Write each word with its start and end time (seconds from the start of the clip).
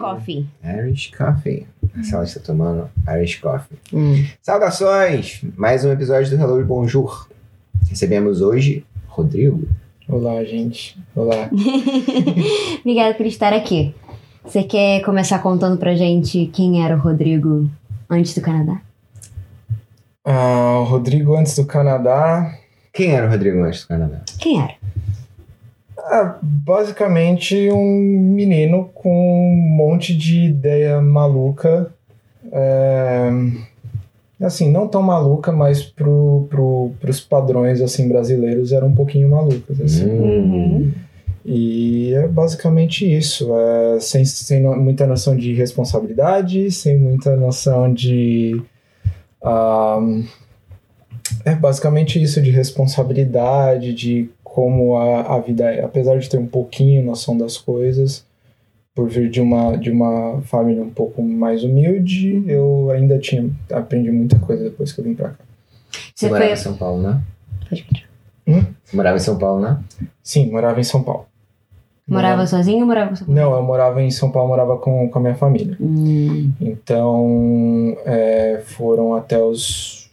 Coffee. 0.00 0.46
Irish 0.64 1.12
Coffee. 1.16 1.66
Se 2.02 2.14
ela 2.14 2.24
está 2.24 2.40
tomando 2.40 2.88
Irish 3.08 3.36
Coffee. 3.40 3.78
Hum. 3.92 4.24
Saudações! 4.40 5.42
Mais 5.56 5.84
um 5.84 5.92
episódio 5.92 6.30
do 6.30 6.42
Hello 6.42 6.60
e 6.60 6.64
Bonjour. 6.64 7.28
Recebemos 7.88 8.40
hoje 8.40 8.84
Rodrigo. 9.08 9.68
Olá, 10.08 10.42
gente. 10.44 10.98
Olá. 11.14 11.50
Obrigada 12.80 13.14
por 13.14 13.26
estar 13.26 13.52
aqui. 13.52 13.94
Você 14.44 14.62
quer 14.62 15.02
começar 15.02 15.38
contando 15.40 15.76
pra 15.76 15.94
gente 15.94 16.46
quem 16.46 16.82
era 16.82 16.96
o 16.96 16.98
Rodrigo 16.98 17.70
antes 18.08 18.34
do 18.34 18.40
Canadá? 18.40 18.80
Ah, 20.24 20.78
o 20.80 20.84
Rodrigo, 20.84 21.36
antes 21.36 21.54
do 21.56 21.66
Canadá, 21.66 22.58
Quem 22.92 23.12
era 23.12 23.26
o 23.26 23.30
Rodrigo 23.30 23.62
antes 23.62 23.82
do 23.82 23.88
Canadá? 23.88 24.22
Quem 24.38 24.60
era? 24.60 24.74
Ah, 26.06 26.38
basicamente 26.42 27.70
um 27.70 28.10
menino 28.34 28.90
com 28.94 29.52
um 29.52 29.56
monte 29.56 30.16
de 30.16 30.44
ideia 30.44 31.00
maluca. 31.00 31.92
É, 32.52 33.30
assim, 34.40 34.70
não 34.70 34.88
tão 34.88 35.02
maluca, 35.02 35.52
mas 35.52 35.82
pro, 35.82 36.46
pro, 36.50 36.90
pros 37.00 37.20
padrões 37.20 37.80
assim, 37.80 38.08
brasileiros 38.08 38.72
eram 38.72 38.88
um 38.88 38.94
pouquinho 38.94 39.28
malucas. 39.28 39.80
Assim. 39.80 40.10
Uhum. 40.10 40.92
E 41.44 42.12
é 42.14 42.28
basicamente 42.28 43.10
isso. 43.10 43.54
É, 43.54 44.00
sem, 44.00 44.24
sem 44.24 44.62
muita 44.62 45.06
noção 45.06 45.36
de 45.36 45.52
responsabilidade, 45.54 46.70
sem 46.70 46.98
muita 46.98 47.36
noção 47.36 47.92
de. 47.92 48.60
ah, 49.42 50.00
é 51.44 51.54
basicamente 51.54 52.22
isso, 52.22 52.40
de 52.42 52.50
responsabilidade, 52.50 53.94
de 53.94 54.28
como 54.52 54.96
a, 54.96 55.36
a 55.36 55.40
vida 55.40 55.64
é. 55.64 55.84
Apesar 55.84 56.18
de 56.18 56.28
ter 56.28 56.38
um 56.38 56.46
pouquinho 56.46 57.04
noção 57.04 57.38
das 57.38 57.56
coisas, 57.56 58.24
por 58.94 59.08
vir 59.08 59.30
de 59.30 59.40
uma, 59.40 59.76
de 59.76 59.90
uma 59.90 60.40
família 60.42 60.82
um 60.82 60.90
pouco 60.90 61.22
mais 61.22 61.62
humilde, 61.62 62.42
eu 62.46 62.90
ainda 62.90 63.18
tinha 63.18 63.48
aprendi 63.72 64.10
muita 64.10 64.38
coisa 64.38 64.64
depois 64.64 64.92
que 64.92 65.00
eu 65.00 65.04
vim 65.04 65.14
pra 65.14 65.30
cá. 65.30 65.36
Você 65.90 66.10
Você 66.14 66.28
morava 66.28 66.44
foi. 66.44 66.52
em 66.52 66.56
São 66.56 66.76
Paulo, 66.76 67.02
né? 67.02 67.20
Pode 67.68 67.82
pedir. 67.84 68.08
Você 68.84 68.96
morava 68.96 69.16
em 69.16 69.20
São 69.20 69.38
Paulo, 69.38 69.60
né? 69.60 69.78
Sim, 70.22 70.50
morava 70.50 70.80
em 70.80 70.84
São 70.84 71.02
Paulo. 71.02 71.26
Morava 72.08 72.44
sozinho 72.44 72.80
ou 72.80 72.86
morava 72.86 73.16
com 73.16 73.32
Não, 73.32 73.54
eu 73.54 73.62
morava 73.62 74.02
em 74.02 74.10
São 74.10 74.32
Paulo, 74.32 74.48
morava 74.48 74.76
com, 74.78 75.08
com 75.08 75.18
a 75.20 75.22
minha 75.22 75.36
família. 75.36 75.76
Hum. 75.80 76.50
Então, 76.60 77.96
é, 78.04 78.60
foram 78.64 79.14
até 79.14 79.40
os 79.40 80.10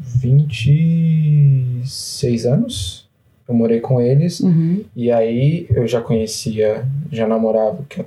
26 0.00 2.46
anos. 2.46 3.05
Eu 3.48 3.54
morei 3.54 3.80
com 3.80 4.00
eles. 4.00 4.40
Uhum. 4.40 4.82
E 4.94 5.10
aí 5.10 5.66
eu 5.70 5.86
já 5.86 6.00
conhecia, 6.00 6.84
já 7.12 7.26
namorava, 7.28 7.78
que, 7.88 8.04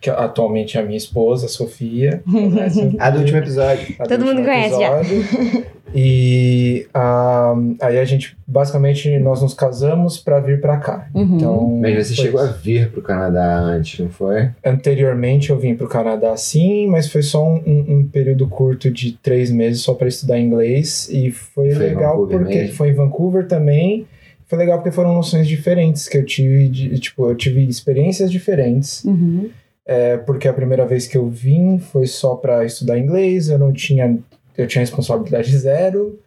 que 0.00 0.08
atualmente 0.08 0.78
é 0.78 0.80
a 0.80 0.84
minha 0.84 0.96
esposa, 0.96 1.46
a 1.46 1.48
Sofia. 1.48 2.22
A 2.98 3.10
do 3.10 3.18
último 3.20 3.38
episódio. 3.38 3.94
A 3.98 4.04
do 4.04 4.08
Todo 4.08 4.20
mundo 4.24 4.38
último 4.38 4.46
conhece 4.46 4.80
já. 4.80 5.00
episódio. 5.00 5.64
E 5.94 6.86
ah, 6.92 7.54
aí 7.80 7.98
a 7.98 8.04
gente, 8.04 8.36
basicamente, 8.46 9.18
nós 9.18 9.40
nos 9.40 9.54
casamos 9.54 10.18
para 10.18 10.38
vir 10.40 10.60
para 10.60 10.76
cá. 10.76 11.08
Uhum. 11.14 11.36
Então, 11.36 11.78
Mas 11.80 12.06
você 12.08 12.14
chegou 12.14 12.40
a 12.40 12.44
isso. 12.46 12.58
vir 12.62 12.90
pro 12.90 13.00
Canadá 13.02 13.58
antes, 13.58 13.98
não 14.00 14.10
foi? 14.10 14.50
Anteriormente 14.64 15.50
eu 15.50 15.58
vim 15.58 15.74
para 15.74 15.86
o 15.86 15.88
Canadá 15.88 16.36
sim, 16.36 16.86
mas 16.86 17.10
foi 17.10 17.22
só 17.22 17.42
um, 17.46 17.56
um- 17.66 17.84
um 17.98 18.04
período 18.06 18.46
curto 18.46 18.90
de 18.90 19.12
três 19.12 19.50
meses 19.50 19.80
só 19.82 19.94
para 19.94 20.08
estudar 20.08 20.38
inglês 20.38 21.08
e 21.10 21.30
foi, 21.30 21.70
Foi 21.72 21.86
legal 21.86 22.26
porque 22.26 22.54
mesmo? 22.54 22.74
foi 22.76 22.90
em 22.90 22.94
Vancouver 22.94 23.46
também. 23.46 24.06
Foi 24.48 24.58
legal 24.58 24.78
porque 24.78 24.90
foram 24.90 25.14
noções 25.14 25.46
diferentes 25.46 26.08
que 26.08 26.16
eu 26.16 26.24
tive, 26.24 26.68
de, 26.68 26.98
tipo, 26.98 27.28
eu 27.28 27.36
tive 27.36 27.62
experiências 27.68 28.32
diferentes. 28.32 29.04
Uhum. 29.04 29.50
É, 29.86 30.16
porque 30.16 30.48
a 30.48 30.52
primeira 30.52 30.84
vez 30.86 31.06
que 31.06 31.16
eu 31.16 31.28
vim 31.28 31.78
foi 31.78 32.06
só 32.06 32.34
para 32.34 32.64
estudar 32.64 32.98
inglês, 32.98 33.48
eu 33.48 33.58
não 33.58 33.72
tinha, 33.72 34.18
eu 34.56 34.66
tinha 34.66 34.80
responsabilidade 34.80 35.56
zero. 35.56 36.18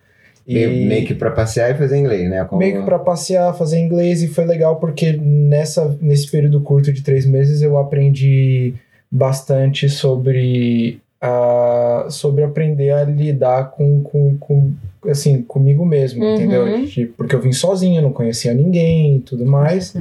E 0.48 0.54
Meio, 0.56 0.88
meio 0.88 1.06
que 1.06 1.14
pra 1.14 1.30
passear 1.32 1.70
e 1.70 1.78
fazer 1.78 1.98
inglês, 1.98 2.30
né? 2.30 2.44
Como- 2.46 2.60
meio 2.60 2.80
que 2.80 2.86
para 2.86 2.98
passear, 3.00 3.56
fazer 3.56 3.80
inglês 3.80 4.24
e 4.24 4.28
foi 4.28 4.46
legal 4.46 4.78
porque 4.78 5.14
nessa 5.14 5.96
nesse 6.02 6.30
período 6.32 6.60
curto 6.62 6.92
de 6.92 7.04
três 7.04 7.26
meses 7.28 7.62
eu 7.62 7.78
aprendi 7.78 8.74
bastante 9.12 9.88
sobre 9.90 11.00
a 11.22 12.08
sobre 12.10 12.44
aprender 12.44 12.90
a 12.92 13.04
lidar 13.04 13.70
com, 13.72 14.02
com, 14.02 14.36
com 14.40 14.74
assim 15.08 15.42
comigo 15.44 15.86
mesmo, 15.86 16.24
Uhum. 16.24 16.34
entendeu? 16.36 16.86
De- 16.86 17.06
porque 17.06 17.36
eu 17.36 17.42
vim 17.42 17.52
sozinho, 17.54 18.02
não 18.02 18.12
conhecia 18.12 18.54
ninguém 18.54 19.18
e 19.18 19.20
tudo 19.20 19.46
mais. 19.46 19.92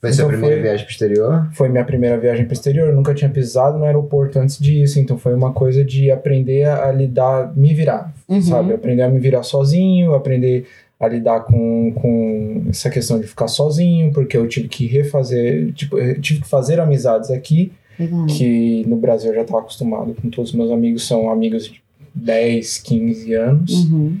Foi 0.00 0.12
sua 0.12 0.24
Então 0.24 0.28
primeira 0.28 0.56
foi- 0.56 0.62
viagem 0.62 0.84
pro 0.84 0.92
exterior? 0.92 1.48
Foi 1.52 1.68
minha 1.68 1.84
primeira 1.84 2.18
viagem 2.18 2.44
para 2.44 2.50
o 2.52 2.54
exterior, 2.54 2.88
eu 2.88 2.94
nunca 2.94 3.14
tinha 3.14 3.30
pisado 3.30 3.78
no 3.78 3.84
aeroporto 3.84 4.38
antes 4.38 4.58
disso, 4.58 4.98
então 4.98 5.16
foi 5.16 5.32
uma 5.34 5.52
coisa 5.52 5.84
de 5.84 6.10
aprender 6.10 6.64
a, 6.64 6.88
a 6.88 6.92
lidar, 6.92 7.52
me 7.56 7.72
virar, 7.72 8.12
Uhum. 8.28 8.42
sabe? 8.42 8.74
Aprender 8.74 9.02
a 9.02 9.08
me 9.08 9.20
virar 9.20 9.42
sozinho, 9.44 10.12
aprender 10.14 10.66
a 11.00 11.08
lidar 11.08 11.40
com, 11.40 11.92
com 11.94 12.62
essa 12.70 12.88
questão 12.90 13.20
de 13.20 13.26
ficar 13.26 13.48
sozinho, 13.48 14.12
porque 14.12 14.36
eu 14.36 14.46
tive 14.48 14.68
que 14.68 14.86
refazer, 14.86 15.72
tipo, 15.72 15.98
eu 15.98 16.20
tive 16.20 16.40
que 16.42 16.48
fazer 16.48 16.80
amizades 16.80 17.30
aqui, 17.30 17.72
Legal. 17.98 18.26
que 18.26 18.84
no 18.86 18.96
Brasil 18.96 19.30
eu 19.30 19.34
já 19.36 19.42
estava 19.42 19.60
acostumado 19.60 20.14
com 20.20 20.28
todos 20.30 20.50
os 20.50 20.56
meus 20.56 20.70
amigos, 20.70 21.06
são 21.06 21.30
amigos 21.30 21.66
de 21.66 21.80
10, 22.14 22.78
15 22.78 23.34
anos. 23.34 23.70
Uhum. 23.84 24.16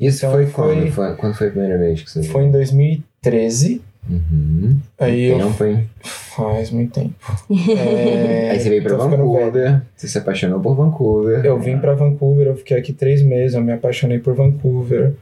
Isso 0.00 0.18
Então 0.26 0.32
foi, 0.32 0.46
foi- 0.46 0.74
quando? 0.76 0.92
Foi, 0.92 1.14
quando 1.16 1.34
foi 1.34 1.46
a 1.48 1.50
primeira 1.50 1.78
vez 1.78 2.02
que 2.02 2.10
você 2.10 2.22
Foi 2.24 2.44
em 2.44 2.50
2013, 2.50 3.80
Uhum. 4.08 4.76
aí 5.00 5.24
eu... 5.24 5.38
Tempo, 5.38 5.64
hein? 5.64 5.88
Faz 6.00 6.70
muito 6.70 6.92
tempo. 6.92 7.14
É, 7.76 8.50
Aí 8.52 8.60
você 8.60 8.68
veio 8.68 8.82
pra 8.82 8.92
tô 8.96 9.02
ficando 9.04 9.16
velho. 9.16 9.28
Vancouver, 9.32 9.82
você 9.96 10.06
se 10.06 10.16
apaixonou 10.18 10.60
por 10.60 10.76
Vancouver. 10.76 11.44
Eu 11.44 11.58
vim 11.58 11.78
pra 11.78 11.94
Vancouver, 11.94 12.46
eu 12.46 12.56
fiquei 12.56 12.76
aqui 12.76 12.92
três 12.92 13.20
meses, 13.22 13.54
eu 13.56 13.62
me 13.62 13.72
apaixonei 13.72 14.18
por 14.20 14.34
Vancouver. 14.34 15.14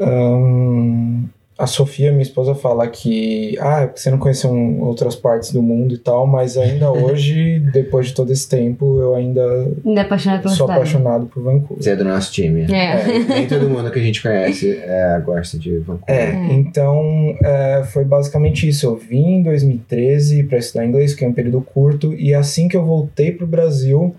Ahn, 0.00 1.24
a 1.58 1.66
Sofia, 1.66 2.10
minha 2.10 2.22
esposa, 2.22 2.54
fala 2.54 2.86
que 2.86 3.56
ah, 3.60 3.82
é 3.82 3.90
você 3.94 4.10
não 4.10 4.18
conheceu 4.18 4.50
um- 4.50 4.80
outras 4.82 5.14
partes 5.16 5.52
do 5.52 5.62
mundo 5.62 5.94
e 5.94 5.98
tal, 5.98 6.26
mas 6.26 6.56
ainda 6.58 6.90
hoje, 6.92 7.60
depois 7.72 8.08
de 8.08 8.14
todo 8.14 8.30
esse 8.32 8.48
tempo, 8.48 9.00
eu 9.00 9.14
ainda 9.14 9.42
Ainda 9.84 10.00
é 10.00 10.04
apaixonado 10.04 10.42
sou 10.48 10.52
cidade. 10.66 10.72
apaixonado 10.72 11.26
por 11.26 11.42
Vancouver. 11.42 11.82
Você 11.82 11.90
é 11.90 11.96
do 11.96 12.04
nosso 12.04 12.32
time. 12.32 12.62
É. 12.72 13.18
Nem 13.28 13.46
todo 13.46 13.68
mundo 13.70 13.90
que 13.90 13.98
a 13.98 14.02
gente 14.02 14.22
conhece 14.22 14.76
é, 14.82 15.20
gosta 15.24 15.58
de 15.58 15.78
Vancouver. 15.78 16.14
É, 16.14 16.30
É. 16.30 16.52
então 16.52 17.34
é, 17.42 17.84
foi 17.84 18.04
basicamente 18.04 18.68
isso. 18.68 18.86
Eu 18.86 18.96
vim 18.96 19.36
em 19.38 19.42
2013 19.42 20.44
para 20.44 20.58
estudar 20.58 20.84
inglês, 20.86 21.14
que 21.14 21.24
é 21.24 21.28
um 21.28 21.32
período 21.32 21.60
curto, 21.60 22.14
e 22.14 22.34
assim 22.34 22.68
que 22.68 22.76
eu 22.76 22.84
voltei 22.84 23.32
pro 23.32 23.46
Brasil, 23.46 24.14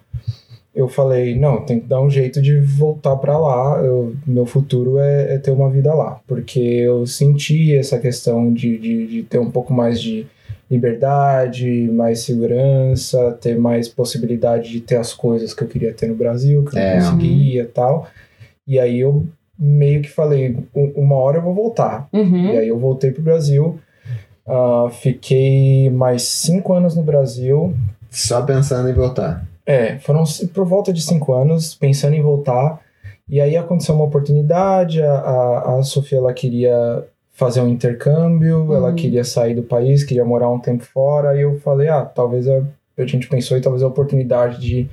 eu 0.78 0.88
falei: 0.88 1.38
não, 1.38 1.66
tem 1.66 1.80
que 1.80 1.88
dar 1.88 2.00
um 2.02 2.10
jeito 2.10 2.42
de 2.42 2.60
voltar 2.60 3.16
para 3.18 3.38
lá. 3.38 3.80
Eu- 3.84 4.16
meu 4.26 4.46
futuro 4.46 4.98
é, 5.00 5.34
é 5.36 5.38
ter 5.38 5.52
uma 5.52 5.70
vida 5.70 5.94
lá, 5.94 6.20
porque 6.28 6.60
eu 6.60 7.06
senti 7.08 7.76
essa 7.76 7.98
questão 8.00 8.54
de, 8.54 8.78
de, 8.78 9.08
de 9.08 9.24
ter 9.24 9.40
um 9.40 9.50
pouco 9.52 9.74
mais 9.74 10.00
de 10.02 10.26
liberdade, 10.70 11.90
mais 11.92 12.20
segurança, 12.22 13.38
ter 13.42 13.58
mais 13.58 13.88
possibilidade 13.88 14.70
de 14.72 14.80
ter 14.82 14.96
as 14.98 15.14
coisas 15.14 15.54
que 15.54 15.64
eu 15.64 15.68
queria 15.68 15.94
ter 15.94 16.08
no 16.08 16.16
Brasil, 16.16 16.64
que 16.66 16.76
eu 16.78 16.82
É. 16.82 17.00
não 17.00 17.12
conseguia 17.12 17.62
e 17.64 17.66
tal. 17.66 18.08
E 18.68 18.80
aí 18.80 19.00
eu 19.00 19.26
meio 19.58 20.02
que 20.02 20.10
falei, 20.10 20.56
"U- 20.74 20.92
uma 20.96 21.16
hora 21.16 21.38
eu 21.38 21.42
vou 21.42 21.54
voltar. 21.54 22.08
Uhum. 22.14 22.54
E 22.54 22.58
aí 22.58 22.68
eu 22.68 22.78
voltei 22.78 23.12
pro 23.12 23.22
Brasil, 23.24 23.80
ah, 24.48 24.88
fiquei 24.92 25.90
mais 25.90 26.24
cinco 26.24 26.74
anos 26.74 26.96
no 26.96 27.02
Brasil. 27.04 27.74
Só 28.10 28.42
pensando 28.44 28.90
em 28.90 28.94
voltar. 28.94 29.46
É, 29.68 30.00
foram 30.00 30.24
por 30.54 30.66
volta 30.66 30.94
de 30.94 31.02
cinco 31.02 31.34
anos, 31.34 31.76
pensando 31.76 32.16
em 32.16 32.22
voltar. 32.22 32.80
E 33.30 33.42
aí 33.42 33.58
aconteceu 33.58 33.94
uma 33.94 34.06
oportunidade, 34.06 35.02
a, 35.04 35.12
a, 35.14 35.80
a 35.80 35.84
Sofia 35.84 36.18
ela 36.20 36.34
queria 36.34 37.04
fazer 37.34 37.60
um 37.62 37.68
intercâmbio, 37.68 38.74
ela 38.74 38.90
Uhum. 38.90 38.96
queria 38.96 39.24
sair 39.26 39.54
do 39.54 39.62
país, 39.62 40.04
queria 40.06 40.24
morar 40.26 40.50
um 40.50 40.58
tempo 40.60 40.84
fora, 40.86 41.36
e 41.38 41.42
eu 41.42 41.60
falei, 41.60 41.90
ah, 41.90 42.04
talvez 42.06 42.48
a, 42.48 42.64
a 42.98 43.06
gente 43.06 43.28
pensou 43.28 43.58
e 43.58 43.62
talvez 43.62 43.84
a 43.84 43.88
oportunidade 43.88 44.60
de, 44.62 44.90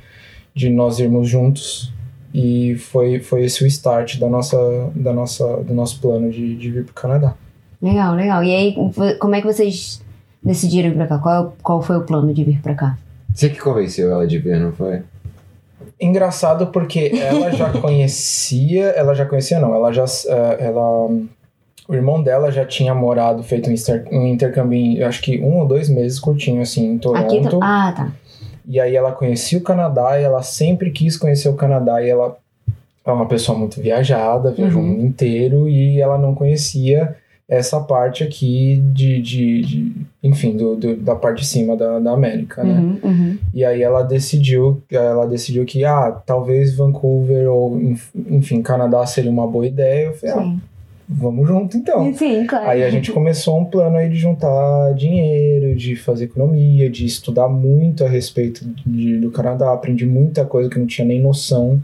de 0.52 0.68
nós 0.68 0.98
irmos 0.98 1.28
juntos. 1.28 1.92
E 2.34 2.74
foi, 2.74 3.20
foi 3.20 3.44
esse 3.44 3.62
o 3.62 3.66
start 3.68 4.18
da 4.18 4.28
nossa, 4.28 4.56
da 4.94 5.12
nossa, 5.12 5.58
do 5.58 5.72
nosso 5.72 6.00
plano 6.00 6.30
de, 6.32 6.56
de 6.56 6.70
vir 6.70 6.84
para 6.84 6.90
o 6.90 6.94
Canadá. 6.94 7.34
Legal, 7.80 8.14
legal. 8.16 8.42
E 8.42 8.52
aí, 8.52 8.74
como 9.20 9.34
é 9.36 9.40
que 9.40 9.46
vocês 9.46 10.02
decidiram 10.42 10.90
vir 10.90 10.96
pra 10.96 11.06
cá? 11.06 11.18
Qual, 11.18 11.44
é 11.46 11.62
qual 11.62 11.80
foi 11.80 11.96
o 11.96 12.02
plano 12.02 12.34
de 12.34 12.42
vir 12.42 12.60
pra 12.60 12.74
cá? 12.74 12.98
Você 13.34 13.48
que 13.50 13.58
convenceu 13.60 14.10
ela 14.12 14.26
de 14.26 14.38
vir, 14.38 14.58
não 14.60 14.72
foi? 14.72 15.02
Engraçado 16.00 16.68
porque 16.68 17.12
ela 17.20 17.50
já 17.50 17.70
conhecia, 17.80 18.86
ela 18.90 19.14
já 19.14 19.26
conhecia 19.26 19.58
não, 19.60 19.74
ela 19.74 19.92
já, 19.92 20.04
eh, 20.04 20.56
ela, 20.60 21.06
o 21.88 21.94
irmão 21.94 22.22
dela 22.22 22.50
já 22.50 22.64
tinha 22.64 22.94
morado, 22.94 23.42
feito 23.42 23.68
um, 23.68 23.72
inter, 23.72 24.04
um 24.10 24.26
intercâmbio, 24.26 24.78
em, 24.78 24.96
eu 24.98 25.06
acho 25.06 25.20
que 25.20 25.40
um 25.40 25.58
ou 25.58 25.66
dois 25.66 25.88
meses 25.88 26.18
curtinho 26.18 26.62
assim 26.62 26.92
em 26.92 26.98
Toronto. 26.98 27.26
Aqui? 27.26 27.42
tá- 27.42 27.58
Ah, 27.62 27.92
tá. 27.92 28.12
E 28.66 28.80
aí 28.80 28.96
ela 28.96 29.12
conhecia 29.12 29.58
o 29.58 29.62
Canadá 29.62 30.18
e 30.18 30.22
ela 30.24 30.42
sempre 30.42 30.90
quis 30.90 31.16
conhecer 31.16 31.48
o 31.48 31.54
Canadá 31.54 32.02
e 32.02 32.08
ela 32.08 32.36
é 33.04 33.10
uma 33.12 33.26
pessoa 33.26 33.58
muito 33.58 33.80
viajada, 33.80 34.50
viajou 34.52 34.80
Uhum. 34.80 34.88
o 34.88 34.90
mundo 34.92 35.04
inteiro 35.06 35.68
e 35.68 36.00
ela 36.00 36.16
não 36.16 36.34
conhecia 36.34 37.16
essa 37.48 37.78
parte 37.80 38.24
aqui 38.24 38.82
de, 38.92 39.20
de, 39.20 39.60
de 39.62 39.92
enfim, 40.22 40.56
do, 40.56 40.74
do- 40.76 40.96
da 40.96 41.14
parte 41.14 41.40
de 41.40 41.46
cima 41.46 41.76
da, 41.76 41.98
da 41.98 42.12
América, 42.12 42.64
né? 42.64 42.80
Uhum, 42.80 42.98
uhum. 43.10 43.38
E 43.52 43.64
aí 43.64 43.82
ela 43.82 44.02
decidiu, 44.02 44.82
ela 44.90 45.26
decidiu 45.26 45.64
que, 45.66 45.84
ah, 45.84 46.10
talvez 46.24 46.74
Vancouver 46.74 47.50
ou, 47.52 47.78
enf- 47.80 48.14
enfim, 48.30 48.62
Canadá 48.62 49.04
seria 49.04 49.30
uma 49.30 49.46
boa 49.46 49.66
ideia. 49.66 50.06
Eu 50.06 50.14
falei, 50.14 50.34
ah, 50.34 50.42
Sim. 50.42 50.60
vamos 51.06 51.46
junto 51.46 51.76
então. 51.76 52.14
Sim, 52.14 52.46
claro. 52.46 52.66
Aí 52.70 52.82
a 52.82 52.88
gente 52.88 53.12
começou 53.12 53.60
um 53.60 53.66
plano 53.66 53.96
aí 53.98 54.08
de 54.08 54.16
juntar 54.16 54.94
dinheiro, 54.94 55.76
de 55.76 55.96
fazer 55.96 56.24
economia, 56.24 56.88
de 56.88 57.04
estudar 57.04 57.48
muito 57.48 58.04
a 58.04 58.08
respeito 58.08 58.64
de- 58.86 59.18
do 59.18 59.30
Canadá. 59.30 59.70
Aprendi 59.70 60.06
muita 60.06 60.46
coisa 60.46 60.70
que 60.70 60.76
eu 60.76 60.80
não 60.80 60.86
tinha 60.86 61.06
nem 61.06 61.20
noção. 61.20 61.78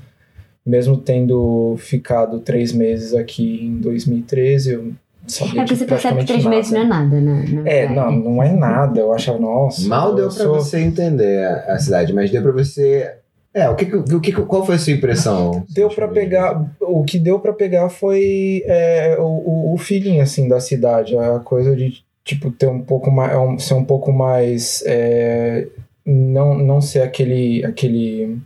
Mesmo 0.65 0.97
tendo 0.97 1.75
ficado 1.79 2.39
três 2.41 2.73
meses 2.73 3.13
aqui 3.15 3.67
em 3.67 3.77
2013, 3.79 4.73
eu 4.73 4.93
sabia 5.31 5.63
É 5.63 5.65
porque 5.65 5.75
de 5.75 5.79
você 5.81 5.87
percebe 5.87 6.19
que 6.21 6.27
três 6.27 6.45
nada. 6.45 6.57
meses 6.57 6.73
não 6.73 6.81
é 6.81 6.85
nada, 6.85 7.21
né? 7.21 7.45
Na 7.51 7.71
É, 7.71 7.89
não, 7.89 8.11
não 8.13 8.43
é 8.43 8.53
nada. 8.53 9.01
Eu 9.01 9.13
achava, 9.13 9.39
nossa. 9.39 9.87
Mal 9.89 10.11
eu 10.11 10.15
deu 10.17 10.29
pra 10.29 10.45
sou- 10.45 10.55
você 10.55 10.81
entender 10.81 11.45
a 11.69 11.79
cidade, 11.79 12.13
mas 12.13 12.31
deu 12.31 12.43
pra 12.43 12.53
você. 12.53 13.15
É, 13.53 13.69
o 13.69 13.75
que, 13.75 13.85
o 13.97 14.21
que, 14.21 14.31
qual 14.33 14.65
foi 14.65 14.77
a 14.77 14.79
sua 14.79 14.93
impressão? 14.93 15.65
Deu 15.75 15.89
pra 15.89 16.07
pegar. 16.07 16.65
O 16.81 17.03
que 17.03 17.19
deu 17.19 17.41
pra 17.41 17.53
pegar 17.53 17.89
foi 17.89 18.63
é, 18.65 19.17
o, 19.19 19.73
o, 19.75 19.77
feeling, 19.77 20.21
assim, 20.21 20.47
da 20.49 20.61
cidade. 20.61 21.19
A 21.19 21.41
coisa 21.41 21.75
de, 21.75 21.95
tipo, 22.25 22.53
ter 22.53 22.69
um 22.69 22.81
pouco 22.81 23.11
mais. 23.11 23.37
um- 23.37 23.59
Ser 23.59 23.75
um 23.75 23.85
pouco 23.85 24.13
mais. 24.13 24.85
é, 24.87 25.67
não, 26.07 26.55
não 26.57 26.81
ser 26.81 27.03
aquele. 27.03 27.65
aquele. 27.65 28.39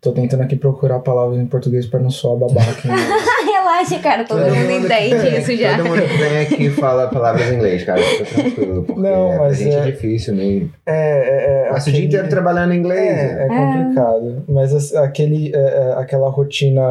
Tô 0.00 0.12
tentando 0.12 0.42
aqui 0.42 0.56
procurar 0.56 0.98
palavras 1.00 1.38
em 1.38 1.46
português 1.46 1.86
pra 1.86 2.00
não 2.00 2.10
soar 2.10 2.36
babaca. 2.36 2.86
inglês. 2.86 3.08
Relaxa, 3.60 3.98
cara, 3.98 4.24
todo, 4.24 4.40
mundo 4.40 4.52
que 4.52 4.74
entende 4.86 5.14
vem- 5.16 5.38
isso 5.38 5.56
já. 5.56 5.76
Todo 5.76 5.88
mundo 5.88 6.02
que 6.02 6.16
vem 6.16 6.38
aqui 6.38 6.70
fala 6.70 7.06
palavras 7.08 7.50
em 7.50 7.56
inglês, 7.56 7.84
cara. 7.84 8.00
Fica 8.02 8.24
tranquilo. 8.24 8.82
Porque 8.84 9.00
Não, 9.00 9.28
pra 9.30 9.38
mas 9.40 9.58
gente 9.58 9.74
é, 9.74 9.78
é- 9.78 9.90
difícil 9.90 10.34
mesmo. 10.34 10.70
É, 10.86 10.92
é, 10.92 11.66
é, 11.66 11.70
Passa 11.70 11.90
o 11.90 11.92
dia 11.92 12.04
inteiro 12.04 12.28
trabalhando 12.28 12.72
em 12.72 12.78
inglês. 12.78 13.10
É, 13.18 13.44
é 13.44 13.48
complicado. 13.48 14.42
Mas 14.48 14.74
as- 14.74 14.94
aquele, 14.94 15.52
é, 15.54 15.58
é, 15.58 15.94
aquela 15.98 16.28
rotina 16.30 16.82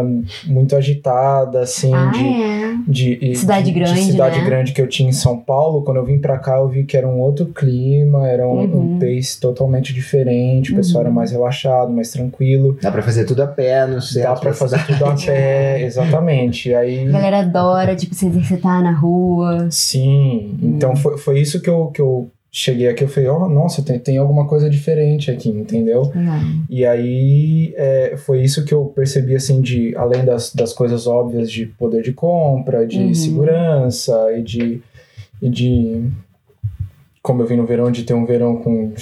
muito 0.46 0.76
agitada, 0.76 1.62
assim, 1.62 1.94
Ah, 1.94 2.12
de. 2.14 2.26
é. 2.28 2.70
de, 2.88 3.36
Cidade 3.36 3.66
de, 3.66 3.72
grande, 3.80 3.94
de 4.06 4.12
cidade 4.12 4.40
né? 4.40 4.46
grande 4.46 4.72
que 4.72 4.82
eu 4.82 4.88
tinha 4.88 5.10
em 5.10 5.14
São 5.14 5.38
Paulo, 5.38 5.82
quando 5.84 5.98
eu 5.98 6.06
vim 6.06 6.18
pra 6.20 6.38
cá 6.38 6.58
eu 6.58 6.68
vi 6.68 6.84
que 6.86 6.96
era 6.96 7.08
um 7.08 7.20
outro 7.20 7.48
clima, 7.48 8.28
era 8.28 8.48
um, 8.48 8.60
Uhum. 8.60 8.96
um 8.96 9.00
pace 9.00 9.40
totalmente 9.40 9.94
diferente, 9.94 10.72
o 10.72 10.76
pessoal 10.76 11.02
Uhum. 11.04 11.08
era 11.08 11.16
mais 11.16 11.32
relaxado, 11.32 11.92
mais 11.92 12.12
tranquilo. 12.12 12.69
Dá 12.82 12.92
pra 12.92 13.02
fazer 13.02 13.26
tudo 13.26 13.42
a 13.44 13.48
pé 13.48 13.86
no 13.86 14.02
centro. 14.02 14.30
Dá 14.30 14.36
pra 14.36 14.54
fazer 14.54 14.86
tudo 14.86 15.06
a 15.06 15.16
pé, 15.16 15.82
exatamente. 15.86 16.74
Aí, 16.74 17.08
A 17.08 17.12
galera 17.12 17.40
adora, 17.40 17.96
tipo, 17.96 18.14
se 18.16 18.28
exercitar 18.28 18.82
na 18.84 18.92
rua. 18.92 19.68
sim, 19.72 20.58
então 20.62 20.92
Hum. 20.92 20.96
foi, 20.96 21.18
foi 21.18 21.40
isso 21.40 21.62
que 21.62 21.70
eu, 21.70 21.88
que 21.88 22.02
eu 22.02 22.30
cheguei 22.52 22.88
aqui, 22.88 23.04
eu 23.04 23.08
falei, 23.08 23.30
ó, 23.30 23.48
nossa, 23.48 23.84
tem, 23.84 24.00
tem 24.00 24.18
alguma 24.18 24.48
coisa 24.48 24.68
diferente 24.70 25.30
aqui, 25.30 25.50
entendeu? 25.50 26.12
E 26.70 26.84
aí 26.86 27.74
é, 27.78 28.16
foi 28.18 28.42
isso 28.42 28.66
que 28.66 28.74
eu 28.74 28.86
percebi, 28.86 29.36
assim, 29.36 29.62
de 29.62 29.96
além 29.96 30.26
das, 30.26 30.54
das 30.56 30.74
coisas 30.74 31.06
óbvias 31.06 31.52
de 31.52 31.68
poder 31.68 32.02
de 32.02 32.12
compra, 32.12 32.88
de 32.88 33.00
Uhum. 33.00 33.14
segurança 33.14 34.32
e 34.36 34.42
de, 34.42 34.82
e 35.42 35.48
de. 35.50 36.04
Como 37.22 37.42
eu 37.42 37.46
vi 37.46 37.56
no 37.56 37.66
verão, 37.66 37.92
de 37.92 38.04
ter 38.04 38.14
um 38.14 38.26
verão 38.26 38.56
com 38.58 38.94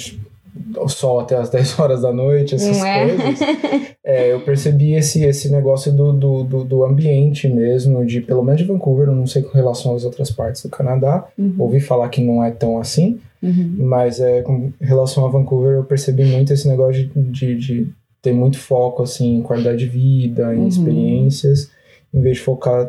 o 0.76 0.88
sol 0.88 1.20
até 1.20 1.36
as 1.36 1.50
10 1.50 1.78
horas 1.78 2.02
da 2.02 2.12
noite, 2.12 2.54
essas 2.54 2.76
é? 2.78 3.06
coisas. 3.06 3.38
É, 4.10 4.32
eu 4.32 4.40
percebi 4.40 4.94
esse, 4.94 5.22
esse 5.22 5.50
negócio 5.52 5.92
do, 5.92 6.14
do, 6.14 6.42
do, 6.42 6.64
do 6.64 6.82
ambiente 6.82 7.46
mesmo, 7.46 8.06
de 8.06 8.22
pelo 8.22 8.42
menos 8.42 8.58
de 8.62 8.66
Vancouver, 8.66 9.06
não 9.08 9.26
sei 9.26 9.42
com 9.42 9.52
relação 9.54 9.94
às 9.94 10.02
outras 10.02 10.30
partes 10.30 10.62
do 10.62 10.70
Canadá. 10.70 11.26
Uhum, 11.36 11.54
Ouvi 11.58 11.78
falar 11.78 12.08
que 12.08 12.22
não 12.24 12.42
é 12.42 12.50
tão 12.50 12.78
assim. 12.78 13.18
uhum. 13.42 13.74
Mas 13.80 14.18
é, 14.18 14.40
com 14.40 14.72
relação 14.80 15.26
a 15.26 15.30
Vancouver, 15.30 15.74
eu 15.74 15.84
percebi 15.84 16.24
muito 16.24 16.54
esse 16.54 16.66
negócio 16.66 17.06
de, 17.06 17.22
de, 17.24 17.54
de 17.58 17.86
ter 18.22 18.32
muito 18.32 18.58
foco 18.58 19.02
assim, 19.02 19.36
em 19.36 19.42
qualidade 19.42 19.78
de 19.80 19.86
vida, 19.86 20.54
em 20.54 20.60
Uhum. 20.60 20.68
experiências, 20.68 21.70
em 22.14 22.20
vez 22.22 22.38
de 22.38 22.42
focar 22.44 22.88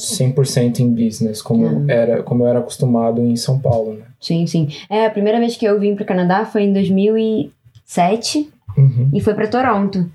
100% 0.00 0.80
em 0.80 0.90
business, 0.90 1.40
como, 1.42 1.66
Uhum. 1.66 1.84
era, 1.88 2.22
como 2.22 2.44
eu 2.44 2.48
era 2.48 2.58
acostumado 2.58 3.20
em 3.24 3.36
São 3.36 3.58
Paulo, 3.58 3.94
né? 3.94 4.04
Sim, 4.20 4.46
sim. 4.46 4.68
É, 4.88 5.06
a 5.06 5.10
primeira 5.10 5.38
vez 5.38 5.56
que 5.56 5.64
eu 5.64 5.78
vim 5.78 5.94
pro 5.94 6.04
Canadá 6.04 6.44
foi 6.44 6.62
em 6.64 6.72
2007 6.72 8.50
Uhum. 8.76 9.10
e 9.12 9.20
foi 9.20 9.34
pra 9.34 9.46
Toronto. 9.46 10.08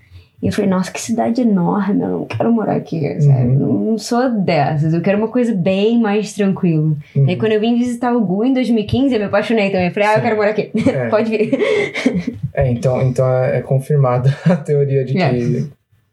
E 0.44 0.48
eu 0.48 0.54
falei, 0.54 0.70
nossa, 0.70 0.92
que 0.92 1.02
cidade 1.02 1.42
enorme, 1.42 2.02
eu 2.04 2.10
não 2.10 2.26
quero 2.26 2.52
morar 2.52 2.76
aqui, 2.76 3.00
sabe? 3.22 3.48
Uhum. 3.50 3.92
Não, 3.92 3.98
sou 3.98 4.30
dessas, 4.30 4.94
eu 4.94 5.02
quero 5.02 5.18
uma 5.18 5.30
coisa 5.30 5.54
bem 5.56 6.00
mais 6.00 6.34
tranquila. 6.34 6.96
Uhum. 7.16 7.26
E 7.26 7.30
aí, 7.32 7.36
quando 7.38 7.54
eu 7.54 7.60
vim 7.60 7.78
visitar 7.78 8.14
o 8.14 8.22
Gu 8.22 8.44
em 8.46 8.54
2015, 8.54 9.14
eu 9.14 9.20
me 9.20 9.26
apaixonei 9.26 9.70
também. 9.72 9.88
Eu 9.88 9.94
falei, 9.94 10.10
ah, 10.10 10.12
eu 10.12 10.16
Sim. 10.18 10.22
quero 10.22 10.36
morar 10.36 10.50
aqui. 10.52 10.72
É. 10.88 11.10
Pode 11.10 11.30
vir. 11.32 12.38
É, 12.54 12.70
então, 12.72 13.02
então 13.02 13.28
é, 13.28 13.58
é 13.58 13.62
confirmada 13.62 14.30
a 14.46 14.56
teoria 14.58 15.04
de 15.06 15.14
que, 15.14 15.20
É. 15.22 15.64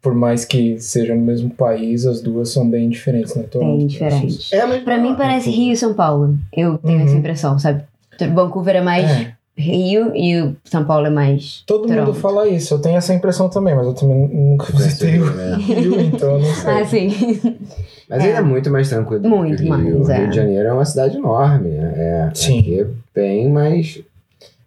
por 0.02 0.14
mais 0.14 0.44
que 0.44 0.78
seja 0.80 1.14
no 1.14 1.22
mesmo 1.22 1.48
país, 1.50 2.04
as 2.04 2.20
duas 2.20 2.48
são 2.50 2.68
bem 2.68 2.88
diferentes, 2.88 3.34
né? 3.36 3.44
Toronto 3.50 3.78
Bem 3.78 3.86
versus- 3.86 4.38
diferente. 4.38 4.54
É, 4.54 4.80
Pra 4.80 4.98
mim 4.98 5.14
parece 5.16 5.48
Rio 5.48 5.72
e 5.72 5.76
São 5.76 5.94
Paulo. 5.94 6.36
Eu 6.52 6.76
tenho 6.78 6.98
Uhum. 6.98 7.04
essa 7.06 7.14
impressão, 7.16 7.58
sabe? 7.58 7.82
Vancouver 8.34 8.76
é 8.76 8.80
mais 8.80 9.08
É, 9.10 9.32
Rio 9.56 10.14
e 10.14 10.40
o 10.40 10.56
São 10.64 10.84
Paulo 10.84 11.06
é 11.06 11.10
mais 11.10 11.62
todo 11.66 11.88
mundo 11.88 11.96
Toronto. 11.98 12.14
fala 12.18 12.48
isso, 12.48 12.74
eu 12.74 12.78
tenho 12.80 12.96
essa 12.96 13.12
impressão 13.14 13.48
também, 13.48 13.74
mas 13.74 13.86
eu 13.86 13.94
também 13.94 14.28
nunca 14.28 14.66
visitei 14.76 15.18
o 15.20 15.30
né? 15.34 15.56
Rio, 15.56 16.00
então 16.00 16.32
eu 16.32 16.38
não 16.40 16.54
sei. 16.54 16.70
Ah, 16.72 16.84
sim. 16.84 17.58
Mas 18.08 18.24
É. 18.24 18.26
ainda 18.26 18.38
é 18.38 18.42
muito 18.42 18.70
mais 18.70 18.88
tranquilo. 18.88 19.26
Muito 19.28 19.62
que 19.62 19.68
o 19.70 19.74
Rio. 19.76 19.94
mais, 19.98 20.08
O 20.08 20.10
é. 20.12 20.18
Rio 20.18 20.30
de 20.30 20.36
Janeiro 20.36 20.68
é 20.68 20.72
uma 20.72 20.84
cidade 20.84 21.16
enorme. 21.16 21.70
É, 21.70 22.30
Sim. 22.34 22.58
Aqui 22.60 22.80
é 22.80 22.86
bem 23.14 23.48
mais. 23.50 24.00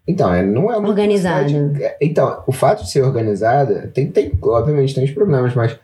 Então, 0.08 0.34
é, 0.34 0.44
não 0.44 0.72
é 0.72 0.78
uma 0.78 0.90
Organizada. 0.90 1.48
cidade- 1.50 1.84
é, 1.84 1.98
Então, 2.02 2.44
o 2.46 2.52
fato 2.52 2.84
de 2.84 2.92
ser 2.92 3.02
organizada, 3.04 3.90
tem, 3.94 4.08
tem, 4.08 4.32
obviamente 4.44 4.94
tem 4.94 5.04
os 5.04 5.12
problemas, 5.12 5.54
mas 5.56 5.78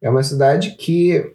é 0.00 0.08
uma 0.08 0.22
cidade 0.22 0.72
que. 0.78 1.32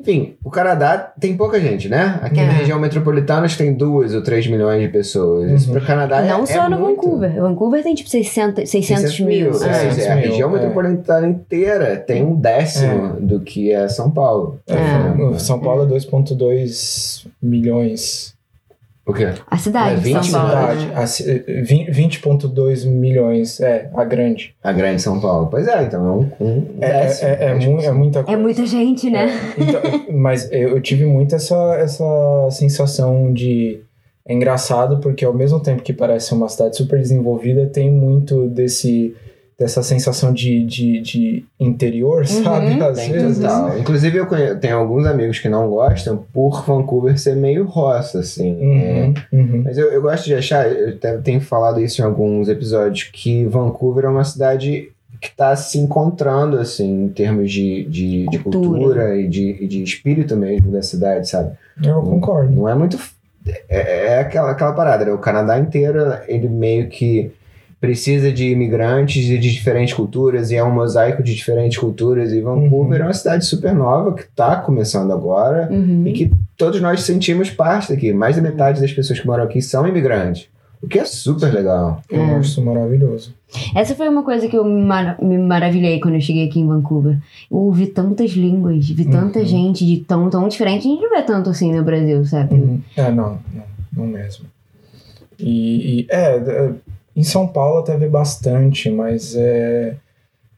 Enfim, 0.00 0.34
o 0.42 0.50
Canadá 0.50 0.98
tem 1.20 1.36
pouca 1.36 1.60
gente, 1.60 1.88
né? 1.88 2.18
Aqui 2.22 2.40
É. 2.40 2.44
na 2.46 2.52
região 2.54 2.76
metropolitana 2.80 3.44
acho 3.44 3.56
que 3.56 3.62
tem 3.62 3.72
duas 3.72 4.12
ou 4.12 4.20
três 4.20 4.44
milhões 4.48 4.82
de 4.82 4.88
pessoas. 4.88 5.48
Isso 5.52 5.68
Uhum. 5.68 5.74
para 5.74 5.82
o 5.82 5.86
Canadá 5.86 6.24
é 6.24 6.28
Não 6.28 6.44
só 6.44 6.64
é 6.64 6.68
no 6.68 6.76
muito. 6.80 7.02
Vancouver. 7.02 7.34
Vancouver 7.40 7.82
tem 7.84 7.94
tipo 7.94 8.10
600, 8.10 8.68
600, 8.68 9.20
mil. 9.20 9.50
É, 9.50 9.52
600 9.52 9.98
é, 9.98 10.12
a 10.12 10.16
mil, 10.16 10.24
região 10.30 10.50
é. 10.50 10.52
metropolitana 10.54 11.28
inteira 11.28 11.96
tem 11.96 12.24
um 12.24 12.34
décimo 12.34 13.20
do 13.20 13.38
que 13.40 13.70
é 13.70 13.86
São 13.86 14.10
Paulo. 14.10 14.58
É, 14.66 14.74
É. 15.34 15.38
São 15.38 15.60
Paulo 15.60 15.84
é 15.84 15.86
2,2 15.86 17.24
milhões. 17.40 18.34
O 19.04 19.12
quê? 19.12 19.28
A 19.50 19.58
cidade 19.58 19.94
É, 19.94 19.96
de 19.96 20.00
20 20.02 20.26
São 20.26 20.40
Paulo. 20.40 20.50
Cidade, 20.50 20.86
né? 20.86 20.92
a 20.94 21.06
ci- 21.06 21.44
eh, 21.48 21.62
20 21.62 21.90
20,2 22.20 22.84
milhões, 22.86 23.60
é, 23.60 23.90
a 23.94 24.04
grande. 24.04 24.54
A 24.62 24.72
grande 24.72 25.02
São 25.02 25.20
Paulo. 25.20 25.48
Pois 25.50 25.66
é, 25.66 25.82
então 25.82 26.06
é 26.06 26.10
um, 26.10 26.30
um 26.48 26.66
É, 26.80 27.02
décimo. 27.02 27.28
é, 27.28 27.32
é, 27.32 27.44
é, 27.46 27.54
mu- 27.54 27.80
é 27.80 27.90
muita 27.90 28.18
É 28.20 28.22
coisa. 28.22 28.40
muita 28.40 28.64
gente, 28.66 29.10
né? 29.10 29.26
É, 29.58 29.62
então, 29.62 29.80
mas 30.16 30.48
eu, 30.52 30.68
eu 30.70 30.80
tive 30.80 31.04
muito 31.04 31.34
essa, 31.34 31.56
essa 31.80 32.04
sensação 32.50 33.32
de. 33.32 33.80
É 34.24 34.32
engraçado 34.34 35.00
porque 35.00 35.24
ao 35.24 35.34
mesmo 35.34 35.58
tempo 35.58 35.82
que 35.82 35.92
parece 35.92 36.32
uma 36.32 36.48
cidade 36.48 36.76
super 36.76 37.00
desenvolvida, 37.00 37.66
tem 37.66 37.90
muito 37.90 38.46
desse 38.48 39.16
dessa 39.58 39.82
sensação 39.82 40.32
de, 40.32 40.64
de, 40.64 41.00
de 41.00 41.44
interior, 41.60 42.26
sabe? 42.26 42.82
Às 42.82 43.06
vezes. 43.06 43.38
total. 43.38 43.78
Inclusive, 43.78 44.18
eu 44.18 44.26
conhe- 44.26 44.54
tenho 44.56 44.76
alguns 44.76 45.06
amigos 45.06 45.38
que 45.38 45.48
não 45.48 45.68
gostam 45.68 46.24
por 46.32 46.64
Vancouver 46.66 47.18
ser 47.18 47.36
meio 47.36 47.64
roça, 47.64 48.18
assim. 48.20 48.58
É, 48.60 49.12
Uhum, 49.32 49.40
uhum. 49.40 49.62
Mas 49.64 49.78
eu, 49.78 49.92
eu 49.92 50.02
gosto 50.02 50.24
de 50.24 50.34
achar, 50.34 50.66
eu 50.70 50.98
tenho 51.22 51.40
falado 51.40 51.80
isso 51.80 52.00
em 52.00 52.04
alguns 52.04 52.48
episódios, 52.48 53.04
que 53.04 53.44
Vancouver 53.44 54.04
é 54.04 54.08
uma 54.08 54.24
cidade 54.24 54.90
que 55.20 55.28
está 55.28 55.54
se 55.54 55.78
encontrando, 55.78 56.58
assim, 56.58 57.04
em 57.04 57.08
termos 57.08 57.52
de, 57.52 57.84
de, 57.84 58.26
de 58.28 58.38
Cultura. 58.40 58.66
cultura 58.80 59.16
e 59.16 59.28
de, 59.28 59.56
e 59.60 59.68
de 59.68 59.82
espírito 59.82 60.36
mesmo 60.36 60.72
da 60.72 60.82
cidade, 60.82 61.28
sabe? 61.28 61.52
Eu 61.84 62.02
concordo. 62.02 62.50
Não 62.52 62.68
é 62.68 62.74
muito. 62.74 62.98
É, 63.68 64.06
é 64.14 64.18
aquela, 64.18 64.50
aquela 64.50 64.72
parada, 64.72 65.04
né? 65.04 65.12
O 65.12 65.18
Canadá 65.18 65.58
inteiro, 65.58 66.00
ele 66.26 66.48
meio 66.48 66.88
que 66.88 67.30
precisa 67.82 68.30
de 68.32 68.48
imigrantes 68.48 69.24
e 69.28 69.36
de 69.36 69.52
diferentes 69.52 69.92
culturas, 69.92 70.52
e 70.52 70.54
é 70.54 70.62
um 70.62 70.70
mosaico 70.72 71.20
de 71.20 71.34
diferentes 71.34 71.76
culturas. 71.78 72.30
E 72.32 72.40
Vancouver 72.40 72.98
Uhum. 73.00 73.04
é 73.04 73.08
uma 73.08 73.12
cidade 73.12 73.44
super 73.44 73.74
nova 73.74 74.14
que 74.14 74.22
está 74.22 74.54
começando 74.56 75.12
agora 75.12 75.68
Uhum. 75.68 76.06
e 76.06 76.12
que 76.12 76.32
todos 76.56 76.80
nós 76.80 77.02
sentimos 77.02 77.50
parte 77.50 77.92
daqui. 77.92 78.12
Mais 78.12 78.36
da 78.36 78.42
metade 78.42 78.80
das 78.80 78.92
pessoas 78.92 79.18
que 79.18 79.26
moram 79.26 79.42
aqui 79.42 79.60
são 79.60 79.84
imigrantes. 79.86 80.46
O 80.80 80.86
que 80.86 80.98
é 80.98 81.04
super 81.04 81.52
legal. 81.52 82.00
Eu 82.08 82.20
É. 82.22 82.34
acho 82.36 82.50
isso 82.50 82.64
maravilhoso. 82.64 83.34
Essa 83.74 83.96
foi 83.96 84.08
uma 84.08 84.22
coisa 84.22 84.46
que 84.48 84.56
eu 84.56 84.64
me, 84.64 84.80
mar- 84.82 85.16
me 85.20 85.36
maravilhei 85.38 85.98
quando 86.00 86.14
eu 86.14 86.20
cheguei 86.20 86.46
aqui 86.48 86.60
em 86.60 86.66
Vancouver. 86.68 87.18
Eu 87.50 87.56
ouvi 87.58 87.86
tantas 87.86 88.30
línguas, 88.30 88.88
vi 88.88 89.04
tanta 89.04 89.40
Uhum. 89.40 89.44
gente 89.44 89.84
de 89.84 89.98
tão, 89.98 90.30
tão 90.30 90.46
diferente. 90.48 90.86
A 90.86 90.90
gente 90.90 91.02
não 91.02 91.10
vê 91.10 91.22
tanto 91.22 91.50
assim 91.50 91.72
no 91.74 91.82
Brasil, 91.82 92.24
sabe? 92.24 92.54
Uhum. 92.54 92.80
É, 92.96 93.10
não, 93.10 93.38
não, 93.52 93.64
não 93.92 94.06
mesmo. 94.06 94.46
E, 95.38 96.00
e, 96.02 96.06
é, 96.10 96.36
é, 96.36 96.70
em 97.16 97.22
São 97.22 97.46
Paulo 97.46 97.80
até 97.80 97.96
vê 97.96 98.08
bastante, 98.08 98.90
mas 98.90 99.34
é, 99.36 99.94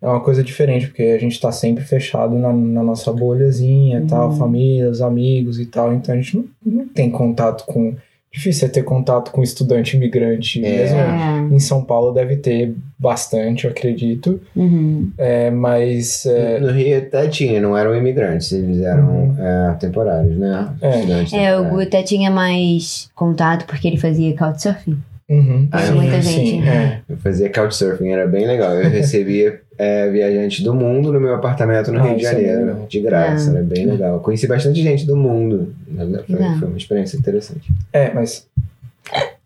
é 0.01 0.07
uma 0.07 0.21
coisa 0.21 0.43
diferente, 0.43 0.87
porque 0.87 1.03
a 1.03 1.19
gente 1.19 1.41
tá 1.41 1.51
sempre 1.51 1.83
fechado 1.85 2.37
na, 2.39 2.53
na 2.53 2.83
nossa 2.83 3.13
bolhazinha 3.13 3.99
e 4.01 4.07
tal, 4.07 4.31
Uhum. 4.31 4.37
família, 4.37 4.91
os 4.91 5.01
amigos 5.03 5.59
e 5.59 5.67
tal, 5.67 5.93
então 5.95 6.15
a 6.15 6.19
gente 6.19 6.37
não, 6.37 6.45
não 6.65 6.89
tem 6.89 7.11
contato 7.11 7.65
com. 7.67 7.95
Difícil 8.33 8.67
é 8.67 8.69
ter 8.69 8.83
contato 8.83 9.31
com 9.31 9.45
estudante 9.45 9.97
imigrante. 9.97 10.59
É. 10.65 10.69
Mesmo 10.69 10.99
É. 10.99 11.55
em 11.55 11.59
São 11.61 11.85
Paulo 11.85 12.11
deve 12.13 12.35
ter 12.35 12.75
bastante, 12.99 13.65
eu 13.65 13.71
acredito. 13.71 14.41
Uhum. 14.57 15.09
É, 15.17 15.53
mas. 15.53 16.27
é, 16.27 16.59
No 16.59 16.73
Rio 16.73 16.99
até 16.99 17.29
tinha, 17.29 17.61
não 17.61 17.79
eram 17.79 17.95
imigrantes, 17.95 18.51
eles 18.51 18.81
eram 18.81 19.07
Uhum. 19.29 19.37
é, 19.39 19.75
temporários, 19.79 20.37
né? 20.37 20.69
É. 20.83 20.97
Estudantes 20.99 21.33
É, 21.33 21.57
o. 21.57 21.65
Gu 21.71 21.81
até 21.83 22.03
tinha 22.03 22.29
mais 22.29 23.09
contato 23.15 23.67
porque 23.67 23.87
ele 23.87 23.99
fazia 23.99 24.37
couchsurfing. 24.37 24.99
Uhum, 25.39 25.69
Ah, 25.71 25.79
sim, 25.87 25.93
muita 25.95 26.23
sim, 26.23 26.31
gente. 26.47 26.69
é. 26.69 27.01
Eu 27.09 27.17
fazia 27.19 27.51
couchsurfing, 27.53 28.09
era 28.11 28.27
bem 28.27 28.47
legal. 28.47 28.73
Eu 28.75 28.89
recebia 28.91 29.61
é, 29.79 30.09
viajantes 30.11 30.63
do 30.63 30.75
mundo 30.75 31.13
no 31.13 31.21
meu 31.21 31.35
apartamento 31.35 31.91
no 31.93 31.99
Ah, 32.01 32.03
Rio 32.09 32.17
de 32.19 32.27
é 32.27 32.31
Janeiro, 32.31 32.87
de 32.89 33.01
graça, 33.01 33.51
Ah. 33.51 33.55
era 33.55 33.63
bem 33.65 33.87
legal. 33.87 34.21
Conheci 34.21 34.47
bastante 34.47 34.83
gente 34.83 35.07
do 35.07 35.17
mundo, 35.17 35.75
né? 35.89 36.05
foi, 36.27 36.37
Legal. 36.37 36.59
foi 36.59 36.69
uma 36.69 36.77
experiência 36.79 37.17
interessante. 37.17 37.73
É, 37.93 38.13
mas. 38.13 38.47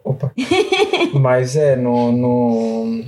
Opa. 0.05 0.33
mas 1.15 1.57
é, 1.57 1.77
no, 1.77 2.13
no. 2.13 3.05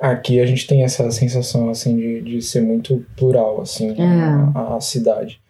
Aqui 0.00 0.40
a 0.40 0.46
gente 0.46 0.66
tem 0.66 0.84
essa 0.84 1.10
sensação, 1.10 1.68
assim, 1.70 1.96
de, 1.96 2.20
de 2.22 2.42
ser 2.42 2.60
muito 2.62 3.04
plural, 3.16 3.60
assim, 3.60 3.96
a, 4.54 4.76
a 4.76 4.80
cidade. 4.80 5.40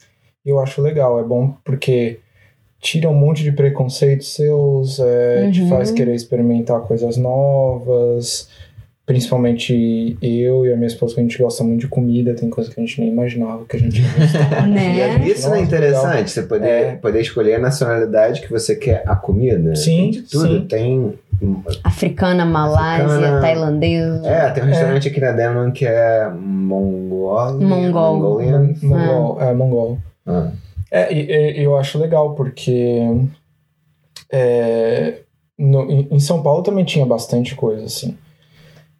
E 0.44 0.48
eu 0.48 0.58
acho 0.58 0.80
legal, 0.80 1.20
é 1.20 1.22
bom 1.22 1.54
porque 1.64 2.18
tira 2.80 3.08
um 3.10 3.14
monte 3.14 3.42
de 3.42 3.52
preconceitos 3.52 4.34
seus, 4.34 4.98
é, 5.00 5.50
te 5.50 5.62
Uhum. 5.62 5.68
faz 5.68 5.90
querer 5.90 6.14
experimentar 6.14 6.80
coisas 6.82 7.16
novas. 7.16 8.48
Principalmente 9.04 10.18
eu 10.20 10.66
e 10.66 10.72
a 10.72 10.76
minha 10.76 10.86
esposa, 10.86 11.14
que 11.14 11.20
a 11.20 11.22
gente 11.22 11.38
gosta 11.38 11.64
muito 11.64 11.80
de 11.80 11.88
comida, 11.88 12.34
tem 12.34 12.50
coisa 12.50 12.70
que 12.70 12.78
a 12.78 12.84
gente 12.84 13.00
nem 13.00 13.10
imaginava 13.10 13.64
que 13.64 13.76
a 13.76 13.80
gente 13.80 14.02
ia 14.02 14.08
gostar. 14.08 14.68
Né? 14.68 15.18
E 15.26 15.30
isso 15.30 15.48
não 15.48 15.56
é 15.56 15.60
interessante, 15.62 16.30
você 16.30 16.42
poder, 16.42 16.68
É. 16.68 16.94
poder 16.96 17.22
escolher 17.22 17.54
a 17.54 17.58
nacionalidade 17.58 18.42
que 18.42 18.50
você 18.50 18.76
quer 18.76 19.02
a 19.06 19.16
comida. 19.16 19.74
Sim, 19.74 19.96
tem 19.96 20.10
de 20.10 20.22
tudo. 20.22 20.46
sim. 20.60 20.66
Tem. 20.66 21.14
Africana, 21.84 22.44
Malásia, 22.44 23.06
Africana. 23.06 23.40
tailandesa. 23.40 24.26
É, 24.28 24.50
tem 24.50 24.62
um 24.62 24.66
restaurante 24.66 25.08
aqui 25.08 25.20
na 25.20 25.32
Denman 25.32 25.70
que 25.70 25.86
é 25.86 26.28
Mongol. 26.38 27.58
Mongol. 27.60 28.14
Mongolian. 28.16 28.74
Mongol, 28.82 29.40
é, 29.40 29.54
mongol. 29.54 29.98
Ah. 30.26 30.50
É, 30.90 31.12
e, 31.12 31.60
e 31.60 31.62
eu 31.62 31.76
acho 31.76 31.98
legal, 31.98 32.34
porque 32.34 33.00
é, 34.30 35.20
no- 35.58 35.90
em, 36.10 36.20
São 36.20 36.42
Paulo 36.42 36.62
também 36.62 36.84
tinha 36.84 37.04
bastante 37.06 37.54
coisa, 37.54 37.84
assim. 37.84 38.16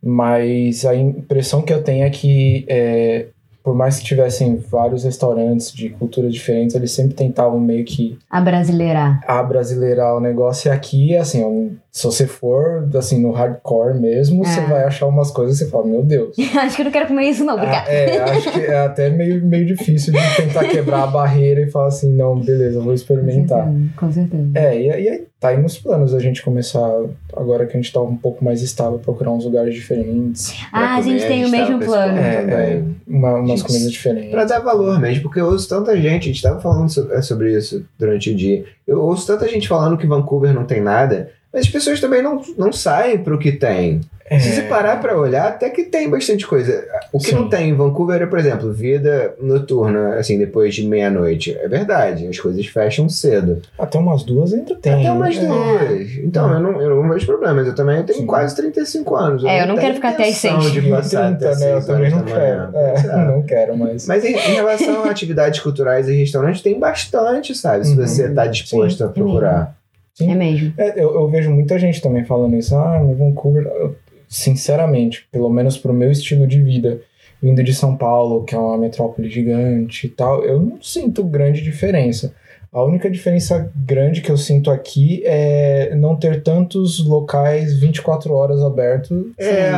Mas 0.03 0.85
a 0.85 0.95
impressão 0.95 1.63
que 1.63 1.73
eu 1.73 1.83
tenho 1.83 2.05
é 2.05 2.11
que, 2.11 2.65
é, 2.69 3.27
por 3.65 3.75
mais 3.75 3.99
que 3.99 4.05
tivessem 4.05 4.57
vários 4.57 5.05
restaurantes 5.05 5.73
de 5.73 5.91
culturas 5.91 6.33
diferentes, 6.33 6.75
eles 6.77 6.93
sempre 6.93 7.15
tentavam 7.15 7.59
meio 7.59 7.85
que 7.85 8.17
A 8.31 8.41
brasileirar. 8.41 9.21
abrasileirar 9.27 10.17
o 10.17 10.21
negócio. 10.21 10.69
E 10.69 10.73
aqui, 10.73 11.17
assim, 11.17 11.45
um- 11.45 11.77
se 11.99 12.05
você 12.07 12.27
for 12.27 12.89
assim, 12.97 13.21
no 13.21 13.33
hardcore 13.33 13.99
mesmo, 13.99 14.45
você 14.45 14.61
É. 14.61 14.65
vai 14.67 14.85
achar 14.85 15.07
umas 15.07 15.31
coisas 15.31 15.57
e 15.57 15.65
você 15.65 15.71
fala, 15.71 15.87
meu 15.87 16.03
Deus. 16.03 16.37
Acho 16.57 16.77
que 16.77 16.83
eu 16.83 16.85
não 16.85 16.93
quero 16.93 17.07
comer 17.09 17.25
isso, 17.31 17.45
não, 17.45 17.55
obrigada. 17.55 17.89
Ah, 17.89 17.93
é, 17.93 18.19
acho 18.21 18.53
que 18.53 18.61
é 18.61 18.79
até 18.79 19.11
meio, 19.11 19.45
meio 19.45 19.67
difícil 19.67 20.13
de 20.13 20.37
tentar 20.37 20.65
quebrar 20.69 21.03
a 21.05 21.07
barreira 21.07 21.61
e 21.61 21.71
falar 21.71 21.89
assim, 21.89 22.13
não, 22.13 22.39
beleza, 22.39 22.79
eu 22.79 22.83
vou 22.83 22.95
experimentar. 22.95 23.69
Com 23.97 24.11
certeza. 24.13 24.47
É, 24.55 24.81
e, 24.81 24.91
aí 24.91 25.27
tá 25.41 25.49
aí 25.49 25.61
nos 25.63 25.79
planos 25.79 26.15
a 26.15 26.19
gente 26.19 26.43
começar, 26.43 26.89
agora 27.37 27.65
que 27.67 27.77
a 27.77 27.81
gente 27.81 27.93
tá 27.93 28.01
um 28.01 28.17
pouco 28.17 28.45
mais 28.45 28.61
estável, 28.63 28.99
procurar 28.99 29.31
uns 29.31 29.45
lugares 29.45 29.75
diferentes, 29.75 30.55
Ah, 30.73 30.97
a 30.97 31.01
gente 31.01 31.23
comer, 31.23 31.29
tem 31.29 31.45
o 31.45 31.51
tava 31.51 31.57
mesmo 31.59 31.75
com 31.79 31.85
esse 31.85 31.93
plano. 31.93 32.19
É, 32.19 32.41
também. 32.43 32.97
uma, 33.07 33.35
umas 33.37 33.49
Gente, 33.51 33.63
comidas 33.65 33.93
diferentes. 33.93 34.31
Pra 34.31 34.45
dar 34.45 34.59
valor 34.61 35.01
mesmo, 35.01 35.23
porque 35.23 35.41
eu 35.41 35.47
ouço 35.47 35.69
tanta 35.69 35.97
gente, 35.97 36.25
a 36.25 36.33
gente 36.33 36.43
tava 36.43 36.61
falando 36.61 36.89
é, 37.13 37.23
sobre 37.23 37.57
isso 37.57 37.85
durante 37.99 38.31
o 38.31 38.35
dia. 38.35 38.65
Eu 38.87 39.01
ouço 39.03 39.27
tanta 39.27 39.47
gente 39.49 39.69
falando 39.69 39.97
que 39.97 40.07
Vancouver 40.07 40.53
não 40.55 40.65
tem 40.65 40.81
nada, 40.81 41.31
mas 41.53 41.63
as 41.67 41.69
pessoas 41.69 42.01
também 42.01 42.23
não, 42.23 42.43
não 42.57 42.73
saem 42.73 43.19
pro 43.19 43.39
que 43.39 43.53
tem. 43.53 44.01
É, 44.31 44.39
Se 44.39 44.53
você 44.53 44.63
parar 44.63 45.01
pra 45.01 45.19
olhar, 45.19 45.49
até 45.49 45.71
que 45.71 45.85
tem 45.85 46.07
bastante 46.07 46.47
coisa. 46.47 46.85
O 47.11 47.19
que 47.19 47.31
Sim. 47.31 47.35
não 47.37 47.49
tem 47.49 47.71
em 47.71 47.75
Vancouver 47.75 48.21
é, 48.21 48.27
por 48.27 48.39
exemplo, 48.39 48.71
vida 48.71 49.35
noturna, 49.41 50.17
assim, 50.17 50.39
depois 50.39 50.75
de 50.75 50.87
meia-noite. 50.87 51.57
É 51.59 51.67
verdade, 51.67 52.27
as 52.29 52.39
coisas 52.39 52.67
fecham 52.67 53.09
cedo. 53.09 53.63
Até 53.79 53.99
umas 53.99 54.23
duas 54.25 54.53
ainda 54.53 54.75
tem. 54.77 54.93
Até 54.93 55.11
umas 55.13 55.35
É. 55.35 55.41
duas. 55.47 56.11
Então, 56.19 56.53
eu 56.53 56.61
não, 56.61 56.79
eu 56.83 57.03
não 57.03 57.09
vejo 57.09 57.25
problemas. 57.25 57.67
Eu 57.67 57.75
também 57.75 58.03
tenho 58.03 58.19
Sim. 58.19 58.27
quase 58.27 58.55
35 58.55 59.17
anos. 59.17 59.45
É, 59.45 59.63
eu 59.63 59.67
não 59.67 59.77
quero 59.77 59.95
ficar 59.95 60.11
até 60.11 60.25
as 60.25 60.29
intenção 60.45 60.61
seis. 60.61 60.73
de 60.75 60.83
passar 60.91 61.35
30, 61.39 61.49
até 61.49 61.61
né? 61.65 61.73
Eu 61.73 61.81
6 61.81 61.87
também 61.87 62.13
horas 62.13 62.13
não 62.13 62.23
quero. 62.25 62.39
manhã. 62.41 62.71
É, 62.75 62.95
é. 62.99 63.17
não 63.33 63.43
quero, 63.43 63.77
mas. 63.79 64.07
Mas 64.07 64.25
em, 64.27 64.35
em 64.35 64.55
relação 64.57 65.05
a 65.05 65.11
atividades 65.11 65.61
culturais 65.61 66.07
e 66.07 66.13
restaurantes, 66.15 66.61
tem 66.61 66.79
bastante, 66.79 67.55
sabe? 67.55 67.87
Se 67.87 67.93
Uhum. 67.99 68.07
você 68.07 68.27
está 68.27 68.47
disposto 68.47 68.99
Sim, 68.99 69.05
a 69.05 69.09
procurar. 69.09 69.78
Sim. 70.19 70.33
É 70.33 70.35
mesmo. 70.35 70.73
É, 70.77 71.01
eu, 71.03 71.15
eu 71.15 71.29
vejo 71.29 71.51
muita 71.51 71.79
gente 71.79 72.03
também 72.03 72.25
falando 72.25 72.57
isso. 72.57 72.75
Ah, 72.77 72.99
no 73.01 73.15
Vancouver, 73.15 73.65
eu- 73.67 73.95
sinceramente, 74.29 75.27
pelo 75.33 75.49
menos 75.49 75.79
pro 75.79 75.93
meu 75.93 76.11
estilo 76.11 76.47
de 76.47 76.61
vida, 76.61 77.01
vindo 77.43 77.63
de 77.63 77.73
São 77.75 77.97
Paulo, 77.97 78.45
que 78.45 78.55
é 78.55 78.59
uma 78.59 78.77
metrópole 78.77 79.31
gigante 79.31 80.07
e 80.07 80.11
tal, 80.11 80.45
eu 80.45 80.61
não 80.61 80.83
sinto 80.83 81.23
grande 81.25 81.63
diferença. 81.63 82.35
A 82.73 82.83
única 82.83 83.09
diferença 83.11 83.71
grande 83.75 84.21
que 84.21 84.31
eu 84.31 84.37
sinto 84.37 84.71
aqui 84.71 85.23
é 85.25 85.95
não 85.95 86.17
ter 86.17 86.43
tantos 86.43 87.05
locais 87.07 87.79
24 87.79 88.35
horas 88.35 88.61
abertos, 88.63 89.17
É. 89.39 89.71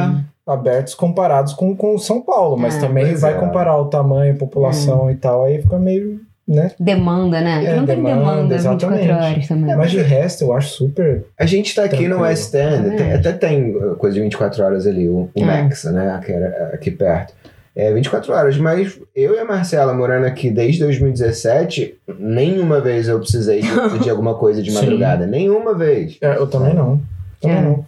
abertos 0.46 0.94
comparados 0.94 1.52
com, 1.52 1.76
com 1.76 1.96
São 1.98 2.20
Paulo, 2.20 2.56
mas 2.56 2.76
É. 2.76 2.80
também 2.80 3.14
vai 3.14 3.34
é. 3.34 3.38
comparar 3.38 3.76
o 3.78 3.84
tamanho, 3.86 4.32
a 4.34 4.38
população 4.38 5.08
e 5.10 5.14
tal, 5.14 5.44
aí 5.44 5.62
fica 5.62 5.78
meio, 5.78 6.20
né? 6.48 6.72
Demanda, 6.80 7.40
né? 7.40 7.64
É, 7.64 7.76
não 7.76 7.86
tem 7.86 7.96
demanda, 7.96 8.14
demanda 8.20 8.58
24 8.58 8.86
exatamente. 8.96 9.10
horas 9.10 9.48
também. 9.48 9.72
É, 9.72 9.76
Mas 9.76 9.90
de 9.92 10.02
resto, 10.02 10.44
eu 10.44 10.52
acho 10.52 10.68
super. 10.70 11.24
A 11.38 11.46
gente 11.46 11.74
tá 11.74 11.82
aqui 11.82 11.90
Tranquilo. 11.96 12.16
no 12.16 12.22
West 12.22 12.52
End, 12.54 12.96
tem- 12.96 13.12
até 13.12 13.32
tem 13.32 13.72
coisa 13.98 14.14
de 14.14 14.20
24 14.22 14.64
horas 14.64 14.86
ali, 14.86 15.08
o, 15.08 15.28
o 15.34 15.40
É. 15.40 15.44
Max, 15.44 15.84
né? 15.84 16.20
Era 16.28 16.70
aqui 16.74 16.90
perto. 16.90 17.34
É 17.76 17.92
24 17.94 18.32
horas, 18.32 18.56
mas 18.58 18.98
eu 19.14 19.36
e 19.36 19.38
a 19.38 19.44
Marcela 19.44 19.94
morando 19.94 20.26
aqui 20.26 20.50
desde 20.50 20.80
2017, 20.80 21.94
nenhuma 22.18 22.80
vez 22.80 23.06
eu 23.06 23.20
precisei 23.20 23.62
de 23.62 23.68
pedir 23.92 24.10
alguma 24.10 24.34
coisa 24.34 24.60
de 24.60 24.70
Sim. 24.72 24.76
madrugada. 24.78 25.24
Nenhuma 25.26 25.72
vez. 25.72 26.18
É, 26.20 26.36
eu 26.36 26.48
também 26.48 26.74
não. 26.74 27.00
Também 27.40 27.56
É. 27.58 27.60
não. 27.62 27.86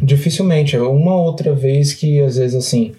Dificilmente. 0.00 0.76
Uma 0.76 1.16
outra 1.16 1.52
vez 1.54 1.92
que, 1.94 2.20
às 2.22 2.36
vezes, 2.36 2.54
assim, 2.54 2.92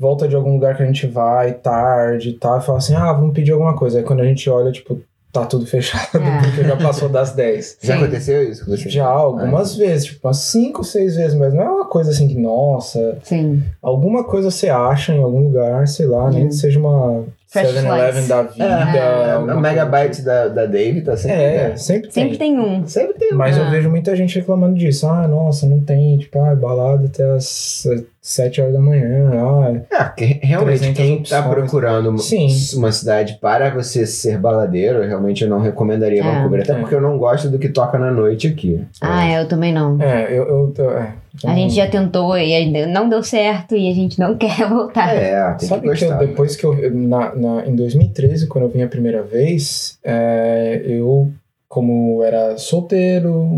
volta 0.00 0.26
de 0.26 0.34
algum 0.34 0.54
lugar 0.54 0.76
que 0.76 0.82
a 0.82 0.86
gente 0.86 1.06
vai 1.06 1.52
tarde 1.52 2.30
e 2.30 2.32
tal, 2.32 2.58
e 2.58 2.62
fala 2.62 2.78
assim, 2.78 2.94
ah, 2.94 3.12
vamos 3.12 3.34
pedir 3.34 3.52
alguma 3.52 3.76
coisa. 3.76 3.98
Aí 3.98 4.04
quando 4.04 4.20
a 4.20 4.24
gente 4.24 4.48
olha, 4.48 4.72
tipo, 4.72 4.98
tá 5.32 5.44
tudo 5.46 5.64
fechado, 5.68 6.16
É. 6.16 6.40
porque 6.42 6.64
já 6.64 6.76
passou 6.76 7.08
das 7.08 7.32
10. 7.34 7.78
Já 7.84 7.94
Sim. 7.96 8.02
aconteceu 8.02 8.42
isso 8.50 8.64
com 8.64 8.70
você? 8.70 8.88
Já 8.88 9.06
algumas 9.06 9.76
vezes, 9.76 10.06
tipo, 10.06 10.26
umas 10.26 10.38
5, 10.38 10.82
6 10.82 11.14
vezes, 11.16 11.34
mas 11.38 11.52
não 11.54 11.62
é 11.62 11.68
uma 11.70 11.84
coisa 11.86 12.10
assim 12.10 12.26
que, 12.26 12.34
nossa, 12.34 13.18
Sim. 13.22 13.62
alguma 13.82 14.24
coisa 14.24 14.50
você 14.50 14.68
acha 14.70 15.12
em 15.14 15.22
algum 15.22 15.44
lugar, 15.44 15.86
sei 15.86 16.06
lá, 16.06 16.30
nem 16.30 16.46
Hum. 16.46 16.48
que 16.48 16.54
seja 16.54 16.80
uma 16.80 17.22
7-Eleven 17.52 18.22
slice. 18.22 18.28
da 18.28 18.42
vida. 18.42 18.64
É, 18.64 19.32
alguma 19.32 19.38
o 19.40 19.44
coisa 19.46 19.60
megabyte 19.60 20.22
da, 20.22 20.48
da 20.48 20.66
Dave 20.66 21.00
tá 21.02 21.12
assim. 21.14 21.28
sempre. 21.28 21.42
É, 21.44 21.68
né? 21.70 21.76
sempre, 21.76 22.12
Sempre 22.12 22.38
tem 22.38 22.58
um. 22.58 22.86
Sempre 22.86 23.14
tem 23.14 23.32
um. 23.32 23.36
Mas 23.36 23.56
eu 23.56 23.64
Ah. 23.64 23.70
vejo 23.70 23.90
muita 23.90 24.14
gente 24.14 24.38
reclamando 24.38 24.74
disso. 24.76 25.06
Ah, 25.08 25.26
nossa, 25.26 25.66
não 25.66 25.80
tem, 25.80 26.16
tipo, 26.18 26.38
ah, 26.40 26.54
balada 26.54 27.06
até 27.06 27.24
as 27.32 27.84
7 28.22 28.60
horas 28.60 28.74
da 28.74 28.80
manhã. 28.80 29.30
Ah, 29.34 29.72
É, 29.90 30.04
que 30.16 30.24
realmente 30.46 30.78
300 30.78 30.96
quem 30.96 31.16
tá 31.22 31.40
opções. 31.40 31.54
procurando 31.54 32.10
uma- 32.10 32.18
Sim. 32.18 32.48
uma 32.76 32.92
cidade 32.92 33.38
para 33.40 33.70
você 33.70 34.06
ser 34.06 34.38
baladeiro, 34.38 35.02
realmente 35.06 35.42
eu 35.42 35.50
não 35.50 35.60
recomendaria 35.60 36.20
É, 36.20 36.22
Vancouver. 36.22 36.62
Até 36.62 36.72
é. 36.72 36.76
porque 36.76 36.94
eu 36.94 37.00
não 37.00 37.18
gosto 37.18 37.48
do 37.48 37.58
que 37.58 37.68
toca 37.68 37.98
na 37.98 38.10
noite 38.10 38.46
aqui. 38.46 38.84
Ah, 39.00 39.26
é, 39.26 39.40
eu 39.42 39.48
também 39.48 39.72
não. 39.72 40.00
é, 40.00 40.26
eu. 40.30 40.44
eu, 40.46 40.74
eu- 40.78 41.19
A 41.44 41.54
gente 41.54 41.74
já 41.74 41.86
tentou 41.88 42.36
e 42.36 42.52
ainda 42.54 42.86
não 42.86 43.08
deu 43.08 43.22
certo 43.22 43.76
e 43.76 43.88
a 43.90 43.94
gente 43.94 44.18
não 44.18 44.34
quer 44.38 44.68
voltar. 44.68 45.14
É, 45.14 45.52
tem 45.54 45.68
Sabe 45.68 45.88
que 45.90 45.96
que, 45.98 46.04
eu, 46.04 46.18
depois 46.18 46.56
que 46.56 46.64
eu. 46.64 46.94
Na, 46.94 47.34
na, 47.34 47.66
em 47.66 47.74
2013, 47.74 48.46
quando 48.48 48.64
eu 48.64 48.70
vim 48.70 48.82
a 48.82 48.88
primeira 48.88 49.22
vez, 49.22 49.98
é, 50.04 50.82
eu, 50.84 51.30
como 51.68 52.22
era 52.22 52.56
solteiro, 52.58 53.48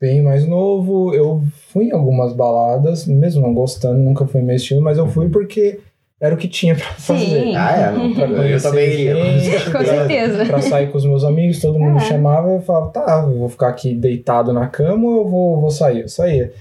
bem 0.00 0.20
mais 0.22 0.46
novo, 0.46 1.14
eu 1.14 1.42
fui 1.72 1.86
em 1.86 1.92
algumas 1.92 2.32
baladas, 2.34 3.06
mesmo 3.06 3.40
não 3.42 3.54
gostando, 3.54 3.98
nunca 3.98 4.26
foi 4.26 4.42
meu 4.42 4.56
estilo, 4.56 4.82
mas 4.82 4.98
eu 4.98 5.06
fui 5.08 5.28
porque 5.30 5.80
era 6.20 6.34
o 6.34 6.38
que 6.38 6.46
tinha 6.46 6.74
pra 6.76 6.84
fazer. 6.84 7.24
Sim. 7.44 7.56
Ah, 7.56 7.76
é, 7.76 7.90
não. 7.90 8.44
Eu 8.46 8.62
também 8.62 8.90
iria. 8.92 9.38
gente, 9.40 9.70
Com 9.72 9.84
certeza. 9.84 10.44
pra 10.44 10.60
sair 10.60 10.88
com 10.92 10.98
os 10.98 11.04
meus 11.04 11.24
amigos, 11.24 11.60
todo 11.60 11.78
mundo 11.78 11.96
É. 11.96 12.00
chamava, 12.00 12.48
eu 12.52 12.60
falava, 12.60 12.90
tá, 12.92 13.24
eu 13.28 13.38
vou 13.38 13.48
ficar 13.48 13.68
aqui 13.68 13.92
deitado 13.92 14.52
na 14.52 14.68
cama 14.68 15.04
ou 15.08 15.16
eu 15.16 15.28
vou, 15.28 15.60
vou 15.60 15.70
sair? 15.70 16.02
Eu 16.02 16.08
saía. 16.08 16.52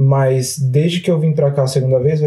Mas 0.00 0.56
desde 0.58 1.00
que 1.00 1.10
eu 1.10 1.18
vim 1.18 1.32
pra 1.32 1.50
cá 1.50 1.64
a 1.64 1.66
segunda 1.66 1.98
vez, 1.98 2.20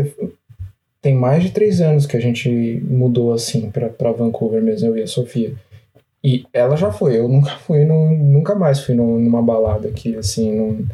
tem 1.02 1.16
mais 1.16 1.42
de 1.44 1.52
três 1.52 1.80
anos 1.80 2.06
que 2.06 2.18
a 2.18 2.20
gente 2.20 2.84
mudou 2.86 3.32
assim 3.32 3.70
pra, 3.72 3.88
pra 3.88 4.12
Vancouver 4.12 4.62
mesmo, 4.62 4.90
eu 4.90 4.98
e 4.98 5.04
a 5.04 5.08
Sofia. 5.08 5.54
E 6.22 6.44
ela 6.54 6.76
já 6.76 6.92
foi, 6.92 7.18
eu 7.18 7.28
nunca 7.30 7.52
fui, 7.52 7.86
no, 7.86 8.12
nunca 8.12 8.54
mais 8.56 8.82
fui 8.82 8.94
no- 8.94 9.18
numa 9.18 9.42
balada 9.42 9.88
aqui, 9.88 10.16
assim, 10.18 10.86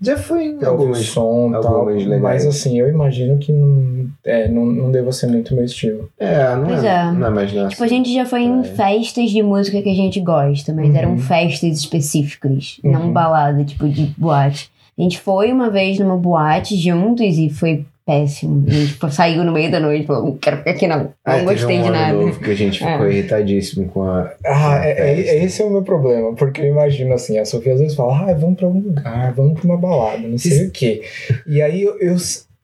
Já 0.00 0.16
fui 0.18 0.44
em 0.50 0.62
algumas. 0.64 0.98
som 1.06 1.48
e 1.48 1.60
tal. 1.62 1.86
Mas 2.20 2.46
assim, 2.46 2.78
eu 2.78 2.88
imagino 2.88 3.38
que 3.38 3.50
não, 3.50 4.06
é, 4.22 4.46
não, 4.48 4.66
não 4.66 4.92
deva 4.92 5.10
ser 5.10 5.26
muito 5.28 5.52
meu 5.54 5.64
estilo. 5.64 6.08
É, 6.18 6.54
não 6.54 6.66
Pois 6.66 6.84
é, 6.84 6.88
é. 6.88 7.10
Não 7.12 7.26
é 7.26 7.30
mais 7.30 7.52
nossa. 7.52 7.70
Tipo, 7.70 7.82
a 7.84 7.88
gente 7.88 8.12
já 8.14 8.24
foi 8.26 8.42
em 8.42 8.60
É. 8.60 8.64
festas 8.64 9.30
de 9.30 9.42
música 9.42 9.82
que 9.82 9.88
a 9.90 9.94
gente 9.94 10.20
gosta, 10.20 10.72
mas 10.72 10.90
Uhum. 10.90 10.96
eram 10.96 11.18
festas 11.18 11.76
específicas, 11.78 12.78
Uhum. 12.84 12.92
não 12.92 13.12
balada, 13.12 13.64
tipo, 13.64 13.88
de 13.88 14.04
boate. 14.16 14.70
A 14.98 15.02
gente 15.02 15.18
foi 15.20 15.52
uma 15.52 15.70
vez 15.70 15.98
numa 15.98 16.16
boate 16.16 16.76
juntos 16.76 17.38
e 17.38 17.48
foi 17.50 17.84
péssimo. 18.04 18.64
A 18.66 18.70
gente 18.72 19.14
saiu 19.14 19.44
no 19.44 19.52
meio 19.52 19.70
da 19.70 19.78
noite 19.78 20.02
e 20.04 20.06
falou, 20.06 20.24
não 20.24 20.36
quero 20.38 20.56
ficar 20.58 20.70
aqui 20.70 20.86
não. 20.86 20.98
Não 20.98 21.34
teve 21.34 21.44
gostei 21.44 21.78
um 21.78 21.82
de 21.82 21.90
nada. 21.90 22.12
novo 22.14 22.40
que 22.40 22.50
a 22.50 22.54
gente 22.54 22.78
ficou 22.84 23.06
É. 23.06 23.12
irritadíssimo 23.12 23.88
com 23.90 24.02
a. 24.02 24.32
Ah, 24.44 24.80
é, 24.84 24.90
é- 24.90 24.94
festa. 24.94 25.30
é- 25.30 25.44
esse 25.44 25.62
é 25.62 25.64
o 25.66 25.70
meu 25.70 25.82
problema, 25.82 26.34
porque 26.34 26.62
eu 26.62 26.66
imagino 26.66 27.12
assim, 27.14 27.38
a 27.38 27.44
Sofia 27.44 27.74
às 27.74 27.80
vezes 27.80 27.94
fala, 27.94 28.30
ah, 28.30 28.34
vamos 28.34 28.56
pra 28.56 28.66
algum 28.66 28.80
lugar, 28.80 29.32
vamos 29.34 29.60
pra 29.60 29.64
uma 29.68 29.76
balada, 29.76 30.26
não 30.26 30.38
sei 30.38 30.66
o 30.66 30.70
quê. 30.70 31.02
E 31.46 31.60
aí 31.62 31.82
eu, 31.82 31.98
eu, 32.00 32.16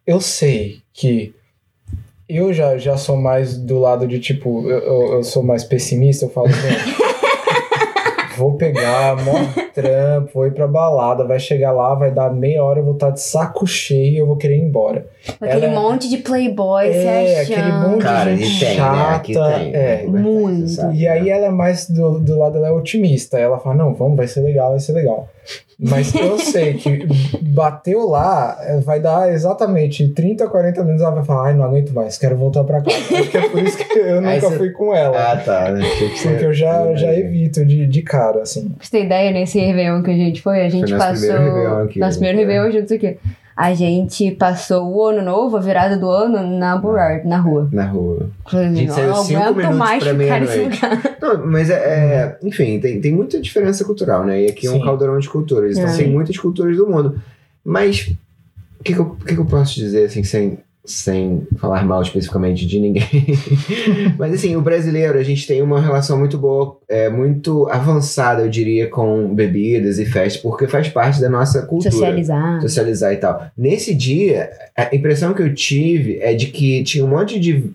eu 0.06 0.20
sei 0.20 0.78
que 0.92 1.34
eu 2.26 2.52
já, 2.54 2.78
já 2.78 2.96
sou 2.96 3.16
mais 3.18 3.54
do 3.56 3.78
lado 3.78 4.08
de 4.08 4.18
tipo, 4.18 4.68
eu, 4.68 4.78
eu, 4.78 5.12
eu 5.16 5.22
sou 5.22 5.42
mais 5.42 5.62
pessimista, 5.62 6.24
eu 6.24 6.30
falo 6.30 6.46
assim, 6.48 6.68
vou 8.36 8.54
pegar, 8.54 9.16
mó 9.24 9.32
trampo, 9.74 10.30
vou 10.34 10.46
ir 10.46 10.52
pra 10.52 10.66
balada, 10.66 11.24
vai 11.24 11.38
chegar 11.38 11.72
lá, 11.72 11.94
vai 11.94 12.10
dar 12.10 12.32
meia 12.32 12.62
hora, 12.62 12.80
eu 12.80 12.84
vou 12.84 12.94
estar 12.94 13.10
de 13.10 13.20
saco 13.20 13.66
cheio 13.66 14.12
e 14.14 14.18
eu 14.18 14.26
vou 14.26 14.36
querer 14.36 14.56
ir 14.56 14.62
embora. 14.62 15.06
Aquele 15.40 15.66
Ela- 15.66 15.80
monte 15.80 16.08
de 16.08 16.18
playboy 16.18 16.86
É, 16.88 17.40
achando. 17.40 17.52
aquele 17.58 17.72
monte 17.72 17.96
de 17.98 18.02
Cara, 18.04 18.36
gente 18.36 18.56
e 18.56 18.58
tem, 18.60 18.68
né? 18.68 18.74
Chata, 18.76 19.22
tem. 19.24 19.74
é. 19.74 20.04
né? 20.06 20.20
Muito. 20.20 20.92
E 20.92 21.08
aí 21.08 21.24
né? 21.24 21.28
ela 21.30 21.46
é 21.46 21.50
mais 21.50 21.88
do, 21.88 22.18
do 22.18 22.38
lado, 22.38 22.58
ela 22.58 22.68
é 22.68 22.72
otimista. 22.72 23.38
Ela 23.38 23.58
fala, 23.58 23.74
não, 23.76 23.94
vamos, 23.94 24.16
vai 24.16 24.26
ser 24.26 24.40
legal, 24.40 24.70
vai 24.70 24.80
ser 24.80 24.92
legal. 24.92 25.28
Mas 25.78 26.14
eu 26.14 26.38
sei 26.38 26.74
que 26.74 27.06
bateu 27.42 28.08
lá, 28.08 28.56
eh, 28.62 28.78
vai 28.80 29.00
dar 29.00 29.32
exatamente 29.32 30.08
30, 30.08 30.46
40 30.46 30.82
minutos, 30.82 31.02
ela 31.02 31.14
vai 31.14 31.24
falar, 31.24 31.48
ai, 31.48 31.54
não 31.54 31.64
aguento 31.64 31.92
mais, 31.92 32.16
quero 32.16 32.36
voltar 32.36 32.62
pra 32.64 32.80
casa. 32.80 32.96
Acho 32.96 33.30
que 33.30 33.36
é 33.36 33.48
por 33.48 33.62
isso 33.62 33.76
que 33.78 33.98
eu 33.98 34.20
nunca 34.22 34.40
você- 34.40 34.56
fui 34.56 34.70
com 34.70 34.94
ela. 34.94 35.32
Ah, 35.32 35.36
tá. 35.36 35.72
Você- 35.72 36.28
Porque 36.28 36.44
eu 36.44 36.52
já, 36.54 36.94
já 36.94 37.12
evito 37.12 37.64
de, 37.64 37.86
de 37.86 38.02
cara, 38.02 38.42
assim. 38.42 38.68
Pra 38.68 38.84
você 38.84 38.90
ter 38.98 39.04
ideia, 39.04 39.30
nesse 39.32 39.58
Réveillon 39.58 40.02
que 40.02 40.10
a 40.10 40.14
gente 40.14 40.40
foi, 40.42 40.60
a 40.64 40.68
gente 40.68 40.92
nosso 40.92 41.04
passou. 41.06 41.28
primeiro 41.28 41.54
Réveillon 41.54 41.84
aqui, 41.84 41.98
Nosso 41.98 42.20
né? 42.20 42.26
primeiro 42.28 42.38
Réveillon 42.52 42.72
juntos 42.78 42.92
aqui. 42.92 43.16
A 43.56 43.72
gente 43.72 44.32
passou 44.32 44.92
o 44.92 45.04
ano 45.04 45.22
novo, 45.22 45.56
a 45.56 45.60
virada 45.60 45.96
do 45.96 46.10
ano, 46.10 46.58
na 46.58 46.76
Burrard, 46.76 47.24
na 47.26 47.38
rua. 47.38 47.68
Na 47.72 47.86
rua. 47.86 48.28
Falei, 48.50 48.74
gente 48.74 48.92
saiu 48.92 49.10
não 49.10 49.24
cinco 49.24 49.40
aguento 49.42 49.56
minutos 49.58 49.78
mais 49.78 50.02
pra 50.02 50.12
ficar 50.14 50.40
nesse 50.40 50.56
meia-noite. 50.56 50.84
lugar. 50.84 51.16
Não, 51.22 51.46
mas 51.46 51.70
é, 51.70 51.74
é- 51.74 52.38
Enfim, 52.42 52.80
tem, 52.80 53.00
tem 53.00 53.12
muita 53.12 53.40
diferença 53.40 53.84
cultural, 53.84 54.24
né? 54.24 54.42
E 54.42 54.46
aqui 54.50 54.66
é 54.66 54.70
um 54.70 54.74
Sim. 54.74 54.84
caldeirão 54.84 55.18
de 55.20 55.28
culturas. 55.28 55.78
Então 55.78 55.88
É. 55.92 55.96
tem 55.96 56.10
muitas 56.10 56.36
culturas 56.36 56.76
do 56.76 56.86
mundo. 56.88 57.20
Mas. 57.64 58.12
O 58.80 58.82
que, 58.84 58.92
que, 58.92 59.00
eu, 59.00 59.10
que, 59.24 59.34
que 59.34 59.40
eu 59.40 59.46
posso 59.46 59.74
dizer, 59.76 60.06
assim, 60.06 60.22
sem, 60.24 60.58
sem 60.84 61.46
falar 61.56 61.84
mal 61.84 62.02
especificamente 62.02 62.66
de 62.66 62.78
ninguém? 62.78 63.04
mas, 64.18 64.34
assim, 64.34 64.54
o 64.54 64.60
brasileiro, 64.60 65.18
a 65.18 65.22
gente 65.22 65.46
tem 65.46 65.62
uma 65.62 65.80
relação 65.80 66.18
muito 66.18 66.36
boa, 66.36 66.78
é, 66.88 67.08
muito 67.08 67.68
avançada, 67.68 68.42
eu 68.42 68.50
diria, 68.50 68.88
com 68.88 69.34
bebidas 69.34 69.98
e 69.98 70.04
festas, 70.04 70.42
porque 70.42 70.66
faz 70.66 70.88
parte 70.88 71.20
da 71.20 71.28
nossa 71.28 71.62
cultura. 71.62 71.90
Socializar. 71.90 72.60
socializar 72.60 73.12
e 73.12 73.16
tal. 73.16 73.46
Nesse 73.56 73.94
dia, 73.94 74.50
a 74.76 74.94
impressão 74.94 75.32
que 75.32 75.42
eu 75.42 75.54
tive 75.54 76.18
é 76.20 76.34
de 76.34 76.48
que 76.48 76.84
tinha 76.84 77.04
um 77.04 77.08
monte 77.08 77.40
de 77.40 77.72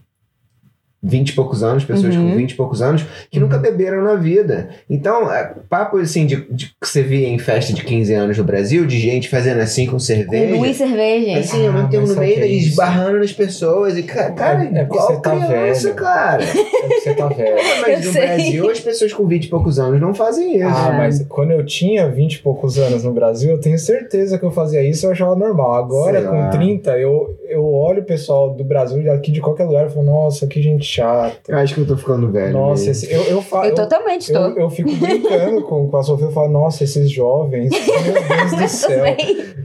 20 1.01 1.29
e 1.29 1.33
poucos 1.33 1.63
anos, 1.63 1.85
pessoas 1.85 2.15
Uhum. 2.15 2.31
com 2.31 2.35
20 2.35 2.51
e 2.51 2.55
poucos 2.55 2.81
anos, 2.81 3.05
que 3.31 3.39
nunca 3.39 3.57
beberam 3.57 4.03
na 4.03 4.15
vida. 4.15 4.69
Então, 4.89 5.31
é, 5.33 5.53
papo 5.69 5.97
assim 5.97 6.25
de, 6.25 6.35
de 6.51 6.67
que 6.67 6.87
você 6.87 7.01
via 7.01 7.27
em 7.27 7.39
festa 7.39 7.71
de 7.73 7.83
15 7.83 8.13
anos 8.13 8.37
no 8.37 8.43
Brasil, 8.43 8.85
de 8.85 8.99
gente 8.99 9.29
fazendo 9.29 9.59
assim 9.61 9.85
com 9.85 9.93
Com 9.93 9.99
cerveja. 9.99 10.55
duas 10.57 10.75
cervejas. 10.75 11.45
Assim, 11.49 11.65
ao 11.65 11.69
Ah, 11.69 11.73
mesmo 11.75 11.89
tempo 11.89 12.01
mas 12.07 12.15
no 12.15 12.21
meio, 12.21 12.39
é 12.43 12.47
e 12.47 12.57
esbarrando 12.59 13.19
nas 13.19 13.31
pessoas. 13.31 13.97
E, 13.97 14.03
ca- 14.03 14.31
cara, 14.31 14.63
É- 14.65 14.79
é 14.79 14.81
igual 14.83 15.07
você 15.07 15.21
tá 15.21 15.31
criança, 15.35 15.83
velho. 15.83 15.95
cara. 15.95 16.43
É 16.79 16.87
porque 16.87 17.01
você 17.01 17.13
tá 17.13 17.27
velho. 17.27 17.55
Mas 17.81 17.99
Eu 17.99 18.05
no 18.07 18.13
sei. 18.13 18.21
Brasil, 18.27 18.69
as 18.71 18.79
pessoas 18.79 19.13
com 19.13 19.25
20 19.27 19.45
e 19.45 19.49
poucos 19.49 19.79
anos 19.79 19.99
não 20.01 20.13
fazem 20.13 20.57
isso. 20.57 20.65
Ah, 20.67 20.91
É. 20.93 20.97
mas 20.97 21.25
quando 21.29 21.51
eu 21.51 21.65
tinha 21.65 22.07
20 22.09 22.35
e 22.35 22.39
poucos 22.39 22.77
anos 22.77 23.03
no 23.03 23.11
Brasil, 23.11 23.51
eu 23.51 23.59
tenho 23.59 23.77
certeza 23.79 24.37
que 24.37 24.43
eu 24.45 24.51
fazia 24.51 24.81
isso 24.83 25.05
e 25.05 25.07
eu 25.07 25.11
achava 25.11 25.35
normal. 25.35 25.75
Agora, 25.75 26.19
Sei 26.19 26.27
com 26.29 26.35
lá. 26.39 26.49
30, 26.49 26.97
eu, 26.97 27.37
eu 27.47 27.65
olho 27.65 28.01
o 28.01 28.05
pessoal 28.05 28.53
do 28.53 28.63
Brasil, 28.63 29.03
daqui 29.03 29.31
de 29.31 29.39
qualquer 29.41 29.65
lugar, 29.65 29.85
e 29.87 29.89
falo, 29.89 30.05
nossa, 30.05 30.47
que 30.47 30.61
gente 30.61 30.88
chata. 30.89 31.51
Eu 31.51 31.57
acho 31.57 31.73
que 31.75 31.81
eu 31.81 31.87
tô 31.87 31.95
ficando 31.97 32.31
velho. 32.31 32.53
Nossa, 32.53 32.89
esse, 32.89 33.11
eu, 33.11 33.21
eu 33.23 33.41
falo. 33.41 33.65
Eu 33.65 33.69
Eu, 33.69 33.75
totalmente 33.75 34.21
estou. 34.21 34.49
eu, 34.49 34.57
eu 34.57 34.69
fico 34.69 34.91
brincando 34.95 35.61
com, 35.63 35.87
com 35.87 35.97
a 35.97 36.03
Sofia 36.03 36.27
e 36.27 36.33
falo, 36.33 36.49
nossa, 36.49 36.83
esses 36.83 37.09
jovens, 37.09 37.69
meu 37.71 38.13
Deus 38.13 38.61
do 38.61 38.67
céu. 38.69 39.05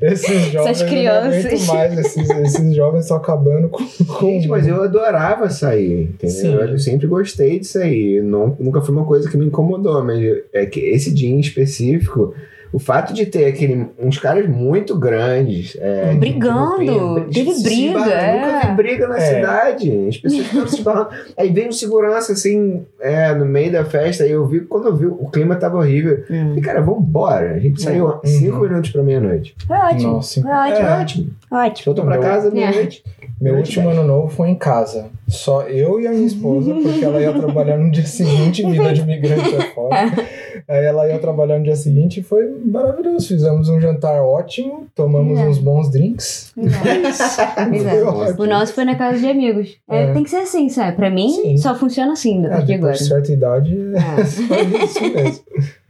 Esses 0.03 0.53
jovens, 0.53 0.81
eu 0.81 0.87
não 0.87 1.13
aguento 1.13 1.43
crianças. 1.49 1.67
mais, 1.67 1.99
esses, 1.99 2.31
esses 2.31 2.75
jovens 2.75 3.01
estão 3.01 3.17
acabando 3.17 3.69
com, 3.69 3.85
com 4.05 4.27
Gente, 4.35 4.49
mas 4.49 4.67
eu 4.67 4.83
adorava 4.83 5.49
sair, 5.49 6.03
entendeu? 6.03 6.29
Sim. 6.37 6.73
Eu 6.73 6.79
sempre 6.79 7.07
gostei 7.07 7.59
de 7.59 7.67
sair. 7.67 8.23
Não, 8.23 8.57
nunca 8.59 8.81
foi 8.81 8.95
uma 8.95 9.05
coisa 9.05 9.31
que 9.31 9.37
me 9.37 9.47
incomodou, 9.47 10.03
mas 10.05 10.21
é 10.53 10.67
que 10.67 10.81
esse 10.81 11.13
dia 11.13 11.31
em 11.31 11.41
específico, 11.41 12.35
o 12.75 12.79
fato 12.81 13.15
de 13.15 13.25
ter 13.25 13.47
aquele, 13.47 13.87
uns 13.99 14.19
caras 14.19 14.49
muito 14.49 14.99
grandes. 14.99 15.77
é, 15.81 16.11
de- 16.11 16.17
Brigando, 16.19 17.27
de- 17.29 17.31
de- 17.31 17.45
teve 17.45 17.63
briga, 17.63 17.99
esbarrando. 18.01 18.11
é. 18.11 18.47
Nunca 18.55 18.67
vi 18.67 18.73
briga 18.75 19.09
na 19.09 19.17
É. 19.17 19.21
cidade. 19.21 20.09
As 20.09 20.17
pessoas 20.19 20.43
estavam 20.47 20.69
se 20.69 20.77
esbarrando. 20.79 21.09
Aí 21.37 21.51
veio 21.51 21.69
um 21.69 21.73
segurança 21.73 22.33
assim, 22.33 22.85
é, 23.01 23.33
no 23.35 23.45
meio 23.47 23.71
da 23.71 23.85
festa, 23.85 24.27
e 24.27 24.33
eu 24.33 24.45
vi, 24.47 24.61
quando 24.63 24.89
eu 24.89 24.97
vi, 24.97 25.07
o 25.07 25.29
clima 25.33 25.55
tava 25.57 25.79
horrível. 25.79 26.25
Hum. 26.29 26.55
E 26.57 26.61
cara, 26.61 26.83
vambora. 26.83 27.53
A 27.55 27.59
gente 27.61 27.81
saiu 27.81 28.07
Uhum. 28.07 28.21
cinco 28.25 28.59
minutos 28.61 28.91
pra 28.91 29.03
meia-noite. 29.03 29.55
Foi 29.67 29.77
ótimo. 29.77 30.13
Nossa, 30.15 30.43
Foi 30.43 30.51
ótimo. 30.51 30.87
É 30.89 31.01
ótimo. 31.01 31.31
Ótimo. 31.53 31.85
Voltou 31.95 32.05
pra 32.05 32.19
casa 32.19 32.49
É. 32.49 32.51
meia-noite. 32.51 33.05
Meu 33.41 33.57
último 33.57 33.89
ano 33.89 34.05
novo 34.05 34.29
foi 34.29 34.49
em 34.49 34.55
casa. 34.55 35.07
Só 35.29 35.63
eu 35.63 36.01
e 36.01 36.07
a 36.07 36.11
minha 36.11 36.27
esposa, 36.27 36.73
porque 36.75 37.05
ela 37.05 37.21
ia 37.21 37.33
trabalhar 37.33 37.77
no 37.77 37.91
dia 37.91 38.07
seguinte, 38.07 38.65
vida 38.69 38.93
de 38.93 39.01
imigrante 39.01 39.55
é 39.55 39.61
foda. 39.75 39.95
Aí 40.67 40.85
ela 40.85 41.07
ia 41.09 41.19
trabalhar 41.19 41.59
no 41.59 41.65
dia 41.65 41.77
seguinte 41.77 42.21
e 42.21 42.23
foi 42.23 42.49
maravilhoso. 42.65 43.29
Fizemos 43.29 43.69
um 43.69 43.81
jantar 43.81 44.23
ótimo, 44.23 44.87
tomamos 44.95 45.39
É. 45.39 45.45
uns 45.47 45.59
bons 45.59 45.91
drinks. 45.91 46.53
É. 46.59 48.41
O 48.41 48.47
nosso 48.47 48.73
foi 48.73 48.85
na 48.85 48.95
casa 48.97 49.19
de 49.19 49.27
amigos. 49.27 49.77
É, 49.89 50.05
É. 50.05 50.13
Tem 50.13 50.23
que 50.23 50.31
ser 50.31 50.37
assim, 50.39 50.69
sabe? 50.69 50.97
Pra 50.97 51.11
mim, 51.11 51.31
Sim. 51.31 51.57
só 51.59 51.75
funciona 51.75 52.13
assim, 52.13 52.45
É, 52.47 52.49
daqui 52.49 52.75
agora. 52.75 52.93
depois 52.93 52.99
de 52.99 53.05
certa 53.09 53.33
idade, 53.33 53.77
É. 53.95 54.21
é 54.21 54.25
só 54.25 54.85
isso 54.85 55.01
mesmo. 55.15 55.45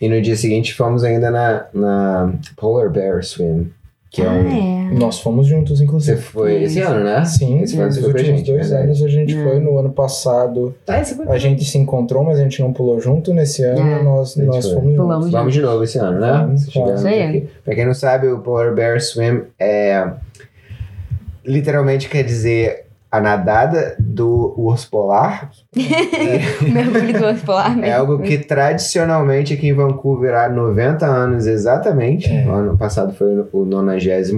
E 0.00 0.08
no 0.08 0.20
dia 0.22 0.34
seguinte 0.36 0.72
fomos 0.74 1.04
ainda 1.04 1.30
na, 1.30 1.66
na 1.74 2.32
Polar 2.56 2.88
Bear 2.90 3.22
Swim. 3.22 3.70
Que 4.10 4.22
é 4.22 4.28
um. 4.28 4.48
Ah, 4.48 4.90
é. 4.92 4.98
Nós 4.98 5.20
fomos 5.20 5.46
juntos, 5.46 5.78
Você 5.78 5.84
inclusive. 5.84 6.20
foi 6.20 6.64
esse 6.64 6.80
ano, 6.80 7.04
né? 7.04 7.24
Sim, 7.24 7.60
Esse 7.62 7.76
foi- 7.76 7.84
nos 7.86 7.96
pra 7.98 8.08
últimos 8.08 8.26
gente, 8.38 8.46
dois 8.50 8.68
verdade. 8.68 8.84
anos 8.88 9.02
a 9.04 9.08
gente 9.08 9.36
Hum. 9.36 9.44
foi. 9.44 9.60
No 9.60 9.78
ano 9.78 9.90
passado 9.90 10.74
Ah, 10.88 11.00
esse 11.00 11.14
foi. 11.14 11.28
a 11.28 11.38
gente 11.38 11.64
se 11.64 11.78
encontrou, 11.78 12.24
mas 12.24 12.40
a 12.40 12.42
gente 12.42 12.60
não 12.60 12.72
pulou 12.72 13.00
junto. 13.00 13.32
Nesse 13.32 13.62
ano 13.62 13.80
É. 13.80 14.02
nós, 14.02 14.34
nós 14.36 14.64
foi. 14.66 14.74
fomos 14.74 14.90
juntos. 14.90 14.96
Pulamos 14.96 15.30
Vamos 15.30 15.54
de 15.54 15.60
novo 15.62 15.84
esse 15.84 15.98
ano, 15.98 16.18
né? 16.18 16.32
Vamos, 16.32 16.62
Isso 16.66 17.06
aí. 17.06 17.48
Pra 17.64 17.74
quem 17.74 17.86
não 17.86 17.94
sabe, 17.94 18.26
o 18.26 18.40
Polar 18.40 18.74
Bear 18.74 19.00
Swim 19.00 19.42
é. 19.60 20.08
Literalmente 21.44 22.08
quer 22.08 22.22
dizer 22.22 22.86
a 23.10 23.20
nadada 23.20 23.96
do 23.98 24.54
urso 24.56 24.88
polar. 24.90 25.50
O 26.60 26.70
mergulho 26.70 27.18
do 27.18 27.26
urso 27.26 27.44
polar. 27.44 27.78
É 27.82 27.92
algo 27.92 28.18
que 28.20 28.38
tradicionalmente 28.38 29.54
aqui 29.54 29.68
em 29.68 29.72
Vancouver 29.72 30.34
há 30.34 30.48
90 30.48 31.06
anos 31.06 31.46
exatamente. 31.46 32.30
É. 32.30 32.46
O 32.46 32.50
ano 32.50 32.76
passado 32.76 33.12
foi 33.14 33.46
o 33.52 33.64
90 33.64 33.90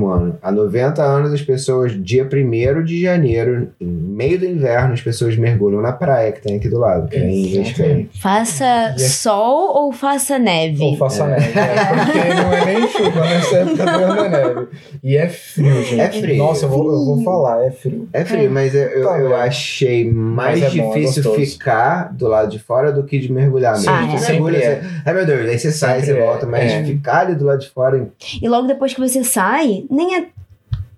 ano. 0.06 0.38
Há 0.42 0.52
90 0.52 1.02
anos 1.02 1.32
as 1.32 1.42
pessoas, 1.42 1.92
dia 1.92 2.24
1 2.24 2.84
de 2.84 3.02
janeiro, 3.02 3.68
em 3.80 3.86
meio 3.86 4.38
do 4.38 4.46
inverno, 4.46 4.94
as 4.94 5.00
pessoas 5.00 5.36
mergulham 5.36 5.80
na 5.80 5.92
praia 5.92 6.32
que 6.32 6.40
tem 6.40 6.56
aqui 6.56 6.68
do 6.68 6.78
lado. 6.78 7.08
Que 7.08 7.16
é 7.16 7.28
em. 7.28 8.08
Faça 8.20 8.64
é- 8.64 8.98
sol 8.98 9.74
ou 9.74 9.92
faça 9.92 10.38
neve? 10.38 10.82
Ou 10.82 10.96
faça 10.96 11.26
neve, 11.26 11.52
né? 11.54 11.74
porque 12.04 12.34
não 12.34 12.52
é 12.52 12.64
nem 12.64 12.88
chuva 12.88 13.20
nessa 13.20 13.56
época 13.56 13.84
do 13.84 14.04
ano 14.04 14.20
é 14.20 14.28
neve. 14.28 14.66
E 15.02 15.16
é 15.16 15.28
frio, 15.28 15.82
gente. 15.82 16.00
É 16.00 16.08
frio. 16.08 16.38
Nossa, 16.38 16.66
eu 16.66 16.68
vou, 16.68 16.92
eu 16.92 17.04
vou 17.04 17.22
falar, 17.22 17.64
é 17.64 17.70
frio. 17.70 18.08
É 18.12 18.24
frio, 18.24 18.50
mas 18.50 18.61
eu, 18.74 18.82
eu, 18.82 19.04
Tá 19.08 19.18
eu 19.18 19.36
achei 19.36 20.10
mais 20.10 20.60
Mas 20.60 20.74
é 20.74 20.76
bom, 20.82 20.90
é 20.90 20.94
difícil 21.00 21.22
gostoso. 21.22 21.50
ficar 21.52 22.12
do 22.12 22.26
lado 22.28 22.50
de 22.50 22.58
fora 22.58 22.92
do 22.92 23.02
que 23.04 23.18
de 23.18 23.32
mergulhar 23.32 23.74
mesmo. 23.74 23.90
Ah, 23.90 24.02
Você 24.06 24.14
é. 24.14 24.18
Sempre 24.18 24.32
mergulha, 24.34 24.56
é. 24.58 24.80
você- 24.80 24.88
Ai 25.06 25.14
meu 25.14 25.26
Deus, 25.26 25.48
aí 25.48 25.58
você 25.58 25.72
sai, 25.72 26.00
Sempre 26.00 26.14
você 26.14 26.20
é. 26.20 26.26
volta, 26.26 26.46
mas 26.46 26.72
É. 26.72 26.84
ficar 26.84 27.20
ali 27.20 27.34
do 27.34 27.44
lado 27.44 27.60
de 27.60 27.70
fora. 27.70 28.08
E 28.40 28.48
logo 28.48 28.66
depois 28.66 28.94
que 28.94 29.00
você 29.00 29.22
sai, 29.24 29.84
nem 29.90 30.16
é 30.16 30.26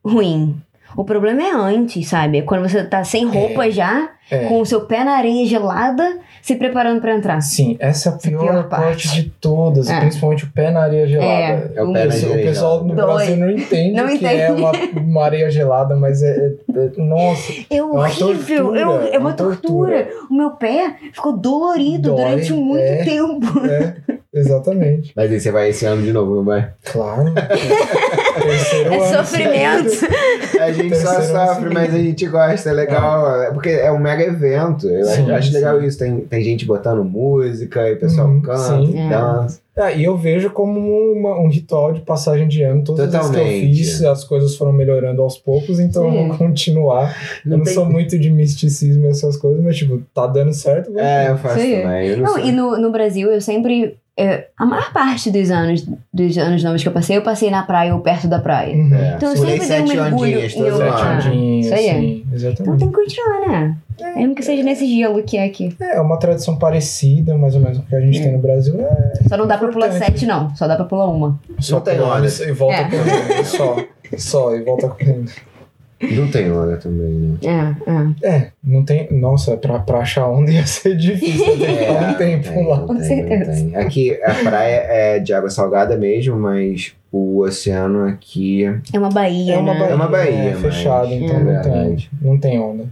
ruim. 0.05 0.57
O 0.97 1.05
problema 1.05 1.43
é 1.43 1.51
antes, 1.51 2.07
sabe? 2.09 2.39
É 2.39 2.43
Quando 2.43 2.69
você 2.69 2.85
tá 2.85 3.03
sem 3.03 3.27
roupa 3.27 3.69
já, 3.71 4.11
É. 4.31 4.47
com 4.47 4.61
o 4.61 4.65
seu 4.67 4.83
pé 4.87 5.05
na 5.05 5.13
areia 5.17 5.47
gelada, 5.47 6.19
se 6.41 6.57
preparando 6.57 7.01
pra 7.01 7.15
entrar. 7.15 7.41
Sim, 7.43 7.77
essa 7.79 8.09
é 8.09 8.13
a 8.13 8.17
Essa 8.17 8.29
é 8.29 8.31
a 8.31 8.31
pior, 8.31 8.41
pior 8.53 8.69
parte. 8.69 9.07
parte. 9.09 9.23
de 9.23 9.29
todas, 9.41 9.89
É. 9.91 10.01
principalmente 10.01 10.45
o 10.45 10.51
pé 10.53 10.71
na 10.71 10.81
areia 10.83 11.07
gelada. 11.07 11.73
É 11.75 11.83
o 11.83 11.93
pé 11.93 12.05
na 12.07 12.11
pessoal- 12.11 12.33
areia 12.33 12.45
o 12.45 12.49
pessoal 12.49 12.85
no 12.85 12.95
gelada. 12.95 13.15
Brasil 13.15 13.37
não 13.37 13.51
entende 13.51 13.93
Não 13.97 14.07
que 14.09 14.15
entende. 14.15 14.41
é 14.41 14.51
uma, 14.53 14.73
uma 14.97 15.25
areia 15.25 15.51
gelada, 15.51 15.95
mas 15.97 16.23
é, 16.23 16.31
é- 16.31 16.79
é- 16.79 16.91
Nossa, 17.03 17.53
É 17.71 17.83
uma 17.83 18.01
horrível, 18.01 18.65
tortura, 18.73 18.79
é, 18.81 18.83
é 18.83 19.15
é 19.15 19.19
uma 19.19 19.29
uma 19.29 19.33
tortura. 19.35 20.09
O 20.31 20.35
meu 20.35 20.51
pé 20.53 20.95
ficou 21.13 21.37
dolorido 21.37 22.11
Dói, 22.11 22.25
durante 22.25 22.53
muito 22.53 22.83
é. 22.83 23.05
tempo. 23.05 23.67
é, 23.67 23.95
Exatamente. 24.37 25.13
Mas 25.15 25.31
aí 25.31 25.39
você 25.39 25.51
vai 25.53 25.69
esse 25.69 25.87
ano 25.87 26.03
de 26.03 26.13
novo, 26.13 26.35
não 26.37 26.45
vai? 26.45 26.71
Claro. 26.85 27.33
É 28.45 29.17
sofrimento. 29.17 30.07
A 30.61 30.73
gente 30.73 30.97
só 30.97 31.15
Terceiro 31.15 31.39
ano 31.41 31.49
sofre, 31.55 31.71
mas 31.75 31.95
a 31.95 31.99
gente 31.99 32.27
gosta, 32.27 32.69
é 32.69 32.73
legal. 32.73 33.43
é 33.43 33.51
Porque 33.53 33.69
é 33.71 33.91
um 33.93 33.99
mega 34.17 34.31
evento. 34.31 34.89
Eu 34.89 35.05
Sim, 35.07 35.31
acho 35.31 35.49
sim. 35.49 35.55
legal 35.55 35.83
isso. 35.83 35.99
Tem, 35.99 36.21
tem 36.21 36.43
gente 36.43 36.65
botando 36.65 37.05
música, 37.05 37.89
e 37.89 37.95
o 37.95 37.99
pessoal 37.99 38.29
Uhum, 38.29 38.41
canta, 38.41 38.59
sim. 38.87 38.91
e 39.07 39.09
dança. 39.09 39.61
Ah, 39.77 39.91
e 39.91 40.05
eu 40.05 40.17
vejo 40.17 40.51
como 40.51 40.79
uma- 40.79 41.37
um 41.41 41.49
ritual 41.49 41.93
de 41.93 42.01
passagem 42.01 42.47
de 42.47 42.63
ano. 42.63 42.85
Todas 42.85 43.07
as 43.07 43.11
vezes 43.13 43.31
que 43.31 43.37
eu 43.37 43.43
Totalmente. 43.45 43.77
fiz, 43.77 44.05
as 44.05 44.23
coisas 44.23 44.57
foram 44.57 44.73
melhorando 44.73 45.21
aos 45.21 45.37
poucos, 45.37 45.81
então 45.81 46.09
Sim. 46.11 46.17
eu 46.19 46.29
vou 46.29 46.37
continuar. 46.39 47.17
eu 47.45 47.57
não 47.59 47.65
tem- 47.65 47.75
sou 47.75 47.85
muito 47.85 48.17
de 48.19 48.31
misticismo 48.31 49.05
e 49.07 49.09
essas 49.09 49.37
coisas, 49.37 49.61
mas, 49.63 49.77
tipo, 49.77 50.01
tá 50.15 50.27
dando 50.29 50.53
certo. 50.53 50.87
vamos 50.93 51.03
É, 51.03 51.25
ver. 51.25 51.31
eu 51.33 51.39
faço 51.39 51.59
Sim. 51.61 51.83
também. 51.83 52.07
Eu 52.09 52.17
não, 52.19 52.25
Não, 52.25 52.39
e 52.39 52.53
no, 52.53 52.79
no 52.81 52.91
Brasil 52.93 53.29
eu 53.31 53.41
sempre. 53.41 53.97
é, 54.17 54.47
a 54.57 54.65
maior 54.65 54.93
parte 54.93 55.29
dos 55.29 55.51
anos, 55.51 55.85
dos 56.13 56.39
anos 56.39 56.63
novos 56.63 56.81
que 56.81 56.89
eu 56.89 56.93
passei, 56.93 57.17
eu 57.17 57.23
passei 57.23 57.51
na 57.51 57.65
praia 57.65 57.93
ou 57.93 58.01
perto 58.01 58.29
da 58.29 58.39
praia. 58.39 58.77
Uhum. 58.77 58.95
É. 58.95 59.15
Então 59.17 59.31
eu 59.31 59.35
Pulei 59.37 59.59
sempre 59.61 59.67
dei 59.69 59.81
um 59.83 59.87
sete 59.89 59.97
mergulho 59.99 60.23
ondinhas 60.39 60.53
em. 60.55 60.57
Sete 60.57 61.29
ondinhas, 61.29 61.67
Isso 61.67 61.75
aí. 61.75 61.83
sim, 61.89 62.23
Então 62.29 62.35
exatamente. 62.37 62.79
tem 62.79 62.89
que 62.91 62.95
continuar, 62.95 63.41
né? 63.49 63.77
Mesmo 64.17 64.35
que 64.35 64.43
seja 64.43 64.63
nesse 64.63 64.87
gelo 64.87 65.23
que 65.23 65.37
é 65.37 65.45
aqui. 65.45 65.75
É 65.81 66.01
uma 66.01 66.17
tradição 66.19 66.57
parecida, 66.57 67.37
mais 67.37 67.55
ou 67.55 67.61
menos, 67.61 67.79
com 67.79 67.85
o 67.85 67.87
que 67.87 67.95
a 67.97 68.01
gente 68.01 68.19
É. 68.19 68.23
tem 68.23 68.33
no 68.33 68.39
Brasil. 68.39 68.81
É 68.81 69.29
Só 69.29 69.37
não 69.37 69.47
dá 69.47 69.57
pra 69.59 69.69
pular 69.69 69.87
Importante. 69.89 70.11
sete, 70.13 70.27
não. 70.27 70.55
Só 70.57 70.67
dá 70.67 70.77
pra 70.77 70.85
pular 70.85 71.07
uma. 71.09 71.39
só 71.61 71.81
tem 71.81 72.01
onda. 72.01 72.27
e 72.27 72.53
volta 72.53 72.77
É. 72.77 72.85
correndo. 72.91 73.45
Só. 73.45 73.77
Só, 74.17 74.55
e 74.55 74.63
volta 74.63 74.89
correndo. 74.89 75.31
Não 76.03 76.29
tem 76.29 76.53
onda 76.53 76.77
também, 76.77 77.09
né? 77.09 77.39
É, 78.23 78.29
é. 78.29 78.31
É, 78.37 78.49
não 78.63 78.85
tem. 78.85 79.09
Nossa, 79.11 79.57
pra, 79.57 79.79
pra 79.79 80.01
achar 80.01 80.29
onda 80.29 80.51
ia 80.51 80.67
ser 80.67 80.97
difícil. 80.97 81.57
Tem 81.57 81.67
que 81.77 81.77
ficar 81.87 82.11
um 82.11 82.15
tempo 82.15 82.49
tem, 82.53 82.67
lá. 82.67 82.77
não 82.79 82.87
Com 82.87 82.97
tem, 82.97 83.05
certeza. 83.07 83.53
não 83.63 83.71
tem. 83.71 83.77
Aqui 83.77 84.21
a 84.23 84.35
praia 84.35 84.85
é 84.89 85.19
de 85.21 85.33
água 85.33 85.49
salgada 85.49 85.97
mesmo, 85.97 86.37
mas 86.39 86.93
o 87.11 87.39
oceano 87.41 88.07
aqui 88.07 88.65
É 88.93 88.99
uma 88.99 89.09
baía, 89.09 89.55
É 89.55 89.59
uma 89.59 89.73
né? 89.73 89.81
baía, 89.81 89.93
é 89.93 89.95
uma 89.95 90.09
baía. 90.09 90.35
é 90.35 90.51
mas- 90.53 90.61
fechado, 90.61 91.07
então 91.13 91.37
é 91.37 91.43
não 91.43 91.63
tem, 91.63 91.73
verdade. 91.73 92.11
não 92.21 92.39
tem 92.39 92.59
onda. 92.59 92.85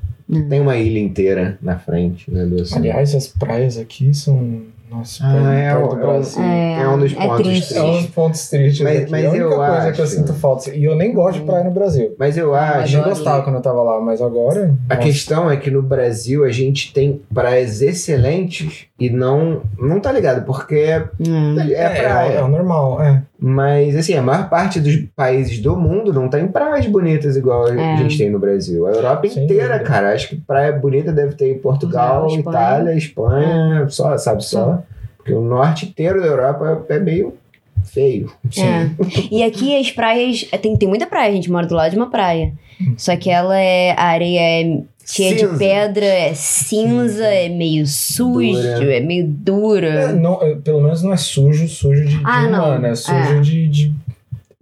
Tem 0.48 0.60
uma 0.60 0.76
ilha 0.76 0.98
inteira 1.00 1.58
na 1.62 1.78
frente 1.78 2.30
né, 2.30 2.44
do 2.44 2.56
oceano. 2.62 2.82
Aliás, 2.84 3.14
as 3.14 3.26
praias 3.28 3.78
aqui 3.78 4.12
são. 4.14 4.62
Nossa, 4.90 5.24
Ah, 5.24 5.54
é 5.54 5.74
o- 5.74 5.88
do 5.88 5.94
é 5.94 5.98
o- 5.98 6.06
Brasil. 6.06 6.42
É, 6.42 6.82
é 6.82 6.88
um 6.88 6.98
dos 6.98 7.12
é 7.12 7.14
pontos 7.16 7.36
triste. 7.46 7.74
É 7.78 7.82
um 7.82 7.92
dos 7.92 8.06
pontos 8.08 8.50
tristes 8.50 8.80
Mas- 8.82 9.10
mas 9.10 9.24
é 9.24 9.26
a 9.26 9.30
única 9.30 9.44
eu 9.46 9.48
coisa 9.56 9.92
que 9.92 10.00
eu 10.00 10.04
acho- 10.04 10.14
sinto 10.16 10.34
falta. 10.34 10.70
E 10.74 10.84
eu 10.84 10.94
nem 10.94 11.14
gosto 11.14 11.38
de 11.40 11.46
praia 11.46 11.64
no 11.64 11.70
Brasil. 11.70 12.14
Mas 12.18 12.36
eu 12.36 12.54
Ah, 12.54 12.80
acho. 12.80 12.98
Eu 12.98 13.04
gostava 13.04 13.42
quando 13.42 13.56
eu 13.56 13.62
tava 13.62 13.82
lá, 13.82 13.98
mas 14.02 14.20
agora. 14.20 14.74
A 14.90 14.94
nossa. 14.96 15.06
questão 15.06 15.50
é 15.50 15.56
que 15.56 15.70
no 15.70 15.80
Brasil 15.80 16.44
a 16.44 16.50
gente 16.50 16.92
tem 16.92 17.22
praias 17.32 17.80
excelentes 17.80 18.84
e 19.00 19.08
não. 19.08 19.62
Não 19.78 19.98
tá 19.98 20.12
ligado, 20.12 20.44
porque 20.44 20.74
é, 20.74 21.08
Hum. 21.26 21.56
é 21.58 21.88
praia. 21.88 22.32
É, 22.32 22.36
é 22.36 22.42
o 22.42 22.48
normal, 22.48 23.02
é. 23.02 23.22
Mas, 23.44 23.96
assim, 23.96 24.14
a 24.14 24.22
maior 24.22 24.48
parte 24.48 24.78
dos 24.78 24.96
países 25.16 25.58
do 25.58 25.74
mundo 25.76 26.12
não 26.12 26.28
tem 26.28 26.46
praias 26.46 26.86
bonitas 26.86 27.36
igual 27.36 27.66
É. 27.66 27.94
a 27.94 27.96
gente 27.96 28.16
tem 28.16 28.30
no 28.30 28.38
Brasil. 28.38 28.86
A 28.86 28.90
Europa 28.92 29.28
Sem 29.28 29.44
inteira, 29.44 29.72
dúvida. 29.78 29.84
cara. 29.84 30.12
Acho 30.12 30.28
que 30.28 30.36
praia 30.36 30.70
bonita 30.72 31.10
deve 31.12 31.34
ter 31.34 31.50
em 31.50 31.58
Portugal, 31.58 32.26
Espanha. 32.28 32.40
Itália, 32.40 32.94
Espanha, 32.94 33.86
só, 33.88 34.16
sabe, 34.16 34.44
só. 34.44 34.64
Só. 34.64 34.82
Porque 35.16 35.32
o 35.34 35.40
norte 35.40 35.86
inteiro 35.86 36.20
da 36.20 36.26
Europa 36.28 36.84
é 36.88 36.98
meio 37.00 37.34
feio. 37.84 38.30
É. 38.56 38.90
E 39.30 39.42
aqui 39.42 39.76
as 39.76 39.90
praias. 39.90 40.42
Tem, 40.60 40.76
tem 40.76 40.88
muita 40.88 41.06
praia, 41.06 41.30
a 41.30 41.34
gente 41.34 41.50
mora 41.50 41.66
do 41.66 41.74
lado 41.74 41.90
de 41.90 41.96
uma 41.96 42.10
praia. 42.10 42.52
Só 42.96 43.16
que 43.16 43.30
ela 43.30 43.58
é. 43.58 43.92
A 43.92 44.04
areia 44.06 44.40
é 44.40 44.80
cheia 45.04 45.36
Cinza. 45.36 45.52
de 45.52 45.58
pedra, 45.58 46.04
é 46.04 46.32
cinza, 46.34 47.24
é 47.26 47.48
meio 47.48 47.86
sujo, 47.86 48.52
Dura. 48.62 48.94
é 48.96 49.00
meio 49.00 49.26
dura. 49.26 49.88
É, 49.88 50.12
não, 50.12 50.40
é, 50.42 50.54
pelo 50.56 50.80
menos 50.80 51.02
não 51.02 51.12
é 51.12 51.16
sujo, 51.16 51.66
sujo 51.68 52.04
de, 52.04 52.16
de 52.18 52.22
Ah, 52.24 52.42
não. 52.48 52.64
humano, 52.66 52.86
é 52.86 52.94
sujo 52.94 53.16
É. 53.16 53.40
de, 53.40 53.68
de- 53.68 53.94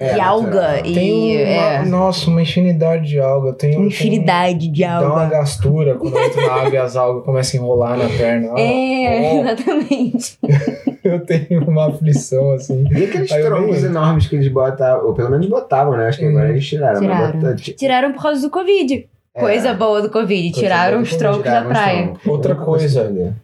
É, 0.02 0.16
e 0.16 0.20
alga. 0.20 0.50
natural. 0.50 0.86
E, 0.86 0.94
Tem 0.94 1.12
uma, 1.36 1.40
é, 1.42 1.84
Nossa, 1.84 2.30
uma 2.30 2.40
infinidade 2.40 3.06
de 3.06 3.20
alga. 3.20 3.52
Tem, 3.52 3.76
uma 3.76 3.86
infinidade 3.86 4.68
de 4.68 4.80
tem, 4.80 4.88
Dá 4.88 5.00
uma 5.02 5.24
alga. 5.24 5.38
gastura 5.38 5.94
quando 5.96 6.16
eu 6.16 6.24
entro 6.24 6.40
na 6.46 6.52
água 6.54 6.70
e 6.74 6.76
as 6.78 6.96
algas 6.96 7.22
começam 7.24 7.60
a 7.60 7.62
enrolar 7.62 7.98
na 7.98 8.08
perna. 8.08 8.48
Ah, 8.56 8.60
É, 8.60 9.34
ó, 9.36 9.40
exatamente. 9.42 10.38
eu 11.04 11.20
tenho 11.26 11.64
uma 11.68 11.88
aflição 11.88 12.50
assim. 12.52 12.86
E 12.90 13.04
aqueles 13.04 13.30
Aí 13.30 13.44
troncos 13.44 13.76
nem- 13.82 13.90
enormes 13.90 14.26
que 14.26 14.36
eles 14.36 14.48
botavam, 14.48 15.06
ou 15.06 15.12
pelo 15.14 15.30
menos 15.30 15.46
botavam, 15.46 15.94
né? 15.96 16.08
Acho 16.08 16.18
que 16.18 16.24
agora 16.24 16.48
eles 16.48 16.66
tiraram. 16.66 17.00
mas 17.02 17.16
Tiraram. 17.16 17.38
bota- 17.40 17.54
Tiraram 17.56 18.12
por 18.12 18.22
causa 18.22 18.40
do 18.40 18.48
Covid. 18.50 19.06
É, 19.34 19.40
Coisa 19.40 19.74
boa 19.74 20.00
do 20.00 20.08
Covid. 20.10 20.50
Coisa 20.50 20.60
Tiraram 20.60 21.02
os 21.02 21.14
troncos 21.14 21.44
da 21.44 21.62
praia. 21.62 22.04
troncos. 22.04 22.26
Outra 22.26 22.54
coisa. 22.54 23.34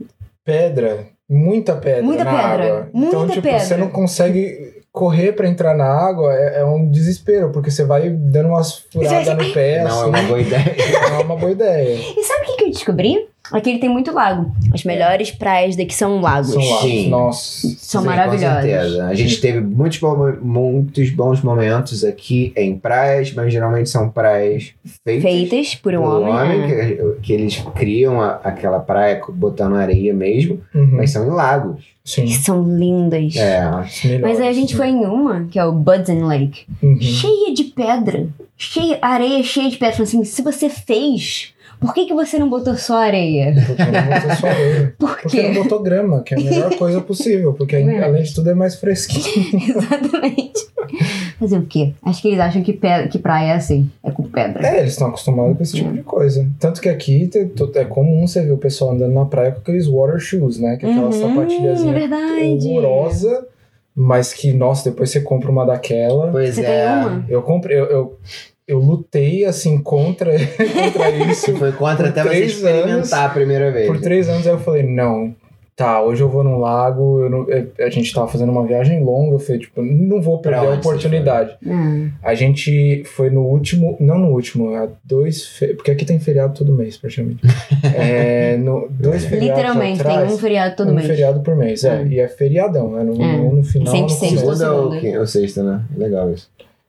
Pedra, 0.45 1.07
muita 1.29 1.75
pedra 1.77 2.03
Muita 2.03 2.25
na 2.25 2.31
pedra, 2.31 2.67
água. 2.67 2.89
então, 2.95 3.19
muita 3.21 3.35
tipo, 3.35 3.43
pedra. 3.43 3.61
você 3.61 3.77
não 3.77 3.89
consegue 3.89 4.76
correr 4.97 5.33
pra 5.33 5.47
entrar 5.47 5.77
na 5.77 5.85
água, 5.85 6.33
é, 6.35 6.61
é 6.61 6.65
um 6.65 6.91
desespero, 6.91 7.51
porque 7.51 7.71
você 7.71 7.85
vai 7.85 8.09
dando 8.09 8.49
umas 8.49 8.79
furadas 8.91 9.37
no 9.37 9.53
pé, 9.53 9.83
Não, 9.85 9.91
é 9.91 9.93
assim. 9.93 10.09
uma 10.09 10.23
boa 10.23 10.41
ideia. 10.41 10.75
Não 11.11 11.21
é 11.21 11.23
uma 11.23 11.37
boa 11.37 11.53
ideia. 11.53 11.95
E 12.17 12.25
sabe 12.25 12.41
o 12.41 12.47
que, 12.47 12.57
que 12.57 12.65
eu 12.65 12.71
descobri? 12.71 13.29
Aqui 13.53 13.71
ele 13.71 13.79
tem 13.79 13.89
muito 13.89 14.13
lago. 14.13 14.51
As 14.73 14.83
melhores 14.85 15.31
praias 15.31 15.77
daqui 15.77 15.95
são 15.95 16.21
lagos. 16.21 16.51
São 16.53 16.63
lá. 16.63 16.81
Sim. 16.81 17.09
Nossa. 17.09 17.69
São 17.79 18.01
Sim, 18.03 18.07
maravilhosos. 18.09 18.57
Com 18.57 18.69
certeza. 18.69 19.07
A 19.07 19.15
gente 19.15 19.41
teve 19.41 19.61
muitos, 19.61 19.99
bom- 19.99 20.33
muitos 20.43 21.11
bons 21.11 21.43
momentos 21.43 22.05
aqui 22.05 22.53
em 22.57 22.77
praias, 22.79 23.33
mas 23.33 23.53
geralmente 23.53 23.89
são 23.89 24.09
praias 24.09 24.73
feitas, 25.05 25.23
Feitas 25.31 25.75
por 25.75 25.95
um 25.95 26.01
pelo 26.03 26.23
homem. 26.23 26.63
é. 26.63 26.67
que, 26.97 27.21
que 27.23 27.33
eles 27.33 27.63
criam 27.75 28.21
a- 28.21 28.41
aquela 28.43 28.81
praia 28.81 29.21
botando 29.29 29.77
areia 29.77 30.13
mesmo, 30.13 30.61
Uhum. 30.75 30.91
mas 30.93 31.11
são 31.11 31.27
em 31.27 31.31
lagos. 31.31 31.85
Sim. 32.05 32.25
Que 32.25 32.35
são 32.35 32.63
lindas. 32.63 33.35
É, 33.35 33.61
melhores, 33.65 34.21
Mas 34.23 34.41
aí 34.41 34.49
a 34.49 34.53
gente 34.53 34.71
sim. 34.73 34.77
foi 34.77 34.89
em 34.89 35.05
uma, 35.05 35.45
que 35.51 35.59
é 35.59 35.65
o 35.65 35.73
Budzen 35.73 36.23
Lake, 36.23 36.65
Uhum. 36.83 37.01
cheia 37.01 37.53
de 37.53 37.65
pedra. 37.65 38.29
Cheia, 38.57 38.99
areia 39.03 39.43
cheia 39.43 39.69
de 39.69 39.77
pedra. 39.77 40.03
Assim, 40.05 40.23
se 40.25 40.41
você 40.41 40.69
fez, 40.71 41.53
por 41.81 41.93
que, 41.95 42.07
que 42.07 42.15
você 42.15 42.39
não 42.39 42.49
botou 42.49 42.75
só 42.77 42.97
areia? 42.99 43.55
Porque 43.67 43.83
não 43.85 44.03
botou 44.07 44.37
só 44.37 44.47
areia. 44.47 44.95
Por 44.99 45.17
Porque 45.21 45.43
não 45.43 45.53
quê? 45.55 45.59
botou 45.63 45.83
grama, 45.83 46.23
que 46.23 46.35
é 46.35 46.39
a 46.39 46.41
melhor 46.41 46.77
coisa 46.77 47.01
possível. 47.01 47.53
Porque 47.53 47.77
É. 47.77 48.05
além 48.05 48.23
de 48.23 48.35
tudo 48.35 48.51
é 48.51 48.55
mais 48.55 48.77
fresquinho. 48.77 49.61
Exatamente. 49.69 50.67
Fazer 51.39 51.59
o 51.59 51.67
quê? 51.67 51.93
Acho 52.03 52.23
que 52.23 52.29
eles 52.29 52.41
acham 52.41 52.63
que, 52.63 52.79
que 53.11 53.19
praia 53.19 53.53
é 53.53 53.55
assim, 53.55 53.91
é 54.03 54.11
com 54.11 54.23
pedra. 54.23 54.67
É, 54.67 54.81
eles 54.81 54.93
estão 54.93 55.09
acostumados 55.09 55.57
com 55.57 55.63
esse 55.63 55.75
tipo 55.77 55.93
de 55.93 56.03
coisa. 56.03 56.49
Tanto 56.59 56.81
que 56.81 56.89
aqui 56.89 57.29
é 57.75 57.85
comum 57.85 58.27
você 58.27 58.41
ver 58.43 58.53
o 58.53 58.57
pessoal 58.59 58.93
andando 58.93 59.13
na 59.13 59.25
praia 59.25 59.53
com 59.53 59.59
aqueles 59.61 59.87
water 59.87 60.19
shoes, 60.19 60.59
né? 60.59 60.77
Que 60.77 60.87
é 60.87 60.91
aquela 60.91 61.07
Uhum, 61.07 61.13
sapatilhazinha 61.13 61.93
verdade. 61.93 62.69
horrorosa, 62.69 63.47
mas 63.95 64.33
que, 64.33 64.53
nossa, 64.53 64.91
depois 64.91 65.11
você 65.11 65.21
compra 65.21 65.51
uma 65.51 65.67
daquela. 65.67 66.31
pois 66.31 66.55
Você 66.55 66.63
é. 66.63 66.65
tem 66.87 66.99
uma? 67.11 67.25
Eu 67.29 67.43
comprei, 67.43 67.79
eu, 67.79 67.85
eu, 67.87 68.19
eu 68.67 68.79
lutei 68.79 69.45
assim 69.45 69.79
contra, 69.79 70.33
contra 70.33 71.11
isso. 71.31 71.57
Foi 71.57 71.73
contra 71.73 72.09
até 72.09 72.23
você 72.23 72.29
três 72.31 72.53
experimentar 72.53 73.27
a 73.27 73.29
primeira 73.29 73.71
vez. 73.71 73.87
Por 73.87 74.01
três 74.01 74.29
anos 74.29 74.47
aí 74.47 74.53
eu 74.53 74.59
falei, 74.59 74.83
não, 74.83 75.35
tá, 75.77 76.03
hoje 76.03 76.23
eu 76.23 76.29
vou 76.29 76.43
num 76.43 76.57
lago, 76.59 77.21
eu 77.21 77.29
não- 77.31 77.49
eu- 77.51 77.69
a 77.79 77.91
gente 77.91 78.13
tava 78.13 78.27
fazendo 78.27 78.51
uma 78.51 78.67
viagem 78.67 79.05
longa, 79.05 79.35
eu 79.35 79.39
falei, 79.39 79.61
tipo, 79.61 79.83
não 79.83 80.21
vou 80.23 80.39
Pra 80.41 80.53
perder 80.61 80.73
a 80.73 80.75
oportunidade. 80.79 81.57
Ah, 81.67 82.31
A 82.31 82.35
gente 82.35 83.03
foi 83.05 83.29
no 83.31 83.43
último, 83.43 83.97
não 84.01 84.19
no 84.19 84.29
último, 84.33 84.75
há 84.75 84.89
dois, 85.05 85.45
fe- 85.47 85.75
porque 85.75 85.91
aqui 85.91 86.05
tem 86.07 86.19
feriado 86.19 86.55
todo 86.55 86.73
mês, 86.73 86.97
praticamente. 86.97 87.43
é, 87.95 88.57
no, 88.57 88.89
dois 88.91 89.27
feriados 89.27 89.49
Literalmente, 89.59 90.01
atrás, 90.01 90.27
tem 90.27 90.35
um 90.35 90.39
feriado 90.39 90.77
todo 90.77 90.91
um 90.91 90.95
mês. 90.95 91.07
feriado 91.07 91.41
por 91.41 91.55
mês, 91.55 91.85
é, 91.85 91.97
Hum. 92.01 92.07
e 92.09 92.21
é 92.21 92.27
feriadão, 92.27 92.93
né, 92.93 93.05
no, 93.05 93.23
É. 93.23 93.37
no, 93.37 93.57
no 93.57 93.63
final, 93.63 93.95
Sempre 93.95 94.15
começo. 94.15 94.39
Segunda 94.39 94.73
ou, 94.73 94.93
ou 95.21 95.27
sexta, 95.27 95.63
né? 95.63 95.83
Legal 95.97 96.33
isso. 96.33 96.49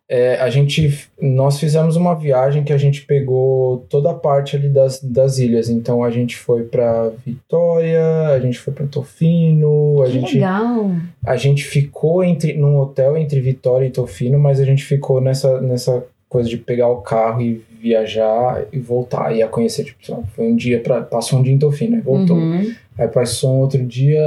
É, 0.10 0.36
a 0.36 0.50
gente, 0.50 1.10
nós 1.22 1.60
fizemos 1.60 1.98
uma 1.98 2.15
viagem 2.15 2.63
que 2.63 2.72
a 2.72 2.78
gente 2.78 3.02
pegou 3.06 3.86
toda 3.89 4.12
a 4.12 4.13
parte 4.13 4.56
ali 4.56 4.70
das, 4.70 5.02
das 5.04 5.38
ilhas. 5.38 5.70
Então 5.70 6.02
a 6.04 6.10
gente 6.10 6.38
foi 6.38 6.63
pra 6.63 7.12
Vitória, 7.26 8.30
a 8.30 8.39
gente 8.39 8.58
foi 8.58 8.74
pra 8.74 8.86
Tofino, 8.86 10.02
a 10.02 10.06
Que 10.06 10.12
gente, 10.13 10.34
legal. 10.36 10.91
a 11.26 11.36
gente 11.36 11.65
ficou 11.65 12.24
entre, 12.24 12.54
num 12.54 12.78
hotel 12.78 13.17
entre 13.17 13.41
Vitória 13.41 13.86
e 13.86 13.91
Tofino, 13.91 14.39
mas 14.39 14.62
a 14.62 14.65
gente 14.65 14.84
ficou 14.86 15.20
nessa, 15.20 15.60
nessa 15.60 16.04
coisa 16.30 16.48
de 16.48 16.58
pegar 16.58 16.88
o 16.88 17.02
carro 17.02 17.41
e 17.41 17.62
viajar 17.82 18.63
e 18.72 18.80
voltar. 18.80 19.36
Ia 19.36 19.48
conhecer, 19.48 19.84
tipo, 19.84 20.00
foi 20.36 20.48
um 20.48 20.56
dia 20.56 20.80
pra. 20.80 21.02
Passou 21.02 21.39
um 21.39 21.43
dia 21.43 21.54
em 21.54 21.60
Tofino, 21.60 21.96
aí 21.96 22.02
voltou. 22.02 22.38
Uhum. 22.38 22.74
Aí 22.98 23.08
passou 23.10 23.54
um 23.56 23.60
outro 23.60 23.84
dia. 23.86 24.22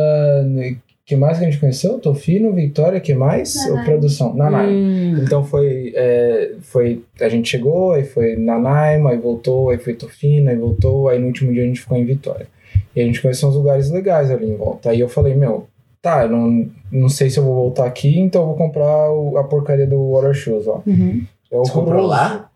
Que 1.06 1.16
mais 1.16 1.38
que 1.38 1.44
a 1.44 1.50
gente 1.50 1.58
conheceu? 1.60 1.98
Tofino, 1.98 2.52
Vitória, 2.52 3.00
que 3.00 3.14
mais? 3.14 3.56
Ou 3.56 3.62
Nanaimo. 3.70 3.84
produção? 3.84 4.34
Nanaimo. 4.34 4.70
Hum. 4.72 5.18
Então 5.22 5.42
foi, 5.44 5.92
é, 5.96 6.52
foi. 6.60 7.02
A 7.20 7.28
gente 7.28 7.48
chegou, 7.48 7.92
aí 7.92 8.04
foi 8.04 8.36
Nanaimo, 8.36 9.08
aí 9.08 9.16
voltou, 9.18 9.70
aí 9.70 9.78
foi 9.78 9.94
Tofino, 9.94 10.50
aí 10.50 10.56
voltou, 10.56 11.08
aí 11.08 11.18
no 11.18 11.26
último 11.26 11.52
dia 11.52 11.64
a 11.64 11.66
gente 11.66 11.80
ficou 11.80 11.98
em 11.98 12.04
Vitória. 12.04 12.46
E 12.94 13.00
a 13.00 13.04
gente 13.04 13.20
conheceu 13.20 13.48
uns 13.48 13.56
lugares 13.56 13.90
legais 13.90 14.30
ali 14.30 14.48
em 14.48 14.56
volta. 14.56 14.90
Aí 14.90 15.00
eu 15.00 15.08
falei, 15.08 15.34
meu, 15.34 15.66
tá, 16.00 16.22
eu 16.24 16.28
não, 16.30 16.68
não 16.92 17.08
sei 17.08 17.28
se 17.28 17.38
eu 17.38 17.44
vou 17.44 17.54
voltar 17.54 17.86
aqui, 17.86 18.18
então 18.20 18.42
eu 18.42 18.46
vou 18.48 18.56
comprar 18.56 19.10
o- 19.12 19.36
a 19.36 19.44
porcaria 19.44 19.86
do 19.86 20.12
Water 20.12 20.34
Shoes, 20.34 20.66
ó. 20.68 20.80
Uhum. 20.86 21.22
É 21.50 21.56
Você 21.56 21.72
comprou 21.72 22.06
lá? 22.06 22.48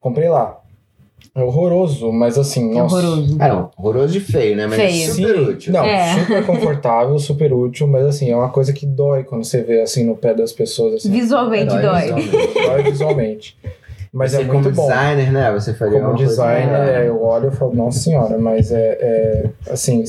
Comprei 0.00 0.28
lá. 0.28 0.58
É 1.34 1.42
horroroso, 1.42 2.12
mas 2.12 2.36
assim, 2.36 2.70
É 2.72 2.74
nossa. 2.74 2.96
horroroso. 2.96 3.36
Ah, 3.40 3.48
não. 3.48 3.70
Horroroso 3.78 4.12
de 4.12 4.20
feio, 4.20 4.54
né? 4.56 4.66
Mas 4.66 4.76
Feio. 4.76 5.04
é 5.10 5.12
super 5.12 5.34
Sim, 5.36 5.50
útil. 5.50 5.72
Não, 5.72 5.84
É. 5.84 6.18
super 6.20 6.44
confortável, 6.46 7.18
super 7.18 7.52
útil, 7.52 7.86
mas 7.86 8.06
assim, 8.06 8.30
é 8.30 8.36
uma 8.36 8.50
coisa 8.50 8.72
que 8.72 8.84
dói 8.84 9.24
quando 9.24 9.44
você 9.44 9.62
vê 9.62 9.80
assim 9.80 10.04
no 10.04 10.14
pé 10.16 10.34
das 10.34 10.52
pessoas. 10.52 10.94
Assim. 10.94 11.10
Visualmente 11.10 11.66
Dói 11.68 11.80
dói. 11.82 12.12
visualmente. 12.12 12.54
Dói 12.66 12.82
visualmente. 12.82 13.58
Mas 14.12 14.32
Você 14.32 14.42
é 14.42 14.44
como 14.44 14.60
muito 14.60 14.76
bom. 14.76 14.86
designer, 14.88 15.32
né? 15.32 15.50
Você 15.52 15.72
faria 15.72 16.00
Como 16.02 16.14
designer, 16.16 16.88
É. 16.88 17.04
é, 17.04 17.08
eu 17.08 17.22
olho 17.22 17.48
e 17.48 17.56
falo, 17.56 17.74
nossa 17.74 17.98
senhora, 17.98 18.36
mas 18.36 18.70
é, 18.70 18.98
é, 19.00 19.50
assim, 19.70 20.04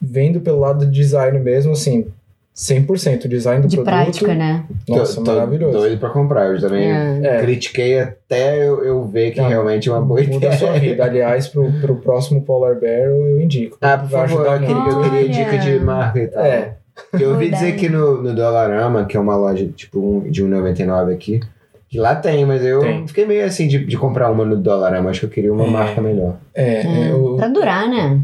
vendo 0.00 0.40
pelo 0.40 0.60
lado 0.60 0.86
do 0.86 0.90
design 0.90 1.38
mesmo, 1.40 1.72
assim, 1.72 2.06
100% 2.54 3.26
design 3.28 3.62
do 3.62 3.68
De 3.68 3.76
produto. 3.76 3.92
prática, 3.94 4.34
né? 4.34 4.64
Nossa, 4.88 5.16
tô, 5.16 5.24
tô 5.24 5.32
maravilhoso. 5.32 5.72
doido 5.78 5.98
pra 5.98 6.10
comprar. 6.10 6.46
Eu 6.48 6.60
também 6.60 6.90
É. 6.90 7.38
Critiquei 7.40 8.00
até 8.00 8.58
eu, 8.66 8.84
eu 8.84 9.04
ver 9.04 9.30
que 9.30 9.40
Não, 9.40 9.48
realmente 9.48 9.88
é 9.88 9.92
uma 9.92 10.00
boa 10.02 10.20
Muda 10.20 10.34
ideia. 10.36 10.52
a 10.52 10.56
sua 10.56 10.72
vida. 10.78 11.04
Aliás, 11.04 11.48
pro, 11.48 11.70
pro 11.80 11.96
próximo 11.96 12.42
Polar 12.42 12.74
Bear 12.78 13.04
eu, 13.08 13.40
indico. 13.40 13.78
Ah, 13.80 13.96
por 13.96 14.08
Vai 14.08 14.28
favor, 14.28 14.46
ajudar 14.48 14.62
eu 14.62 14.68
queria, 14.76 14.92
eu 14.92 15.10
queria 15.10 15.28
dica 15.28 15.58
de 15.58 15.80
marca 15.80 16.18
e 16.20 16.26
tal. 16.26 16.44
É, 16.44 16.74
eu 17.18 17.30
ouvi 17.30 17.50
dizer 17.50 17.76
que 17.76 17.88
no, 17.88 18.20
no 18.22 18.34
Dollarama, 18.34 19.06
que 19.06 19.16
é 19.16 19.20
uma 19.20 19.36
loja 19.36 19.66
tipo 19.74 19.98
um, 19.98 20.30
de 20.30 20.44
1,99 20.44 21.14
aqui, 21.14 21.40
que 21.88 21.98
lá 21.98 22.14
tem, 22.14 22.44
mas 22.44 22.62
eu 22.64 22.80
Tem. 22.80 23.06
fiquei 23.08 23.24
meio 23.24 23.44
assim 23.44 23.66
de, 23.66 23.84
de 23.84 23.96
comprar 23.96 24.30
uma 24.30 24.44
no 24.44 24.56
Dollarama. 24.56 25.08
Acho 25.10 25.20
que 25.20 25.26
eu 25.26 25.30
queria 25.30 25.52
uma 25.52 25.64
É. 25.64 25.70
marca 25.70 26.00
melhor. 26.02 26.34
é, 26.54 26.82
É, 26.82 27.10
eu, 27.10 27.36
Pra 27.38 27.48
durar, 27.48 27.88
né? 27.88 28.20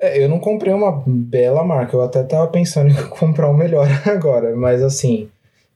É, 0.00 0.22
eu 0.22 0.28
não 0.28 0.38
comprei 0.38 0.72
uma 0.72 1.02
bela 1.06 1.62
marca, 1.62 1.96
eu 1.96 2.02
até 2.02 2.22
tava 2.22 2.48
pensando 2.48 2.90
em 2.90 2.94
comprar 3.10 3.50
um 3.50 3.56
melhor 3.56 3.86
agora, 4.06 4.56
mas 4.56 4.82
assim, 4.82 5.28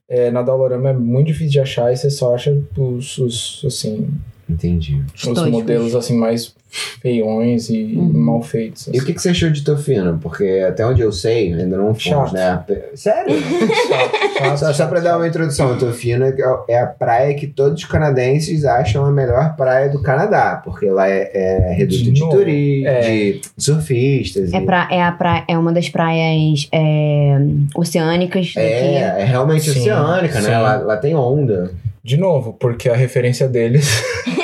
é, 0.09 0.31
na 0.31 0.43
Dollarama 0.43 0.91
é 0.91 0.93
muito 0.93 1.29
difícil 1.29 1.53
de 1.53 1.61
achar 1.61 1.93
e 1.93 1.97
você 1.97 2.11
só 2.11 2.35
acha 2.35 2.57
os, 2.77 3.19
os 3.19 3.63
assim, 3.67 4.09
Entendi. 4.49 5.03
os 5.15 5.23
Toscos. 5.23 5.51
modelos 5.51 5.95
assim 5.95 6.17
mais 6.17 6.55
feiões 7.01 7.69
e 7.71 7.95
Uhum. 7.97 8.11
mal 8.13 8.43
feitos. 8.43 8.87
E 8.87 8.91
o 8.91 8.97
assim. 8.97 9.07
que, 9.07 9.15
que 9.15 9.23
você 9.23 9.29
achou 9.31 9.51
de 9.51 9.63
Tofino? 9.63 10.19
Porque 10.21 10.65
até 10.69 10.85
onde 10.87 11.01
eu 11.03 11.13
sei, 11.13 11.53
ainda 11.55 11.77
não 11.77 11.95
fomos, 11.95 12.31
Chato. 12.31 12.33
né? 12.35 12.63
Sério? 12.95 13.35
Chato, 13.89 14.39
chato, 14.39 14.57
Só, 14.59 14.73
só 14.73 14.87
pra 14.87 15.01
dar 15.01 15.17
uma 15.17 15.29
introdução, 15.29 15.77
Tofino 15.79 16.25
é 16.69 16.79
a 16.81 16.87
praia 16.87 17.35
que 17.35 17.47
todos 17.47 17.83
os 17.83 17.89
canadenses 17.89 18.65
acham 18.65 19.05
a 19.05 19.11
melhor 19.13 19.55
praia 19.57 19.89
do 19.89 20.03
Canadá, 20.03 20.61
porque 20.65 20.87
lá 20.87 21.09
é, 21.09 21.31
é 21.33 21.73
reduto 21.75 22.03
De 22.03 22.11
de, 22.13 22.21
novo, 22.21 22.37
turi, 22.37 22.85
é. 22.87 23.01
de 23.01 23.41
surfistas. 23.57 24.53
É, 24.53 24.57
e- 24.59 24.61
pra, 24.67 24.89
é, 24.91 25.03
a 25.03 25.13
pra, 25.13 25.45
é 25.49 25.57
uma 25.59 25.73
das 25.73 25.89
praias 25.89 26.69
é, 26.73 27.37
oceânicas 27.77 28.47
daqui. 28.55 28.67
é, 28.67 29.17
é 29.21 29.25
realmente 29.25 29.71
Sim, 29.71 29.81
oceânica, 29.81 30.41
sim. 30.41 30.49
né? 30.49 30.59
Lá, 30.59 30.77
lá 30.79 30.97
tem 30.97 31.15
onda. 31.15 31.71
De 32.03 32.17
novo, 32.19 32.53
porque 32.61 32.89
a 32.91 32.95
referência 32.95 33.49
deles 33.49 34.03
É? 34.41 34.44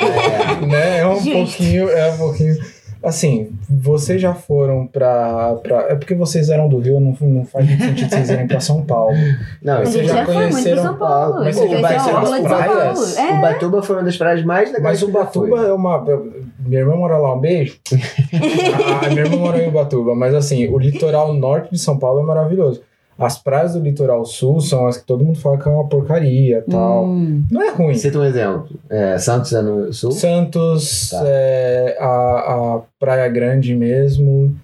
um 1.21 1.45
Justo. 1.45 1.57
pouquinho, 1.57 1.89
é 1.89 2.11
um 2.11 2.17
pouquinho. 2.17 2.57
Assim, 3.03 3.49
vocês 3.67 4.21
já 4.21 4.35
foram 4.35 4.85
pra, 4.85 5.55
pra. 5.55 5.87
É 5.89 5.95
porque 5.95 6.13
vocês 6.13 6.51
eram 6.51 6.69
do 6.69 6.77
Rio, 6.77 6.99
não, 6.99 7.17
não 7.19 7.45
faz 7.45 7.67
muito 7.67 7.83
sentido 7.83 8.09
vocês 8.09 8.29
irem 8.29 8.47
pra 8.47 8.59
São 8.59 8.83
Paulo. 8.83 9.15
não, 9.59 9.77
A 9.77 9.85
Vocês 9.85 10.05
já 10.05 10.17
já 10.17 10.25
conheceram 10.25 10.83
São 10.83 10.97
Paulo. 10.97 11.35
Mas 11.39 11.55
vocês 11.55 11.71
já 11.71 11.81
conheceram 11.81 12.17
as 12.19 12.41
praias? 12.41 13.15
Paulo. 13.15 13.31
É. 13.31 13.37
Ubatuba 13.39 13.81
foi 13.81 13.95
uma 13.95 14.03
das 14.03 14.17
praias 14.17 14.45
mais 14.45 14.67
legais 14.71 14.83
Mas 14.83 15.01
Ubatuba 15.01 15.61
é 15.61 15.73
uma. 15.73 16.05
Minha 16.59 16.81
irmã 16.81 16.95
mora 16.95 17.17
lá, 17.17 17.33
um 17.33 17.39
beijo. 17.39 17.79
a, 17.91 19.05
a 19.07 19.09
minha 19.09 19.21
irmã 19.21 19.37
mora 19.37 19.63
em 19.63 19.67
Ubatuba, 19.67 20.13
mas 20.13 20.35
assim, 20.35 20.67
o 20.67 20.77
litoral 20.77 21.33
norte 21.33 21.71
de 21.71 21.79
São 21.79 21.97
Paulo 21.97 22.19
é 22.19 22.23
maravilhoso. 22.23 22.83
As 23.23 23.37
praias 23.37 23.73
do 23.73 23.79
litoral 23.79 24.25
sul 24.25 24.59
são 24.61 24.87
as 24.87 24.97
que 24.97 25.05
todo 25.05 25.23
mundo 25.23 25.37
fala 25.39 25.57
que 25.57 25.67
é 25.67 25.71
uma 25.71 25.87
porcaria 25.87 26.63
e 26.67 26.71
tal. 26.71 27.05
Hum. 27.05 27.43
Não 27.51 27.61
é 27.61 27.71
ruim. 27.71 27.93
Cita 27.95 28.17
um 28.19 28.23
exemplo. 28.25 28.69
É, 28.89 29.17
Santos 29.17 29.53
é 29.53 29.61
no 29.61 29.93
sul? 29.93 30.11
Santos, 30.11 31.09
Tá. 31.11 31.21
é, 31.25 31.97
a, 31.99 32.05
a 32.07 32.81
Praia 32.99 33.27
Grande 33.29 33.75
mesmo. 33.75 34.55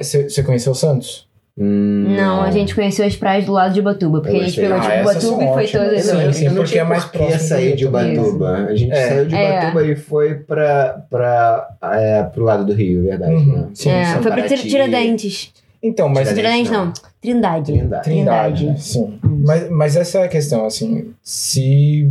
Você 0.00 0.42
conheceu 0.42 0.74
Santos? 0.74 1.26
Hum, 1.56 2.16
Não, 2.16 2.42
a 2.42 2.50
gente 2.50 2.74
conheceu 2.74 3.06
as 3.06 3.14
praias 3.14 3.44
do 3.44 3.52
lado 3.52 3.72
de 3.74 3.78
Ubatuba, 3.80 4.20
porque 4.20 4.36
a 4.38 4.42
gente 4.42 4.60
pegou 4.60 4.76
Ah, 4.76 4.80
tipo 4.80 5.02
Ubatuba 5.02 5.44
e 5.44 5.52
foi 5.54 5.66
todas 5.68 6.04
Sim, 6.04 6.22
as 6.26 6.36
sim, 6.36 6.48
não 6.48 6.54
porque 6.56 6.78
é 6.80 6.82
mais 6.84 7.04
que 7.04 7.16
próximo 7.16 7.38
sair 7.40 7.76
de. 7.76 7.86
Ubatuba. 7.86 8.50
A 8.68 8.74
gente 8.74 8.90
É. 8.92 9.08
saiu 9.08 9.26
de 9.26 9.34
É. 9.36 9.58
Ubatuba 9.60 9.86
e 9.86 9.94
foi 9.94 10.34
pra, 10.34 11.04
pra, 11.08 11.68
é, 11.92 12.22
pro 12.24 12.42
lado 12.42 12.64
do 12.64 12.72
Rio, 12.72 13.04
verdade, 13.04 13.34
Uhum, 13.34 13.52
né? 13.56 13.68
sim, 13.72 13.88
É, 13.88 14.04
sim. 14.04 14.22
foi 14.22 14.32
pra 14.32 14.42
Tiradentes. 14.48 15.52
Então, 15.86 16.08
mas 16.08 16.28
Tiradentes, 16.30 16.68
Tiradentes 16.68 16.70
não. 16.70 16.92
Trindade. 17.20 17.72
Trindade. 17.72 18.04
Trindade, 18.04 18.66
né? 18.66 18.76
sim. 18.78 19.18
Mas, 19.22 19.70
mas 19.70 19.96
essa 19.96 20.20
é 20.20 20.24
a 20.24 20.28
questão, 20.28 20.64
assim, 20.64 21.12
se 21.22 22.10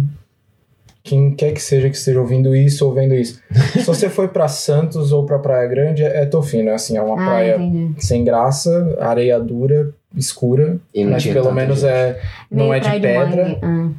quem 1.04 1.32
quer 1.36 1.52
que 1.54 1.62
seja 1.62 1.90
que 1.90 1.98
esteja 1.98 2.22
ouvindo 2.22 2.56
isso 2.56 2.86
ou 2.86 2.94
vendo 2.94 3.14
isso, 3.16 3.42
se 3.74 3.84
você 3.84 4.10
foi 4.10 4.28
pra 4.28 4.48
Santos 4.48 5.12
ou 5.12 5.26
pra 5.26 5.40
Praia 5.40 5.68
Grande, 5.68 6.04
é, 6.04 6.22
é 6.22 6.26
Tofino, 6.26 6.72
assim, 6.72 6.96
é 6.98 7.02
uma 7.02 7.16
Ah, 7.22 7.26
praia 7.26 7.56
entendi. 7.56 8.06
sem 8.06 8.24
graça, 8.24 8.96
areia 9.00 9.40
dura, 9.40 9.92
escura, 10.16 10.78
E 10.94 11.04
não 11.04 11.12
mas 11.14 11.26
pelo 11.26 11.52
menos 11.52 11.80
gente. 11.82 11.90
é, 11.90 12.22
não 12.52 12.70
Meio 12.70 12.74
é 12.76 12.80
de 12.80 13.00
pedra. 13.02 13.60
mangue. 13.62 13.96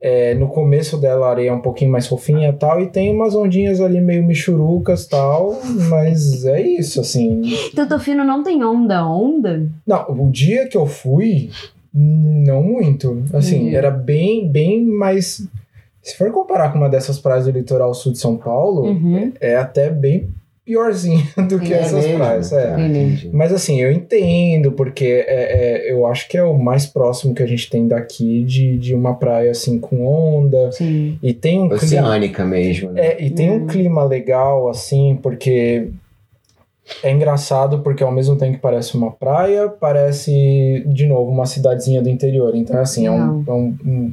É, 0.00 0.32
no 0.34 0.46
começo 0.48 0.96
dela 0.96 1.26
a 1.26 1.30
areia 1.30 1.50
é 1.50 1.52
um 1.52 1.60
pouquinho 1.60 1.90
mais 1.90 2.06
fofinha 2.06 2.50
e 2.50 2.52
tal, 2.52 2.80
e 2.80 2.86
tem 2.86 3.10
umas 3.10 3.34
ondinhas 3.34 3.80
ali 3.80 4.00
meio 4.00 4.22
michurucas 4.22 5.04
e 5.04 5.08
tal, 5.08 5.58
mas 5.88 6.44
é 6.44 6.60
isso, 6.60 7.00
assim. 7.00 7.42
Tofino 7.88 8.22
não 8.24 8.44
tem 8.44 8.62
onda, 8.62 9.04
onda? 9.04 9.66
Não, 9.84 10.04
o 10.10 10.30
dia 10.30 10.68
que 10.68 10.76
eu 10.76 10.86
fui, 10.86 11.50
não 11.92 12.62
muito. 12.62 13.24
Assim, 13.32 13.70
Uhum. 13.70 13.74
era 13.76 13.90
bem, 13.90 14.48
bem 14.48 14.84
mais. 14.84 15.44
Se 16.00 16.16
for 16.16 16.30
comparar 16.30 16.70
com 16.70 16.78
uma 16.78 16.88
dessas 16.88 17.18
praias 17.18 17.46
do 17.46 17.50
litoral 17.50 17.92
sul 17.92 18.12
de 18.12 18.18
São 18.18 18.36
Paulo, 18.36 18.82
Uhum. 18.88 19.32
é 19.40 19.56
até 19.56 19.90
bem 19.90 20.28
piorzinha 20.68 21.24
do 21.48 21.58
que 21.58 21.72
É 21.72 21.78
essas 21.78 22.04
mesmo? 22.04 22.18
praias. 22.18 22.52
É. 22.52 22.78
Entendi. 22.78 23.30
Mas 23.32 23.52
assim, 23.54 23.80
eu 23.80 23.90
entendo, 23.90 24.72
porque 24.72 25.24
é, 25.26 25.86
é, 25.88 25.92
eu 25.92 26.06
acho 26.06 26.28
que 26.28 26.36
é 26.36 26.42
o 26.44 26.58
mais 26.58 26.84
próximo 26.84 27.34
que 27.34 27.42
a 27.42 27.46
gente 27.46 27.70
tem 27.70 27.88
daqui 27.88 28.44
de, 28.44 28.76
de 28.76 28.94
uma 28.94 29.14
praia 29.14 29.50
assim 29.50 29.78
com 29.80 30.06
onda. 30.06 30.70
Sim. 30.70 31.18
E 31.22 31.32
tem 31.32 31.58
um 31.58 31.68
clima. 31.70 31.76
Oceânica 32.08 32.44
mesmo, 32.44 32.92
né? 32.92 33.00
É, 33.06 33.24
e 33.24 33.30
tem 33.30 33.50
um 33.50 33.62
Hum. 33.62 33.66
clima 33.66 34.04
legal, 34.04 34.68
assim, 34.68 35.18
porque 35.22 35.88
é 37.02 37.10
engraçado, 37.10 37.80
porque 37.80 38.02
ao 38.04 38.12
mesmo 38.12 38.36
tempo 38.36 38.54
que 38.54 38.60
parece 38.62 38.94
uma 38.96 39.10
praia, 39.10 39.68
parece, 39.68 40.84
de 40.86 41.06
novo, 41.06 41.30
uma 41.30 41.46
cidadezinha 41.46 42.00
do 42.02 42.08
interior. 42.08 42.54
Então, 42.54 42.78
assim, 42.80 43.06
é 43.06 43.10
um, 43.10 43.44
é 43.46 43.52
um, 43.52 43.74
um, 43.84 44.12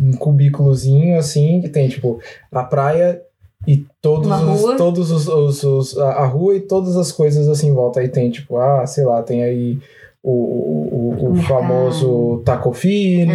um 0.00 0.12
cubículozinho, 0.12 1.16
assim, 1.18 1.60
que 1.60 1.68
tem, 1.68 1.88
tipo, 1.88 2.20
a 2.50 2.62
praia 2.64 3.20
e 3.66 3.84
todos 4.00 4.26
Uma 4.26 4.52
os, 4.52 4.60
rua. 4.62 4.76
todos 4.76 5.10
os, 5.10 5.28
os, 5.28 5.62
os- 5.64 5.98
a, 5.98 6.08
a 6.10 6.26
rua 6.26 6.56
e 6.56 6.60
todas 6.60 6.96
as 6.96 7.12
coisas 7.12 7.48
assim 7.48 7.68
em 7.68 7.74
volta. 7.74 8.00
Aí 8.00 8.08
tem, 8.08 8.30
tipo, 8.30 8.56
ah, 8.56 8.86
sei 8.86 9.04
lá, 9.04 9.22
tem 9.22 9.42
aí 9.44 9.78
o, 10.22 10.30
o, 10.32 11.30
o, 11.30 11.34
famoso 11.34 12.42
taco 12.44 12.72
fino, 12.72 13.32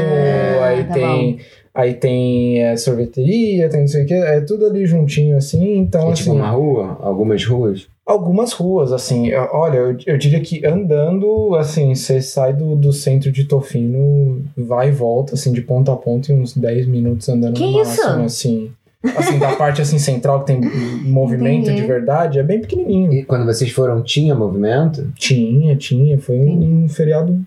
Ah, 0.62 0.66
aí 0.66 0.84
tá 0.86 0.94
tem... 0.94 1.40
Aí 1.74 1.94
tem 1.94 2.64
é, 2.64 2.76
sorveteria, 2.76 3.70
tem 3.70 3.82
não 3.82 3.88
sei 3.88 4.04
o 4.04 4.08
que, 4.08 4.14
é 4.16 4.42
tudo 4.42 4.66
ali 4.66 4.84
juntinho, 4.88 5.38
assim, 5.38 5.78
então, 5.78 6.10
É 6.10 6.12
assim, 6.14 6.24
tipo 6.24 6.36
uma 6.36 6.50
rua? 6.50 6.98
Algumas 7.02 7.46
ruas? 7.46 7.88
algumas 8.04 8.52
ruas, 8.54 8.92
assim, 8.92 9.28
eu- 9.28 9.48
olha, 9.52 9.78
eu, 9.78 9.98
eu 10.08 10.18
diria 10.18 10.40
que 10.40 10.66
andando, 10.66 11.54
assim, 11.56 11.94
você 11.94 12.20
sai 12.20 12.52
do, 12.54 12.76
do 12.76 12.92
centro 12.92 13.32
de 13.32 13.44
Tofino, 13.44 14.42
vai 14.58 14.88
e 14.88 14.92
volta, 14.92 15.36
assim, 15.36 15.52
de 15.54 15.62
ponta 15.62 15.92
a 15.94 15.96
ponta, 15.96 16.32
em 16.34 16.42
uns 16.42 16.56
10 16.58 16.88
minutos 16.88 17.30
andando 17.30 17.54
Que 17.56 17.66
no 17.70 17.82
isso? 17.82 18.02
máximo, 18.02 18.24
assim. 18.24 18.72
Assim, 19.16 19.40
da 19.40 19.56
parte, 19.56 19.82
assim, 19.82 19.98
central, 20.00 20.42
que 20.42 20.48
tem 20.48 20.60
movimento 21.04 21.64
Entendi. 21.66 21.82
de 21.82 21.88
verdade, 21.88 22.40
é 22.40 22.44
bem 22.44 22.60
pequenininho. 22.60 23.14
E 23.14 23.24
quando 23.24 23.46
vocês 23.46 23.72
foram, 23.72 24.02
tinha 24.02 24.34
movimento? 24.36 25.12
Tinha, 25.16 25.76
tinha, 25.76 26.18
foi 26.20 26.36
um, 26.38 26.84
um 26.84 26.90
feriado 26.90 27.40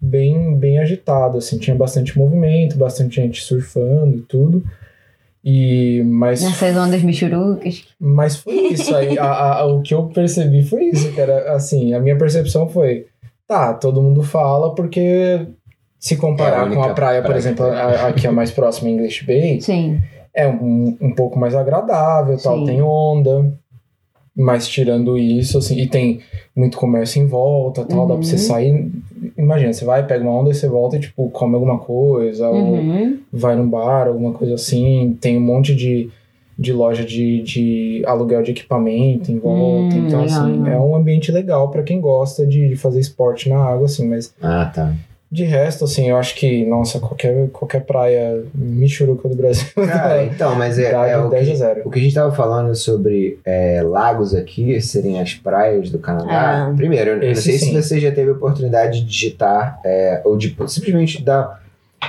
bem, 0.00 0.54
bem 0.56 0.78
agitado, 0.78 1.38
assim, 1.38 1.58
tinha 1.58 1.74
bastante 1.76 2.16
movimento, 2.18 2.76
bastante 2.78 3.16
gente 3.16 3.42
surfando 3.42 4.16
e 4.16 4.20
tudo. 4.20 4.62
E, 5.44 6.02
mas 6.04 6.42
Nessas 6.42 6.76
ondas 6.76 7.02
michurucas. 7.02 7.84
Mas 7.98 8.36
foi 8.36 8.54
isso 8.72 8.94
aí. 8.94 9.18
a- 9.18 9.58
a- 9.60 9.66
o 9.66 9.80
que 9.82 9.94
eu 9.94 10.04
percebi 10.06 10.62
foi 10.62 10.84
isso, 10.86 11.10
que 11.12 11.20
era 11.20 11.52
assim, 11.54 11.94
a 11.94 12.00
minha 12.00 12.16
percepção 12.18 12.68
foi, 12.68 13.06
tá, 13.46 13.72
todo 13.72 14.02
mundo 14.02 14.22
fala 14.22 14.74
porque 14.74 15.46
se 15.98 16.14
É 16.14 16.16
a 16.16 16.20
comparar 16.20 16.68
com 16.70 16.82
a 16.82 16.92
praia, 16.92 17.20
por 17.22 17.26
praia 17.28 17.38
exemplo, 17.38 17.64
que 17.66 17.70
tem. 17.70 17.80
a, 17.80 18.06
a 18.08 18.12
que 18.12 18.26
é 18.26 18.30
mais 18.30 18.50
próxima 18.50 18.90
em 18.90 18.94
English 18.94 19.24
Bay, 19.24 19.60
Sim. 19.60 20.00
É 20.34 20.46
um, 20.48 20.96
um 21.00 21.12
pouco 21.14 21.38
mais 21.38 21.54
agradável, 21.54 22.36
tal, 22.42 22.58
Sim. 22.58 22.64
tem 22.64 22.82
onda. 22.82 23.52
Mas 24.40 24.68
tirando 24.68 25.18
isso, 25.18 25.58
assim, 25.58 25.76
e 25.80 25.88
tem 25.88 26.20
muito 26.54 26.78
comércio 26.78 27.20
em 27.20 27.26
volta, 27.26 27.84
tal, 27.84 28.06
dá 28.06 28.14
pra 28.14 28.22
você 28.22 28.36
Uhum. 28.36 28.42
sair. 28.42 28.92
Imagina, 29.36 29.72
você 29.72 29.84
vai, 29.84 30.06
pega 30.06 30.22
uma 30.22 30.30
onda 30.32 30.50
e 30.50 30.54
você 30.54 30.68
volta 30.68 30.96
e, 30.96 31.00
tipo, 31.00 31.28
come 31.30 31.54
alguma 31.54 31.78
coisa, 31.78 32.48
ou 32.48 32.76
Uhum. 32.76 33.18
vai 33.32 33.56
num 33.56 33.68
bar, 33.68 34.06
alguma 34.06 34.32
coisa 34.32 34.54
assim. 34.54 35.18
Tem 35.20 35.36
um 35.36 35.40
monte 35.40 35.74
de, 35.74 36.08
de 36.56 36.72
loja 36.72 37.04
de, 37.04 37.42
de 37.42 38.02
aluguel 38.06 38.42
de 38.44 38.52
equipamento 38.52 39.32
em 39.32 39.40
volta. 39.40 39.96
Hum, 39.98 40.06
então, 40.06 40.22
assim, 40.22 40.58
legal. 40.62 40.72
é 40.72 40.78
um 40.78 40.94
ambiente 40.94 41.32
legal 41.32 41.68
pra 41.72 41.82
quem 41.82 42.00
gosta 42.00 42.46
de, 42.46 42.68
de 42.68 42.76
fazer 42.76 43.00
esporte 43.00 43.48
na 43.48 43.58
água, 43.58 43.86
assim. 43.86 44.06
Mas 44.08 44.32
Ah, 44.40 44.70
tá. 44.72 44.94
De 45.30 45.44
resto, 45.44 45.84
assim, 45.84 46.08
eu 46.08 46.16
acho 46.16 46.34
que, 46.34 46.64
nossa, 46.64 46.98
qualquer, 46.98 47.50
qualquer 47.50 47.84
praia 47.84 48.44
michuruca 48.54 49.28
do 49.28 49.36
Brasil. 49.36 49.66
Cara, 49.76 50.24
então, 50.24 50.54
mas 50.54 50.78
é, 50.78 50.90
é 50.90 51.18
o 51.18 51.28
10 51.28 51.46
que, 51.46 51.52
a 51.52 51.56
0. 51.56 51.82
o 51.84 51.90
que 51.90 51.98
a 51.98 52.02
gente 52.02 52.14
tava 52.14 52.32
falando 52.34 52.74
sobre 52.74 53.38
é, 53.44 53.82
lagos 53.82 54.34
aqui 54.34 54.80
serem 54.80 55.20
as 55.20 55.34
praias 55.34 55.90
do 55.90 55.98
Canadá. 55.98 56.68
Ah. 56.70 56.74
Primeiro, 56.74 57.10
eu 57.10 57.28
não 57.28 57.34
sei 57.34 57.58
se 57.58 57.66
sim. 57.66 57.74
você 57.74 58.00
já 58.00 58.10
teve 58.10 58.30
a 58.30 58.32
oportunidade 58.32 59.00
de 59.00 59.06
digitar 59.06 59.78
é, 59.84 60.22
ou 60.24 60.36
de 60.36 60.56
simplesmente 60.66 61.22
dar 61.22 61.60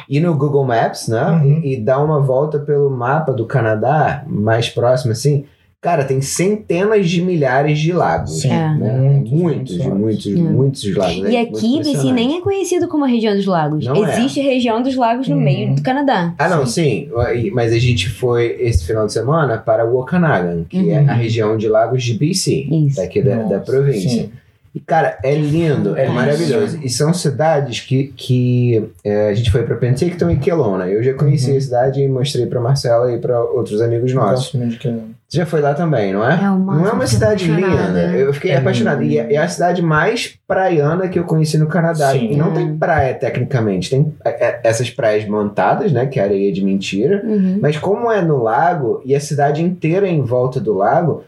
ir 0.08 0.22
no 0.22 0.36
Google 0.36 0.64
Maps, 0.64 1.10
né? 1.10 1.24
Uhum. 1.24 1.62
E, 1.64 1.74
e 1.74 1.82
dar 1.82 2.00
uma 2.00 2.22
volta 2.22 2.58
pelo 2.58 2.90
mapa 2.90 3.34
do 3.34 3.46
Canadá 3.46 4.24
mais 4.28 4.70
próximo, 4.70 5.12
assim. 5.12 5.46
Cara, 5.82 6.04
tem 6.04 6.20
centenas 6.20 7.10
de 7.10 7.22
milhares 7.22 7.80
de 7.80 7.94
lagos. 7.94 8.42
Sim, 8.42 8.52
É. 8.52 8.74
Né? 8.76 9.24
muitos, 9.26 9.78
muitos, 9.78 9.78
muitos 9.78 9.96
muitos, 9.98 10.26
É. 10.28 10.34
muitos 10.38 10.96
lagos. 10.96 11.30
E 11.30 11.36
É 11.38 11.42
aqui, 11.42 11.80
BC 11.82 12.12
nem 12.12 12.38
é 12.38 12.42
conhecido 12.42 12.88
como 12.90 13.06
a 13.06 13.08
região 13.08 13.34
dos 13.34 13.46
lagos. 13.46 13.86
Não 13.86 14.06
é. 14.06 14.12
Existe 14.20 14.42
região 14.42 14.82
dos 14.84 14.96
lagos 14.98 15.30
no 15.30 15.38
Uhum. 15.38 15.42
meio 15.42 15.76
do 15.76 15.82
Canadá. 15.82 16.34
Ah, 16.38 16.50
não, 16.50 16.66
sim. 16.66 17.08
Mas 17.54 17.72
a 17.72 17.80
gente 17.80 18.10
foi 18.10 18.58
esse 18.60 18.86
final 18.86 19.06
de 19.06 19.14
semana 19.14 19.58
para 19.58 19.86
Okanagan, 19.90 20.66
que 20.68 20.90
é 20.92 21.00
Uhum. 21.00 21.10
a 21.10 21.14
região 21.14 21.56
de 21.58 21.70
lagos 21.70 22.04
de 22.04 22.14
BC, 22.14 22.68
Isso. 22.70 22.98
daqui 22.98 23.22
da, 23.22 23.44
da 23.44 23.60
província. 23.60 24.10
sim. 24.10 24.30
E, 24.76 24.80
cara, 24.82 25.18
é 25.24 25.34
lindo, 25.34 25.96
é, 25.98 26.06
É 26.06 26.10
maravilhoso. 26.10 26.78
E 26.84 26.90
são 26.90 27.12
cidades 27.14 27.80
que, 27.80 28.14
que 28.16 28.84
é, 29.04 29.30
a 29.30 29.34
gente 29.34 29.50
foi 29.50 29.64
para 29.64 29.76
Penticton 29.78 30.30
e 30.30 30.38
Kelowna. 30.38 30.88
Eu 30.88 31.02
já 31.02 31.14
conheci 31.14 31.52
Uhum. 31.52 31.58
a 31.58 31.62
cidade 31.62 32.02
e 32.02 32.08
mostrei 32.08 32.46
para 32.46 32.60
Marcela 32.60 33.12
e 33.12 33.18
para 33.18 33.42
outros 33.42 33.82
amigos 33.82 34.14
nossos. 34.14 34.52
Gosto 34.54 34.58
muito 34.58 34.78
de 34.78 35.19
já 35.32 35.46
foi 35.46 35.62
lá 35.62 35.74
também, 35.74 36.12
não 36.12 36.28
é? 36.28 36.44
É 36.44 36.50
uma- 36.50 36.76
não 36.76 36.88
é 36.88 36.92
uma 36.92 37.06
cidade 37.08 37.46
linda. 37.50 38.12
Eu 38.16 38.34
fiquei 38.34 38.52
É 38.52 38.58
apaixonado. 38.58 39.04
E 39.04 39.18
é, 39.20 39.34
é 39.34 39.38
a 39.38 39.48
cidade 39.48 39.82
mais 39.82 40.38
praiana 40.48 41.08
que 41.08 41.20
eu 41.20 41.24
conheci 41.24 41.58
no 41.58 41.68
Canadá. 41.68 42.12
Sim. 42.12 42.32
E 42.32 42.36
não 42.36 42.52
tem 42.52 42.76
praia, 42.78 43.14
tecnicamente. 43.14 43.90
Tem 43.92 44.12
é, 44.26 44.30
é, 44.48 44.60
essas 44.64 44.90
praias 44.90 45.28
montadas, 45.28 45.92
né? 45.92 46.08
Que 46.08 46.20
é 46.20 46.24
areia 46.24 46.52
de 46.52 46.64
mentira. 46.66 47.22
Uhum. 47.24 47.60
Mas 47.62 47.78
como 47.78 48.12
é 48.12 48.22
no 48.22 48.42
lago 48.42 49.02
e 49.06 49.16
a 49.16 49.20
cidade 49.20 49.64
inteira 49.64 50.08
é 50.08 50.12
em 50.12 50.22
volta 50.24 50.60
do 50.60 50.74
lago, 50.74 51.24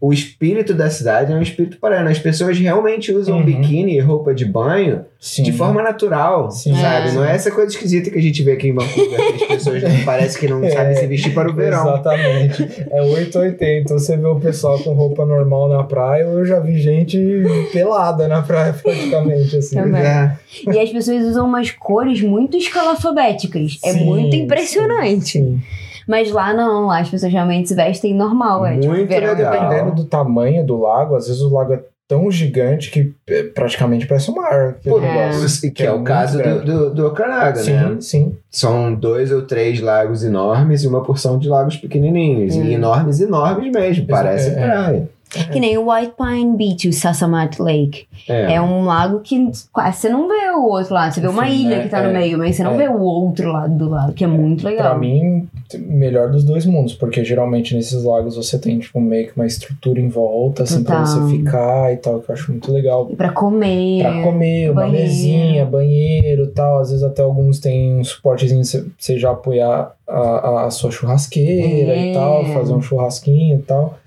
o 0.00 0.12
espírito 0.14 0.72
da 0.72 0.88
cidade 0.88 1.30
é 1.30 1.36
um 1.36 1.42
espírito 1.42 1.76
praiano. 1.78 2.08
As 2.08 2.18
pessoas 2.18 2.58
realmente 2.58 3.12
usam 3.12 3.36
Uhum. 3.36 3.44
biquíni 3.44 3.96
e 3.96 4.00
roupa 4.00 4.32
de 4.34 4.46
banho 4.46 5.04
Sim. 5.20 5.42
de 5.42 5.52
forma 5.52 5.82
natural, 5.82 6.50
Sim. 6.50 6.74
sabe? 6.74 7.10
É. 7.10 7.12
Não 7.12 7.22
é 7.24 7.34
essa 7.34 7.50
coisa 7.50 7.70
esquisita 7.70 8.10
que 8.10 8.18
a 8.18 8.22
gente 8.22 8.42
vê 8.42 8.52
aqui 8.52 8.68
em 8.68 8.72
Vancouver, 8.74 9.18
que 9.36 9.42
as 9.44 9.48
pessoas 9.48 9.82
não, 9.82 9.90
parece 10.06 10.38
que 10.38 10.48
não 10.48 10.66
sabem 10.70 10.96
se 10.96 11.06
vestir 11.06 11.34
para 11.34 11.50
o 11.50 11.54
verão. 11.54 11.82
Exatamente. 11.86 12.66
É 12.90 13.02
880. 13.02 13.92
Você 13.98 14.16
vê 14.16 14.26
o 14.26 14.40
pessoal 14.40 14.78
com 14.78 14.94
roupa 14.94 15.26
normal 15.26 15.68
na 15.68 15.84
praia, 15.84 16.22
eu 16.22 16.46
já 16.46 16.58
vi 16.60 16.80
gente 16.80 17.18
pelada 17.70 18.26
na 18.26 18.40
praia 18.40 18.72
praticamente, 18.72 19.56
assim. 19.58 19.76
Também. 19.76 20.00
É. 20.00 20.32
E 20.72 20.78
as 20.78 20.88
pessoas 20.90 21.22
usam 21.24 21.46
umas 21.46 21.70
cores 21.72 22.22
muito 22.22 22.56
escalafabéticas. 22.56 23.78
É 23.84 23.92
Sim, 23.92 24.04
muito 24.06 24.34
sim, 24.34 24.42
impressionante. 24.44 25.32
sim. 25.32 25.60
Mas 26.10 26.32
lá 26.32 26.52
não, 26.52 26.86
lá 26.86 26.98
as 26.98 27.08
pessoas 27.08 27.32
realmente 27.32 27.68
se 27.68 27.74
vestem 27.76 28.12
normal. 28.12 28.66
É, 28.66 28.76
tipo, 28.76 28.92
Muito 28.92 29.08
verão, 29.08 29.28
legal. 29.32 29.52
verão. 29.52 29.68
Dependendo 29.68 29.94
do 29.94 30.04
tamanho 30.06 30.66
do 30.66 30.76
lago, 30.76 31.14
às 31.14 31.28
vezes 31.28 31.40
o 31.40 31.54
lago 31.54 31.72
é 31.72 31.80
tão 32.08 32.28
gigante 32.28 32.90
que 32.90 33.14
é, 33.28 33.44
praticamente 33.44 34.08
parece 34.08 34.28
um 34.28 34.34
mar. 34.34 34.74
Pô, 34.84 34.98
negócio. 34.98 35.72
que 35.72 35.84
é 35.84 35.92
o 35.92 35.94
muito 35.94 36.08
caso 36.08 36.38
do, 36.38 36.42
grande. 36.42 36.64
do, 36.64 36.90
do 36.92 37.06
Okanagan, 37.06 37.62
né? 37.62 37.88
Sim, 37.90 38.00
sim. 38.00 38.36
São 38.50 38.92
dois 38.92 39.30
ou 39.30 39.42
três 39.42 39.80
lagos 39.80 40.24
enormes 40.24 40.82
e 40.82 40.88
uma 40.88 41.04
porção 41.04 41.38
de 41.38 41.48
lagos 41.48 41.76
pequenininhos. 41.76 42.56
Hum. 42.56 42.64
E 42.64 42.74
enormes, 42.74 43.20
enormes 43.20 43.70
mesmo. 43.70 44.08
Parece 44.08 44.50
é, 44.50 45.04
é. 45.36 45.44
Que 45.44 45.60
nem 45.60 45.76
o 45.78 45.90
White 45.92 46.12
Pine 46.16 46.56
Beach, 46.56 46.88
o 46.88 46.92
Sasamat 46.92 47.58
Lake. 47.60 48.06
É. 48.28 48.54
É. 48.54 48.60
um 48.60 48.84
lago 48.84 49.20
que 49.20 49.50
quase 49.72 49.98
você 49.98 50.08
não 50.08 50.28
vê 50.28 50.50
o 50.50 50.64
outro 50.68 50.92
lado. 50.94 51.12
Você 51.14 51.20
vê 51.20 51.28
uma 51.28 51.46
Sim, 51.46 51.52
ilha 51.66 51.76
né? 51.78 51.82
que 51.84 51.88
tá 51.88 51.98
É. 52.00 52.06
no 52.06 52.12
meio, 52.12 52.36
mas 52.38 52.56
você 52.56 52.62
não 52.62 52.74
É. 52.74 52.76
vê 52.76 52.88
o 52.88 53.00
outro 53.00 53.50
lado 53.52 53.74
do 53.76 53.88
lago, 53.88 54.12
que 54.12 54.24
é 54.24 54.26
muito 54.26 54.64
legal. 54.64 54.90
Pra 54.90 54.98
mim, 54.98 55.48
melhor 55.78 56.30
dos 56.30 56.44
dois 56.44 56.66
mundos, 56.66 56.94
porque 56.94 57.24
geralmente 57.24 57.74
nesses 57.74 58.02
lagos 58.04 58.36
você 58.36 58.58
tem, 58.58 58.78
tipo, 58.78 59.00
meio 59.00 59.28
que 59.28 59.36
uma 59.36 59.46
estrutura 59.46 60.00
em 60.00 60.08
volta, 60.08 60.64
assim, 60.64 60.82
pra 60.84 61.00
Total. 61.04 61.22
você 61.28 61.36
ficar 61.36 61.92
e 61.92 61.96
tal, 61.96 62.20
que 62.20 62.30
eu 62.30 62.34
acho 62.34 62.50
muito 62.50 62.70
legal. 62.72 63.08
E 63.10 63.16
pra 63.16 63.30
comer. 63.30 64.02
Pra 64.02 64.22
comer, 64.22 64.70
uma 64.70 64.82
banheiro. 64.82 65.02
mesinha, 65.04 65.64
banheiro 65.64 66.44
e 66.44 66.48
tal. 66.48 66.78
Às 66.80 66.90
vezes 66.90 67.02
até 67.04 67.22
alguns 67.22 67.58
tem 67.60 67.96
um 67.96 68.04
suportezinho 68.04 68.62
pra 68.62 68.82
você 68.98 69.18
já 69.18 69.30
apoiar 69.30 69.92
a, 70.06 70.18
a, 70.20 70.66
a 70.66 70.70
sua 70.70 70.90
churrasqueira 70.90 71.92
É. 71.92 72.10
e 72.10 72.14
tal, 72.14 72.44
fazer 72.46 72.72
um 72.72 72.82
churrasquinho 72.82 73.58
e 73.58 73.62
tal. 73.62 73.98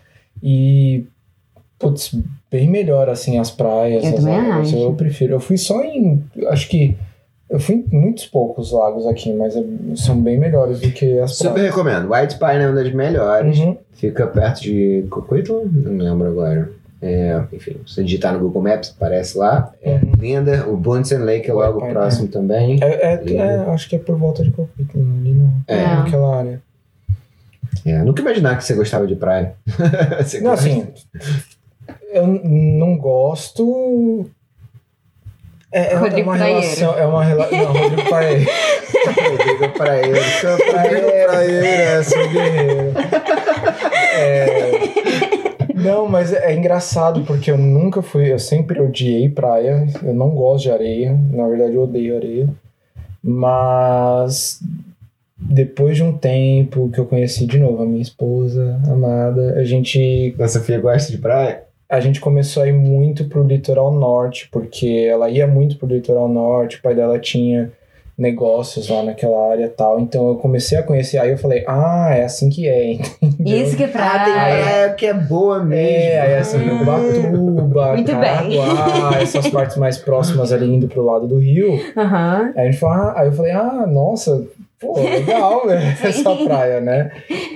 E, 0.41 1.05
putz, 1.83 2.15
bem 2.51 2.69
melhor 2.69 3.09
assim 3.09 3.37
as 3.37 3.51
praias. 3.51 4.03
Eu 4.03 4.09
as 4.09 4.15
também 4.15 4.35
águas. 4.35 4.67
acho. 4.67 4.77
Eu 4.77 4.93
prefiro. 4.93 5.33
Eu 5.33 5.39
fui 5.39 5.57
só 5.57 5.83
em. 5.83 6.23
Acho 6.47 6.67
que. 6.69 6.95
Eu 7.49 7.59
fui 7.59 7.85
em 7.91 7.95
muitos 7.95 8.25
poucos 8.25 8.71
lagos 8.71 9.05
aqui, 9.05 9.31
mas 9.33 9.55
é- 9.55 9.63
são 9.95 10.19
bem 10.19 10.39
melhores 10.39 10.79
do 10.79 10.89
que 10.91 11.19
as 11.19 11.35
Super 11.35 11.53
praias. 11.53 11.69
recomendo. 11.69 12.11
White 12.11 12.39
Pine 12.39 12.63
é 12.63 12.67
uma 12.67 12.75
das 12.83 12.91
melhores. 12.93 13.59
Uhum. 13.59 13.77
Fica 13.93 14.25
perto 14.25 14.61
de 14.61 15.05
Coquitlam? 15.11 15.65
Não 15.71 15.97
lembro 15.97 16.27
agora. 16.27 16.71
É, 16.99 17.39
enfim, 17.51 17.75
se 17.85 17.95
você 17.95 18.03
digitar 18.03 18.33
no 18.33 18.39
Google 18.39 18.61
Maps, 18.61 18.93
aparece 18.95 19.37
lá. 19.37 19.71
É 19.83 19.95
Uhum. 19.95 20.13
linda. 20.19 20.65
O 20.69 20.77
Bunsen 20.77 21.19
Lake 21.19 21.49
é 21.49 21.53
logo 21.53 21.81
Pine, 21.81 21.91
próximo 21.91 22.27
também. 22.29 22.79
É, 22.81 23.13
é- 23.13 23.33
é, 23.35 23.55
acho 23.69 23.89
que 23.89 23.97
é 23.97 23.99
por 23.99 24.17
volta 24.17 24.41
de 24.41 24.49
Coquitlam, 24.49 25.03
ali 25.19 25.33
no, 25.33 25.53
É. 25.67 25.85
naquela 25.85 26.37
área. 26.37 26.61
É, 27.85 27.97
nunca 28.03 28.21
imaginar 28.21 28.57
que 28.57 28.63
você 28.63 28.73
gostava 28.73 29.05
de 29.05 29.15
praia. 29.15 29.55
Você 30.23 30.39
Não, 30.39 30.51
gosta? 30.51 30.69
assim, 30.69 30.87
eu 32.13 32.27
não 32.27 32.95
gosto. 32.97 34.25
É, 35.71 35.93
é 35.93 35.95
Rodrigo 35.95 36.29
uma 36.29 36.37
relação. 36.37 36.97
É 36.97 37.05
uma 37.05 37.23
relação. 37.23 37.57
Não, 37.57 37.73
Rodrigo. 37.73 38.01
Rodrigo 38.01 39.73
Praeiro. 39.75 40.21
Sou 40.39 40.51
Rodrigo 40.51 41.11
praeiro. 41.27 41.65
É, 41.65 42.03
sou 42.03 42.29
guerreiro. 42.29 42.93
É, 44.15 44.71
Não, 45.73 46.07
mas 46.07 46.31
é 46.31 46.53
engraçado 46.53 47.23
porque 47.23 47.49
eu 47.49 47.57
nunca 47.57 48.03
fui. 48.03 48.31
Eu 48.31 48.37
sempre 48.37 48.79
odiei 48.79 49.27
praia. 49.29 49.87
Eu 50.03 50.13
não 50.13 50.29
gosto 50.29 50.65
de 50.65 50.71
areia. 50.71 51.19
Na 51.31 51.47
verdade, 51.47 51.73
eu 51.73 51.81
odeio 51.81 52.15
areia. 52.17 52.47
Mas. 53.21 54.61
Depois 55.35 55.97
de 55.97 56.03
um 56.03 56.15
tempo 56.15 56.89
que 56.89 56.99
eu 56.99 57.05
conheci 57.05 57.45
de 57.45 57.57
novo 57.59 57.83
a 57.83 57.85
minha 57.85 58.01
esposa 58.01 58.79
amada, 58.87 59.55
a 59.55 59.63
gente 59.65 60.33
A 60.39 60.47
Sofia 60.47 60.79
gosta 60.79 61.11
de 61.11 61.17
praia? 61.17 61.63
A 61.89 61.99
gente 61.99 62.19
começou 62.19 62.63
a 62.63 62.67
ir 62.67 62.73
muito 62.73 63.25
pro 63.25 63.43
litoral 63.43 63.91
norte, 63.91 64.47
porque 64.51 65.07
ela 65.09 65.29
ia 65.29 65.45
muito 65.47 65.77
pro 65.77 65.87
litoral 65.87 66.27
norte, 66.27 66.77
o 66.77 66.81
pai 66.81 66.95
dela 66.95 67.19
tinha 67.19 67.71
negócios 68.15 68.89
lá 68.89 69.01
naquela 69.03 69.49
área 69.51 69.65
e 69.65 69.69
tal. 69.69 69.99
Então 69.99 70.27
eu 70.29 70.35
comecei 70.35 70.77
a 70.77 70.83
conhecer, 70.83 71.17
aí 71.17 71.31
eu 71.31 71.37
falei, 71.37 71.63
ah, 71.67 72.09
é 72.13 72.23
assim 72.23 72.49
que 72.49 72.67
é, 72.67 72.93
entendeu? 73.21 73.61
Isso 73.61 73.75
que 73.75 73.83
é 73.83 73.87
Ah, 73.87 73.89
tem 74.23 74.33
praia. 74.33 74.93
que 74.93 75.05
é 75.07 75.13
boa 75.13 75.63
mesmo. 75.63 75.91
É, 75.91 76.21
aí 76.21 76.35
assim, 76.35 76.57
Ah. 76.69 76.81
Ubatuba, 76.81 77.93
Muito 77.93 78.11
bem. 78.15 78.57
Caraguá, 78.57 79.17
essas 79.21 79.47
partes 79.49 79.77
mais 79.77 79.97
próximas 79.97 80.51
ali 80.53 80.65
indo 80.73 80.87
pro 80.87 81.03
lado 81.03 81.27
do 81.27 81.37
rio. 81.39 81.73
Aham. 81.97 82.53
Aí 82.55 82.67
a 82.67 82.71
gente 82.71 82.79
falou, 82.79 82.95
ah, 82.95 83.13
aí 83.17 83.27
eu 83.27 83.33
falei, 83.33 83.51
ah, 83.51 83.85
nossa, 83.87 84.45
pô, 84.83 84.99
legal, 85.01 85.65
né? 85.65 85.97
Essa 86.03 86.35
praia, 86.35 86.81
né? 86.81 87.11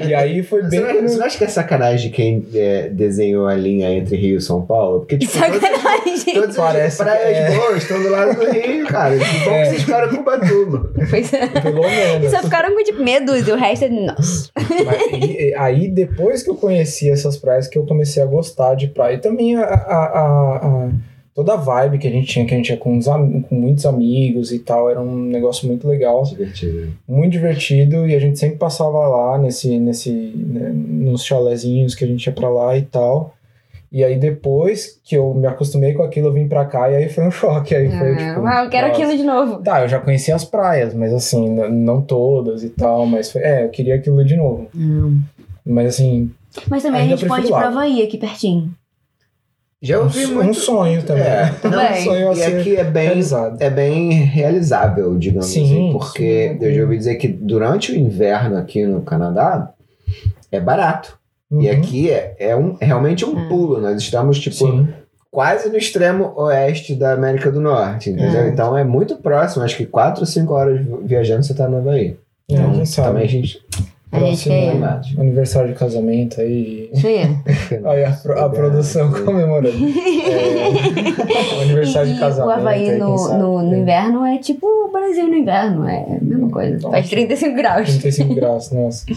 E 0.06 0.14
aí 0.14 0.42
foi 0.42 0.64
Você 0.64 0.70
bem. 0.82 1.02
não, 1.02 1.08
você 1.08 1.18
não 1.18 1.26
acha 1.26 1.38
que 1.38 1.44
é 1.44 1.48
sacanagem 1.48 2.10
de 2.10 2.16
quem 2.16 2.48
é, 2.56 2.90
desenhou 2.90 3.46
a 3.48 3.54
linha 3.56 3.92
entre 3.92 4.16
Rio 4.16 4.38
e 4.38 4.42
São 4.42 4.62
Paulo? 4.66 5.00
Porque, 5.02 5.18
tipo, 5.18 5.34
Sacanagem. 5.34 6.34
todas 6.34 6.50
as 6.50 6.56
Parece 6.58 6.98
praias 6.98 7.38
é. 7.38 7.56
boas 7.58 7.78
estão 7.84 8.02
do 8.02 8.10
lado 8.10 8.34
do 8.40 8.52
Rio, 8.52 8.86
cara. 8.88 9.18
Que 9.18 9.40
bom 9.46 9.52
É. 9.52 9.64
que 9.64 9.70
vocês 9.70 9.82
ficaram 9.84 10.10
com 10.10 10.22
Ubatuba. 10.22 10.92
Pois 11.10 11.34
é. 11.34 11.48
Pelo 11.48 11.82
menos. 11.82 12.32
Só 12.32 12.40
ficaram 12.44 12.74
com 12.76 12.84
tipo 12.84 13.04
medo 13.04 13.36
e 13.38 13.42
o 13.52 13.56
resto 13.56 13.86
é. 13.86 13.90
Nossa. 13.90 14.50
Mas, 14.56 15.02
e- 15.22 15.50
e 15.50 15.56
aí, 15.56 15.88
depois 15.90 16.44
que 16.44 16.50
eu 16.50 16.56
conheci 16.56 17.10
essas 17.10 17.38
praias, 17.38 17.68
que 17.68 17.78
eu 17.78 17.86
comecei 17.86 18.22
a 18.22 18.26
gostar 18.26 18.76
de 18.76 18.88
praia. 18.88 19.16
E 19.16 19.20
também 19.20 19.56
a, 19.56 19.64
a- 19.64 19.66
a- 19.66 20.58
a- 20.58 20.90
toda 21.38 21.54
a 21.54 21.56
vibe 21.56 22.00
que 22.00 22.08
a 22.08 22.12
gente 22.12 22.26
tinha, 22.26 22.46
que 22.48 22.54
a 22.56 22.58
gente 22.58 22.70
ia 22.72 22.78
com, 22.78 22.96
uns 22.98 23.08
am- 23.08 23.44
com 23.44 23.54
muitos 23.54 23.86
amigos 23.86 24.52
e 24.52 24.58
tal, 24.58 24.90
era 24.90 25.00
um 25.00 25.16
negócio 25.16 25.68
muito 25.68 25.88
legal, 25.88 26.24
Divertido. 26.24 26.88
muito 27.08 27.32
divertido. 27.32 28.08
E 28.08 28.16
a 28.16 28.20
gente 28.20 28.40
sempre 28.40 28.58
passava 28.58 29.08
lá 29.08 29.38
nesse, 29.38 29.78
nesse, 29.78 30.10
né, 30.12 30.72
nos 30.74 31.24
chalezinhos 31.24 31.94
que 31.94 32.04
a 32.04 32.08
gente 32.08 32.26
ia 32.26 32.34
pra 32.34 32.50
lá 32.50 32.76
e 32.76 32.82
tal. 32.82 33.36
E 33.92 34.04
aí, 34.04 34.18
depois 34.18 35.00
que 35.06 35.16
eu 35.16 35.32
me 35.36 35.46
acostumei 35.46 35.94
com 35.94 36.02
aquilo, 36.02 36.28
eu 36.30 36.34
vim 36.34 36.48
pra 36.48 36.66
cá 36.66 36.90
e 36.92 36.96
aí 36.96 37.08
foi 37.08 37.26
um 37.28 37.32
choque. 37.32 37.76
Aí 37.76 37.88
foi 37.88 38.16
tipo. 38.18 38.46
Ah, 38.46 38.64
eu 38.66 38.70
quero 38.72 38.88
nossa. 38.88 39.02
aquilo 39.04 39.18
de 39.18 39.24
novo. 39.24 39.58
Tá, 39.64 39.82
eu 39.84 39.88
já 39.88 40.00
conhecia 40.00 40.36
as 40.36 40.44
praias, 40.44 40.94
mas 40.96 41.14
assim, 41.14 41.48
não 41.70 42.02
todas 42.02 42.64
e 42.64 42.70
tal, 42.70 43.06
mas 43.06 43.32
foi, 43.32 43.44
é, 43.44 43.64
eu 43.64 43.70
queria 43.70 43.94
aquilo 43.96 44.26
de 44.26 44.36
novo. 44.36 44.68
Mas 45.64 45.88
assim, 45.88 46.32
Mas 46.68 46.82
também 46.84 47.02
a 47.02 47.06
gente 47.06 47.26
pode 47.28 47.46
ir 47.46 47.50
pra. 47.50 47.68
Havaí 47.68 48.02
aqui 48.02 48.18
pertinho. 48.18 48.72
Já 49.82 50.00
um, 50.00 50.04
ouvi 50.04 50.26
um 50.26 50.34
muito. 50.36 50.56
sonho 50.60 51.04
também. 51.04 51.24
É, 51.24 51.46
um 51.46 51.70
Também. 51.70 52.04
sonho 52.04 52.32
a 52.32 52.36
E 52.36 52.44
aqui 52.44 52.76
é 52.76 52.84
bem, 52.84 53.06
realizado. 53.08 53.58
é 53.62 53.70
bem 53.70 54.10
realizável, 54.12 55.16
digamos 55.18 55.46
Sim, 55.48 55.64
assim, 55.66 55.90
porque 55.92 56.58
sim. 56.60 56.66
eu 56.66 56.74
já 56.74 56.82
ouvi 56.82 56.98
dizer 56.98 57.16
que 57.16 57.28
durante 57.28 57.92
o 57.92 57.96
inverno 57.96 58.58
aqui 58.58 58.86
no 58.86 59.02
Canadá 59.02 59.72
é 60.52 60.60
barato. 60.60 61.18
E 61.52 61.56
Uhum. 61.68 61.72
aqui 61.72 62.10
é, 62.12 62.36
é 62.40 62.56
um, 62.56 62.76
é 62.80 62.86
realmente 62.86 63.24
um 63.24 63.38
Ah. 63.38 63.48
pulo. 63.48 63.80
Nós 63.80 63.98
estamos, 64.02 64.40
tipo, 64.40 64.56
Sim. 64.56 64.88
quase 65.32 65.70
no 65.70 65.78
extremo 65.78 66.34
oeste 66.36 66.96
da 66.96 67.14
América 67.14 67.52
do 67.52 67.62
Norte, 67.62 68.10
entendeu? 68.10 68.42
É. 68.42 68.50
Então 68.50 68.76
é 68.78 68.84
muito 68.84 69.16
próximo, 69.18 69.64
acho 69.64 69.78
que 69.78 69.86
4 69.86 70.22
ou 70.22 70.26
5 70.26 70.54
horas 70.54 70.82
viajando 71.04 71.44
você 71.44 71.54
tá 71.54 71.70
no 71.70 71.78
Havaí. 71.78 72.18
É, 72.50 72.54
Então, 72.56 72.72
a 72.72 72.74
gente 72.74 72.90
sabe. 72.90 73.08
também 73.10 73.24
a 73.24 73.28
gente. 73.30 73.62
A 74.10 74.20
gente 74.20 74.44
Próximo 74.48 74.56
ir. 74.56 74.70
Animados. 74.70 75.16
Aniversário 75.20 75.74
de 75.74 75.76
casamento 75.80 76.40
aí. 76.40 76.90
Aí 77.84 78.06
a, 78.06 78.12
pro- 78.12 78.40
a 78.40 78.50
produção 78.50 79.12
comemorando. 79.12 79.78
É, 80.28 81.56
o 81.58 81.62
aniversário 81.64 82.10
E- 82.12 82.14
de 82.14 82.20
casamento. 82.20 82.48
o 82.50 82.52
Havaí 82.52 82.90
aí, 82.92 82.98
no, 82.98 83.16
no, 83.38 83.62
no 83.64 83.76
inverno 83.78 84.26
é 84.26 84.38
tipo 84.38 84.66
o 84.66 84.92
Brasil 84.92 85.28
no 85.28 85.36
inverno, 85.36 85.88
é 85.88 86.04
a 86.04 86.24
mesma 86.24 86.50
coisa. 86.50 86.80
Faz 86.80 87.04
Nossa. 87.06 87.10
35 87.10 87.56
graus. 87.56 87.88
35 87.90 88.34
graus, 88.36 88.72
nossa. 88.72 89.06
Que 89.06 89.16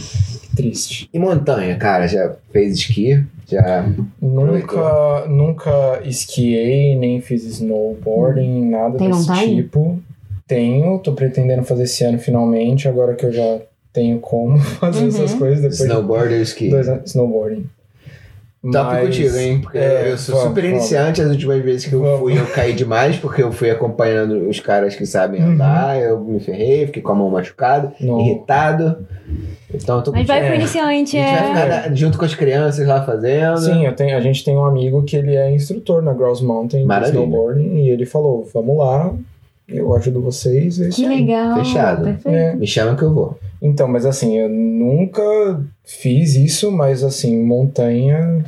triste. 0.57 1.09
E 1.13 1.19
montanha, 1.19 1.77
cara, 1.77 2.07
já 2.07 2.33
fez 2.53 2.75
esqui? 2.75 3.25
Já. 3.49 3.85
Nunca, 4.21 5.27
nunca 5.29 6.01
esquiei, 6.05 6.97
nem 6.97 7.21
fiz 7.21 7.45
snowboarding, 7.45 8.71
nada 8.71 8.97
Tem 8.99 9.09
desse 9.11 9.27
vontade? 9.27 9.57
tipo. 9.57 9.99
Tenho, 10.47 10.99
tô 10.99 11.13
pretendendo 11.13 11.63
fazer 11.63 11.85
esse 11.85 12.03
ano 12.05 12.19
finalmente, 12.19 12.89
agora 12.89 13.15
que 13.15 13.25
eu 13.25 13.33
já 13.33 13.59
tenho 13.93 14.19
como 14.21 14.59
fazer 14.81 15.03
Uhum. 15.03 15.09
essas 15.09 15.35
coisas 15.35 15.61
depois 15.61 15.81
Snowboard 15.81 16.25
ou 16.33 16.37
de 16.37 16.43
esqui? 16.43 16.69
dois 16.71 16.89
anos. 16.89 17.11
Snowboarding. 17.11 17.67
Top 18.63 18.93
Mas- 18.93 19.05
contigo, 19.07 19.37
hein? 19.39 19.59
Porque 19.63 19.79
é, 19.79 20.13
eu 20.13 20.19
sou 20.19 20.35
vamos, 20.35 20.49
super 20.51 20.63
vamos. 20.65 20.79
iniciante. 20.81 21.23
As 21.23 21.31
últimas 21.31 21.63
vezes 21.65 21.87
que 21.87 21.95
eu 21.95 22.03
Vamos. 22.03 22.19
fui, 22.21 22.39
eu 22.39 22.45
caí 22.49 22.75
demais, 22.75 23.17
porque 23.17 23.43
eu 23.43 23.51
fui 23.51 23.71
acompanhando 23.71 24.51
os 24.51 24.61
caras 24.61 24.95
que 24.95 25.07
sabem 25.07 25.43
Uhum. 25.43 25.53
andar. 25.53 25.99
Eu 25.99 26.21
me 26.21 26.39
ferrei, 26.41 26.85
fiquei 26.85 27.01
com 27.01 27.11
a 27.13 27.15
mão 27.15 27.31
machucada, 27.31 27.91
Não. 27.99 28.21
irritado. 28.21 28.99
Então 29.73 29.97
eu 29.97 30.03
tô 30.03 30.13
Mas 30.13 30.27
vai 30.27 30.45
pro 30.45 30.53
É. 30.53 30.57
iniciante, 30.57 31.17
A 31.17 31.23
gente 31.23 31.33
vai 31.33 31.43
é. 31.43 31.47
ficar 31.71 31.89
na- 31.89 31.95
junto 31.97 32.19
com 32.19 32.25
as 32.27 32.35
crianças 32.35 32.87
lá 32.87 33.03
fazendo. 33.03 33.57
Sim, 33.57 33.87
eu 33.87 33.95
tenho, 33.97 34.15
a 34.15 34.21
gente 34.21 34.45
tem 34.45 34.55
um 34.55 34.65
amigo 34.67 35.03
que 35.05 35.17
ele 35.17 35.35
é 35.35 35.51
instrutor 35.51 36.03
na 36.03 36.13
Grouse 36.13 36.45
Mountain 36.45 36.83
de 36.83 36.87
Maravilha. 36.87 37.13
snowboarding 37.19 37.77
e 37.77 37.89
ele 37.89 38.05
falou: 38.05 38.47
vamos 38.53 38.77
lá, 38.77 39.11
eu 39.67 39.95
ajudo 39.95 40.21
vocês. 40.21 40.79
é 40.83 40.91
Que 40.91 41.07
aí." 41.07 41.17
legal. 41.21 41.57
Fechado. 41.65 42.05
Perfeito. 42.05 42.29
É. 42.37 42.55
Me 42.57 42.67
chama 42.67 42.95
que 42.95 43.03
eu 43.05 43.15
vou. 43.15 43.39
Então, 43.63 43.87
mas 43.89 44.07
assim, 44.07 44.39
eu 44.39 44.49
nunca 44.49 45.23
fiz 45.85 46.35
isso, 46.35 46.73
mas 46.73 47.05
assim, 47.05 47.43
montanha, 47.45 48.45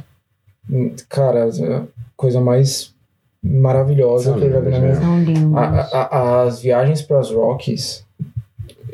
hum, 0.71 0.91
cara, 1.09 1.45
a 1.47 1.83
coisa 2.17 2.41
mais 2.41 2.95
maravilhosa 3.43 4.31
São 4.31 4.39
que 4.39 4.45
eu 4.47 4.53
já 4.53 4.61
vi 4.61 4.71
na 4.71 4.79
minha 4.81 4.95
né? 4.95 5.01
São 5.01 5.23
lindos. 5.25 5.55
A- 5.57 5.81
a- 5.93 6.19
a- 6.19 6.43
as 6.45 6.63
viagens 6.63 7.03
para 7.03 7.19
as 7.19 7.31
Rockies, 7.31 8.05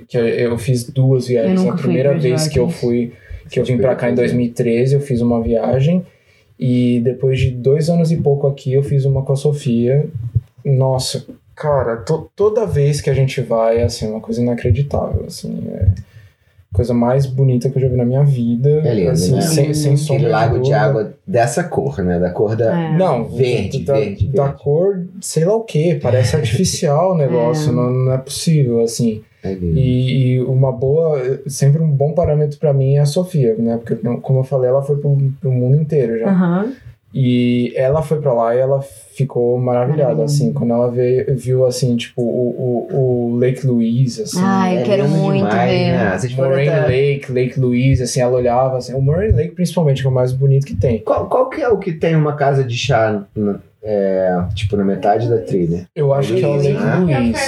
que 0.09 0.17
eu, 0.19 0.27
eu 0.27 0.59
fiz 0.59 0.85
duas 0.85 1.27
viagens. 1.29 1.61
A 1.67 1.75
primeira 1.75 2.17
vez 2.19 2.49
que 2.49 2.59
eu 2.59 2.69
fui, 2.69 3.13
que 3.51 3.61
eu 3.61 3.65
vim 3.65 3.77
para 3.79 3.95
cá 3.95 4.11
em 4.11 4.15
2013, 4.15 4.95
eu 4.95 5.01
fiz 5.01 5.21
uma 5.21 5.41
viagem. 5.43 6.05
E 6.59 7.01
depois 7.05 7.39
de 7.39 7.51
dois 7.53 7.89
anos 7.89 8.11
e 8.11 8.17
pouco 8.17 8.47
aqui, 8.49 8.73
eu 8.73 8.83
fiz 8.83 9.05
uma 9.05 9.23
com 9.23 9.33
a 9.33 9.37
Sofia. 9.37 10.09
Nossa, 10.65 11.25
cara, 11.59 11.97
to- 11.99 12.31
toda 12.37 12.65
vez 12.67 13.01
que 13.01 13.11
a 13.11 13.15
gente 13.15 13.41
vai, 13.41 13.79
é 13.79 13.85
assim, 13.85 14.09
uma 14.11 14.21
coisa 14.21 14.41
inacreditável, 14.41 15.25
assim, 15.27 15.67
é 15.73 15.89
a 16.71 16.77
coisa 16.77 16.93
mais 16.93 17.25
bonita 17.25 17.71
que 17.71 17.79
eu 17.79 17.83
já 17.83 17.89
vi 17.89 17.97
na 17.97 18.05
minha 18.05 18.23
vida. 18.23 18.69
É 18.85 18.93
lindo, 18.95 19.11
assim, 19.11 19.33
né? 19.33 19.41
sem, 19.41 19.73
sem 19.75 19.97
sombra 19.97 20.17
Aquele 20.29 20.33
lago 20.33 20.61
de 20.61 20.73
água 20.75 21.15
dessa 21.27 21.65
cor, 21.65 21.99
né? 22.03 22.19
Da 22.19 22.31
cor 22.31 22.55
da. 22.55 22.79
É. 22.79 22.97
Não, 22.97 23.25
Verde, 23.25 23.83
da, 23.85 23.95
verde, 23.95 24.29
da 24.29 24.45
verde. 24.49 24.63
cor, 24.63 25.07
sei 25.21 25.47
lá 25.47 25.57
o 25.57 25.65
que, 25.65 25.95
parece 25.95 26.37
artificial 26.37 27.13
o 27.15 27.17
negócio, 27.19 27.71
É. 27.73 27.75
Não, 27.75 27.91
não 27.91 28.13
é 28.13 28.19
possível, 28.19 28.83
assim. 28.83 29.23
É. 29.43 29.53
E, 29.55 30.35
e 30.35 30.41
uma 30.43 30.71
boa, 30.71 31.41
sempre 31.47 31.81
um 31.81 31.91
bom 31.91 32.13
parâmetro 32.13 32.59
pra 32.59 32.73
mim 32.75 32.97
é 32.97 33.01
a 33.01 33.07
Sofia, 33.07 33.55
né? 33.59 33.79
Porque, 33.79 33.95
como 34.21 34.41
eu 34.41 34.45
falei, 34.45 34.69
ela 34.69 34.83
foi 34.83 34.97
pro, 34.97 35.17
pro 35.41 35.51
mundo 35.51 35.75
inteiro 35.77 36.19
já. 36.19 36.29
Aham. 36.29 36.73
E 37.13 37.73
ela 37.75 38.03
foi 38.03 38.21
pra 38.21 38.33
lá 38.35 38.55
e 38.55 38.59
ela 38.59 38.83
ficou 38.83 39.59
maravilhada, 39.59 40.03
Maravilha. 40.03 40.25
assim, 40.27 40.53
quando 40.53 40.73
ela 40.75 40.91
veio, 40.91 41.37
viu, 41.37 41.65
assim, 41.67 41.97
tipo, 41.97 42.21
o, 42.21 42.87
o, 42.93 42.97
o 43.33 43.37
Lake 43.37 43.67
Louise, 43.67 44.23
assim. 44.23 44.39
Ah, 44.43 44.73
eu 44.75 44.81
É 44.81 44.83
quero 44.83 45.09
muito 45.09 45.37
demais, 45.39 45.71
ver. 45.71 45.93
Né? 45.93 46.19
Moraine 46.37 46.69
até- 46.69 46.87
Lake, 46.87 47.33
Lake 47.33 47.59
Louise, 47.61 48.03
assim, 48.03 48.21
ela 48.21 48.37
olhava, 48.37 48.77
assim, 48.77 48.95
o 48.95 49.01
Moraine 49.01 49.33
Lake 49.35 49.55
principalmente, 49.55 50.03
que 50.03 50.07
é 50.07 50.11
o 50.11 50.15
mais 50.15 50.33
bonito 50.33 50.67
que 50.67 50.77
tem. 50.77 50.99
Qual, 51.01 51.27
qual 51.29 51.49
que 51.49 51.63
é 51.63 51.69
o 51.69 51.79
que 51.79 51.93
tem 51.93 52.15
uma 52.15 52.35
casa 52.37 52.63
de 52.63 52.77
chá, 52.77 53.23
na- 53.35 53.59
é, 53.83 54.37
tipo, 54.55 54.77
na 54.77 54.85
metade 54.85 55.29
da 55.31 55.39
trilha? 55.39 55.87
Eu 55.97 56.13
acho 56.13 56.35
que 56.35 56.45
é 56.45 56.47
o 56.47 56.51
Louise, 56.51 56.73
Lake 56.73 56.85
né? 56.85 56.93
Que 57.07 57.13
é 57.15 57.17
o 57.19 57.23
Louise. 57.23 57.41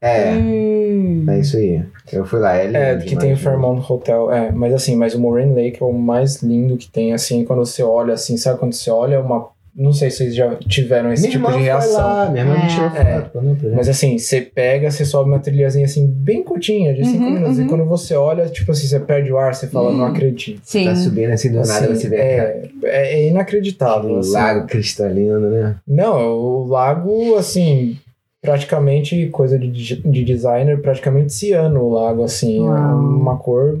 É, 0.00 0.32
Hum. 0.32 1.24
é 1.28 1.38
isso 1.40 1.56
aí. 1.56 1.82
Eu 2.12 2.24
fui 2.24 2.38
lá, 2.40 2.54
é 2.56 2.64
lindo 2.66 2.76
É, 2.76 2.96
que 2.98 3.16
tem 3.16 3.30
o 3.32 3.36
né? 3.36 3.40
Fairmont 3.40 3.84
Hotel, 3.92 4.30
é, 4.32 4.50
mas 4.50 4.74
assim, 4.74 4.96
mas 4.96 5.14
o 5.14 5.20
Moraine 5.20 5.54
Lake 5.54 5.82
é 5.82 5.86
o 5.86 5.92
mais 5.92 6.42
lindo 6.42 6.76
que 6.76 6.88
tem, 6.90 7.12
assim, 7.12 7.44
quando 7.44 7.64
você 7.64 7.82
olha, 7.82 8.14
assim, 8.14 8.36
sabe 8.36 8.58
quando 8.58 8.72
você 8.72 8.90
olha 8.90 9.20
uma, 9.20 9.48
não 9.76 9.92
sei 9.92 10.10
se 10.10 10.16
vocês 10.18 10.34
já 10.34 10.56
tiveram 10.56 11.12
esse 11.12 11.22
Minha 11.28 11.32
tipo 11.38 11.52
de 11.52 11.58
reação, 11.62 12.00
lá, 12.00 12.28
minha 12.28 12.42
irmã 12.44 12.56
É. 12.56 12.62
me 12.64 12.68
tirou 12.68 12.86
É. 12.88 13.14
foto. 13.20 13.30
pra 13.30 13.40
gente. 13.42 13.66
mas 13.76 13.88
assim, 13.88 14.18
você 14.18 14.40
pega, 14.40 14.90
você 14.90 15.04
sobe 15.04 15.30
uma 15.30 15.38
trilhazinha, 15.38 15.84
assim, 15.84 16.06
bem 16.06 16.42
curtinha, 16.42 16.92
de 16.92 17.04
5 17.06 17.22
Uhum, 17.24 17.30
minutos, 17.30 17.58
uhum. 17.58 17.64
e 17.64 17.68
quando 17.68 17.84
você 17.84 18.14
olha, 18.16 18.46
tipo 18.48 18.72
assim, 18.72 18.86
você 18.88 18.98
perde 18.98 19.32
o 19.32 19.38
ar, 19.38 19.54
você 19.54 19.68
fala, 19.68 19.92
não 19.92 20.06
acredito. 20.06 20.60
Sim. 20.64 20.84
Tá 20.86 20.94
subindo 20.96 21.30
assim 21.30 21.50
do 21.50 21.58
nada, 21.58 21.72
Assim, 21.72 21.94
você 21.94 22.08
vê 22.08 22.16
é, 22.16 22.62
é, 22.82 23.20
é 23.22 23.28
inacreditável, 23.28 24.10
o 24.14 24.18
assim. 24.18 24.32
lago 24.32 24.66
cristalino, 24.66 25.38
né? 25.50 25.76
Não, 25.86 26.32
o 26.32 26.66
lago, 26.66 27.36
assim, 27.36 27.96
praticamente 28.42 29.26
coisa 29.28 29.58
de, 29.58 29.68
de 29.96 30.24
designer, 30.24 30.80
praticamente 30.80 31.32
ciano 31.32 31.80
o 31.82 31.92
lago, 31.92 32.22
assim. 32.24 32.58
É 32.58 32.70
Uau. 32.70 32.96
uma 32.98 33.36
cor 33.36 33.78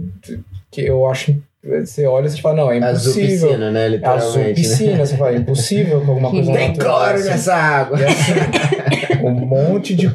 que 0.70 0.82
eu 0.82 1.06
acho. 1.06 1.34
Você 1.62 2.06
olha 2.06 2.26
e 2.26 2.30
você 2.30 2.40
fala, 2.40 2.56
não, 2.56 2.72
é 2.72 2.78
Azul 2.78 3.12
impossível. 3.12 3.48
piscina, 3.48 3.70
né? 3.70 3.84
Azul 3.84 3.96
Literalmente, 3.96 4.54
piscina, 4.54 4.92
né? 4.96 5.04
você 5.06 5.16
fala, 5.16 5.32
é 5.32 5.36
impossível 5.36 6.00
que 6.00 6.08
alguma 6.08 6.30
coisa 6.32 6.52
Tem 6.52 6.72
cloro 6.74 7.14
assim. 7.14 7.28
nessa 7.28 7.54
água. 7.54 7.98
E 8.00 8.04
assim, 8.04 8.32
um 9.22 9.30
monte 9.30 9.94
de 9.94 10.10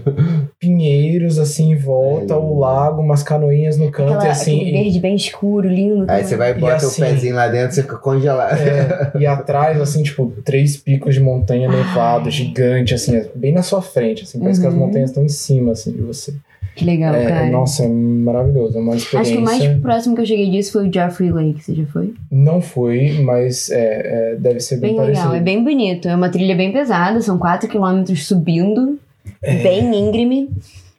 pinheiros 0.60 1.38
assim 1.40 1.72
em 1.72 1.76
volta, 1.76 2.34
É. 2.34 2.38
o 2.38 2.58
lago, 2.58 3.02
umas 3.02 3.22
canoinhas 3.24 3.78
no 3.78 3.92
canto 3.92 4.14
Aquela, 4.14 4.28
e 4.28 4.32
assim. 4.32 4.72
verde 4.72 5.00
bem 5.00 5.16
escuro, 5.16 5.68
lindo. 5.68 6.06
Aí 6.08 6.24
você 6.24 6.36
vai 6.36 6.52
e 6.52 6.54
bota 6.56 6.76
assim- 6.78 7.02
o 7.02 7.06
pezinho 7.06 7.36
lá 7.36 7.48
dentro, 7.48 7.76
você 7.76 7.82
fica 7.84 7.98
congelado. 7.98 8.58
É, 8.58 9.12
e 9.20 9.26
atrás, 9.28 9.80
assim, 9.80 10.04
tipo, 10.04 10.32
três 10.44 10.78
picos 10.78 11.14
de 11.16 11.22
montanha 11.22 11.68
nevado, 11.70 12.30
gigante, 12.32 12.94
assim, 12.94 13.22
bem 13.36 13.52
na 13.54 13.62
sua 13.62 13.82
frente, 13.82 14.24
assim, 14.24 14.40
parece 14.40 14.60
que 14.62 14.68
as 14.68 14.74
Uhum. 14.74 14.80
montanhas 14.80 15.10
estão 15.10 15.24
em 15.24 15.30
cima, 15.30 15.72
assim, 15.74 15.92
de 15.92 16.02
você. 16.02 16.34
Que 16.76 16.84
legal, 16.84 17.16
É, 17.16 17.26
cara. 17.26 17.50
nossa, 17.50 17.86
é 17.86 17.88
maravilhoso, 17.88 18.78
é 18.78 18.82
uma 18.82 18.96
Acho 18.96 19.10
que 19.10 19.16
experiência. 19.16 19.40
o 19.40 19.44
mais 19.46 19.80
próximo 19.82 20.14
que 20.16 20.22
eu 20.22 20.26
cheguei 20.26 20.50
disso 20.52 20.74
foi 20.74 20.90
o 20.90 20.94
Joffrey 20.94 21.32
Lake. 21.32 21.64
Você 21.64 21.74
já 21.74 21.86
foi? 21.86 22.14
Não 22.30 22.60
fui, 22.60 23.22
mas 23.22 23.70
é, 23.72 24.34
é, 24.34 24.36
deve 24.36 24.60
ser 24.60 24.76
bem, 24.78 24.90
Bem 24.92 24.98
parecido. 24.98 25.28
legal, 25.30 25.36
é 25.40 25.44
bem 25.44 25.64
bonito. 25.64 26.10
É 26.10 26.14
uma 26.16 26.28
trilha 26.28 26.54
bem 26.54 26.74
pesada, 26.74 27.22
são 27.22 27.38
4 27.38 27.70
km 27.70 28.04
subindo, 28.18 29.00
bem 29.42 29.94
íngreme. 29.96 30.50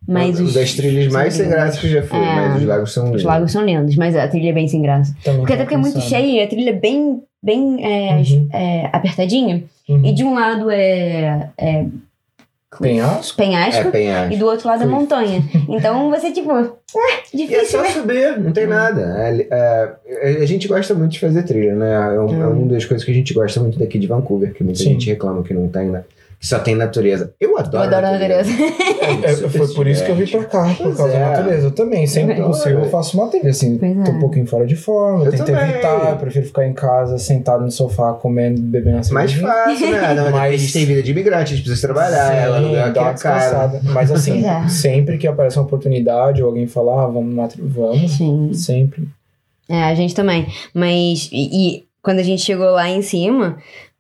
Mas 0.09 0.39
Uma 0.39 0.47
os, 0.49 0.55
das 0.55 0.72
trilhas 0.74 1.12
mais 1.12 1.34
sem 1.34 1.49
graça 1.49 1.80
que 1.80 1.89
já 1.89 2.01
fui, 2.03 2.16
É. 2.18 2.22
mas 2.49 2.61
os 2.62 2.64
lagos 2.68 2.93
são 2.93 3.05
os 3.05 3.11
lindos. 3.11 3.24
lagos 3.24 3.51
são 3.53 3.64
lindos, 3.64 3.97
mas 3.97 4.14
a 4.14 4.28
trilha 4.28 4.51
é 4.51 4.53
bem 4.53 4.68
sem 4.68 4.80
graça. 4.80 5.12
Também 5.24 5.41
Porque 5.41 5.53
até 5.55 5.62
porque 5.64 5.74
é 5.74 5.78
muito 5.78 6.01
cheia, 6.01 6.45
a 6.45 6.47
trilha 6.47 6.70
é 6.70 6.72
bem, 6.72 7.22
bem 7.43 7.84
é, 7.84 8.14
Uhum. 8.16 8.49
é, 8.53 8.89
apertadinha. 8.93 9.64
Uhum. 9.89 10.05
E 10.07 10.12
de 10.12 10.22
um 10.22 10.32
lado 10.34 10.70
é, 10.70 11.51
é 11.59 11.87
Penhasco? 12.80 13.37
penhasco 13.39 13.89
É, 13.89 13.91
penhasco. 13.91 14.34
e 14.34 14.37
do 14.37 14.47
outro 14.47 14.68
lado 14.68 14.82
é 14.82 14.87
montanha. 14.87 15.43
Então 15.68 16.11
você, 16.11 16.30
tipo, 16.30 16.53
ah, 16.53 16.70
E 17.34 17.43
é 17.43 17.47
difícil, 17.47 17.66
só 17.78 17.82
né? 17.82 17.89
subir, 17.91 18.39
não 18.39 18.53
tem 18.53 18.66
nada. 18.66 19.01
É, 19.18 19.47
é, 20.11 20.43
a 20.43 20.47
gente 20.47 20.68
gosta 20.68 20.95
muito 20.95 21.12
de 21.12 21.18
fazer 21.20 21.43
trilha, 21.45 21.74
né? 21.74 21.93
É, 22.14 22.20
um, 22.20 22.43
é 22.43 22.47
Hum. 22.47 22.62
uma 22.62 22.66
das 22.74 22.84
coisas 22.84 23.05
que 23.05 23.11
a 23.11 23.14
gente 23.14 23.32
gosta 23.34 23.61
muito 23.61 23.78
daqui 23.78 23.99
de 23.99 24.07
Vancouver, 24.07 24.53
que 24.53 24.62
muita 24.62 24.78
Sim. 24.80 24.91
gente 24.91 25.09
reclama 25.09 25.43
que 25.43 25.55
não 25.55 25.68
tem, 25.68 25.87
né? 25.87 26.05
Que 26.39 26.47
só 26.47 26.59
tem 26.59 26.74
natureza. 26.74 27.32
Eu 27.41 27.57
adoro, 27.59 27.76
Eu 27.76 27.80
adoro 27.89 28.07
a 28.07 28.11
natureza. 28.12 28.51
É, 29.24 29.32
foi 29.49 29.68
por 29.74 29.87
isso 29.87 30.05
que 30.05 30.11
eu 30.11 30.14
vim 30.16 30.26
pra 30.26 30.45
cá, 30.45 30.64
por 30.74 30.84
Pois 30.84 30.97
causa 30.99 31.14
é. 31.14 31.18
da 31.20 31.30
natureza. 31.30 31.66
Eu 31.68 31.70
também, 31.70 32.07
sempre 32.07 32.34
que 32.34 32.43
possível, 32.43 32.80
eu 32.80 32.91
faço 32.91 33.16
uma 33.18 33.28
trilha, 33.28 33.51
assim. 33.51 33.78
Pois 33.78 34.05
Tô 34.05 34.11
é. 34.11 34.14
um 34.14 34.18
pouquinho 34.20 34.47
fora 34.47 34.66
de 34.66 34.76
forma, 34.76 35.24
Eu 35.24 35.30
tento 35.30 35.45
também. 35.47 35.70
evitar, 35.70 36.11
eu 36.11 36.16
prefiro 36.16 36.45
ficar 36.47 36.66
em 36.66 36.74
casa, 36.74 37.16
sentado 37.18 37.64
no 37.64 37.70
sofá, 37.70 38.12
comendo, 38.12 38.61
bebendo 38.61 38.99
uma 38.99 39.12
Mais 39.14 39.32
fácil, 39.32 39.91
né? 39.91 40.14
Não, 40.14 40.30
Mas- 40.30 40.55
A 40.55 40.57
gente 40.59 40.72
tem 40.74 40.84
vida 40.84 41.03
de 41.03 41.11
imigrante, 41.11 41.55
a 41.55 41.57
gente 41.57 41.64
precisa 41.64 41.87
trabalhar, 41.89 42.30
Sim, 42.30 42.37
ela 42.37 42.61
dá 42.91 43.01
uma 43.01 43.11
a 43.11 43.14
cara. 43.14 43.80
Mas 43.84 44.11
assim, 44.12 44.45
é. 44.47 44.68
sempre 44.68 45.16
que 45.18 45.26
aparece 45.26 45.57
uma 45.59 45.64
oportunidade 45.64 46.43
ou 46.43 46.49
alguém 46.49 46.66
falar, 46.66 47.05
ah, 47.05 47.07
vamos 47.07 47.34
trilha, 47.49 47.66
vamos, 47.68 48.12
Sim. 48.12 48.51
sempre. 48.53 49.09
É, 49.68 49.82
a 49.84 49.95
gente 49.95 50.14
também. 50.14 50.47
Mas, 50.74 51.28
e, 51.32 51.78
e 51.78 51.84
quando 52.03 52.20
a 52.20 52.22
gente 52.22 52.43
chegou 52.43 52.66
lá 52.70 52.89
em 52.89 53.03
cima, 53.03 53.57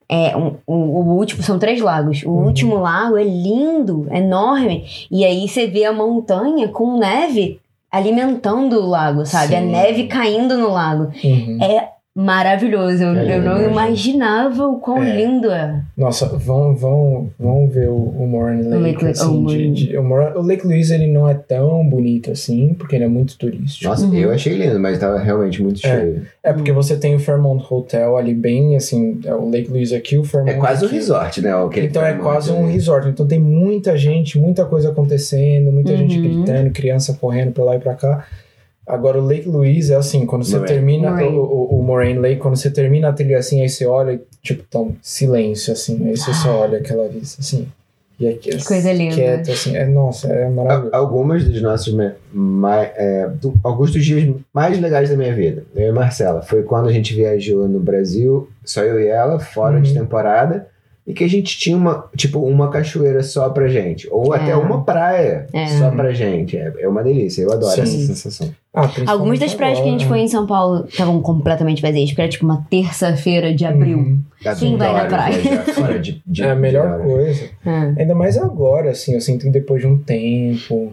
é, 0.08 0.36
um- 0.36 0.54
o, 0.66 0.74
o 0.74 1.16
último, 1.16 1.42
são 1.42 1.58
três 1.58 1.80
lagos. 1.80 2.22
O 2.24 2.30
Uhum. 2.30 2.46
último 2.46 2.76
lago 2.78 3.16
é 3.16 3.24
lindo, 3.24 4.06
é 4.10 4.18
enorme. 4.18 4.84
E 5.10 5.24
aí 5.24 5.48
você 5.48 5.66
vê 5.66 5.84
a 5.84 5.92
montanha 5.92 6.68
com 6.68 6.96
neve 6.98 7.58
alimentando 7.90 8.80
o 8.80 8.86
lago, 8.86 9.24
sabe? 9.24 9.54
A 9.56 9.60
Sim. 9.60 9.66
neve 9.70 10.06
caindo 10.06 10.56
no 10.58 10.70
lago. 10.70 11.10
Uhum. 11.24 11.58
É 11.62 11.90
maravilhoso. 12.16 13.02
Eu, 13.04 13.14
É 13.14 13.36
eu 13.36 13.42
não 13.42 13.62
imaginava 13.62 14.66
o 14.66 14.78
quão 14.80 15.02
É. 15.02 15.14
lindo 15.16 15.50
é. 15.50 15.82
Nossa, 15.96 16.26
vão, 16.26 16.74
vão, 16.74 17.30
vão 17.38 17.68
ver 17.68 17.88
o, 17.90 17.94
o 17.94 18.26
Moraine 18.26 18.62
O 18.66 18.70
Lake. 18.80 18.82
Lake- 18.82 19.04
o 19.04 19.08
assim, 19.10 19.44
de- 19.44 19.70
de- 19.72 19.98
o, 19.98 20.02
o 20.02 20.42
Lake 20.42 20.66
Louise 20.66 20.94
ele 20.94 21.06
não 21.06 21.28
é 21.28 21.34
tão 21.34 21.86
bonito 21.86 22.30
assim, 22.30 22.74
porque 22.74 22.96
ele 22.96 23.04
é 23.04 23.08
muito 23.08 23.36
turístico. 23.36 23.88
Nossa, 23.88 24.06
Uhum. 24.06 24.14
eu 24.14 24.30
achei 24.32 24.54
lindo, 24.56 24.80
mas 24.80 24.98
tava 24.98 25.18
realmente 25.18 25.62
muito 25.62 25.86
É. 25.86 25.90
cheio. 26.00 26.22
É 26.42 26.52
porque 26.52 26.72
você 26.72 26.96
tem 26.96 27.14
o 27.14 27.18
Fairmont 27.18 27.64
Hotel 27.70 28.16
ali 28.16 28.32
bem 28.34 28.76
assim, 28.76 29.20
é 29.24 29.34
o 29.34 29.48
Lake 29.50 29.70
Louise 29.70 29.94
aqui, 29.94 30.16
o 30.16 30.22
É 30.22 30.24
Fairmont 30.24 30.58
quase 30.58 30.84
um 30.84 30.86
aqui. 30.86 30.94
resort, 30.96 31.42
né? 31.42 31.52
aquele 31.64 31.86
Então 31.86 32.00
é 32.02 32.06
Fairmont 32.06 32.24
quase 32.30 32.50
um 32.52 32.66
resort. 32.66 33.08
Então 33.08 33.26
tem 33.26 33.38
muita 33.38 33.96
gente, 33.96 34.38
muita 34.38 34.64
coisa 34.64 34.88
acontecendo, 34.90 35.70
muita 35.70 35.96
gente 35.96 36.16
Uhum. 36.18 36.22
gritando, 36.44 36.70
criança 36.70 37.14
correndo 37.20 37.52
pra 37.52 37.64
lá 37.64 37.76
e 37.76 37.78
pra 37.78 37.94
cá. 37.94 38.24
Agora 38.86 39.20
o 39.20 39.26
Lake 39.26 39.48
Louise 39.48 39.92
é 39.92 39.96
assim, 39.96 40.24
quando 40.26 40.44
você 40.44 40.58
Moraine. 40.58 40.74
termina 40.76 41.10
Moraine. 41.10 41.36
O, 41.36 41.40
o, 41.42 41.78
o 41.80 41.82
Moraine 41.82 42.18
Lake, 42.20 42.36
quando 42.40 42.56
você 42.56 42.70
termina 42.70 43.08
a 43.08 43.12
trilha 43.12 43.38
assim, 43.38 43.60
aí 43.60 43.68
você 43.68 43.84
olha 43.86 44.12
e 44.12 44.20
tipo, 44.42 44.62
tá 44.70 44.78
um 44.78 44.94
silêncio 45.02 45.72
assim, 45.72 46.06
aí 46.08 46.16
você 46.16 46.32
só 46.32 46.60
olha 46.60 46.78
aquela 46.78 47.08
vista 47.08 47.40
assim. 47.40 47.66
E 48.18 48.26
aqui 48.28 48.48
Que 48.48 48.64
coisa 48.64 48.92
linda. 48.94 49.14
quieto 49.14 49.50
assim, 49.50 49.76
é 49.76 49.84
nossa, 49.84 50.28
é 50.32 50.48
maravilhoso. 50.48 50.94
Al- 50.94 51.00
Algumas 51.02 51.44
dos 51.44 51.60
nossos 51.60 51.92
me- 51.92 52.12
mai- 52.32 52.90
é, 52.96 53.28
do- 53.28 53.54
alguns 53.62 53.92
dos 53.92 54.02
dias 54.06 54.34
mais 54.54 54.80
legais 54.80 55.10
da 55.10 55.16
minha 55.16 55.34
vida, 55.34 55.64
eu 55.74 55.88
e 55.88 55.92
Marcela, 55.92 56.40
foi 56.40 56.62
quando 56.62 56.88
a 56.88 56.92
gente 56.92 57.12
viajou 57.14 57.68
no 57.68 57.78
Brasil, 57.78 58.48
só 58.64 58.82
eu 58.82 58.98
e 59.00 59.06
ela, 59.06 59.38
fora 59.38 59.80
de 59.82 59.90
Uhum. 59.92 59.98
temporada, 60.04 60.66
e 61.06 61.14
que 61.14 61.22
a 61.22 61.28
gente 61.28 61.56
tinha 61.56 61.76
uma, 61.76 62.08
tipo, 62.16 62.40
uma 62.40 62.68
cachoeira 62.68 63.22
só 63.22 63.48
pra 63.50 63.68
gente, 63.68 64.08
ou 64.10 64.34
É. 64.34 64.38
até 64.40 64.56
uma 64.56 64.82
praia 64.82 65.46
É. 65.52 65.66
só 65.68 65.90
pra 65.90 66.12
gente. 66.12 66.56
É, 66.56 66.72
é 66.80 66.88
uma 66.88 67.02
delícia, 67.04 67.42
eu 67.42 67.52
adoro 67.52 67.74
Sim. 67.76 67.82
essa 67.82 68.06
sensação. 68.14 68.50
Ah, 68.74 68.90
Algumas 69.06 69.38
das 69.38 69.54
praias 69.54 69.78
que 69.78 69.84
a 69.86 69.90
gente 69.90 70.04
agora. 70.04 70.18
foi 70.18 70.24
em 70.24 70.28
São 70.28 70.46
Paulo 70.46 70.84
estavam 70.88 71.22
completamente 71.22 71.80
vazias, 71.80 72.10
porque 72.10 72.20
era 72.22 72.30
tipo 72.30 72.44
uma 72.44 72.66
terça-feira 72.68 73.54
de 73.54 73.64
abril. 73.64 73.98
Uhum. 73.98 74.20
Quem 74.58 74.76
vai 74.76 74.92
na 74.92 75.04
praia? 75.06 75.62
fora 75.74 75.98
de, 75.98 76.20
de, 76.26 76.42
É 76.42 76.50
a 76.50 76.54
melhor 76.56 77.00
coisa. 77.00 77.48
É. 77.64 78.00
Ainda 78.02 78.14
mais 78.14 78.36
agora, 78.36 78.90
assim, 78.90 79.14
eu 79.14 79.20
sinto 79.20 79.44
que 79.46 79.50
depois 79.50 79.80
de 79.80 79.86
um 79.86 79.96
tempo, 79.96 80.92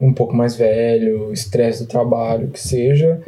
um 0.00 0.12
pouco 0.14 0.34
mais 0.34 0.56
velho, 0.56 1.32
estresse 1.32 1.82
do 1.82 1.88
trabalho, 1.88 2.48
que 2.48 2.60
seja, 2.60 3.20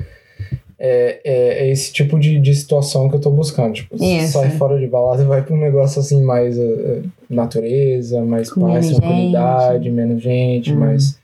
é, 0.78 1.20
é, 1.24 1.66
é 1.66 1.70
esse 1.70 1.92
tipo 1.92 2.18
de, 2.18 2.38
de 2.38 2.54
situação 2.54 3.08
que 3.08 3.16
eu 3.16 3.20
tô 3.20 3.30
buscando. 3.30 3.72
Tipo, 3.74 3.96
Isso. 3.96 4.32
sai 4.32 4.50
fora 4.50 4.78
de 4.78 4.86
balada 4.86 5.22
e 5.22 5.26
vai 5.26 5.42
pra 5.42 5.54
um 5.54 5.58
negócio 5.60 6.00
assim, 6.00 6.22
mais 6.22 6.58
eh, 6.58 6.62
eh, 6.62 7.02
natureza, 7.30 8.22
mais 8.22 8.50
Com 8.52 8.60
paz, 8.62 8.84
menos 8.86 8.98
tranquilidade, 8.98 9.90
menos 9.90 10.22
gente, 10.22 10.72
Hum. 10.72 10.78
mais 10.80 11.18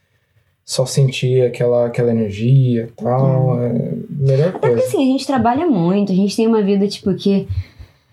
só 0.65 0.87
sentir 0.87 1.43
aquela, 1.45 1.87
aquela 1.87 2.11
energia 2.13 2.89
e 2.89 3.03
tal. 3.03 3.63
É 3.63 3.67
a 3.69 3.73
melhor 4.11 4.49
Até 4.49 4.59
porque 4.59 4.69
coisa. 4.69 4.85
assim, 4.87 5.03
a 5.03 5.13
gente 5.13 5.27
trabalha 5.27 5.67
muito, 5.67 6.13
a 6.13 6.15
gente 6.15 6.35
tem 6.37 6.47
uma 6.47 6.63
vida, 6.63 6.87
tipo, 6.89 7.13
que 7.15 7.47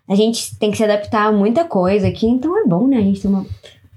a 0.07 0.15
gente 0.15 0.57
tem 0.57 0.71
que 0.71 0.77
se 0.77 0.83
adaptar 0.83 1.27
a 1.27 1.31
muita 1.31 1.63
coisa 1.63 2.07
aqui, 2.07 2.25
então 2.27 2.57
é 2.59 2.67
bom, 2.67 2.87
né? 2.87 2.97
A 2.97 3.01
gente 3.01 3.21
tem 3.21 3.29
uma. 3.31 3.45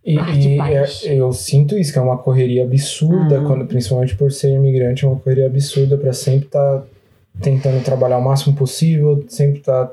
E, 0.05 0.15
e 0.15 0.59
é- 0.61 1.15
eu 1.15 1.33
sinto 1.33 1.77
isso, 1.79 1.93
que 1.93 1.99
é 1.99 2.03
uma 2.03 2.19
correria 2.19 2.63
absurda, 2.65 3.41
Ah. 3.41 3.45
quando, 3.47 3.65
principalmente 3.67 4.15
por 4.17 4.31
ser 4.31 4.53
imigrante, 4.53 5.05
é 5.05 5.09
uma 5.09 5.19
correria 5.19 5.47
absurda 5.47 5.97
pra 5.97 6.13
sempre 6.13 6.47
estar 6.47 6.85
tentando 7.41 7.83
trabalhar 7.85 8.19
o 8.19 8.25
máximo 8.25 8.55
possível, 8.55 9.25
sempre 9.29 9.59
estar 9.61 9.91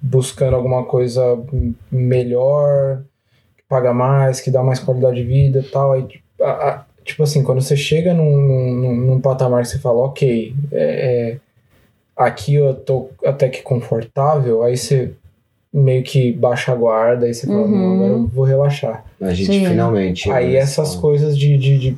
buscando 0.00 0.54
alguma 0.56 0.84
coisa 0.84 1.22
melhor, 1.90 3.02
que 3.56 3.62
paga 3.68 3.92
mais, 3.92 4.40
que 4.40 4.50
dá 4.50 4.62
mais 4.62 4.78
qualidade 4.78 5.16
de 5.16 5.24
vida 5.24 5.60
e 5.60 5.62
tal. 5.70 5.92
Aí, 5.92 6.06
a- 6.40 6.50
a- 6.68 6.84
tipo 7.04 7.22
assim, 7.22 7.42
quando 7.42 7.60
você 7.60 7.76
chega 7.76 8.12
num, 8.14 8.36
num, 8.36 8.94
num- 8.96 9.20
patamar 9.20 9.62
que 9.62 9.68
você 9.68 9.78
fala, 9.78 10.00
ok, 10.00 10.54
é, 10.72 11.30
é, 11.32 11.36
aqui 12.16 12.54
eu 12.54 12.74
tô 12.74 13.08
até 13.24 13.48
que 13.48 13.62
confortável, 13.62 14.62
aí 14.62 14.76
você 14.76 15.12
meio 15.72 16.02
que 16.04 16.32
baixa 16.32 16.72
a 16.72 16.74
guarda 16.74 17.28
e 17.28 17.34
você 17.34 17.46
fala, 17.46 17.62
Uhum. 17.62 17.70
não, 17.78 17.94
agora 17.94 18.12
eu 18.12 18.26
vou 18.28 18.44
relaxar. 18.44 19.04
A 19.20 19.32
gente 19.34 19.46
Sim. 19.52 19.66
finalmente. 19.66 20.30
Aí 20.30 20.52
né, 20.52 20.58
essas 20.58 20.94
coisas 20.94 21.36
de, 21.36 21.56
de, 21.58 21.78
de 21.78 21.96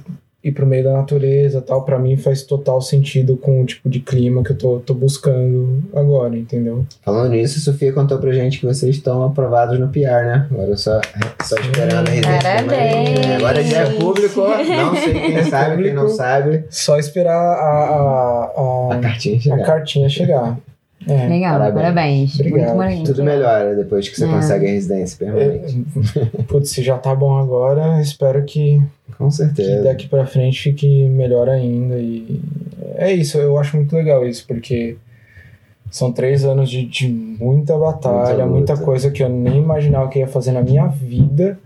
ir 0.49 0.53
pro 0.53 0.67
meio 0.67 0.85
da 0.85 0.93
natureza 0.93 1.59
e 1.59 1.63
tal, 1.63 1.85
pra 1.85 1.99
mim 1.99 2.17
faz 2.17 2.43
total 2.43 2.81
sentido 2.81 3.37
com 3.37 3.61
o 3.63 3.67
tipo 3.67 3.89
de 3.89 4.01
clima 4.01 4.43
que 4.43 4.53
eu 4.53 4.57
tô, 4.59 4.79
tô 4.81 4.95
buscando 4.95 5.83
agora, 5.95 6.37
entendeu? 6.37 6.87
Falando 7.03 7.31
nisso, 7.31 7.59
Sofia 7.61 7.93
contou 7.93 8.19
pra 8.19 8.33
gente 8.33 8.61
que 8.61 8.67
vocês 8.67 8.97
estão 8.97 9.23
aprovados 9.25 9.79
no 9.79 9.89
PR, 9.89 10.25
né? 10.25 10.47
Agora 10.51 10.77
só, 10.77 11.01
só 11.45 11.57
esperando 11.57 12.07
a 12.09 12.11
residência 12.11 12.41
Parabéns! 12.43 12.69
permanente. 13.11 13.33
Agora 13.33 13.63
já 13.63 13.79
é 13.79 13.91
público, 13.95 14.41
não 14.41 14.95
sei 14.97 15.13
quem 15.15 15.37
É 15.37 15.45
sabe, 15.45 15.83
quem 15.83 15.95
não 15.95 16.09
sabe. 16.09 16.65
Só 16.71 16.99
esperar 16.99 17.35
a, 17.37 17.55
a, 17.57 18.45
A 18.91 18.95
a, 18.95 18.99
cartinha 19.01 19.37
a 19.37 19.41
chegar. 19.41 19.67
cartinha 19.67 20.09
chegar. 20.09 20.59
É. 21.09 21.29
Legal, 21.29 21.59
parabéns. 21.59 21.75
parabéns. 21.75 22.35
Obrigado. 22.35 22.75
Muito 22.77 22.89
bonito. 22.89 23.07
Tudo 23.07 23.25
melhora 23.25 23.77
depois 23.77 24.09
que 24.09 24.17
você 24.17 24.25
É. 24.25 24.29
consegue 24.29 24.67
a 24.67 24.71
residência 24.71 25.19
permanente. 25.19 25.85
É, 26.39 26.43
Putz, 26.43 26.71
se 26.71 26.83
já 26.83 26.99
tá 26.99 27.15
bom 27.15 27.37
agora, 27.39 28.01
espero 28.01 28.45
que, 28.45 28.83
Com 29.17 29.29
que 29.29 29.35
certeza. 29.37 29.85
daqui 29.85 30.09
pra 30.09 30.27
frente 30.27 30.61
fique 30.63 31.09
melhor 31.09 31.49
ainda. 31.49 31.97
E 31.99 32.41
é 32.97 33.13
isso, 33.13 33.39
eu 33.39 33.57
acho 33.57 33.77
muito 33.77 33.95
legal 33.95 34.27
isso, 34.27 34.45
porque 34.49 34.97
são 35.91 36.11
três 36.11 36.45
anos 36.45 36.69
de, 36.69 36.85
de 36.85 37.07
muita 37.09 37.79
batalha, 37.79 38.45
Muita 38.45 38.75
muita, 38.75 38.77
coisa 38.79 39.11
que 39.11 39.23
eu 39.23 39.29
nem 39.29 39.59
imaginava 39.59 40.09
que 40.09 40.19
ia 40.19 40.27
fazer 40.27 40.51
na 40.53 40.61
minha 40.63 40.87
vida. 40.89 41.57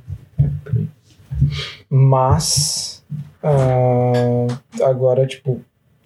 Mas 1.88 3.02
ah, 3.42 4.46
agora, 4.82 5.26
tipo, 5.26 5.60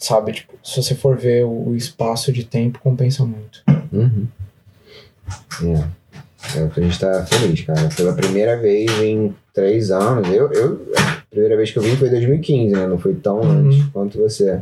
sabe, 0.04 0.32
tipo, 0.32 0.52
se 0.62 0.82
você 0.82 0.94
for 0.94 1.16
ver 1.16 1.44
o, 1.44 1.74
espaço 1.74 2.32
de 2.32 2.44
tempo, 2.44 2.78
compensa 2.80 3.24
muito. 3.24 3.62
Uhum. 3.92 4.26
É. 5.62 6.04
É 6.58 6.60
a 6.76 6.80
gente 6.80 7.00
tá 7.00 7.24
feliz, 7.24 7.62
cara. 7.62 7.90
Foi 7.90 8.08
a 8.08 8.12
primeira 8.12 8.58
vez 8.60 8.90
em 9.00 9.34
três 9.54 9.90
anos. 9.90 10.28
Eu, 10.28 10.52
eu, 10.52 10.92
a 10.96 11.22
primeira 11.30 11.56
vez 11.56 11.70
que 11.70 11.78
eu 11.78 11.82
vim 11.82 11.96
foi 11.96 12.08
em 12.08 12.10
2015, 12.12 12.72
né? 12.74 12.86
Não 12.86 12.98
foi 12.98 13.14
tão 13.14 13.40
Uhum. 13.40 13.50
antes 13.68 13.86
quanto 13.86 14.18
você. 14.18 14.60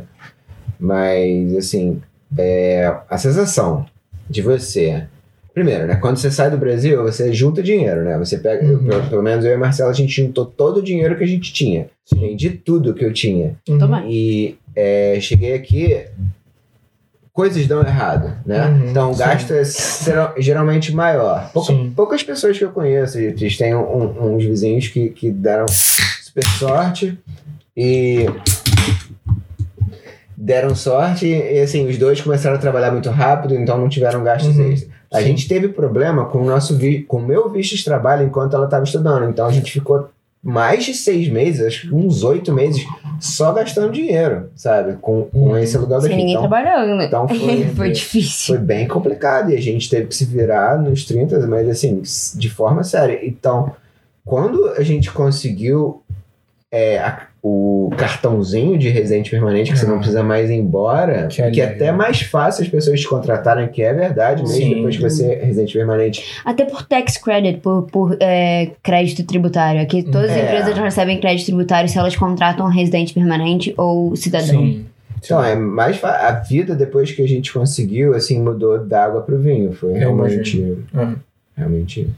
Mas, 0.79 1.53
assim, 1.55 2.01
é, 2.37 2.93
a 3.09 3.17
sensação 3.17 3.85
de 4.29 4.41
você. 4.41 5.05
Primeiro, 5.53 5.85
né? 5.85 5.95
Quando 5.97 6.17
você 6.17 6.31
sai 6.31 6.49
do 6.49 6.57
Brasil, 6.57 7.03
você 7.03 7.31
junta 7.33 7.61
dinheiro, 7.61 8.03
né? 8.03 8.17
Você 8.17 8.37
pega. 8.37 8.65
eu- 8.65 8.77
Uhum. 8.79 8.87
pelo, 8.87 9.09
pelo 9.09 9.21
menos 9.21 9.43
eu 9.45 9.51
e 9.51 9.55
a 9.55 9.57
Marcela, 9.59 9.91
a 9.91 9.93
gente 9.93 10.11
juntou 10.21 10.45
todo 10.45 10.77
o 10.77 10.81
dinheiro 10.81 11.15
que 11.17 11.23
a 11.23 11.27
gente 11.27 11.51
tinha. 11.53 11.87
Vendi 12.11 12.49
tudo 12.49 12.93
que 12.93 13.03
eu 13.05 13.13
tinha. 13.13 13.55
Toma. 13.65 14.03
E 14.07 14.55
é, 14.75 15.17
cheguei 15.21 15.53
aqui, 15.53 16.05
coisas 17.31 17.65
dão 17.67 17.81
errado, 17.81 18.35
né? 18.45 18.67
Uhum, 18.67 18.89
então 18.91 19.11
o 19.11 19.15
gasto 19.15 19.51
é 19.53 19.63
geral- 19.63 20.33
geralmente 20.37 20.93
maior. 20.93 21.49
Pouca- 21.51 21.73
poucas 21.95 22.21
pessoas 22.23 22.57
que 22.57 22.63
eu 22.63 22.71
conheço, 22.71 23.17
eles 23.17 23.57
têm 23.57 23.73
um- 23.75 24.35
uns 24.35 24.43
vizinhos 24.43 24.87
que, 24.87 25.09
que 25.09 25.31
deram 25.31 25.65
super 25.67 26.45
sorte 26.59 27.17
e 27.75 28.27
deram 30.35 30.75
sorte 30.75 31.27
e 31.27 31.59
assim, 31.59 31.87
os 31.87 31.97
dois 31.97 32.19
começaram 32.21 32.55
a 32.55 32.59
trabalhar 32.59 32.91
muito 32.91 33.09
rápido, 33.09 33.55
então 33.55 33.77
não 33.77 33.87
tiveram 33.89 34.23
gastos 34.23 34.55
Uhum, 34.57 34.71
extras. 34.71 34.91
A 35.11 35.19
sim. 35.19 35.27
gente 35.27 35.47
teve 35.47 35.67
problema 35.69 36.25
com 36.25 36.39
o 36.39 36.45
nosso 36.45 36.77
com 37.07 37.17
o 37.17 37.21
meu 37.25 37.49
visto 37.49 37.75
de 37.75 37.83
trabalho 37.85 38.25
enquanto 38.25 38.55
ela 38.55 38.65
estava 38.65 38.83
estudando, 38.83 39.29
então 39.29 39.45
a 39.45 39.51
gente 39.51 39.71
ficou 39.71 40.09
mais 40.43 40.83
de 40.83 40.93
seis 40.93 41.29
meses, 41.29 41.65
acho 41.65 41.87
que 41.87 41.95
uns 41.95 42.21
oito 42.23 42.51
meses, 42.51 42.83
só 43.19 43.53
gastando 43.53 43.93
dinheiro, 43.93 44.49
sabe? 44.57 44.97
Com, 45.01 45.23
com 45.23 45.39
Uhum. 45.51 45.57
esse 45.57 45.77
aluguel 45.77 46.01
Sem 46.01 46.09
daqui. 46.09 46.21
ninguém 46.21 46.35
Então, 46.35 46.49
trabalhando. 46.49 47.01
então 47.01 47.27
foi- 47.29 47.65
foi 47.75 47.91
difícil. 47.91 48.55
foi 48.55 48.63
bem 48.63 48.85
complicado 48.87 49.51
e 49.51 49.55
a 49.55 49.61
gente 49.61 49.89
teve 49.89 50.07
que 50.07 50.15
se 50.15 50.25
virar 50.25 50.77
nos 50.77 51.05
30, 51.05 51.39
mas 51.47 51.69
assim, 51.69 52.01
de 52.37 52.49
forma 52.49 52.83
séria. 52.83 53.19
Então, 53.25 53.71
quando 54.25 54.67
a 54.77 54.83
gente 54.83 55.09
conseguiu 55.11 56.01
é, 56.71 56.97
a- 56.99 57.27
o 57.45 57.91
cartãozinho 57.97 58.77
de 58.77 58.87
residente 58.87 59.29
permanente, 59.29 59.73
que 59.73 59.77
você 59.77 59.85
não 59.85 59.95
Ah. 59.95 59.97
precisa 59.97 60.23
mais 60.23 60.49
ir 60.49 60.53
embora, 60.53 61.27
Que 61.27 61.51
que, 61.51 61.59
é 61.59 61.65
até 61.65 61.91
mais 61.91 62.21
fácil 62.21 62.63
as 62.63 62.69
pessoas 62.69 63.01
te 63.01 63.07
contratarem, 63.07 63.67
que 63.67 63.81
é 63.83 63.93
verdade 63.93 64.41
mesmo, 64.43 64.55
Sim. 64.57 64.75
depois 64.75 64.95
que 64.95 65.01
você 65.01 65.33
é 65.33 65.43
residente 65.45 65.73
permanente. 65.73 66.23
Até 66.45 66.63
por 66.63 66.83
tax 66.83 67.17
credit, 67.17 67.59
por, 67.59 67.83
por 67.91 68.15
é, 68.21 68.71
crédito 68.81 69.23
tributário. 69.25 69.81
Aqui 69.81 70.03
todas 70.03 70.31
as 70.31 70.37
É. 70.37 70.45
empresas 70.45 70.77
recebem 70.77 71.19
crédito 71.19 71.47
tributário 71.47 71.89
se 71.89 71.97
elas 71.97 72.15
contratam 72.15 72.65
um 72.65 72.69
residente 72.69 73.13
permanente 73.13 73.73
ou 73.77 74.15
cidadão. 74.15 74.47
Sim. 74.61 74.85
Então, 75.25 75.43
é 75.43 75.55
mais 75.55 76.01
a 76.03 76.31
vida 76.31 76.75
depois 76.75 77.11
que 77.11 77.21
a 77.21 77.27
gente 77.27 77.51
conseguiu, 77.53 78.13
assim, 78.13 78.41
mudou 78.41 78.79
da 78.85 79.03
água 79.05 79.21
pro 79.21 79.37
vinho. 79.37 79.73
Foi 79.73 79.93
realmente. 79.93 80.59
Uhum. 80.93 81.15
Realmente. 81.57 82.09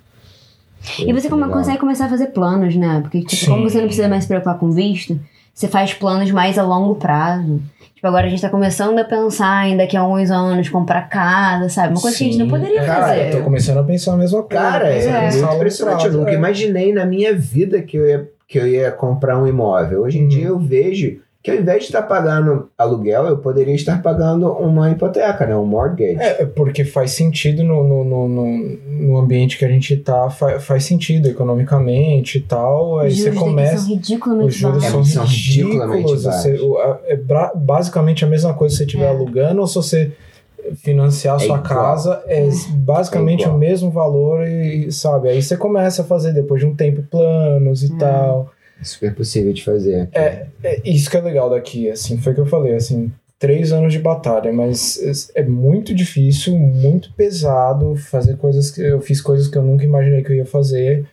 E 0.99 1.13
você 1.13 1.29
como, 1.29 1.47
consegue 1.49 1.79
começar 1.79 2.05
a 2.05 2.09
fazer 2.09 2.27
planos, 2.27 2.75
né? 2.75 2.99
Porque, 3.01 3.21
tipo, 3.21 3.35
Sim. 3.35 3.51
como 3.51 3.69
você 3.69 3.77
não 3.77 3.85
precisa 3.85 4.07
mais 4.07 4.23
se 4.23 4.27
preocupar 4.27 4.57
com 4.57 4.71
visto, 4.71 5.19
você 5.53 5.67
faz 5.67 5.93
planos 5.93 6.31
mais 6.31 6.57
a 6.57 6.63
longo 6.63 6.95
prazo. 6.95 7.61
Tipo, 7.95 8.07
agora 8.07 8.27
a 8.27 8.29
gente 8.29 8.41
tá 8.41 8.49
começando 8.49 8.99
a 8.99 9.05
pensar 9.05 9.67
em 9.69 9.77
daqui 9.77 9.95
a 9.95 10.01
alguns 10.01 10.29
anos 10.29 10.67
comprar 10.69 11.03
casa, 11.09 11.69
sabe? 11.69 11.93
Uma 11.93 12.01
coisa 12.01 12.17
que 12.17 12.23
a 12.23 12.27
gente 12.27 12.37
não 12.37 12.45
Sim. 12.45 12.51
poderia 12.51 12.83
Cara, 12.83 13.07
fazer. 13.07 13.27
Eu 13.33 13.37
tô 13.37 13.43
começando 13.43 13.77
a 13.77 13.83
pensar 13.83 14.13
a 14.13 14.17
mesma 14.17 14.43
coisa. 14.43 14.63
Cara, 14.63 14.89
é, 14.89 15.29
em 15.29 15.37
muito 15.41 15.55
impressionante. 15.55 16.05
Eu 16.05 16.13
nunca 16.13 16.31
é. 16.31 16.35
imaginei 16.35 16.93
na 16.93 17.05
minha 17.05 17.33
vida 17.33 17.81
que 17.81 17.97
eu 17.97 18.05
ia, 18.05 18.29
que 18.47 18.59
eu 18.59 18.67
ia 18.67 18.91
comprar 18.91 19.41
um 19.41 19.47
imóvel. 19.47 20.01
Hoje 20.01 20.19
em 20.19 20.23
Uhum. 20.23 20.27
dia 20.27 20.47
eu 20.47 20.59
vejo 20.59 21.19
que 21.45 21.51
ao 21.51 21.57
invés 21.57 21.81
de 21.81 21.85
estar 21.85 22.01
pagando 22.01 22.69
aluguel, 22.75 23.27
eu 23.27 23.37
poderia 23.37 23.75
estar 23.75 24.01
pagando 24.01 24.51
uma 24.53 24.89
hipoteca, 24.89 25.45
né? 25.45 25.55
Um 25.55 25.63
mortgage. 25.63 26.17
É, 26.19 26.43
porque 26.43 26.83
faz 26.83 27.11
sentido 27.11 27.63
no, 27.63 27.83
no, 27.83 28.03
no, 28.03 28.27
no, 28.27 28.77
no 29.07 29.17
ambiente 29.17 29.55
que 29.55 29.63
a 29.63 29.67
gente 29.69 29.95
tá, 29.97 30.27
fa- 30.31 30.59
faz 30.59 30.85
sentido 30.85 31.27
economicamente 31.29 32.39
e 32.39 32.41
tal. 32.41 32.97
Aí 32.97 33.09
Os 33.09 33.19
você 33.21 33.31
começa. 33.31 33.77
são 33.77 33.89
ridiculamente 33.89 34.47
Os 34.49 34.55
juros 34.55 34.81
baixos. 34.83 35.13
são, 35.13 35.23
ridículos. 35.23 36.23
Você, 36.23 36.49
baixos. 36.49 36.61
o- 36.61 36.77
a- 36.79 36.99
é 37.05 37.15
bra- 37.15 37.51
basicamente 37.55 38.25
a 38.25 38.27
mesma 38.27 38.53
coisa 38.55 38.73
se 38.73 38.79
você 38.79 38.85
estiver 38.85 39.05
É. 39.05 39.09
alugando 39.09 39.61
ou 39.61 39.67
se 39.67 39.75
você 39.75 40.11
financiar 40.77 41.35
a 41.35 41.37
É 41.43 41.45
sua 41.45 41.57
igual. 41.57 41.61
casa. 41.61 42.23
É 42.27 42.49
basicamente 42.71 43.43
É 43.45 43.47
o 43.49 43.55
mesmo 43.55 43.91
valor 43.91 44.47
e, 44.47 44.91
sabe? 44.91 45.29
Aí 45.29 45.41
você 45.41 45.55
começa 45.55 46.01
a 46.01 46.05
fazer 46.05 46.33
depois 46.33 46.59
de 46.59 46.65
um 46.67 46.75
tempo 46.75 47.03
planos 47.03 47.83
e 47.83 47.93
Hum. 47.93 47.97
tal. 47.99 48.49
É 48.79 48.83
super 48.83 49.13
possível 49.15 49.53
de 49.53 49.63
fazer. 49.63 50.09
É, 50.13 50.47
é 50.63 50.81
isso 50.85 51.09
que 51.09 51.17
é 51.17 51.21
legal 51.21 51.49
daqui, 51.49 51.89
assim, 51.89 52.17
foi 52.17 52.31
o 52.33 52.35
que 52.35 52.41
eu 52.41 52.45
falei, 52.45 52.75
assim, 52.75 53.11
três 53.39 53.71
anos 53.71 53.93
de 53.93 53.99
batalha, 53.99 54.51
mas 54.51 55.31
é 55.35 55.43
muito 55.43 55.93
difícil, 55.93 56.57
muito 56.57 57.13
pesado 57.13 57.95
fazer 57.95 58.37
coisas 58.37 58.71
que 58.71 58.81
eu 58.81 58.99
fiz 59.01 59.21
coisas 59.21 59.47
que 59.47 59.57
eu 59.57 59.63
nunca 59.63 59.83
imaginei 59.83 60.23
que 60.23 60.31
eu 60.31 60.35
ia 60.35 60.45
fazer, 60.45 61.05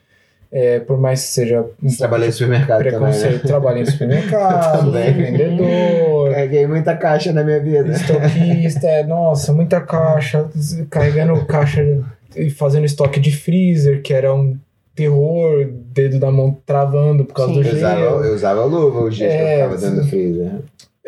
é, 0.51 0.81
por 0.81 1.01
mais 1.01 1.23
que 1.23 1.29
seja 1.29 1.65
um 1.83 1.89
trabalhei 1.97 2.27
no 2.27 2.33
supermercado 2.33 2.79
também, 2.79 2.91
preconceito, 2.93 3.33
né? 3.33 3.39
trabalhei 3.39 3.83
em 3.83 3.87
supermercado, 3.87 4.85
Também. 4.93 5.13
vendedor, 5.15 6.31
Carreguei 6.31 6.67
muita 6.67 6.97
caixa 6.97 7.33
na 7.33 7.43
minha 7.43 7.61
vida. 7.61 7.91
estoquista, 7.91 8.87
é, 8.87 9.03
nossa, 9.03 9.53
muita 9.53 9.81
caixa, 9.81 10.49
carregando 10.91 11.45
caixa 11.47 12.03
e 12.37 12.51
fazendo 12.51 12.85
estoque 12.85 13.19
de 13.19 13.33
freezer, 13.33 14.03
que 14.03 14.13
era 14.13 14.35
um 14.35 14.57
terror, 14.95 15.71
dedo 15.93 16.19
da 16.19 16.31
mão 16.31 16.57
travando 16.67 17.25
por 17.25 17.35
causa 17.35 17.53
Sim. 17.55 17.61
do 17.61 17.67
Eu 17.69 17.75
usava, 17.77 18.01
gelo. 18.01 18.25
eu 18.25 18.35
usava 18.35 18.65
luva 18.65 19.05
os 19.05 19.17
dias 19.17 19.33
que 19.33 19.39
eu 19.39 19.47
É, 19.47 19.57
ficava 19.57 19.77
dentro 19.77 20.03
do 20.03 20.09
freezer. 20.09 20.53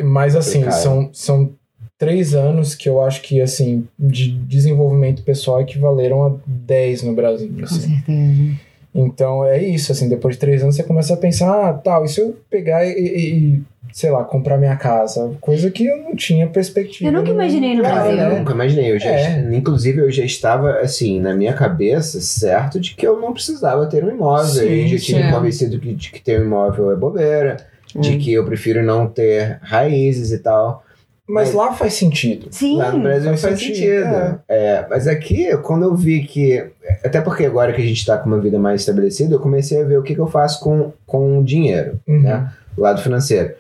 Mas 0.03 0.35
assim, 0.37 0.71
são, 0.71 1.11
são 1.13 1.51
três 1.99 2.35
anos 2.35 2.75
que 2.75 2.89
eu 2.89 3.01
acho 3.03 3.23
que, 3.23 3.41
assim, 3.41 3.87
de 3.99 4.33
desenvolvimento 4.33 5.23
pessoal 5.23 5.61
equivaleram 5.61 6.25
a 6.27 6.33
10 6.47 7.03
no 7.03 7.15
Brasil. 7.15 7.51
Com 7.57 7.65
assim. 7.65 7.81
certeza. 7.89 8.61
Então 8.95 9.45
é 9.45 9.63
isso, 9.63 9.91
assim, 9.91 10.09
depois 10.09 10.37
de 10.37 10.41
três 10.41 10.63
anos 10.63 10.77
você 10.77 10.83
começa 10.85 11.15
a 11.15 11.17
pensar, 11.17 11.69
ah, 11.69 11.73
tal, 11.73 12.05
e 12.05 12.09
se 12.09 12.21
eu 12.21 12.37
pegar 12.49 12.87
e- 12.87 12.93
e, 12.93 13.63
sei 13.95 14.11
lá, 14.11 14.25
comprar 14.25 14.59
minha 14.59 14.75
casa? 14.75 15.37
Coisa 15.41 15.71
que 15.71 15.87
eu 15.87 15.99
não 15.99 16.17
tinha 16.17 16.49
perspectiva. 16.49 17.09
Eu 17.09 17.13
nunca 17.13 17.31
imaginei 17.31 17.77
no 17.77 17.83
Cara, 17.85 17.95
Brasil. 18.03 18.19
Eu 18.19 18.39
nunca 18.41 18.53
imaginei. 18.53 18.91
Eu 18.91 18.99
já, 18.99 19.09
É. 19.09 19.49
Inclusive, 19.55 20.01
eu 20.01 20.11
já 20.11 20.25
estava, 20.25 20.79
assim, 20.81 21.21
na 21.21 21.33
minha 21.33 21.53
cabeça, 21.53 22.21
certo 22.21 22.81
de 22.81 22.97
que 22.97 23.07
eu 23.07 23.21
não 23.21 23.33
precisava 23.33 23.87
ter 23.87 24.03
um 24.05 24.11
imóvel. 24.11 24.47
Sim, 24.47 24.93
eu 24.93 24.99
já 24.99 25.19
me 25.27 25.33
convencido 25.33 25.79
de 25.79 26.11
que 26.11 26.21
ter 26.21 26.41
um 26.41 26.45
imóvel 26.45 26.91
é 26.91 26.97
bobeira, 26.97 27.57
de 27.95 28.11
Hum. 28.15 28.19
que 28.19 28.33
eu 28.33 28.45
prefiro 28.45 28.83
não 28.83 29.07
ter 29.07 29.61
raízes 29.63 30.33
e 30.33 30.39
tal. 30.39 30.83
Mas 31.29 31.55
lá 31.55 31.73
faz 31.73 31.95
sentido. 31.95 32.49
Sim. 32.51 32.77
Lá 32.77 32.91
no 32.91 33.01
Brasil 33.01 33.29
faz 33.31 33.41
faz, 33.43 33.59
sentido, 33.61 33.77
sentido. 34.03 34.41
É, 34.49 34.85
mas 34.91 35.07
aqui, 35.07 35.57
quando 35.59 35.85
eu 35.85 35.95
vi 35.95 36.25
que. 36.25 36.67
Até 37.05 37.21
porque 37.21 37.47
agora 37.47 37.73
que 37.73 37.81
a 37.81 37.85
gente 37.85 37.97
está 37.99 38.19
com 38.19 38.27
uma 38.27 38.41
vida 38.41 38.59
mais 38.59 38.81
estabelecida, 38.81 39.37
eu 39.37 39.39
comecei 39.39 39.81
a 39.81 39.85
ver 39.85 39.99
o 39.99 40.03
que, 40.03 40.15
que 40.17 40.21
eu 40.21 40.27
faço 40.27 40.59
com, 40.61 40.93
com 41.07 41.39
o 41.39 41.45
dinheiro, 41.45 42.01
Uhum. 42.09 42.23
né? 42.23 42.51
O 42.77 42.81
lado 42.83 43.01
financeiro. 43.01 43.55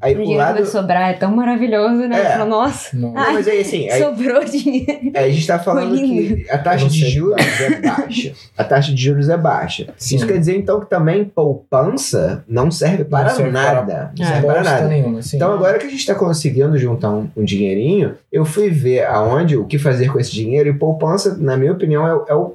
Aí 0.00 0.14
O 0.14 0.18
o 0.18 0.20
dinheiro 0.22 0.42
lado. 0.42 0.54
vai 0.54 0.64
sobrar, 0.64 1.10
é 1.10 1.12
tão 1.14 1.34
maravilhoso, 1.34 2.06
né? 2.06 2.20
É. 2.20 2.24
Fala, 2.32 2.44
Nossa, 2.44 2.96
Não. 2.96 3.12
Não, 3.12 3.32
mas 3.34 3.48
aí 3.48 3.60
assim, 3.60 3.88
aí, 3.90 4.00
sobrou 4.02 4.44
dinheiro. 4.44 5.10
aí 5.14 5.24
a 5.24 5.30
gente 5.30 5.46
tá 5.46 5.58
falando 5.58 5.96
que 5.96 6.46
a 6.48 6.56
taxa 6.58 6.84
não 6.84 6.90
de 6.90 7.10
juros 7.10 7.36
é 7.60 7.80
baixa. 7.80 8.32
A 8.56 8.64
taxa 8.64 8.92
de 8.94 9.02
juros 9.02 9.28
é 9.28 9.36
baixa. 9.36 9.88
Sim. 9.96 10.16
Isso 10.16 10.26
quer 10.26 10.38
dizer, 10.38 10.56
então, 10.56 10.78
que 10.80 10.86
também 10.88 11.24
poupança 11.24 12.44
não 12.48 12.70
serve 12.70 13.04
para 13.04 13.28
Não 13.30 13.36
serve 13.36 13.52
para- 13.52 13.74
nada. 13.74 14.12
Não 14.16 14.24
É. 14.24 14.28
serve 14.28 14.46
para 14.46 14.62
nada. 14.62 14.86
nenhuma, 14.88 15.18
assim. 15.18 15.36
Então, 15.36 15.52
agora 15.52 15.78
que 15.78 15.86
a 15.86 15.90
gente 15.90 16.00
está 16.00 16.14
conseguindo 16.14 16.78
juntar 16.78 17.10
um, 17.10 17.28
um 17.36 17.44
dinheirinho, 17.44 18.14
eu 18.32 18.44
fui 18.44 18.70
ver 18.70 19.04
aonde, 19.06 19.56
o 19.56 19.64
que 19.64 19.78
fazer 19.78 20.12
com 20.12 20.18
esse 20.20 20.32
dinheiro, 20.32 20.68
e 20.68 20.72
poupança, 20.74 21.36
na 21.36 21.56
minha 21.56 21.72
opinião, 21.72 22.06
é, 22.06 22.30
é 22.32 22.34
o. 22.34 22.54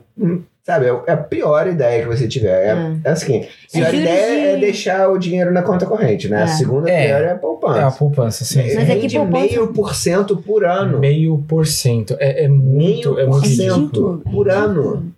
Sabe, 0.66 0.86
é 0.86 1.02
é 1.08 1.12
a 1.12 1.18
pior 1.18 1.68
ideia 1.68 2.02
que 2.04 2.08
você 2.08 2.26
tiver. 2.26 2.68
É, 2.70 2.74
Hum. 2.74 3.02
é 3.04 3.10
assim: 3.10 3.40
a 3.40 3.72
pior 3.72 3.86
juros 3.92 4.00
ideia 4.00 4.52
é 4.52 4.56
de- 4.56 4.62
deixar 4.62 5.10
o 5.10 5.18
dinheiro 5.18 5.52
na 5.52 5.62
conta 5.62 5.86
corrente, 5.86 6.30
né? 6.30 6.40
É. 6.40 6.44
A 6.44 6.48
segunda 6.48 6.90
É. 6.90 7.08
pior 7.08 7.22
é 7.22 7.26
a 7.26 7.30
É 7.30 7.32
a 7.34 7.36
poupança. 7.36 7.92
poupança, 8.00 8.46
sim. 8.46 8.74
Mas 8.74 8.90
é 8.90 8.96
que 8.96 9.10
poupança- 9.14 9.46
meio 9.46 9.68
por 9.74 9.94
cento 9.94 10.38
por 10.38 10.64
ano. 10.64 11.00
Meio 11.00 11.44
por 11.50 11.68
cento. 11.68 12.16
É, 12.18 12.46
é 12.46 12.48
muito, 12.48 13.14
Meio 13.16 13.20
é 13.20 13.26
por 13.26 13.32
muito 13.32 13.48
cento. 13.50 13.76
ridículo. 13.76 14.22
por 14.32 14.50
ano. 14.50 15.12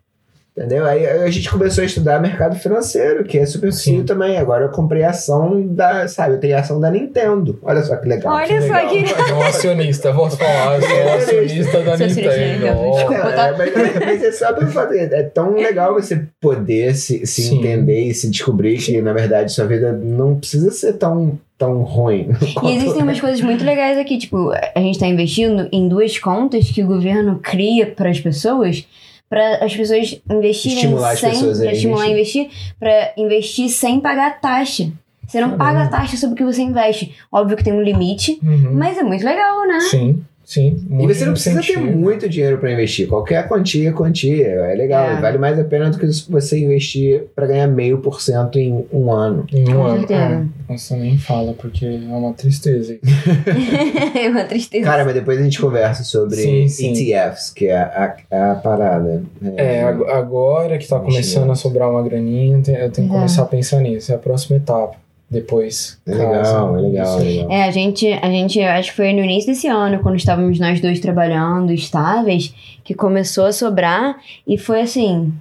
Entendeu? 0.58 0.86
Aí 0.86 1.06
a 1.06 1.30
gente 1.30 1.50
começou 1.50 1.82
a 1.82 1.86
estudar 1.86 2.18
mercado 2.18 2.56
financeiro, 2.56 3.26
que 3.26 3.38
é 3.38 3.46
super 3.46 3.74
Sim. 3.74 4.04
também. 4.04 4.38
Agora 4.38 4.64
eu 4.64 4.70
comprei 4.70 5.04
ação 5.04 5.68
da, 5.68 6.08
sabe, 6.08 6.36
eu 6.36 6.40
tenho 6.40 6.58
ação 6.58 6.80
da 6.80 6.90
Nintendo. 6.90 7.60
Olha 7.62 7.84
só 7.84 7.98
que 7.98 8.08
legal. 8.08 8.34
Olha 8.34 8.62
só 8.62 8.74
Legal. 8.74 8.90
que. 8.90 9.32
É 9.32 9.34
um 9.34 9.42
acionista, 9.44 10.14
vou 10.14 10.30
falar, 10.30 10.76
eu 10.76 10.82
sou 10.82 11.14
acionista 11.14 11.78
da 11.80 11.84
Sou 11.84 11.94
acionista 11.94 12.22
da 12.22 12.38
Nintendo. 12.38 12.92
Desculpa. 12.94 13.28
É, 13.28 13.58
mas, 13.58 14.06
mas 14.06 14.24
é 14.24 14.32
só 14.32 14.54
pra 14.54 14.68
fazer. 14.68 15.12
É 15.12 15.24
tão 15.24 15.56
legal 15.56 15.94
você 15.94 16.26
poder 16.40 16.96
se, 16.96 17.26
se 17.26 17.42
Sim. 17.42 17.60
entender 17.60 18.04
e 18.04 18.14
se 18.14 18.30
descobrir 18.30 18.78
que, 18.78 19.02
na 19.02 19.12
verdade, 19.12 19.52
sua 19.52 19.66
vida 19.66 19.92
não 19.92 20.40
precisa 20.40 20.72
ser 20.72 20.94
tão, 20.94 21.38
tão 21.58 21.84
ruim. 21.84 22.30
E 22.64 22.72
existem 22.78 23.04
umas 23.04 23.20
coisas 23.20 23.42
muito 23.42 23.66
legais 23.66 23.98
aqui, 23.98 24.18
tipo, 24.18 24.52
a 24.54 24.80
gente 24.80 25.00
tá 25.00 25.06
investindo 25.06 25.68
em 25.70 25.90
duas 25.90 26.18
contas 26.18 26.72
que 26.72 26.82
o 26.82 26.88
governo 26.88 27.40
cria 27.44 27.88
para 27.88 28.10
as 28.10 28.22
pessoas, 28.22 28.88
para 29.36 29.66
as 29.66 29.76
pessoas 29.76 30.22
investirem 30.32 30.78
Estimular 30.78 31.12
as 31.12 31.20
sem 31.20 31.30
pessoas 31.32 31.60
a 31.60 31.74
estimular 31.74 32.04
a 32.06 32.08
investir, 32.10 32.50
para 32.80 33.12
investir 33.18 33.68
sem 33.68 34.00
pagar 34.00 34.40
taxa. 34.40 34.90
Você 35.28 35.42
não 35.42 35.58
Caramba. 35.58 35.66
paga 35.66 35.88
taxa 35.90 36.16
sobre 36.16 36.36
o 36.36 36.38
que 36.38 36.46
você 36.46 36.62
investe. 36.62 37.14
Óbvio 37.30 37.58
que 37.58 37.64
tem 37.66 37.74
um 37.74 37.82
limite, 37.82 38.40
Uhum. 38.42 38.72
mas 38.76 38.98
é 38.98 39.04
muito 39.04 39.26
legal, 39.26 39.68
né? 39.68 39.82
Sim, 39.82 40.24
sim. 40.46 40.86
E 40.90 41.08
você 41.08 41.26
não 41.26 41.34
precisa 41.34 41.62
ter 41.62 41.78
muito 41.78 42.30
dinheiro 42.30 42.58
para 42.58 42.72
investir. 42.72 43.08
Qualquer 43.08 43.48
quantia 43.48 43.90
é 43.90 43.92
quantia. 43.92 44.46
É 44.48 44.76
legal. 44.76 45.10
É. 45.10 45.20
Vale 45.20 45.38
mais 45.38 45.60
a 45.60 45.64
pena 45.64 45.90
do 45.90 45.98
que 46.00 46.06
você 46.30 46.60
investir 46.60 47.24
para 47.36 47.48
ganhar 47.48 47.68
meio 47.68 47.98
por 47.98 48.22
cento 48.22 48.58
em 48.60 48.86
um 48.94 49.12
ano. 49.12 49.46
Em 49.52 49.68
um 49.74 49.84
ano. 49.84 50.06
É, 50.12 50.44
Nossa, 50.72 50.96
nem 50.96 51.18
fala, 51.18 51.54
porque 51.54 51.86
é 51.86 51.90
uma 52.14 52.34
tristeza. 52.34 52.98
é 54.16 54.30
uma 54.30 54.44
tristeza. 54.44 54.84
Cara, 54.86 55.04
mas 55.04 55.14
depois 55.14 55.40
a 55.40 55.44
gente 55.44 55.60
conversa 55.60 56.04
sobre 56.04 56.36
Sim, 56.38 56.68
sim. 56.68 56.92
ETFs, 56.94 57.50
que 57.52 57.68
é 57.68 57.78
a, 57.78 58.16
a, 58.32 58.52
a 58.52 58.56
parada. 58.56 59.24
É, 59.58 59.84
ag- 59.84 60.10
agora 60.10 60.78
que 60.78 60.88
tá 60.88 61.00
começando 61.00 61.52
a 61.52 61.56
sobrar 61.56 61.90
uma 61.90 62.04
graninha, 62.04 62.58
eu 62.58 62.92
tenho 62.92 62.92
que 62.92 63.02
É. 63.14 63.18
começar 63.18 63.44
a 63.44 63.46
pensar 63.46 63.80
nisso. 63.82 64.12
É 64.12 64.16
a 64.16 64.20
próxima 64.20 64.58
etapa. 64.58 64.96
Depois. 65.36 66.00
É 66.08 66.12
legal, 66.16 66.78
é 66.78 66.82
legal, 66.82 67.20
é 67.20 67.24
legal. 67.24 67.52
É, 67.52 67.64
a 67.64 67.72
gente, 67.72 68.08
a 68.14 68.30
gente, 68.30 68.62
acho 68.62 68.92
que 68.92 68.96
foi 68.96 69.12
no 69.12 69.20
início 69.24 69.52
desse 69.52 69.68
ano, 69.68 70.00
quando 70.00 70.16
estávamos 70.16 70.58
nós 70.60 70.80
dois 70.80 71.00
trabalhando 71.02 71.74
estáveis, 71.74 72.54
que 72.86 72.94
começou 72.94 73.46
a 73.46 73.52
sobrar 73.52 74.18
e 74.48 74.58
foi 74.58 74.82
assim. 74.82 75.34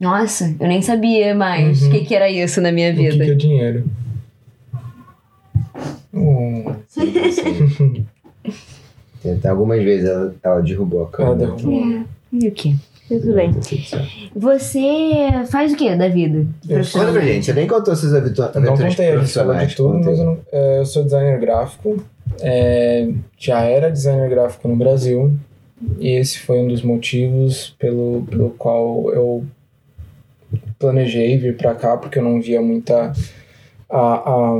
Nossa, 0.00 0.52
eu 0.58 0.66
nem 0.66 0.82
sabia 0.82 1.34
mais 1.34 1.82
o 1.82 1.84
Uhum. 1.84 1.90
que, 1.92 2.00
que 2.06 2.14
era 2.14 2.28
isso 2.28 2.60
na 2.60 2.72
minha 2.72 2.90
O 2.90 2.96
que, 2.96 3.10
vida. 3.10 3.24
que 3.24 3.30
é 3.30 3.34
dinheiro? 3.34 3.84
Hum, 6.12 6.64
Sim, 6.88 8.06
até 9.36 9.48
algumas 9.48 9.82
vezes 9.84 10.08
ela, 10.08 10.34
ela 10.42 10.60
derrubou 10.60 11.00
a 11.00 11.02
ela 11.02 11.10
câmera. 11.36 11.52
derrubou. 11.54 11.84
É, 11.84 12.04
e 12.32 12.48
o 12.48 12.52
quê? 12.52 12.74
Tudo 13.18 13.34
bem. 13.34 13.50
Você 14.36 15.46
faz 15.50 15.72
o 15.72 15.76
que 15.76 15.94
da 15.96 16.06
vida? 16.08 16.46
Eu 16.68 16.78
Conta 16.92 17.12
pra 17.12 17.20
gente, 17.22 17.44
você 17.44 17.52
nem 17.52 17.66
contou 17.66 17.96
suas 17.96 18.14
aventu- 18.14 18.40
aventuras 18.42 18.78
Não 18.80 18.88
contei, 18.88 19.08
a 19.08 19.18
gente 19.18 19.32
falou 19.32 19.54
profissionais. 19.54 19.68
de 19.70 19.76
tudo, 19.76 19.96
aí. 19.96 20.04
mas 20.04 20.18
eu, 20.20 20.24
não, 20.24 20.38
é, 20.52 20.78
eu 20.78 20.86
sou 20.86 21.02
designer 21.02 21.40
gráfico. 21.40 22.02
é, 22.40 23.08
já 23.36 23.62
era 23.62 23.90
designer 23.90 24.30
gráfico 24.30 24.68
no 24.68 24.76
Brasil. 24.76 25.32
E 25.98 26.10
esse 26.10 26.38
foi 26.38 26.58
um 26.60 26.68
dos 26.68 26.82
motivos 26.82 27.74
pelo, 27.78 28.24
pelo 28.30 28.50
qual 28.50 29.12
eu 29.12 29.44
planejei 30.78 31.36
vir 31.36 31.56
pra 31.56 31.74
cá, 31.74 31.96
porque 31.96 32.18
eu 32.18 32.22
não 32.22 32.40
via 32.40 32.60
muita. 32.62 33.12
a- 33.88 34.30
a- 34.30 34.56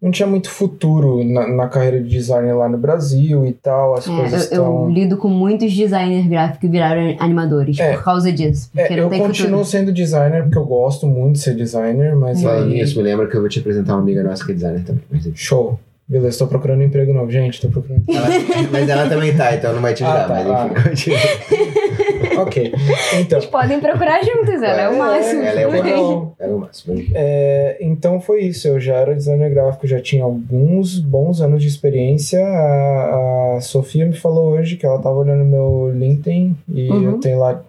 não 0.00 0.10
tinha 0.12 0.28
muito 0.28 0.48
futuro 0.48 1.24
na, 1.24 1.48
na 1.48 1.68
carreira 1.68 2.00
de 2.00 2.08
designer 2.08 2.52
lá 2.54 2.68
no 2.68 2.78
Brasil 2.78 3.44
e 3.46 3.52
tal. 3.52 3.94
As 3.94 4.06
É, 4.06 4.16
coisas 4.16 4.32
eu, 4.52 4.62
estão. 4.62 4.84
eu 4.84 4.88
lido 4.90 5.16
com 5.16 5.28
muitos 5.28 5.74
designers 5.74 6.26
gráficos 6.26 6.60
que 6.60 6.68
viraram 6.68 7.16
animadores 7.18 7.78
É. 7.80 7.94
por 7.94 8.04
causa 8.04 8.30
disso. 8.32 8.70
Porque 8.72 8.92
É, 8.92 8.96
não 8.96 9.04
eu 9.04 9.10
tem 9.10 9.18
continuo 9.20 9.48
futuro. 9.50 9.64
sendo 9.64 9.92
designer 9.92 10.42
porque 10.44 10.58
eu 10.58 10.64
gosto 10.64 11.06
muito 11.06 11.32
de 11.34 11.40
ser 11.40 11.54
designer, 11.56 12.14
mas 12.14 12.42
Falando 12.42 12.68
aí. 12.70 12.74
nisso, 12.74 12.96
me 12.98 13.02
lembra 13.02 13.26
que 13.26 13.36
eu 13.36 13.40
vou 13.40 13.48
te 13.48 13.58
apresentar 13.58 13.94
uma 13.94 14.02
amiga 14.02 14.22
nossa 14.22 14.44
que 14.44 14.52
é 14.52 14.54
designer 14.54 14.84
também. 14.84 15.02
Mas, 15.10 15.28
Show. 15.34 15.78
Beleza, 16.08 16.38
tô 16.38 16.46
procurando 16.46 16.80
um 16.80 16.84
emprego 16.84 17.12
novo. 17.12 17.30
Gente, 17.30 17.60
tô 17.60 17.68
procurando. 17.68 18.02
ela, 18.08 18.28
mas 18.72 18.88
ela 18.88 19.06
também 19.10 19.36
tá, 19.36 19.54
então 19.54 19.74
não 19.74 19.82
vai 19.82 19.92
te 19.92 20.02
ajudar. 20.02 20.24
Ah, 20.24 20.28
tá, 20.28 20.34
mas 20.42 20.70
enfim, 20.72 20.88
continua. 20.88 22.40
ok. 22.44 22.72
Então. 23.20 23.40
Vocês 23.40 23.46
podem 23.50 23.78
procurar 23.78 24.22
juntos, 24.24 24.62
ela 24.62 24.80
é 24.82 24.88
o 24.88 24.98
máximo. 24.98 25.42
Ela 25.42 25.60
é 25.60 25.66
o 25.66 25.70
máximo. 25.70 25.86
Legal. 25.90 26.36
Era 26.38 26.56
o 26.56 26.60
máximo. 26.60 27.04
É, 27.14 27.76
então 27.82 28.20
foi 28.22 28.40
isso. 28.44 28.66
Eu 28.68 28.80
já 28.80 28.94
era 28.94 29.14
designer 29.14 29.50
gráfico, 29.50 29.86
já 29.86 30.00
tinha 30.00 30.24
alguns 30.24 30.98
bons 30.98 31.42
anos 31.42 31.60
de 31.60 31.68
experiência. 31.68 32.42
A, 32.42 33.56
a 33.58 33.60
Sofia 33.60 34.06
me 34.06 34.14
falou 34.16 34.52
hoje 34.52 34.76
que 34.78 34.86
ela 34.86 34.98
tava 35.02 35.16
olhando 35.16 35.44
meu 35.44 35.92
LinkedIn 35.94 36.56
e 36.68 36.88
Uhum. 36.90 37.02
eu 37.04 37.18
tenho 37.20 37.38
lá. 37.38 37.62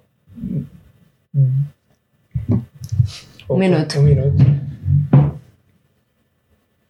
Um 3.49 3.57
minuto. 3.57 3.99
Um 3.99 4.03
minuto. 4.03 4.45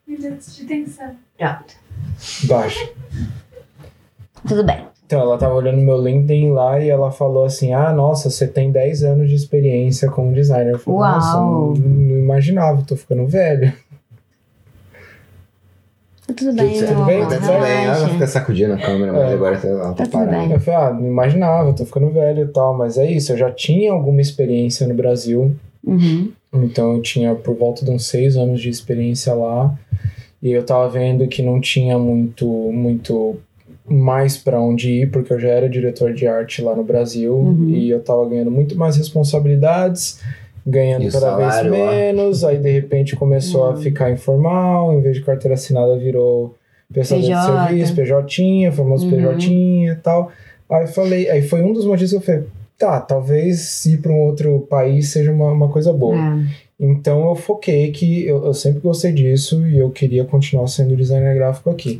Minutos 0.08 0.56
de 0.56 0.66
tensão. 0.66 1.16
Pronto. 1.40 1.74
Baixa. 2.44 2.90
Tudo 4.48 4.64
bem. 4.64 4.86
Então, 5.06 5.22
ela 5.22 5.38
tava 5.40 5.56
olhando 5.56 5.78
meu 5.82 6.00
LinkedIn 6.00 6.52
lá 6.52 6.80
e 6.80 6.88
ela 6.90 7.10
falou 7.12 7.46
assim: 7.46 7.74
Ah, 7.74 7.92
nossa, 7.92 8.30
você 8.30 8.48
tem 8.48 8.72
10 8.72 9.04
anos 9.04 9.30
de 9.30 9.36
experiência 9.36 10.10
como 10.12 10.34
designer. 10.34 10.74
Eu 10.74 10.80
falei, 10.80 11.00
Uau. 11.00 11.12
nossa, 11.16 11.38
não, 11.40 11.74
não 11.74 12.20
imaginava, 12.20 12.84
tô 12.84 12.96
ficando 12.96 13.26
velho. 13.26 13.74
Tá 16.28 16.34
tudo 16.36 16.54
bem, 16.54 16.80
Tudo 16.80 16.96
meu 16.96 17.06
bem. 17.06 17.22
Tá 17.28 17.36
tudo 17.38 17.48
bem. 17.60 17.86
Ela 17.86 18.10
fica 18.10 18.28
sacudindo 18.28 18.74
a 18.74 18.78
câmera, 18.78 19.12
mas 19.14 19.32
É. 19.32 19.34
agora 19.34 19.58
tá- 19.58 19.68
ela 19.68 19.80
tá, 19.80 19.94
Tá 19.96 20.04
tudo 20.04 20.12
parada. 20.12 20.32
bem. 20.38 20.52
Eu 20.52 20.60
falei, 20.60 20.80
ah, 20.80 20.94
não 20.94 21.08
imaginava, 21.08 21.74
tô 21.74 21.86
ficando 21.86 22.10
velho 22.12 22.44
e 22.44 22.48
tal, 22.48 22.78
mas 22.78 22.98
é 23.00 23.10
isso, 23.10 23.32
eu 23.32 23.38
já 23.38 23.50
tinha 23.52 23.92
alguma 23.92 24.22
experiência 24.22 24.86
no 24.88 24.94
Brasil, 24.94 25.56
Uhum. 25.84 26.32
então 26.54 26.94
eu 26.94 27.02
tinha 27.02 27.34
por 27.34 27.56
volta 27.58 27.84
de 27.84 27.90
uns 27.90 28.06
seis 28.06 28.38
anos 28.38 28.62
de 28.62 28.70
experiência 28.70 29.34
lá, 29.34 29.74
e 30.42 30.52
eu 30.52 30.64
tava 30.64 30.88
vendo 30.90 31.28
que 31.28 31.42
não 31.42 31.60
tinha 31.62 31.98
muito, 32.00 32.48
muito 32.48 33.38
mais 33.88 34.38
pra 34.38 34.62
onde 34.62 34.90
ir, 34.92 35.12
porque 35.12 35.34
eu 35.34 35.40
já 35.40 35.50
era 35.50 35.68
diretor 35.70 36.14
de 36.14 36.28
arte 36.28 36.62
lá 36.62 36.76
no 36.76 36.84
Brasil, 36.84 37.36
Uhum. 37.36 37.70
e 37.70 37.90
eu 37.90 38.00
tava 38.02 38.28
ganhando 38.28 38.52
muito 38.52 38.78
mais 38.78 38.96
responsabilidades, 38.98 40.22
ganhando 40.66 41.06
E 41.08 41.12
cada 41.12 41.36
vez 41.36 41.54
salário, 41.56 41.74
ó. 41.74 41.92
menos, 41.92 42.44
aí 42.44 42.58
de 42.58 42.70
repente 42.70 43.16
começou 43.16 43.66
a 43.66 43.70
Uhum. 43.72 43.78
ficar 43.78 44.12
informal, 44.12 44.94
em 44.94 45.02
vez 45.02 45.16
de 45.18 45.24
carteira 45.24 45.56
assinada 45.56 45.98
virou 45.98 46.56
prestador 46.92 47.24
de 47.24 47.46
serviço, 47.46 47.96
PJ, 47.96 48.72
famoso 48.72 49.06
Uhum. 49.06 49.12
PJ 49.12 49.52
e 49.92 49.96
tal. 50.04 50.32
Aí 50.70 50.84
eu 50.84 50.88
falei, 50.88 51.30
aí 51.30 51.42
foi 51.42 51.62
um 51.64 51.74
dos 51.74 51.86
motivos 51.86 52.12
que 52.12 52.18
eu 52.18 52.22
falei, 52.22 52.44
tá, 52.78 53.00
talvez 53.02 53.86
ir 53.88 53.98
para 54.02 54.12
um 54.12 54.20
outro 54.22 54.60
país 54.70 55.10
seja 55.10 55.32
uma, 55.32 55.52
uma 55.52 55.70
coisa 55.70 55.92
boa. 55.92 56.16
É. 56.16 56.69
Então 56.80 57.28
eu 57.28 57.36
foquei 57.36 57.92
que 57.92 58.26
eu, 58.26 58.46
eu 58.46 58.54
sempre 58.54 58.80
gostei 58.80 59.12
disso 59.12 59.68
e 59.68 59.78
eu 59.78 59.90
queria 59.90 60.24
continuar 60.24 60.66
sendo 60.68 60.96
designer 60.96 61.36
gráfico 61.36 61.70
aqui. 61.70 62.00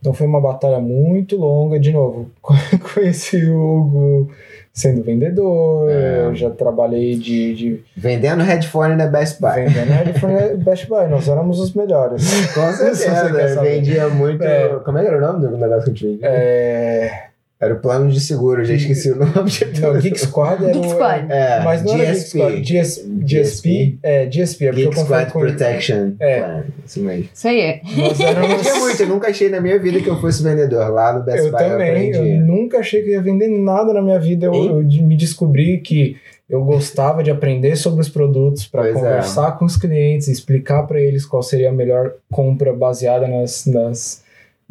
Então 0.00 0.12
foi 0.12 0.26
uma 0.28 0.40
batalha 0.40 0.78
muito 0.78 1.36
longa. 1.36 1.80
De 1.80 1.90
novo, 1.92 2.30
conheci 2.94 3.44
o 3.50 3.80
Hugo 3.80 4.30
sendo 4.72 5.02
vendedor, 5.02 5.90
É. 5.90 6.24
eu 6.26 6.34
já 6.34 6.48
trabalhei 6.50 7.16
de, 7.16 7.54
de 7.54 7.80
Vendendo 7.94 8.42
headphone 8.42 8.94
na 8.96 9.06
Best 9.06 9.38
Buy. 9.40 9.64
vendendo 9.66 9.90
headphone 9.90 10.56
Best 10.64 10.88
Buy, 10.88 11.08
nós 11.08 11.28
éramos 11.28 11.60
os 11.60 11.74
melhores. 11.74 12.22
Com 12.54 12.72
certeza. 12.94 13.60
Vendia 13.60 14.08
muito. 14.08 14.42
É. 14.42 14.78
Como 14.84 14.96
é 14.98 15.02
que 15.02 15.08
era 15.08 15.18
o 15.18 15.20
nome 15.20 15.46
do 15.46 15.58
negócio 15.58 15.92
que 15.92 15.98
gente 16.00 16.06
vendia? 16.12 16.26
É... 16.28 17.31
Era 17.62 17.74
o 17.74 17.78
plano 17.78 18.10
de 18.10 18.18
seguro, 18.18 18.64
já 18.64 18.74
esqueci 18.74 19.12
o 19.12 19.14
nome 19.14 19.32
tudo. 19.32 20.00
Geek 20.00 20.18
Squad 20.18 20.64
era 20.64 20.72
Geek 20.72 20.84
o... 20.84 20.90
Squad. 20.90 21.26
É, 21.30 21.62
Mas 21.62 21.84
não 21.84 21.94
era 21.94 22.06
Geek 22.06 22.18
GSP. 22.18 22.38
Squad. 22.38 22.60
GS, 22.60 23.08
GSP? 23.24 23.98
É, 24.02 24.26
GSP. 24.26 24.64
É 24.64 24.68
porque 24.70 24.84
Geek 24.84 24.96
eu 24.98 25.04
Squad 25.04 25.30
com... 25.30 25.38
Protection 25.38 26.12
É. 26.18 26.40
Plan. 26.40 26.64
Isso 26.84 27.00
mesmo. 27.00 27.28
Isso 27.32 27.46
aí. 27.46 27.80
Eu 28.20 28.26
éramos... 28.26 28.62
tinha 28.62 28.74
muito, 28.74 29.02
eu 29.02 29.08
nunca 29.08 29.28
achei 29.28 29.48
na 29.48 29.60
minha 29.60 29.78
vida 29.78 30.00
que 30.00 30.08
eu 30.08 30.20
fosse 30.20 30.42
vendedor. 30.42 30.90
Lá 30.90 31.12
no 31.12 31.24
Best 31.24 31.38
Eu 31.38 31.52
Buy 31.52 31.60
também, 31.60 32.08
eu 32.08 32.14
eu 32.14 32.20
aprendi. 32.22 32.38
nunca 32.40 32.78
achei 32.78 33.02
que 33.02 33.10
ia 33.10 33.22
vender 33.22 33.46
nada 33.46 33.92
na 33.92 34.02
minha 34.02 34.18
vida. 34.18 34.46
Eu, 34.46 34.54
eu 34.54 34.82
me 34.82 35.16
descobri 35.16 35.78
que 35.78 36.16
eu 36.50 36.64
gostava 36.64 37.22
de 37.22 37.30
aprender 37.30 37.76
sobre 37.76 38.00
os 38.00 38.08
produtos 38.08 38.66
para 38.66 38.88
é. 38.88 38.92
conversar 38.92 39.52
com 39.52 39.64
os 39.64 39.76
clientes, 39.76 40.26
explicar 40.26 40.82
para 40.82 41.00
eles 41.00 41.24
qual 41.24 41.44
seria 41.44 41.68
a 41.70 41.72
melhor 41.72 42.14
compra 42.28 42.72
baseada 42.72 43.28
nas, 43.28 43.66
nas, 43.66 44.22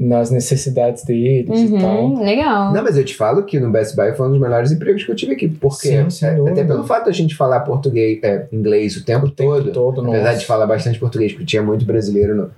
nas 0.03 0.31
necessidades 0.31 1.03
deles 1.03 1.69
e 1.69 1.79
tal. 1.79 2.05
Uhum. 2.05 2.23
Legal. 2.23 2.73
Não, 2.73 2.83
mas 2.83 2.97
eu 2.97 3.05
te 3.05 3.15
falo 3.15 3.43
que 3.43 3.59
no 3.59 3.69
Best 3.69 3.95
Buy 3.95 4.13
foi 4.13 4.27
um 4.27 4.31
dos 4.31 4.39
melhores 4.41 4.71
empregos 4.71 5.03
que 5.03 5.11
eu 5.11 5.15
tive 5.15 5.33
aqui. 5.33 5.47
Porque 5.47 5.89
Sim, 5.89 6.09
sem 6.09 6.27
é, 6.29 6.49
até 6.49 6.63
pelo 6.63 6.83
fato 6.83 7.05
da 7.05 7.11
gente 7.11 7.35
falar 7.35 7.59
português, 7.59 8.19
é, 8.23 8.47
inglês 8.51 8.97
o 8.97 9.05
tempo, 9.05 9.27
O 9.27 9.29
tempo 9.29 9.51
todo. 9.51 9.71
todo, 9.71 10.01
apesar 10.07 10.23
nossa. 10.29 10.37
de 10.39 10.45
falar 10.47 10.65
bastante 10.65 10.97
português, 10.97 11.31
porque 11.33 11.45
tinha 11.45 11.61
muito 11.61 11.85
brasileiro 11.85 12.35
no, 12.35 12.51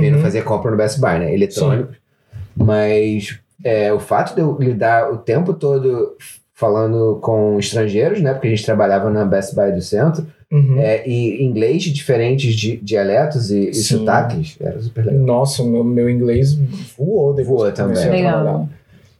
vindo 0.00 0.16
Uhum. 0.16 0.22
fazer 0.22 0.42
compra 0.42 0.70
no 0.70 0.76
Best 0.78 0.98
Buy, 0.98 1.18
né? 1.18 1.34
Eletrônico. 1.34 1.92
Mas 2.56 3.38
é, 3.62 3.92
o 3.92 3.98
fato 4.00 4.34
de 4.34 4.40
eu 4.40 4.56
lidar 4.58 5.12
o 5.12 5.18
tempo 5.18 5.52
todo 5.52 6.16
falando 6.54 7.18
com 7.20 7.58
estrangeiros, 7.58 8.22
né? 8.22 8.32
Porque 8.32 8.46
a 8.46 8.50
gente 8.50 8.64
trabalhava 8.64 9.10
na 9.10 9.24
Best 9.24 9.54
Buy 9.54 9.70
do 9.72 9.82
centro. 9.82 10.26
Uhum. 10.50 10.78
É, 10.78 11.06
e 11.08 11.42
inglês 11.42 11.82
de 11.82 11.92
diferentes 11.92 12.54
di- 12.54 12.76
dialetos 12.76 13.50
e, 13.50 13.70
e 13.70 13.74
sotaques. 13.74 14.56
Era 14.60 14.80
super 14.80 15.04
legal. 15.04 15.20
Nossa, 15.24 15.62
o 15.62 15.66
meu, 15.68 15.82
meu 15.82 16.08
inglês 16.08 16.54
voou 16.96 17.34
depois 17.34 17.46
Voou 17.60 17.72
também. 17.72 18.08
Legal. 18.10 18.68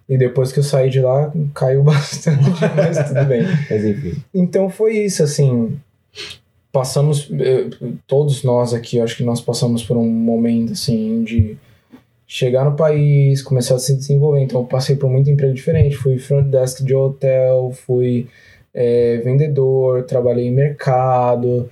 E 0.09 0.17
depois 0.17 0.53
que 0.53 0.61
eu 0.61 0.63
saí 0.63 0.89
de 0.89 1.01
lá, 1.01 1.33
caiu 1.53 1.83
bastante, 1.85 2.39
mas 2.77 3.09
tudo 3.09 3.25
bem. 3.25 3.43
Mas 3.69 3.85
enfim. 3.85 4.15
Então 4.33 4.71
foi 4.71 4.99
isso, 4.99 5.23
assim. 5.23 5.77
Passamos, 6.71 7.29
eh, 7.33 7.71
todos 8.07 8.45
nós 8.45 8.73
aqui, 8.75 9.01
acho 9.01 9.17
que 9.17 9.25
nós 9.25 9.41
passamos 9.41 9.83
por 9.83 9.97
um 9.97 10.07
momento, 10.09 10.73
assim, 10.75 11.25
de 11.25 11.57
chegar 12.27 12.65
no 12.65 12.77
país, 12.77 13.41
começar 13.43 13.77
a 13.77 13.79
se 13.79 13.97
desenvolver. 13.97 14.41
Então 14.43 14.61
eu 14.61 14.67
passei 14.67 14.95
por 14.95 15.09
muito 15.11 15.31
emprego 15.31 15.55
diferente. 15.55 15.97
Fui 15.97 16.19
front 16.19 16.47
desk 16.49 16.85
de 16.85 16.95
hotel, 16.95 17.73
fui 17.87 18.27
eh, 18.77 19.21
vendedor, 19.25 20.05
trabalhei 20.05 20.47
em 20.47 20.53
mercado. 20.55 21.69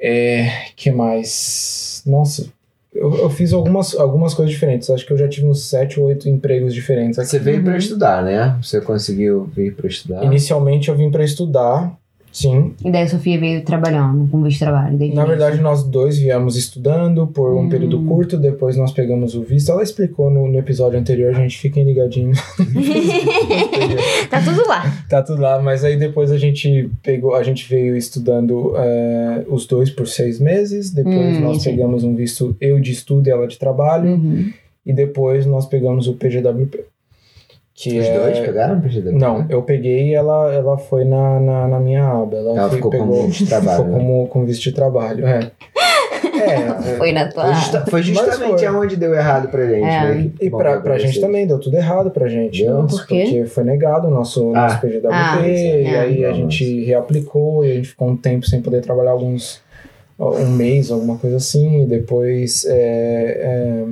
É, 0.00 0.48
que 0.76 0.90
mais? 0.90 2.02
Nossa, 2.06 2.46
eu, 2.94 3.14
eu 3.16 3.30
fiz 3.30 3.52
algumas, 3.52 3.94
algumas 3.96 4.34
coisas 4.34 4.52
diferentes. 4.52 4.90
Acho 4.90 5.06
que 5.06 5.12
eu 5.12 5.16
já 5.18 5.28
tive 5.28 5.46
uns 5.46 5.64
sete 5.68 5.98
ou 6.00 6.06
oito 6.06 6.28
empregos 6.28 6.74
diferentes 6.74 7.18
aqui. 7.18 7.28
Você 7.28 7.38
veio 7.38 7.58
Uhum. 7.58 7.64
para 7.64 7.76
estudar, 7.78 8.22
né? 8.22 8.56
Você 8.62 8.80
conseguiu 8.80 9.44
vir 9.54 9.74
para 9.74 9.86
estudar. 9.88 10.24
Inicialmente 10.24 10.88
eu 10.88 10.96
vim 10.96 11.10
para 11.10 11.24
estudar, 11.24 11.96
sim. 12.38 12.72
E 12.84 12.90
daí 12.90 13.02
a 13.02 13.08
Sofia 13.08 13.38
veio 13.38 13.62
trabalhando 13.64 14.28
com 14.30 14.42
visto 14.42 14.58
de 14.58 14.64
trabalho. 14.64 14.96
desde 14.96 15.16
Na 15.16 15.24
verdade, 15.24 15.60
nós 15.60 15.82
dois 15.84 16.16
viemos 16.18 16.56
estudando 16.56 17.26
por 17.26 17.54
um 17.54 17.62
Hum. 17.62 17.68
período 17.68 18.00
curto, 18.04 18.36
depois 18.38 18.76
nós 18.76 18.92
pegamos 18.92 19.34
o 19.34 19.42
visto. 19.42 19.70
Ela 19.72 19.82
explicou 19.82 20.30
no, 20.30 20.46
no 20.48 20.58
episódio 20.58 20.98
anterior, 20.98 21.34
gente, 21.34 21.58
fiquem 21.58 21.84
ligadinhos. 21.84 22.38
tá 24.30 24.40
tudo 24.40 24.66
lá. 24.66 24.84
tá 25.08 25.22
tudo 25.22 25.40
lá, 25.42 25.60
mas 25.60 25.84
aí 25.84 25.96
depois 25.96 26.30
a 26.30 26.38
gente 26.38 26.90
pegou, 27.02 27.34
a 27.34 27.42
gente 27.42 27.68
veio 27.68 27.96
estudando 27.96 28.74
é, 28.76 29.44
os 29.48 29.66
dois 29.66 29.90
por 29.90 30.06
seis 30.06 30.38
meses, 30.40 30.90
depois 30.90 31.38
Hum, 31.38 31.40
nós 31.40 31.58
isso 31.58 31.68
aí. 31.68 31.76
pegamos 31.76 32.04
um 32.04 32.14
visto, 32.14 32.56
eu 32.60 32.78
de 32.80 32.92
estudo 32.92 33.26
e 33.26 33.30
ela 33.30 33.46
de 33.46 33.58
trabalho, 33.58 34.10
Uhum. 34.12 34.50
e 34.86 34.92
depois 34.92 35.44
nós 35.46 35.66
pegamos 35.66 36.06
o 36.08 36.14
PGWP. 36.14 36.80
Que 37.80 37.96
Os 38.00 38.06
é... 38.06 38.18
dois 38.18 38.38
pegaram 38.40 38.84
estudar? 38.84 39.12
Não, 39.12 39.46
eu 39.48 39.62
peguei 39.62 40.08
e 40.08 40.14
ela, 40.14 40.52
ela 40.52 40.76
foi 40.76 41.04
na, 41.04 41.38
na, 41.38 41.68
na 41.68 41.78
minha 41.78 42.04
aba. 42.04 42.36
Ela, 42.36 42.58
Ela 42.58 42.70
ficou 42.70 42.90
pegou, 42.90 43.06
como 43.06 43.26
visto 43.28 43.44
de 43.44 43.46
trabalho, 43.50 43.76
Ficou 43.84 43.92
né? 43.92 43.98
como, 43.98 44.26
como 44.26 44.46
visto 44.46 44.62
de 44.64 44.72
trabalho, 44.72 45.24
é. 45.26 45.50
É, 46.40 46.96
Foi 46.96 47.12
na 47.12 47.28
tua. 47.28 47.44
Foi, 47.44 47.54
justa- 47.54 47.84
foi 47.88 48.02
justamente 48.02 48.58
foi. 48.58 48.66
aonde 48.66 48.96
deu 48.96 49.14
errado 49.14 49.48
pra 49.48 49.64
gente, 49.66 49.84
É. 49.84 50.14
né? 50.14 50.30
E 50.40 50.50
bom 50.50 50.58
pra, 50.58 50.72
pra 50.72 50.80
pra 50.80 50.98
gente 50.98 51.12
vocês. 51.12 51.24
também, 51.24 51.46
deu 51.46 51.58
tudo 51.60 51.76
errado 51.76 52.10
pra 52.10 52.26
gente. 52.28 52.64
Né? 52.64 52.86
Por 52.88 53.06
quê? 53.06 53.22
Porque 53.24 53.44
foi 53.46 53.62
negado 53.64 54.08
o 54.08 54.10
nosso, 54.10 54.50
Ah. 54.54 54.62
nosso 54.62 54.80
PGWP, 54.80 55.08
Ah, 55.12 55.40
e 55.46 55.84
é. 55.86 56.00
aí 56.00 56.24
a 56.24 56.28
Nossa. 56.30 56.40
gente 56.40 56.84
reaplicou, 56.84 57.64
e 57.64 57.70
a 57.70 57.74
gente 57.74 57.88
ficou 57.88 58.08
um 58.08 58.16
tempo 58.16 58.46
sem 58.46 58.60
poder 58.60 58.80
trabalhar 58.82 59.12
alguns. 59.12 59.60
um 60.20 60.48
mês, 60.50 60.90
alguma 60.90 61.16
coisa 61.16 61.36
assim, 61.36 61.82
e 61.82 61.86
depois 61.86 62.64
é, 62.68 62.74
é, 63.40 63.84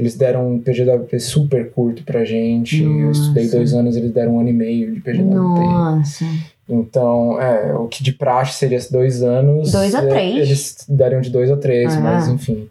eles 0.00 0.16
deram 0.16 0.52
um 0.54 0.58
PGWP 0.58 1.20
super 1.20 1.70
curto 1.70 2.02
pra 2.04 2.24
gente. 2.24 2.82
Eu 2.82 3.10
estudei 3.10 3.44
Nossa. 3.44 3.56
dois 3.56 3.74
anos, 3.74 3.96
eles 3.96 4.10
deram 4.12 4.36
um 4.36 4.40
ano 4.40 4.48
e 4.48 4.52
meio 4.52 4.94
de 4.94 5.00
PGWP. 5.00 5.34
Nossa. 5.34 6.24
Então, 6.68 7.40
é, 7.40 7.74
o 7.74 7.86
que 7.88 8.02
de 8.02 8.12
praxe 8.12 8.54
seria 8.58 8.78
dois 8.90 9.22
anos. 9.22 9.72
Dois 9.72 9.94
a 9.94 10.02
é, 10.02 10.06
três. 10.06 10.36
Eles 10.36 10.76
dariam 10.88 11.20
de 11.20 11.28
dois 11.30 11.50
a 11.50 11.56
três, 11.56 11.92
Ah. 11.94 12.00
mas 12.00 12.28
enfim. 12.28 12.68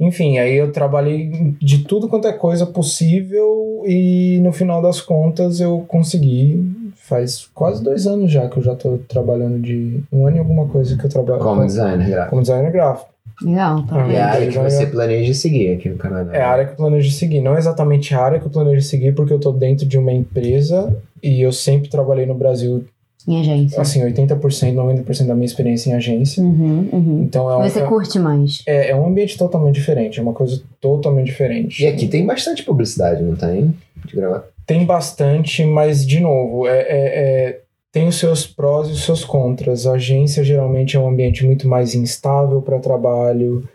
Enfim, 0.00 0.38
aí 0.38 0.54
eu 0.56 0.70
trabalhei 0.70 1.56
de 1.60 1.78
tudo 1.84 2.06
quanto 2.08 2.28
é 2.28 2.32
coisa 2.32 2.64
possível 2.64 3.82
e 3.84 4.38
no 4.42 4.52
final 4.52 4.80
das 4.80 5.00
contas 5.00 5.58
eu 5.60 5.84
consegui. 5.88 6.92
Faz 6.94 7.48
quase 7.52 7.82
dois 7.82 8.06
anos 8.06 8.30
já 8.30 8.48
que 8.48 8.58
eu 8.58 8.62
já 8.62 8.76
tô 8.76 8.98
trabalhando 9.08 9.58
de. 9.58 10.00
Um 10.12 10.26
ano 10.26 10.36
e 10.36 10.38
alguma 10.38 10.66
coisa 10.68 10.96
que 10.96 11.04
eu 11.04 11.10
trabalho 11.10 11.40
Como 11.40 11.64
designer 11.66 12.06
gráfico. 12.08 12.30
como 12.30 12.42
designer 12.42 12.70
gráfico. 12.70 13.08
Legal, 13.42 13.82
tá 13.84 14.02
vendo? 14.02 14.16
É 14.16 14.20
a 14.20 14.26
área 14.30 14.46
que 14.48 14.58
você 14.58 14.86
planeja 14.86 15.32
seguir 15.34 15.70
aqui 15.74 15.88
no 15.88 15.96
Canadá. 15.96 16.34
É 16.36 16.40
a 16.42 16.48
área 16.50 16.64
que 16.64 16.72
eu 16.72 16.76
planejo 16.76 17.10
seguir. 17.10 17.40
Não 17.40 17.56
exatamente 17.56 18.14
a 18.14 18.20
área 18.20 18.38
que 18.40 18.46
eu 18.46 18.50
planejo 18.50 18.82
seguir, 18.82 19.14
porque 19.14 19.32
eu 19.32 19.38
tô 19.38 19.52
dentro 19.52 19.86
de 19.86 19.96
uma 19.96 20.12
empresa 20.12 20.96
e 21.22 21.40
eu 21.40 21.52
sempre 21.52 21.88
trabalhei 21.88 22.26
no 22.26 22.34
Brasil, 22.34 22.84
Em 23.26 23.40
agência. 23.40 23.80
assim, 23.80 24.02
80%, 24.02 24.74
90% 24.74 25.26
da 25.26 25.34
minha 25.34 25.44
experiência 25.46 25.90
em 25.90 25.94
agência. 25.94 26.42
Uhum, 26.42 26.88
uhum. 26.92 27.22
Então 27.22 27.48
é 27.50 27.56
um, 27.58 27.62
Você 27.62 27.80
é- 27.80 27.86
curte 27.86 28.18
mais? 28.18 28.62
É, 28.66 28.90
é 28.90 28.96
um 28.96 29.06
ambiente 29.06 29.36
totalmente 29.38 29.74
diferente, 29.76 30.18
é 30.18 30.22
uma 30.22 30.32
coisa 30.32 30.60
totalmente 30.80 31.26
diferente. 31.26 31.82
E 31.82 31.86
aqui 31.86 32.08
tem 32.08 32.26
bastante 32.26 32.62
publicidade, 32.64 33.22
não 33.22 33.36
tem? 33.36 33.74
De 34.04 34.16
gravar. 34.16 34.44
Tem 34.66 34.84
bastante, 34.84 35.64
mas, 35.64 36.04
de 36.06 36.20
novo, 36.20 36.66
é, 36.66 36.78
é- 36.80 36.84
é- 36.88 37.60
tem 37.92 38.06
os 38.08 38.16
seus 38.16 38.46
prós 38.46 38.88
e 38.88 38.92
os 38.92 39.04
seus 39.04 39.24
contras. 39.24 39.86
A 39.86 39.92
agência 39.92 40.44
geralmente 40.44 40.96
é 40.96 41.00
um 41.00 41.08
ambiente 41.08 41.44
muito 41.44 41.66
mais 41.66 41.94
instável 41.94 42.60
para 42.62 42.78
trabalho, 42.78 43.66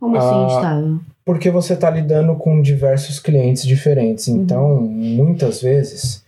Como 0.00 0.16
assim, 0.16 0.28
Ah, 0.34 0.46
estável? 0.56 1.00
porque 1.24 1.50
você 1.50 1.74
está 1.74 1.88
lidando 1.90 2.34
com 2.34 2.60
diversos 2.60 3.20
clientes 3.20 3.64
diferentes. 3.64 4.26
Uhum. 4.26 4.36
Então, 4.42 4.80
muitas 4.80 5.62
vezes, 5.62 6.22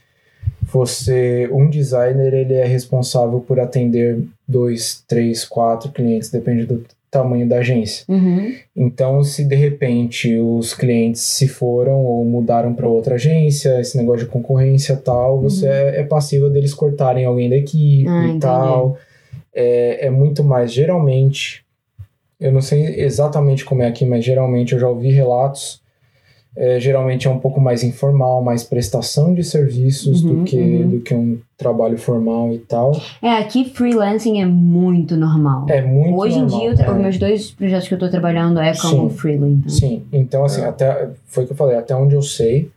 você, 0.63 1.49
um 1.53 1.69
designer, 1.69 2.33
ele 2.33 2.55
é 2.55 2.65
responsável 2.65 3.41
por 3.41 3.59
atender 3.61 4.23
dois, 4.47 5.03
três, 5.07 5.45
quatro 5.45 5.91
clientes, 5.91 6.31
depende 6.31 6.67
do 6.67 6.85
tamanho 7.15 7.49
da 7.49 7.59
agência. 7.59 8.05
Uhum. 8.09 8.53
Então, 8.77 9.23
se 9.23 9.45
de 9.45 9.55
repente 9.55 10.37
os 10.39 10.75
clientes 10.75 11.21
se 11.23 11.47
foram 11.49 12.05
ou 12.05 12.25
mudaram 12.25 12.75
para 12.75 12.89
outra 12.89 13.15
agência, 13.15 13.81
esse 13.81 13.97
negócio 13.97 14.27
de 14.27 14.31
concorrência 14.33 14.97
tal, 14.97 15.41
você 15.41 15.67
é, 15.69 16.01
é 16.01 16.05
passível 16.05 16.51
deles 16.51 16.75
cortarem 16.75 17.25
alguém 17.25 17.49
da 17.49 17.57
equipe 17.57 18.09
Ah, 18.09 18.23
e 18.23 18.25
entendi. 18.27 18.41
tal. 18.41 18.99
É, 19.55 20.07
é 20.07 20.11
muito 20.11 20.43
mais, 20.43 20.73
geralmente, 20.73 21.65
eu 22.41 22.51
não 22.51 22.61
sei 22.61 23.01
exatamente 23.01 23.65
como 23.65 23.83
é 23.83 23.87
aqui, 23.87 24.05
mas 24.05 24.25
geralmente 24.25 24.73
eu 24.73 24.81
já 24.81 24.89
ouvi 24.89 25.11
relatos. 25.11 25.81
É, 26.57 26.79
geralmente 26.79 27.27
é 27.27 27.31
um 27.31 27.39
pouco 27.39 27.61
mais 27.61 27.83
informal, 27.83 28.43
mais 28.43 28.63
prestação 28.63 29.35
de 29.35 29.43
serviços 29.43 30.23
Uhum, 30.23 30.37
do, 30.37 30.45
que, 30.45 30.57
uhum. 30.57 30.89
do 30.89 31.01
que 31.01 31.15
um 31.15 31.39
trabalho 31.59 31.99
formal 31.99 32.53
e 32.53 32.59
tal. 32.59 32.93
É, 33.21 33.31
aqui 33.39 33.65
freelancing 33.75 34.41
é 34.41 34.47
muito 34.47 35.17
normal. 35.17 35.67
É 35.69 35.83
muito 35.83 36.17
Hoje 36.17 36.37
em 36.39 36.43
normal, 36.43 36.61
dia, 36.61 36.71
eu 36.71 36.75
tra- 36.77 36.87
é. 36.87 36.91
os 36.93 36.97
meus 36.99 37.19
dois 37.19 37.51
projetos 37.51 37.89
que 37.89 37.95
eu 37.95 37.99
tô 37.99 38.09
trabalhando 38.09 38.61
é 38.61 38.73
como 38.77 39.11
Sim. 39.11 39.17
freela, 39.17 39.49
então. 39.49 39.69
Sim, 39.69 40.03
então 40.13 40.45
assim, 40.45 40.63
É. 40.63 40.67
até 40.67 41.09
foi 41.27 41.45
o 41.45 41.47
que 41.47 41.53
eu 41.53 41.57
falei, 41.57 41.77
até 41.77 41.95
onde 41.95 42.15
eu 42.15 42.23
sei, 42.23 42.71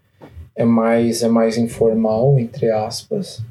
é 0.56 0.66
mais 0.66 1.22
é 1.22 1.28
mais 1.28 1.58
informal, 1.58 2.40
entre 2.40 2.72
aspas. 2.72 3.42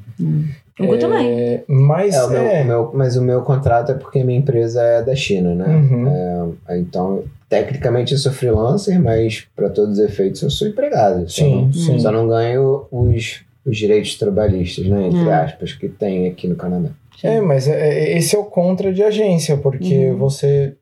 Meu 0.79 0.99
também. 0.99 1.27
É, 1.27 1.65
mas 1.69 2.15
É, 2.15 2.25
o 2.25 2.29
meu, 2.31 2.43
é, 2.43 2.65
meu- 2.65 2.91
mas 2.93 3.17
o 3.17 3.23
meu 3.23 3.43
contrato 3.43 3.93
é 3.93 3.95
porque 3.95 4.23
minha 4.25 4.39
empresa 4.39 4.83
é 4.83 5.03
da 5.03 5.15
China, 5.15 5.55
né? 5.55 5.67
Uhum. 5.69 6.53
É, 6.69 6.79
então, 6.79 7.23
tecnicamente 7.49 8.13
eu 8.13 8.19
sou 8.19 8.33
freelancer, 8.33 9.01
mas 9.01 9.47
para 9.55 9.69
todos 9.71 9.99
os 9.99 10.05
efeitos 10.05 10.43
eu 10.43 10.51
sou 10.51 10.69
empregado. 10.69 11.29
Só 11.29 11.43
sim, 11.45 11.55
não- 11.67 11.73
sim. 11.73 11.99
Só 11.99 12.11
não 12.11 12.27
ganho 12.29 12.87
os, 12.91 13.41
os 13.65 13.77
direitos 13.77 14.17
trabalhistas, 14.17 14.87
né? 14.87 15.07
Entre 15.07 15.21
Hum. 15.21 15.33
aspas, 15.33 15.73
que 15.73 15.89
tem 15.89 16.29
aqui 16.29 16.47
no 16.49 16.57
Canadá. 16.57 16.91
É, 17.23 17.41
mas 17.41 17.67
é- 17.67 17.89
é- 18.13 18.19
esse 18.19 18.37
é 18.37 18.39
o 18.39 18.45
contra 18.45 18.93
de 18.93 19.03
agência, 19.03 19.57
porque 19.57 20.11
Uhum. 20.11 20.17
você 20.19 20.75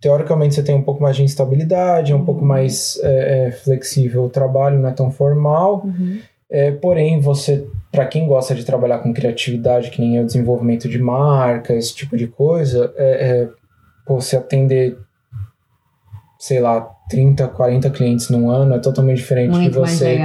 teoricamente 0.00 0.54
você 0.56 0.62
tem 0.62 0.74
um 0.74 0.82
pouco 0.82 1.00
mais 1.00 1.14
de 1.16 1.22
instabilidade, 1.22 2.10
é 2.10 2.14
um 2.14 2.18
Uhum. 2.18 2.24
pouco 2.24 2.44
mais 2.44 2.98
é, 3.02 3.46
é, 3.46 3.50
flexível 3.52 4.24
o 4.24 4.28
trabalho, 4.28 4.78
não 4.78 4.88
é 4.88 4.92
tão 4.92 5.10
formal. 5.10 5.82
Uhum. 5.84 6.18
É, 6.50 6.72
porém, 6.72 7.20
você, 7.20 7.64
para 7.92 8.06
quem 8.06 8.26
gosta 8.26 8.54
de 8.54 8.64
trabalhar 8.64 8.98
com 8.98 9.12
criatividade, 9.12 9.90
que 9.90 10.00
nem 10.00 10.16
é 10.18 10.22
o 10.22 10.26
desenvolvimento 10.26 10.88
de 10.88 10.98
marca, 10.98 11.74
esse 11.74 11.94
tipo 11.94 12.16
de 12.16 12.26
coisa, 12.26 12.92
é, 12.96 13.04
é, 13.44 13.48
você 14.06 14.36
atender, 14.36 14.96
sei 16.38 16.60
lá, 16.60 16.80
30, 17.10 17.48
40 17.48 17.90
clientes 17.90 18.30
num 18.30 18.48
ano 18.50 18.74
é 18.74 18.78
totalmente 18.78 19.16
diferente 19.18 19.52
de 19.54 19.58
Muito 19.60 19.80
mais 19.80 19.92
você 19.98 20.18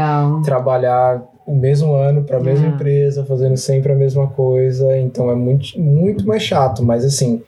trabalhar 0.45 1.23
o 1.45 1.55
mesmo 1.55 1.93
ano 1.95 2.23
para 2.23 2.37
a 2.37 2.39
mesma 2.39 2.67
É. 2.67 2.69
empresa, 2.69 3.25
fazendo 3.25 3.57
sempre 3.57 3.91
a 3.91 3.95
mesma 3.95 4.27
coisa. 4.27 4.97
Então 4.97 5.29
é 5.31 5.35
muito, 5.35 5.79
muito 5.79 6.25
mais 6.27 6.43
chato, 6.43 6.83
mas 6.83 7.03
assim. 7.03 7.41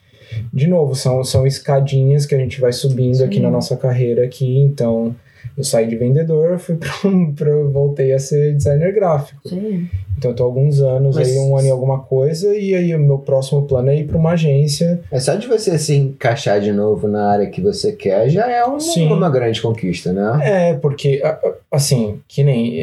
De 0.51 0.68
novo, 0.68 0.95
são, 0.95 1.24
são 1.24 1.45
escadinhas 1.45 2.26
que 2.26 2.34
a 2.34 2.38
gente 2.38 2.59
vai 2.59 2.74
subindo 2.74 3.24
aqui 3.24 3.36
Sim. 3.36 3.43
na 3.43 3.51
nossa 3.51 3.78
carreira 3.78 4.24
aqui, 4.26 4.57
então 4.57 5.16
eu 5.57 5.63
saí 5.63 5.87
de 5.87 5.95
vendedor, 5.95 6.57
fui 6.59 6.75
para 7.35 7.55
voltei 7.71 8.13
a 8.13 8.19
ser 8.19 8.53
designer 8.55 8.93
gráfico. 8.93 9.47
Sim. 9.47 9.87
Então 10.17 10.31
eu 10.31 10.35
tô 10.35 10.43
há 10.43 10.45
alguns 10.45 10.79
anos 10.81 11.17
Mas- 11.17 11.27
aí, 11.29 11.37
um 11.37 11.57
ano 11.57 11.67
e 11.67 11.71
alguma 11.71 11.99
coisa, 11.99 12.55
e 12.55 12.73
aí 12.73 12.95
o 12.95 12.99
meu 12.99 13.17
próximo 13.17 13.63
plano 13.63 13.89
é 13.89 13.97
ir 13.97 14.05
para 14.07 14.17
uma 14.17 14.31
agência. 14.31 15.01
É 15.11 15.19
só 15.19 15.35
de 15.35 15.45
você 15.45 15.77
se 15.77 15.93
encaixar 15.93 16.61
de 16.61 16.71
novo 16.71 17.05
na 17.07 17.29
área 17.29 17.47
que 17.49 17.59
você 17.61 17.91
quer, 17.91 18.29
já 18.29 18.49
é 18.49 18.65
um- 18.65 18.79
Sim. 18.79 19.07
uma 19.11 19.29
grande 19.29 19.61
conquista, 19.61 20.13
né? 20.13 20.39
É, 20.41 20.73
porque, 20.75 21.21
assim, 21.69 22.19
que 22.29 22.45
nem 22.45 22.77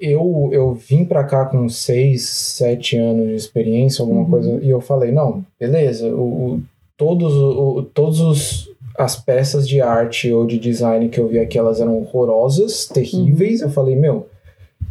eu, 0.00 0.48
eu 0.52 0.72
vim 0.72 1.04
pra 1.04 1.22
cá 1.24 1.44
com 1.44 1.68
seis, 1.68 2.26
sete 2.28 2.96
anos 2.96 3.28
de 3.28 3.34
experiência, 3.34 4.02
alguma 4.02 4.22
Uhum. 4.22 4.30
coisa, 4.30 4.58
e 4.62 4.70
eu 4.70 4.80
falei, 4.80 5.12
não, 5.12 5.44
beleza, 5.58 6.06
o, 6.08 6.20
o- 6.54 6.60
todos, 6.96 7.34
o- 7.34 7.82
todos 7.94 8.20
os, 8.20 8.69
as 9.00 9.16
peças 9.16 9.66
de 9.66 9.80
arte 9.80 10.30
ou 10.30 10.46
de 10.46 10.58
design 10.58 11.08
que 11.08 11.18
eu 11.18 11.26
vi 11.26 11.38
aqui, 11.38 11.58
elas 11.58 11.80
eram 11.80 11.96
horrorosas, 11.96 12.86
terríveis, 12.86 13.62
eu 13.62 13.70
falei, 13.70 13.96
meu, 13.96 14.28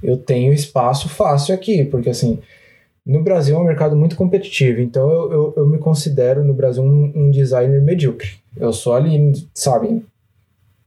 eu 0.01 0.17
tenho 0.17 0.51
espaço 0.51 1.07
fácil 1.07 1.53
aqui, 1.53 1.85
porque 1.85 2.09
assim, 2.09 2.39
no 3.05 3.21
Brasil 3.21 3.55
é 3.55 3.59
um 3.59 3.65
mercado 3.65 3.95
muito 3.95 4.15
competitivo, 4.15 4.81
então 4.81 5.09
eu, 5.09 5.31
eu, 5.31 5.53
eu 5.57 5.67
me 5.67 5.77
considero 5.77 6.43
no 6.43 6.53
Brasil 6.53 6.81
um, 6.81 7.11
um 7.15 7.31
designer 7.31 7.81
medíocre. 7.81 8.31
Eu 8.57 8.73
sou 8.73 8.93
ali, 8.93 9.31
sabe, 9.53 10.03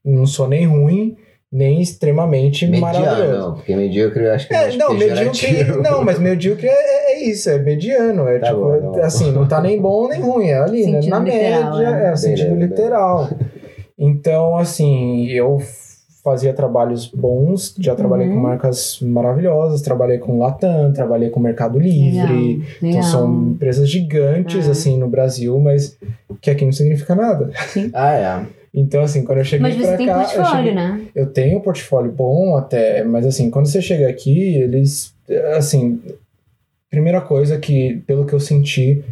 não 0.05 0.27
sou 0.27 0.49
nem 0.49 0.67
ruim, 0.67 1.17
nem 1.53 1.81
extremamente 1.83 2.67
maravilhoso. 2.67 3.21
Mediano, 3.21 3.55
porque 3.57 3.77
medíocre 3.77 4.25
eu 4.25 4.33
acho 4.33 4.49
que 4.49 4.55
é, 4.55 4.73
É, 4.73 4.77
não, 4.77 4.95
medíocre. 4.95 5.65
Não, 5.83 6.03
mas 6.03 6.19
medíocre 6.19 6.67
é, 6.67 6.71
é- 6.73 7.13
é 7.13 7.25
isso, 7.29 7.51
é 7.51 7.59
mediano. 7.59 8.27
É 8.27 8.39
Tá 8.39 8.47
tipo, 8.49 8.61
bom, 8.61 8.73
tá 8.81 8.89
bom. 8.89 9.01
assim, 9.03 9.31
não 9.33 9.47
tá 9.47 9.61
nem 9.61 9.81
bom 9.81 10.09
nem 10.09 10.21
ruim, 10.21 10.47
é 10.49 10.59
ali, 10.59 10.87
né? 10.87 11.01
Na 11.07 11.19
literal, 11.21 11.23
média, 11.77 11.91
né? 11.91 12.09
é, 12.09 12.13
o 12.13 12.17
sentido 12.17 12.51
Beleza, 12.55 12.67
literal. 12.67 13.29
Então, 13.99 14.57
assim, 14.57 15.27
eu 15.29 15.59
fazia 16.25 16.53
trabalhos 16.55 17.07
bons, 17.09 17.75
já 17.81 17.95
trabalhei 17.97 18.29
Uhum. 18.29 18.35
com 18.37 18.41
marcas 18.41 18.99
maravilhosas, 19.03 19.83
trabalhei 19.83 20.19
com 20.19 20.39
Latam, 20.39 20.93
trabalhei 20.93 21.31
com 21.31 21.41
Mercado 21.41 21.79
Livre. 21.79 22.63
Então 22.81 23.03
são 23.03 23.33
empresas 23.51 23.89
gigantes, 23.91 24.69
É. 24.69 24.71
assim, 24.71 24.97
no 24.97 25.09
Brasil, 25.09 25.59
mas 25.59 25.99
que 26.41 26.49
aqui 26.51 26.65
não 26.65 26.73
significa 26.73 27.15
nada. 27.15 27.51
Ah, 27.93 28.15
é. 28.15 28.62
Então, 28.75 29.03
assim, 29.03 29.23
quando 29.25 29.39
eu 29.39 29.45
cheguei 29.45 29.61
Mas 29.69 29.77
você 29.77 29.87
pra 29.89 29.97
tem 29.99 30.07
cá... 30.07 30.13
eu 30.13 30.19
portfólio, 30.25 30.51
cheguei- 30.57 30.75
né? 30.75 31.01
eu 31.15 31.27
tenho 31.27 31.59
um 31.59 31.61
portfólio 31.61 32.11
bom 32.11 32.57
até, 32.57 33.05
mas 33.05 33.27
assim, 33.27 33.51
quando 33.51 33.67
você 33.67 33.83
chega 33.83 34.09
aqui, 34.09 34.55
eles, 34.55 35.15
assim, 35.57 36.01
primeira 36.91 37.21
coisa 37.21 37.59
que, 37.59 38.03
pelo 38.07 38.25
que 38.25 38.33
eu 38.33 38.41
senti, 38.41 39.05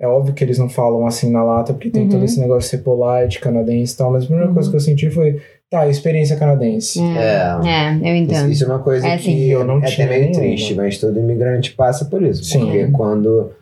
é 0.00 0.06
óbvio 0.06 0.34
que 0.34 0.42
eles 0.42 0.58
não 0.58 0.68
falam 0.68 1.06
assim 1.06 1.30
na 1.30 1.42
lata, 1.44 1.72
porque 1.72 1.90
tem 1.90 2.02
Uhum. 2.02 2.08
todo 2.08 2.24
esse 2.24 2.40
negócio 2.40 2.62
de 2.62 2.76
ser 2.76 2.78
polite, 2.82 3.40
canadense 3.40 3.94
e 3.94 3.96
tal, 3.96 4.10
mas 4.12 4.24
a 4.24 4.26
primeira 4.26 4.48
Uhum. 4.48 4.54
coisa 4.54 4.68
que 4.70 4.76
eu 4.76 4.80
senti 4.80 5.08
foi, 5.10 5.40
tá, 5.70 5.86
experiência 5.88 6.36
canadense. 6.36 7.00
É, 7.00 7.56
é, 7.64 7.90
eu 7.94 8.16
Isso, 8.16 8.32
entendo. 8.32 8.50
isso 8.52 8.64
é 8.64 8.66
uma 8.66 8.78
coisa 8.80 9.06
É, 9.06 9.16
que 9.16 9.22
sim. 9.24 9.44
Eu 9.46 9.64
não 9.64 9.78
é 9.78 9.86
tinha 9.86 10.06
até 10.06 10.18
meio 10.18 10.30
nenhuma. 10.30 10.40
triste, 10.48 10.74
mas 10.74 10.98
todo 10.98 11.18
imigrante 11.20 11.72
passa 11.72 12.04
por 12.04 12.20
isso. 12.22 12.44
Sim. 12.44 12.58
Porque 12.60 12.86
quando 12.88 13.52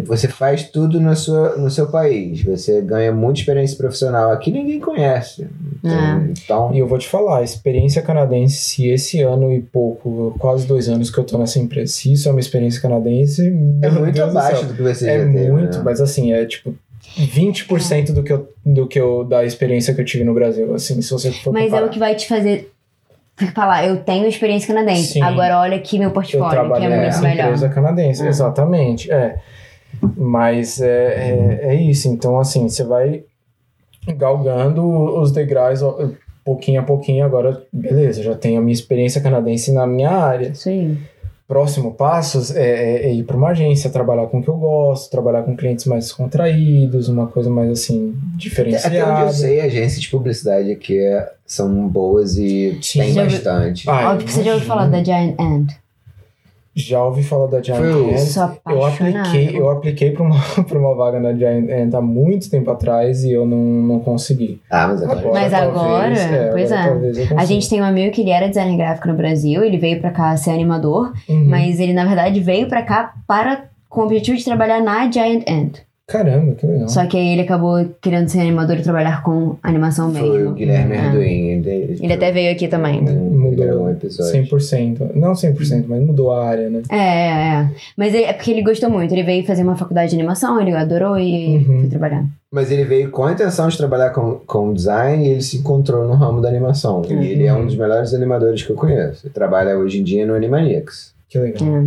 você 0.00 0.26
faz 0.28 0.62
tudo 0.70 0.98
na 1.00 1.14
sua, 1.14 1.56
no 1.56 1.70
seu 1.70 1.86
país, 1.88 2.42
você 2.42 2.80
ganha 2.80 3.12
muita 3.12 3.40
experiência 3.40 3.76
profissional. 3.76 4.30
Aqui 4.30 4.50
ninguém 4.50 4.80
conhece. 4.80 5.46
Então, 5.78 5.90
É. 5.92 6.30
então 6.30 6.74
E 6.74 6.78
eu 6.78 6.86
vou 6.86 6.96
te 6.98 7.06
falar, 7.08 7.38
a 7.38 7.42
experiência 7.42 8.00
canadense, 8.00 8.56
se 8.56 8.88
esse 8.88 9.20
ano 9.20 9.52
e 9.52 9.60
pouco, 9.60 10.34
quase 10.38 10.66
dois 10.66 10.88
anos 10.88 11.10
que 11.10 11.18
eu 11.18 11.24
tô 11.24 11.36
nessa 11.36 11.58
empresa, 11.58 11.92
se 11.92 12.12
isso 12.12 12.28
é 12.28 12.32
uma 12.32 12.40
experiência 12.40 12.80
canadense, 12.80 13.46
é 13.82 13.90
muito 13.90 14.14
Deus 14.14 14.32
do 14.32 14.38
abaixo 14.38 14.60
céu. 14.60 14.68
do 14.68 14.74
que 14.74 14.82
você 14.82 15.08
É 15.10 15.18
já 15.18 15.24
teve. 15.32 15.50
muito, 15.50 15.76
né? 15.78 15.82
mas 15.84 16.00
assim, 16.00 16.32
é 16.32 16.44
tipo 16.46 16.74
20% 17.18 18.12
do 18.12 18.22
que 18.22 18.32
eu, 18.32 18.48
do 18.64 18.86
que 18.86 18.98
eu 18.98 19.24
da 19.24 19.44
experiência 19.44 19.92
que 19.92 20.00
eu 20.00 20.04
tive 20.04 20.24
no 20.24 20.32
Brasil, 20.34 20.74
assim, 20.74 21.00
se 21.02 21.10
você 21.10 21.30
for 21.32 21.52
Mas 21.52 21.64
é 21.64 21.66
comparar. 21.66 21.86
o 21.86 21.90
que 21.90 21.98
vai 21.98 22.14
te 22.14 22.26
fazer 22.28 22.70
falar, 23.54 23.86
eu 23.86 23.96
tenho 23.96 24.26
experiência 24.26 24.72
canadense. 24.72 25.14
Sim. 25.14 25.22
Agora 25.22 25.58
olha 25.58 25.76
aqui 25.76 25.98
meu 25.98 26.08
eu 26.08 26.12
portfólio, 26.14 26.50
que 26.74 26.76
é 26.76 26.88
muito 26.88 26.90
nessa 26.90 27.22
melhor. 27.22 27.46
empresa 27.46 27.68
canadense, 27.68 28.22
Ah. 28.22 28.28
exatamente, 28.28 29.10
é. 29.10 29.36
Mas 30.16 30.80
é, 30.80 30.88
é, 30.88 31.60
é 31.70 31.74
isso, 31.74 32.08
então 32.08 32.38
assim, 32.38 32.68
você 32.68 32.84
vai 32.84 33.24
galgando 34.16 34.84
os 35.20 35.30
degraus 35.32 35.80
pouquinho 36.44 36.80
a 36.80 36.84
pouquinho, 36.84 37.24
agora, 37.24 37.62
beleza, 37.72 38.22
já 38.22 38.34
tenho 38.34 38.58
a 38.58 38.62
minha 38.62 38.72
experiência 38.72 39.20
canadense 39.20 39.72
na 39.72 39.86
minha 39.86 40.10
área. 40.10 40.52
Aí. 40.66 40.96
Próximo 41.46 41.92
passo 41.92 42.56
é, 42.56 42.62
é- 42.66 43.06
é 43.08 43.12
ir 43.14 43.24
para 43.24 43.36
uma 43.36 43.50
agência, 43.50 43.90
trabalhar 43.90 44.26
com 44.26 44.38
o 44.38 44.42
que 44.42 44.48
eu 44.48 44.56
gosto, 44.56 45.10
trabalhar 45.10 45.42
com 45.42 45.54
clientes 45.54 45.84
mais 45.84 46.10
contraídos, 46.10 47.08
uma 47.08 47.26
coisa 47.26 47.50
mais 47.50 47.70
assim, 47.70 48.08
Até 48.14 48.24
onde 48.26 48.38
diferenciada. 48.38 49.20
eu 49.20 49.28
sei, 49.32 49.60
agências 49.60 50.00
de 50.00 50.08
publicidade 50.08 50.70
aqui 50.72 50.98
é- 50.98 51.30
são 51.46 51.86
boas 51.88 52.38
e 52.38 52.78
Sim. 52.80 53.00
tem 53.00 53.14
bastante. 53.14 53.88
Ah, 53.88 54.12
Óbvio 54.12 54.26
que 54.26 54.32
você 54.32 54.42
já 54.42 54.54
ouviu 54.54 54.66
falar 54.66 54.86
da 54.88 55.04
Giant 55.04 55.34
Ant. 55.38 55.74
Já 56.74 57.04
ouvi 57.04 57.22
falar 57.22 57.48
da 57.48 57.60
Giant 57.62 57.80
Ant. 57.82 58.36
Eu 58.66 58.84
apliquei, 58.86 59.50
eu 59.60 59.68
apliquei 59.70 60.10
para 60.12 60.22
uma, 60.22 60.36
pra 60.66 60.78
uma 60.78 60.94
vaga 60.94 61.20
na 61.20 61.34
Giant 61.34 61.68
Ant 61.70 61.94
há 61.94 62.00
muito 62.00 62.50
tempo 62.50 62.70
atrás 62.70 63.24
e 63.24 63.32
eu 63.32 63.44
não, 63.44 63.58
não 63.58 64.00
consegui. 64.00 64.58
Ah, 64.70 64.88
mas 64.88 65.02
agora. 65.02 65.30
Mas 65.32 65.52
agora, 65.52 66.14
pois 66.52 66.72
é. 66.72 66.82
talvez 66.88 67.18
eu 67.18 67.24
A 67.24 67.28
consiga. 67.28 67.46
gente 67.46 67.68
tem 67.68 67.80
um 67.82 67.84
amigo 67.84 68.10
que 68.12 68.22
ele 68.22 68.30
era 68.30 68.48
designer 68.48 68.76
gráfico 68.78 69.08
no 69.08 69.14
Brasil, 69.14 69.62
ele 69.62 69.76
veio 69.76 70.00
pra 70.00 70.10
cá 70.10 70.34
ser 70.36 70.50
animador, 70.50 71.12
Uhum. 71.28 71.44
mas 71.46 71.78
ele 71.78 71.92
na 71.92 72.04
verdade 72.06 72.40
veio 72.40 72.66
pra 72.68 72.82
cá 72.82 73.12
para 73.26 73.64
com 73.88 74.00
o 74.00 74.04
objetivo 74.04 74.38
de 74.38 74.44
trabalhar 74.44 74.80
na 74.82 75.10
Giant 75.10 75.42
Ant. 75.46 75.80
Caramba, 76.12 76.52
que 76.54 76.66
legal. 76.66 76.88
Só 76.88 77.06
que 77.06 77.16
aí 77.16 77.28
ele 77.32 77.40
acabou 77.42 77.84
querendo 78.02 78.28
ser 78.28 78.40
animador 78.40 78.76
e 78.76 78.82
trabalhar 78.82 79.22
com 79.22 79.56
animação 79.62 80.12
Foi 80.12 80.28
mesmo. 80.30 80.50
o 80.50 80.54
Guilherme 80.54 80.94
É. 80.94 80.98
Arduin. 80.98 81.48
Ele, 81.64 81.98
Ele 82.02 82.12
até 82.12 82.30
veio 82.30 82.52
aqui 82.52 82.68
também. 82.68 83.00
Mudou 83.00 83.42
Mudou 83.66 83.84
um 83.84 83.90
episódio. 83.90 84.30
100%. 84.44 85.10
Não 85.14 85.32
100%, 85.34 85.84
mas 85.88 86.02
mudou 86.02 86.32
a 86.32 86.46
área, 86.46 86.68
né? 86.68 86.82
É, 86.90 86.96
é, 86.96 87.54
é. 87.62 87.70
Mas 87.96 88.12
ele- 88.14 88.24
é 88.24 88.32
porque 88.32 88.50
ele 88.50 88.62
gostou 88.62 88.90
muito. 88.90 89.12
Ele 89.12 89.22
veio 89.22 89.44
fazer 89.46 89.62
uma 89.62 89.76
faculdade 89.76 90.10
de 90.10 90.16
animação, 90.16 90.60
ele 90.60 90.72
adorou 90.72 91.18
e 91.18 91.56
Uhum. 91.66 91.80
foi 91.80 91.88
trabalhar. 91.88 92.24
Mas 92.50 92.70
ele 92.70 92.84
veio 92.84 93.10
com 93.10 93.24
a 93.24 93.32
intenção 93.32 93.66
de 93.68 93.76
trabalhar 93.78 94.10
com, 94.10 94.40
com 94.46 94.74
design 94.74 95.24
e 95.26 95.30
ele 95.30 95.40
se 95.42 95.56
encontrou 95.56 96.06
no 96.06 96.14
ramo 96.14 96.40
da 96.42 96.48
animação. 96.48 97.00
Uhum. 97.02 97.22
E 97.22 97.26
ele 97.32 97.46
é 97.46 97.54
um 97.54 97.64
dos 97.64 97.76
melhores 97.76 98.12
animadores 98.12 98.62
que 98.62 98.70
eu 98.70 98.76
conheço. 98.76 99.26
Ele 99.26 99.32
trabalha 99.32 99.76
hoje 99.78 100.00
em 100.00 100.04
dia 100.04 100.26
no 100.26 100.34
Animaniacs. 100.34 101.14
Que 101.28 101.38
legal. 101.38 101.66
É. 101.66 101.84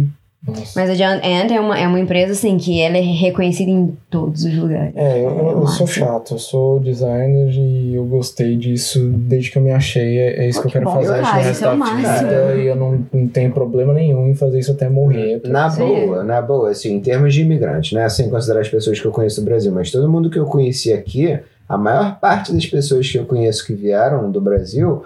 Nossa. 0.48 0.80
Mas 0.80 0.90
a 0.90 0.94
John 0.94 1.20
Ant 1.24 1.52
é 1.52 1.60
uma, 1.60 1.80
é 1.80 1.88
uma 1.88 2.00
empresa, 2.00 2.34
assim, 2.34 2.58
que 2.58 2.80
ela 2.80 2.98
é 2.98 3.02
reconhecida 3.02 3.70
em 3.72 3.98
todos 4.12 4.44
os 4.46 4.56
lugares. 4.56 4.94
É, 4.96 5.20
eu, 5.26 5.30
eu- 5.30 5.50
eu 5.62 5.68
sou 5.68 5.88
chato, 5.88 6.36
eu 6.36 6.38
sou 6.40 6.80
designer 6.80 7.50
e 7.52 7.96
eu 7.96 8.06
gostei 8.06 8.56
disso 8.56 9.00
desde 9.18 9.50
que 9.52 9.58
eu 9.58 9.62
me 9.64 9.72
achei. 9.72 10.18
É, 10.20 10.46
é 10.46 10.50
isso 10.50 10.62
Pô, 10.62 10.70
que 10.70 10.78
eu 10.78 10.82
que 10.82 10.86
quero 10.88 11.00
bom, 11.00 11.04
fazer 11.04 11.22
pro 11.42 11.52
isso 11.52 11.66
é 11.66 11.70
o 11.74 11.78
máximo. 11.78 11.98
vida 12.30 12.56
e 12.58 12.68
eu 12.68 12.76
não, 12.76 13.06
não 13.12 13.28
tenho 13.28 13.52
problema 13.52 13.94
nenhum 13.94 14.28
em 14.30 14.36
fazer 14.36 14.60
isso 14.60 14.72
até 14.72 14.88
morrer. 14.88 15.42
Na 15.46 15.70
Sim. 15.70 15.80
boa, 15.86 16.24
na 16.24 16.42
boa, 16.42 16.70
assim, 16.70 16.94
em 16.94 17.00
termos 17.00 17.34
de 17.34 17.42
imigrantes, 17.42 17.94
né? 17.94 18.08
Sem 18.10 18.30
considerar 18.30 18.62
as 18.62 18.70
pessoas 18.70 19.00
que 19.00 19.06
eu 19.08 19.12
conheço 19.12 19.42
do 19.42 19.46
Brasil, 19.46 19.72
mas 19.72 19.90
todo 19.92 20.08
mundo 20.10 20.30
que 20.30 20.38
eu 20.38 20.46
conheci 20.46 20.94
aqui, 20.94 21.40
a 21.68 21.78
maior 21.78 22.20
parte 22.20 22.54
das 22.54 22.68
pessoas 22.68 23.10
que 23.10 23.18
eu 23.18 23.26
conheço 23.26 23.66
que 23.66 23.74
vieram 23.74 24.32
do 24.32 24.40
Brasil 24.40 25.04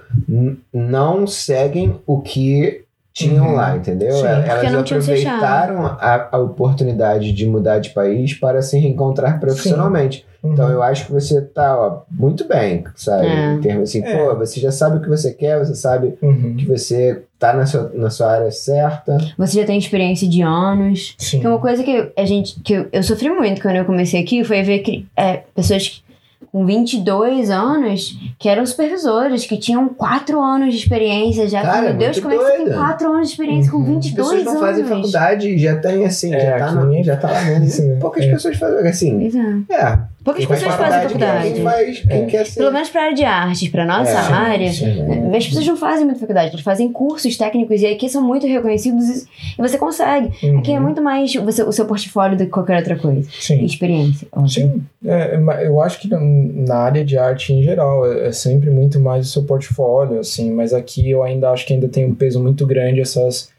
não 0.74 1.26
seguem 1.26 1.96
o 2.06 2.20
que 2.20 2.82
tinham 3.20 3.48
Uhum. 3.48 3.54
lá, 3.56 3.76
entendeu? 3.76 4.12
Sim. 4.14 4.26
Elas 4.26 4.74
aproveitaram 4.76 5.86
a, 5.86 6.30
a 6.32 6.38
oportunidade 6.38 7.32
de 7.32 7.46
mudar 7.46 7.80
de 7.80 7.90
país 7.90 8.34
para 8.34 8.62
se 8.62 8.78
reencontrar 8.78 9.40
profissionalmente. 9.40 10.26
Uhum. 10.42 10.54
Então 10.54 10.70
eu 10.70 10.82
acho 10.82 11.06
que 11.06 11.12
você 11.12 11.42
tá 11.42 11.78
ó, 11.78 12.02
muito 12.10 12.48
bem, 12.48 12.86
sabe? 12.96 13.28
É. 13.28 13.54
Em 13.54 13.60
termos 13.62 13.90
assim, 13.90 14.02
É. 14.04 14.16
pô, 14.18 14.36
você 14.38 14.60
já 14.60 14.72
sabe 14.72 14.98
o 14.98 15.02
que 15.02 15.10
você 15.10 15.34
quer, 15.34 15.60
você 15.60 15.76
sabe 15.76 16.14
Uhum. 16.22 16.56
que 16.58 16.66
você 16.66 17.24
tá 17.38 17.54
na 17.54 17.66
sua, 17.66 17.92
na 17.94 18.10
sua 18.10 18.32
área 18.32 18.52
certa. 18.52 19.18
Você 19.38 19.60
já 19.60 19.66
tem 19.68 19.78
experiência 19.78 20.28
de 20.28 20.42
anos. 20.42 21.16
Sim. 21.18 21.42
Que 21.42 21.48
uma 21.48 21.60
coisa 21.60 21.84
que 21.84 22.12
a 22.16 22.26
gente. 22.26 22.60
que 22.62 22.74
eu, 22.74 22.88
eu 22.92 23.04
sofri 23.04 23.30
muito 23.30 23.62
quando 23.62 23.76
eu 23.76 23.86
comecei 23.86 24.22
aqui 24.22 24.44
foi 24.44 24.62
ver 24.64 24.80
que, 24.80 25.06
é, 25.18 25.42
pessoas 25.54 25.88
que- 25.90 26.09
com 26.52 26.66
22 26.66 27.50
anos 27.50 28.18
que 28.40 28.50
eram 28.50 28.66
supervisores, 28.66 29.46
que 29.46 29.58
tinham 29.58 29.88
4 29.90 30.42
anos 30.42 30.74
de 30.74 30.80
experiência 30.82 31.48
já. 31.48 31.62
Cara, 31.62 31.82
Meu 31.82 31.90
é 31.90 31.94
Deus, 31.94 32.20
como 32.20 32.34
é 32.34 32.38
que 32.38 32.44
você 32.44 32.52
tem 32.52 32.66
doida. 32.66 32.80
4 32.80 33.08
anos 33.14 33.28
de 33.28 33.34
experiência 33.34 33.74
Uhum. 33.74 33.86
com 33.86 33.94
22 33.94 34.16
pessoas 34.30 34.44
não 34.44 34.52
anos? 34.52 34.62
fazem 34.62 34.86
faculdade 34.86 35.50
e 35.50 35.58
já 35.58 35.76
tem 35.78 36.06
assim, 36.06 36.34
É, 36.34 36.40
já, 36.60 36.66
tá 36.66 36.72
na- 36.74 37.02
já 37.04 37.16
tá 37.18 37.32
lá 37.32 37.42
dentro. 37.44 37.64
Isso, 37.66 37.84
né? 37.86 37.98
Poucas 38.00 38.24
É. 38.26 38.32
pessoas 38.32 38.58
fazem 38.58 38.88
assim. 38.90 39.20
Pois 39.20 39.36
é. 39.36 40.00
É. 40.30 40.46
Poucas 40.46 40.46
quem 40.46 40.56
pessoas 40.56 40.76
fazem 40.76 41.02
faculdade. 41.04 41.54
Quem, 41.54 41.64
faz, 41.64 42.00
quem 42.02 42.22
É. 42.22 42.26
quer 42.26 42.46
ser. 42.46 42.60
Pelo 42.60 42.72
menos 42.72 42.90
pra 42.90 43.02
área 43.04 43.16
de 43.16 43.24
artes, 43.24 43.70
pra 43.70 43.86
nossa 43.86 44.12
É, 44.12 44.24
sim, 44.24 44.32
área. 44.34 44.72
sim. 44.74 45.36
As 45.36 45.48
pessoas 45.48 45.68
não 45.68 45.78
fazem 45.78 46.06
muita 46.06 46.20
faculdade, 46.20 46.52
eles 46.54 46.62
fazem 46.62 46.92
cursos 46.92 47.38
técnicos 47.38 47.82
e 47.82 47.88
aqui 47.88 48.10
são 48.10 48.22
muito 48.22 48.46
reconhecidos 48.48 49.24
e 49.24 49.28
você 49.58 49.78
consegue. 49.78 50.30
Uhum. 50.46 50.60
Aqui 50.60 50.72
é 50.72 50.80
muito 50.80 51.02
mais 51.02 51.34
você, 51.36 51.64
o 51.64 51.72
seu 51.72 51.86
portfólio 51.86 52.38
do 52.38 52.46
que 52.46 52.50
qualquer 52.52 52.78
outra 52.78 52.96
coisa. 52.98 53.28
Sim. 53.40 53.64
Experiência. 53.66 54.28
óbvio. 54.32 54.50
Sim, 54.50 54.84
é, 55.06 55.66
eu 55.66 55.82
acho 55.82 56.00
que 56.00 56.08
na- 56.08 56.20
na 56.20 56.76
área 56.76 57.04
de 57.06 57.18
arte 57.18 57.54
em 57.54 57.64
geral 57.64 58.06
é, 58.12 58.28
é 58.28 58.32
sempre 58.32 58.70
muito 58.70 59.00
mais 59.00 59.28
o 59.28 59.30
seu 59.32 59.44
portfólio, 59.44 60.20
assim, 60.20 60.52
mas 60.52 60.74
aqui 60.74 61.10
eu 61.10 61.24
ainda 61.24 61.50
acho 61.52 61.66
que 61.66 61.74
ainda 61.74 61.88
tem 61.88 62.06
um 62.06 62.14
peso 62.16 62.42
muito 62.42 62.66
grande 62.68 63.02
essas 63.02 63.50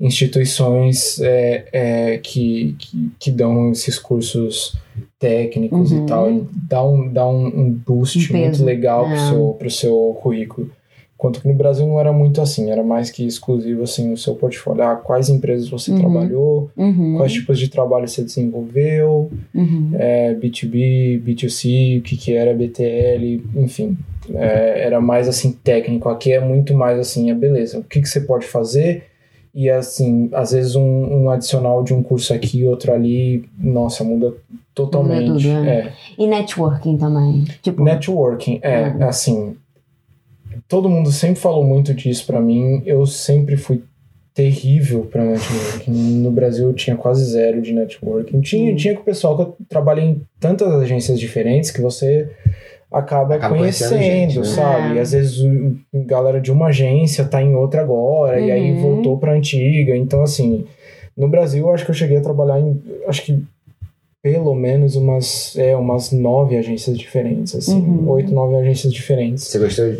instituições 0.00 1.20
é, 1.20 1.64
é, 1.72 2.18
que, 2.18 2.74
que, 2.78 3.10
que 3.18 3.30
dão 3.30 3.70
esses 3.70 3.98
cursos 3.98 4.76
técnicos 5.18 5.92
Uhum. 5.92 6.04
e 6.04 6.06
tal, 6.06 6.40
dá 6.68 6.84
um, 6.84 7.08
dá 7.12 7.26
um, 7.26 7.46
um 7.46 7.70
boost 7.70 8.32
Um 8.32 8.36
muito 8.38 8.64
legal 8.64 9.06
é. 9.06 9.08
pro, 9.10 9.18
seu, 9.18 9.56
pro 9.58 9.70
seu 9.70 10.18
currículo. 10.22 10.70
Enquanto 11.16 11.40
que 11.40 11.48
no 11.48 11.54
Brasil 11.54 11.86
não 11.86 11.98
era 11.98 12.12
muito 12.12 12.40
assim, 12.42 12.70
era 12.70 12.82
mais 12.82 13.08
que 13.10 13.24
exclusivo 13.24 13.84
assim, 13.84 14.12
o 14.12 14.16
seu 14.16 14.34
portfólio, 14.34 14.82
ah, 14.82 14.96
quais 14.96 15.30
empresas 15.30 15.68
você 15.70 15.90
Uhum. 15.92 15.98
trabalhou, 16.00 16.70
Uhum. 16.76 17.14
quais 17.16 17.32
tipos 17.32 17.58
de 17.58 17.68
trabalho 17.68 18.06
você 18.06 18.22
desenvolveu, 18.22 19.30
Uhum. 19.54 19.90
é, 19.94 20.34
B2B, 20.34 21.22
B2C, 21.24 21.98
o 21.98 22.02
que, 22.02 22.16
que 22.16 22.34
era 22.34 22.52
BTL, 22.52 23.42
enfim. 23.56 23.96
É, 24.34 24.84
era 24.86 25.00
mais 25.00 25.28
assim 25.28 25.52
técnico. 25.52 26.08
Aqui 26.08 26.32
é 26.32 26.40
muito 26.40 26.74
mais 26.74 26.98
assim, 26.98 27.30
a 27.30 27.34
beleza. 27.34 27.78
O 27.78 27.84
que, 27.84 28.00
que 28.02 28.08
você 28.08 28.20
pode 28.20 28.46
fazer? 28.46 29.04
E 29.54 29.70
assim, 29.70 30.28
às 30.32 30.50
vezes 30.52 30.74
um, 30.74 30.82
um 30.82 31.30
adicional 31.30 31.84
de 31.84 31.94
um 31.94 32.02
curso 32.02 32.34
aqui, 32.34 32.64
outro 32.64 32.92
ali, 32.92 33.44
nossa, 33.58 34.02
muda 34.02 34.34
totalmente. 34.74 35.26
Tudo, 35.26 35.48
é. 35.68 35.92
E 36.18 36.26
networking 36.26 36.96
também. 36.96 37.44
Tipo, 37.62 37.82
Networking, 37.82 38.58
é, 38.62 38.88
Uhum. 38.88 39.08
assim. 39.08 39.56
Todo 40.68 40.88
mundo 40.88 41.10
sempre 41.12 41.40
falou 41.40 41.64
muito 41.64 41.92
disso 41.94 42.26
pra 42.26 42.40
mim. 42.40 42.82
Eu 42.86 43.04
sempre 43.06 43.56
fui 43.56 43.82
terrível 44.32 45.06
pra 45.10 45.24
networking. 45.24 45.90
No 46.20 46.30
Brasil 46.30 46.66
eu 46.68 46.74
tinha 46.74 46.96
quase 46.96 47.24
zero 47.24 47.60
de 47.62 47.72
networking. 47.72 48.40
Tinha, 48.40 48.70
Uhum. 48.70 48.76
tinha 48.76 48.94
com 48.94 49.02
o 49.02 49.04
pessoal 49.04 49.36
que 49.36 49.42
eu 49.42 49.56
trabalhei 49.68 50.04
em 50.04 50.22
tantas 50.40 50.72
agências 50.72 51.20
diferentes 51.20 51.70
que 51.70 51.80
você 51.80 52.28
acaba, 52.90 53.34
Acaba 53.36 53.56
conhecendo 53.56 53.90
conhecendo, 53.90 54.30
gente, 54.30 54.38
né? 54.38 54.44
sabe? 54.44 54.92
É. 54.92 54.94
E 54.94 54.98
às 55.00 55.12
vezes 55.12 55.38
o, 55.40 55.76
galera 56.04 56.40
de 56.40 56.50
uma 56.52 56.66
agência 56.66 57.24
tá 57.24 57.42
em 57.42 57.54
outra 57.54 57.80
agora 57.82 58.40
e 58.40 58.50
aí 58.50 58.72
Uhum. 58.72 58.80
voltou 58.80 59.18
pra 59.18 59.32
antiga. 59.34 59.96
Então, 59.96 60.22
assim, 60.22 60.64
no 61.16 61.28
Brasil 61.28 61.66
eu 61.66 61.72
acho 61.74 61.84
que 61.84 61.90
eu 61.90 61.94
cheguei 61.94 62.16
a 62.16 62.20
trabalhar 62.22 62.60
em. 62.60 62.80
Acho 63.06 63.22
que 63.24 63.40
pelo 64.24 64.54
menos 64.54 64.96
umas, 64.96 65.54
é, 65.54 65.76
umas 65.76 66.10
nove 66.10 66.56
agências 66.56 66.96
diferentes, 66.96 67.54
assim. 67.54 67.78
Uhum. 67.78 68.08
Oito, 68.08 68.32
nove 68.32 68.56
agências 68.56 68.90
diferentes. 68.90 69.44
Você 69.44 69.58
gostou 69.58 69.94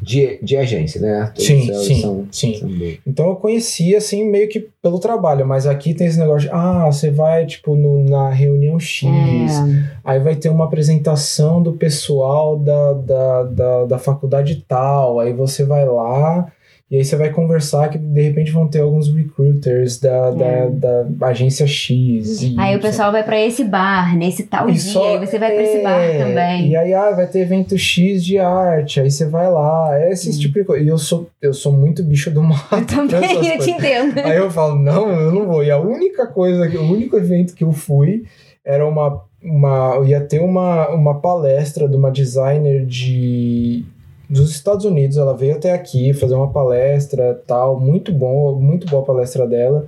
de, 0.00 0.38
de 0.42 0.56
agência, 0.56 0.98
né? 0.98 1.26
Todos 1.26 1.44
Sim, 1.44 1.60
sim, 1.74 2.00
são- 2.00 2.26
sim. 2.32 2.54
são. 2.58 2.70
Então 3.06 3.28
eu 3.28 3.36
conhecia, 3.36 3.98
assim, 3.98 4.24
meio 4.24 4.48
que 4.48 4.66
pelo 4.82 4.98
trabalho, 4.98 5.46
mas 5.46 5.66
aqui 5.66 5.92
tem 5.92 6.06
esse 6.06 6.18
negócio 6.18 6.48
de, 6.48 6.54
ah, 6.54 6.86
você 6.90 7.10
vai, 7.10 7.44
tipo, 7.44 7.74
no- 7.76 8.02
na 8.02 8.30
reunião 8.30 8.80
X, 8.80 9.06
é, 9.06 9.84
aí 10.02 10.18
vai 10.20 10.36
ter 10.36 10.48
uma 10.48 10.64
apresentação 10.64 11.62
do 11.62 11.74
pessoal 11.74 12.56
da, 12.58 12.94
da, 12.94 13.42
da, 13.42 13.84
da 13.84 13.98
faculdade 13.98 14.64
tal, 14.66 15.20
aí 15.20 15.34
você 15.34 15.64
vai 15.64 15.84
lá 15.84 16.50
e 16.90 16.96
aí 16.96 17.04
você 17.04 17.14
vai 17.14 17.30
conversar 17.30 17.88
que 17.88 17.96
de 17.98 18.20
repente 18.20 18.50
vão 18.50 18.66
ter 18.66 18.80
alguns 18.80 19.08
recruiters 19.14 19.98
da, 20.00 20.34
É. 20.40 20.68
da, 20.70 21.02
da 21.04 21.26
agência 21.28 21.64
X. 21.66 22.42
e 22.42 22.56
Aí 22.58 22.74
o 22.76 22.80
pessoal 22.80 23.12
vai 23.12 23.22
pra 23.22 23.40
esse 23.40 23.62
bar, 23.62 24.16
nesse 24.16 24.42
tal 24.44 24.68
E 24.68 24.72
dia, 24.72 24.80
só- 24.80 25.08
aí 25.16 25.24
você 25.24 25.38
vai 25.38 25.52
pra 25.52 25.62
esse 25.62 25.82
bar 25.82 26.00
é, 26.00 26.18
também. 26.18 26.68
E 26.70 26.76
aí, 26.76 26.92
ah, 26.92 27.12
vai 27.12 27.26
ter 27.28 27.40
evento 27.40 27.78
X 27.78 28.24
de 28.24 28.38
arte, 28.38 29.00
aí 29.00 29.10
você 29.10 29.24
vai 29.26 29.48
lá, 29.50 29.90
é 29.98 30.10
esse 30.10 30.36
tipo 30.38 30.54
de 30.58 30.64
coisa. 30.64 30.84
E 30.84 30.88
eu 30.88 30.98
sou, 30.98 31.30
eu 31.40 31.54
sou 31.54 31.72
muito 31.72 32.02
bicho 32.02 32.30
do 32.30 32.42
mato. 32.42 32.74
Eu 32.74 32.84
também, 33.08 33.34
eu 33.34 33.40
coisas. 33.40 33.64
te 33.64 33.70
entendo. 33.70 34.18
Aí 34.18 34.36
eu 34.36 34.50
falo, 34.50 34.74
não, 34.76 35.08
eu 35.10 35.30
não 35.32 35.46
vou. 35.46 35.62
E 35.62 35.70
a 35.70 35.78
única 35.78 36.26
coisa, 36.26 36.68
que- 36.68 36.76
o 36.76 36.90
único 36.92 37.16
evento 37.16 37.54
que 37.54 37.62
eu 37.62 37.70
fui 37.72 38.24
era 38.64 38.84
uma. 38.86 39.22
uma 39.42 40.02
ia 40.04 40.20
ter 40.20 40.40
uma, 40.40 40.88
uma 40.90 41.20
palestra 41.20 41.88
de 41.88 41.94
uma 41.96 42.10
designer 42.10 42.84
de 42.84 43.84
dos 44.30 44.50
Estados 44.50 44.84
Unidos. 44.84 45.16
Ela 45.16 45.36
veio 45.36 45.56
até 45.56 45.72
aqui 45.72 46.14
fazer 46.14 46.34
uma 46.34 46.52
palestra 46.52 47.42
tal, 47.46 47.78
muito 47.78 48.12
bom, 48.12 48.58
muito 48.58 48.86
boa 48.86 49.02
a 49.02 49.06
palestra 49.06 49.46
dela. 49.46 49.86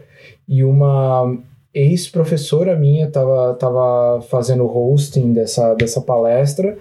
E 0.49 0.65
uma 0.65 1.39
ex-professora 1.73 2.77
minha 2.77 3.11
tava, 3.11 3.55
tava 3.55 4.21
fazendo 4.23 4.67
hosting 4.67 5.33
dessa, 5.33 5.75
dessa 5.75 6.01
palestra 6.01 6.77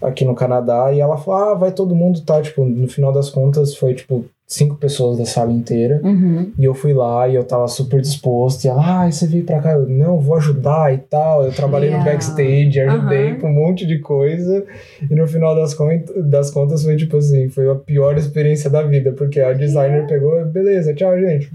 aqui 0.00 0.24
no 0.24 0.34
Canadá. 0.34 0.92
E 0.92 1.00
ela 1.00 1.16
falou: 1.16 1.40
ah, 1.40 1.54
vai 1.54 1.72
todo 1.72 1.94
mundo, 1.94 2.22
tá? 2.22 2.40
Tipo, 2.40 2.64
no 2.64 2.88
final 2.88 3.12
das 3.12 3.28
contas 3.28 3.74
foi 3.74 3.94
tipo 3.94 4.24
cinco 4.50 4.74
pessoas 4.74 5.16
da 5.16 5.24
sala 5.24 5.52
inteira. 5.52 6.00
Uhum. 6.02 6.50
E 6.58 6.64
eu 6.64 6.74
fui 6.74 6.92
lá 6.92 7.28
e 7.28 7.36
eu 7.36 7.44
tava 7.44 7.68
super 7.68 8.00
disposto. 8.00 8.64
E 8.64 8.68
ela, 8.68 9.04
ah, 9.04 9.10
você 9.10 9.24
veio 9.26 9.44
pra 9.44 9.60
cá? 9.60 9.72
Eu, 9.74 9.86
não, 9.88 10.18
vou 10.18 10.36
ajudar 10.36 10.92
e 10.92 10.98
tal. 10.98 11.44
Eu 11.44 11.52
trabalhei 11.52 11.88
no 11.88 11.96
Yeah. 11.96 12.10
backstage, 12.12 12.80
ajudei 12.80 13.28
Aham. 13.30 13.38
com 13.40 13.48
um 13.48 13.52
monte 13.54 13.86
de 13.86 14.00
coisa. 14.00 14.64
E 15.08 15.14
no 15.14 15.26
final 15.28 15.54
das, 15.54 15.72
cont 15.72 16.04
das 16.24 16.50
contas 16.50 16.82
foi 16.82 16.96
tipo 16.96 17.16
assim, 17.16 17.48
foi 17.48 17.70
a 17.70 17.76
pior 17.76 18.18
experiência 18.18 18.68
da 18.68 18.82
vida. 18.82 19.12
Porque 19.12 19.40
a 19.40 19.52
designer 19.52 20.06
pegou, 20.08 20.44
beleza, 20.46 20.92
tchau, 20.94 21.16
gente. 21.18 21.48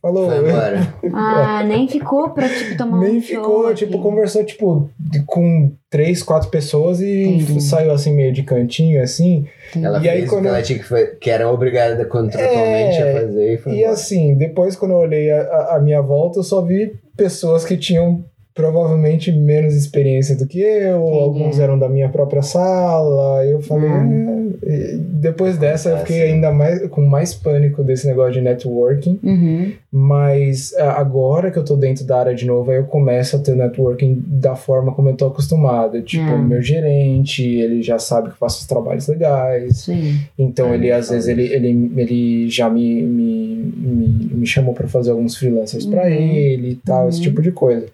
Falou. 0.00 0.30
Foi 0.30 0.38
embora. 0.48 0.94
Ah, 1.12 1.64
nem 1.64 1.88
ficou 1.88 2.30
pra, 2.30 2.48
tipo, 2.48 2.76
tomar 2.76 3.00
Nem 3.00 3.16
um 3.18 3.20
show 3.20 3.40
ficou, 3.42 3.66
aqui. 3.66 3.86
tipo, 3.86 3.98
conversou, 4.00 4.44
tipo, 4.44 4.88
com 5.26 5.72
três, 5.90 6.22
quatro 6.22 6.48
pessoas 6.50 7.00
e 7.00 7.22
Entendi. 7.24 7.60
saiu 7.62 7.90
assim, 7.92 8.12
meio 8.14 8.32
de 8.32 8.42
cantinho, 8.42 9.02
assim. 9.02 9.46
Ela 9.74 9.98
E 10.02 10.08
aí, 10.08 10.18
fez 10.18 10.30
quando- 10.30 10.40
o 10.40 10.42
que 10.42 10.48
ela 10.48 10.62
tinha 10.62 10.78
que 10.78 10.84
fazer, 10.84 11.18
que 11.18 11.30
era 11.30 11.50
obrigada 11.50 12.04
contratualmente 12.04 12.98
É, 12.98 13.10
a 13.18 13.20
fazer 13.22 13.54
e 13.54 13.58
foi 13.58 13.72
E 13.72 13.76
embora. 13.78 13.92
assim, 13.92 14.34
depois 14.36 14.76
quando 14.76 14.92
eu 14.92 14.98
olhei 14.98 15.30
a, 15.30 15.40
a- 15.42 15.76
a 15.76 15.80
minha 15.80 16.00
volta, 16.00 16.38
eu 16.38 16.44
só 16.44 16.60
vi 16.62 16.94
pessoas 17.16 17.64
que 17.64 17.76
tinham 17.76 18.22
provavelmente 18.58 19.30
menos 19.30 19.72
experiência 19.76 20.34
do 20.34 20.44
que 20.44 20.58
eu, 20.60 21.00
Entendi. 21.06 21.18
alguns 21.22 21.60
eram 21.60 21.78
da 21.78 21.88
minha 21.88 22.08
própria 22.08 22.42
sala. 22.42 23.44
Eu 23.46 23.60
falei, 23.60 23.88
Hum. 23.88 24.52
"É", 24.66 24.96
depois 24.98 25.56
dessa 25.56 25.90
eu 25.90 25.98
fiquei 25.98 26.16
sim. 26.26 26.32
ainda 26.34 26.50
mais 26.50 26.84
com 26.88 27.00
mais 27.06 27.32
pânico 27.32 27.84
desse 27.84 28.06
negócio 28.08 28.32
de 28.32 28.40
networking, 28.40 29.20
Uhum. 29.22 29.72
mas 29.92 30.74
agora 30.76 31.52
que 31.52 31.58
eu 31.58 31.64
tô 31.64 31.76
dentro 31.76 32.04
da 32.04 32.18
área 32.18 32.34
de 32.34 32.44
novo, 32.46 32.72
aí 32.72 32.78
eu 32.78 32.84
começo 32.84 33.36
a 33.36 33.38
ter 33.38 33.54
networking 33.54 34.22
da 34.26 34.56
forma 34.56 34.92
como 34.92 35.08
eu 35.08 35.14
tô 35.16 35.26
acostumado. 35.26 36.02
Tipo, 36.02 36.32
Hum. 36.32 36.48
meu 36.48 36.60
gerente, 36.60 37.44
ele 37.44 37.80
já 37.80 37.98
sabe 38.00 38.28
que 38.28 38.34
eu 38.34 38.38
faço 38.38 38.60
os 38.62 38.66
trabalhos 38.66 39.06
legais. 39.06 39.78
Sim. 39.78 40.18
Então 40.36 40.72
Ah, 40.72 40.74
ele 40.74 40.90
às 40.90 41.10
vezes 41.10 41.28
ele, 41.28 41.44
ele, 41.44 41.92
ele 41.96 42.48
já 42.48 42.68
me, 42.68 43.02
me, 43.02 43.72
me, 43.76 44.30
me 44.34 44.46
chamou 44.46 44.74
pra 44.74 44.88
fazer 44.88 45.12
alguns 45.12 45.36
freelancers 45.36 45.86
pra 45.86 46.02
Uhum. 46.02 46.08
ele 46.10 46.70
e 46.70 46.74
tal, 46.74 47.08
esse 47.08 47.18
Uhum. 47.18 47.24
tipo 47.24 47.40
de 47.40 47.52
coisa. 47.52 47.86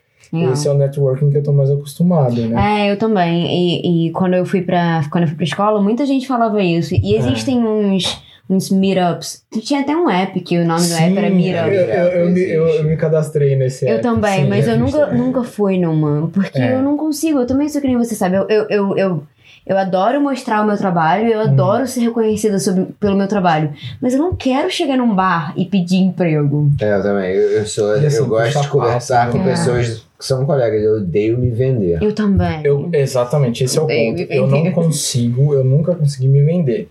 Esse 0.53 0.68
é 0.68 0.70
o 0.70 0.74
networking 0.74 1.30
que 1.30 1.39
eu 1.39 1.43
tô 1.43 1.53
mais 1.53 1.70
acostumado, 1.70 2.35
né? 2.49 2.87
É, 2.87 2.93
eu 2.93 2.97
também. 2.99 3.47
E, 3.47 4.07
e 4.09 4.11
quando 4.12 4.35
eu 4.35 4.45
fui 4.45 4.62
pra 4.62 5.03
quando 5.11 5.24
eu 5.24 5.28
fui 5.28 5.37
pra 5.37 5.45
escola, 5.45 5.80
muita 5.80 6.05
gente 6.07 6.26
falava 6.26 6.62
isso. 6.62 6.95
E 6.95 7.14
existem 7.16 7.59
uns, 7.59 8.20
uns 8.49 8.70
meetups. 8.70 9.43
Tinha 9.62 9.80
até 9.80 9.97
um 9.97 10.09
app 10.11 10.39
que 10.41 10.59
o 10.59 10.66
nome 10.66 10.87
do 10.87 10.95
app 10.95 11.16
era 11.18 11.28
Sim, 11.28 11.35
Meetup. 11.35 11.68
Eu, 11.68 11.74
eu, 11.82 12.05
eu, 12.24 12.30
me, 12.30 12.41
eu, 12.41 12.66
eu 12.68 12.85
me 12.85 12.97
cadastrei 12.97 13.57
nesse 13.57 13.87
Eu 13.87 13.95
app, 13.95 14.03
também, 14.03 14.43
sim, 14.45 14.49
mas 14.49 14.66
eu 14.66 14.74
existe 14.74 14.93
nunca, 14.93 15.07
também. 15.07 15.20
nunca 15.22 15.45
fui 15.45 15.78
numa. 15.78 16.28
Porque 16.32 16.59
É. 16.61 16.74
eu 16.74 16.82
não 16.82 16.97
consigo. 16.97 17.41
Eu 17.41 17.47
também 17.47 17.68
sou 17.68 17.80
que 17.80 17.87
nem 17.87 17.97
você 17.97 18.14
sabe. 18.14 18.37
Eu, 18.37 18.47
eu, 18.49 18.66
eu, 18.68 18.97
eu, 18.99 19.22
eu 19.66 19.78
adoro 19.78 20.20
mostrar 20.20 20.62
o 20.62 20.66
meu 20.66 20.76
trabalho, 20.76 21.24
Hum. 21.24 21.28
eu 21.30 21.41
adoro 21.41 21.87
ser 21.87 22.01
reconhecida 22.01 22.59
sobre, 22.59 22.85
pelo 23.01 23.16
meu 23.16 23.26
trabalho. 23.26 23.72
Mas 24.01 24.12
eu 24.12 24.18
não 24.20 24.35
quero 24.35 24.70
chegar 24.70 24.97
num 24.99 25.14
bar 25.14 25.55
e 25.57 25.64
pedir 25.64 25.97
emprego. 25.97 26.70
É, 26.80 26.99
eu 26.99 27.03
também. 27.03 27.30
Eu, 27.32 27.51
eu 27.51 27.66
sou, 27.66 27.93
assim, 27.93 28.16
eu 28.16 28.26
gosto 28.26 28.61
de 28.61 28.68
conversar 28.68 29.30
com 29.30 29.39
né? 29.39 29.45
pessoas 29.53 30.05
são 30.27 30.47
colegas. 30.47 30.83
Eu 30.83 30.97
odeio 30.97 31.39
me 31.39 31.51
vender. 31.51 32.03
Eu 32.03 32.14
também. 32.14 32.61
Eu, 32.64 32.89
exatamente, 32.93 33.64
esse 33.64 33.79
é 33.79 33.83
o 33.83 33.87
ponto. 33.87 34.22
Eu 34.33 34.47
não 34.47 34.70
consigo, 34.72 35.53
eu 35.53 35.62
nunca 35.62 35.95
consegui 35.95 36.29
me 36.29 36.43
vender. 36.43 36.89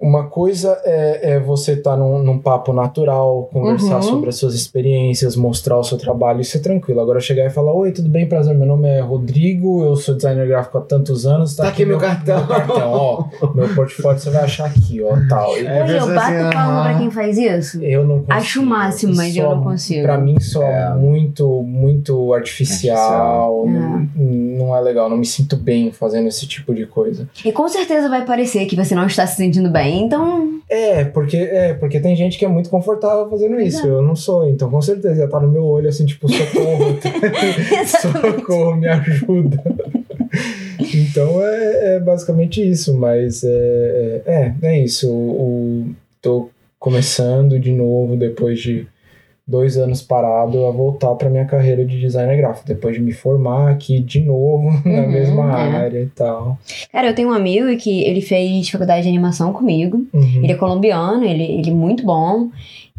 Uma 0.00 0.28
coisa 0.28 0.80
é, 0.84 1.32
é 1.32 1.38
você 1.38 1.72
estar 1.72 1.94
num, 1.96 2.22
num 2.22 2.38
papo 2.38 2.72
natural, 2.72 3.50
conversar 3.52 3.96
Uhum. 3.96 4.02
sobre 4.02 4.28
as 4.30 4.36
suas 4.36 4.54
experiências, 4.54 5.36
mostrar 5.36 5.76
o 5.78 5.84
seu 5.84 5.98
trabalho, 5.98 6.40
isso 6.40 6.56
é 6.56 6.60
tranquilo. 6.60 7.00
Agora 7.00 7.20
chegar 7.20 7.44
e 7.44 7.50
falar: 7.50 7.72
Oi, 7.74 7.92
tudo 7.92 8.08
bem? 8.08 8.26
Prazer, 8.26 8.54
meu 8.56 8.66
nome 8.66 8.88
é 8.88 9.00
Rodrigo, 9.00 9.84
eu 9.84 9.96
sou 9.96 10.14
designer 10.14 10.48
gráfico 10.48 10.78
há 10.78 10.80
tantos 10.80 11.26
anos. 11.26 11.54
Tá, 11.54 11.64
Tá 11.64 11.68
aqui 11.68 11.84
meu 11.84 11.98
cartão." 11.98 12.38
Meu 12.38 12.46
cartão, 12.46 12.92
ó. 12.92 13.24
Meu 13.54 13.68
portfólio 13.74 14.18
você 14.18 14.30
vai 14.30 14.44
achar 14.44 14.66
aqui, 14.66 15.02
ó, 15.02 15.14
tal. 15.28 15.56
E 15.58 15.66
É, 15.66 15.82
eu 15.82 16.06
bato 16.06 16.18
assim, 16.18 16.50
palma 16.54 16.82
pra 16.84 16.98
quem 16.98 17.10
faz 17.10 17.36
isso? 17.36 17.82
Eu 17.84 18.02
não 18.04 18.14
consigo. 18.20 18.32
Acho 18.32 18.62
o 18.62 18.66
máximo, 18.66 19.14
mas 19.16 19.36
eu 19.36 19.44
Soa- 19.44 19.54
não 19.56 19.62
consigo. 19.62 20.02
Pra 20.02 20.16
mim 20.18 20.40
soa 20.40 20.64
É. 20.64 20.94
muito, 20.94 21.62
muito 21.62 22.32
artificial. 22.32 22.96
Artificial. 22.96 23.66
Não, 23.66 24.08
não 24.66 24.76
é 24.76 24.80
legal, 24.80 25.10
não 25.10 25.16
me 25.16 25.26
sinto 25.26 25.56
bem 25.56 25.92
fazendo 25.92 26.26
esse 26.28 26.46
tipo 26.46 26.74
de 26.74 26.86
coisa. 26.86 27.28
E 27.44 27.52
com 27.52 27.68
certeza 27.68 28.08
vai 28.08 28.24
parecer 28.24 28.64
que 28.66 28.76
você 28.76 28.94
não 28.94 29.06
está 29.06 29.26
se 29.26 29.36
sentindo 29.36 29.68
bem, 29.70 29.89
então. 29.90 30.60
É, 30.68 31.04
porque, 31.04 31.36
é, 31.36 31.74
porque 31.74 31.98
tem 32.00 32.14
gente 32.14 32.38
que 32.38 32.44
é 32.44 32.48
muito 32.48 32.70
confortável 32.70 33.28
fazendo 33.28 33.60
isso. 33.60 33.86
Eu 33.86 34.02
não 34.02 34.14
sou, 34.14 34.48
então 34.48 34.70
com 34.70 34.80
certeza 34.80 35.18
ia 35.20 35.24
estar 35.24 35.40
no 35.40 35.50
meu 35.50 35.64
olho 35.64 35.88
assim, 35.88 36.06
tipo, 36.06 36.28
socorro. 36.30 36.98
Socorro, 37.86 38.76
me 38.76 38.86
ajuda. 38.88 39.62
então 40.94 41.42
é, 41.42 41.96
é 41.96 42.00
basicamente 42.00 42.66
isso, 42.66 42.94
mas 42.96 43.42
é, 43.44 44.22
é, 44.26 44.54
é 44.62 44.78
isso. 44.84 45.10
O, 45.10 45.30
o- 45.90 45.94
tô 46.22 46.48
começando 46.78 47.58
de 47.58 47.72
novo 47.72 48.16
depois 48.16 48.60
de 48.60 48.86
dois 49.50 49.76
anos 49.76 50.00
parado 50.00 50.66
a 50.66 50.70
voltar 50.70 51.14
para 51.16 51.28
minha 51.28 51.44
carreira 51.44 51.84
de 51.84 51.98
designer 52.00 52.36
gráfico, 52.36 52.66
depois 52.66 52.94
de 52.94 53.02
me 53.02 53.12
formar 53.12 53.70
aqui 53.70 54.00
de 54.00 54.20
novo 54.20 54.70
na 54.88 55.02
Uhum, 55.02 55.10
mesma 55.10 55.44
é. 55.60 55.72
área 55.76 55.98
e 56.02 56.06
tal. 56.06 56.56
Cara, 56.92 57.08
eu 57.08 57.14
tenho 57.14 57.28
um 57.28 57.32
amigo 57.32 57.76
que 57.76 58.02
ele 58.04 58.20
fez 58.20 58.68
faculdade 58.70 59.02
de 59.02 59.08
animação 59.08 59.52
comigo. 59.52 60.06
Uhum. 60.12 60.40
Ele 60.42 60.52
é 60.52 60.56
colombiano, 60.56 61.24
ele, 61.24 61.42
ele 61.42 61.70
é 61.70 61.74
muito 61.74 62.04
bom. 62.04 62.48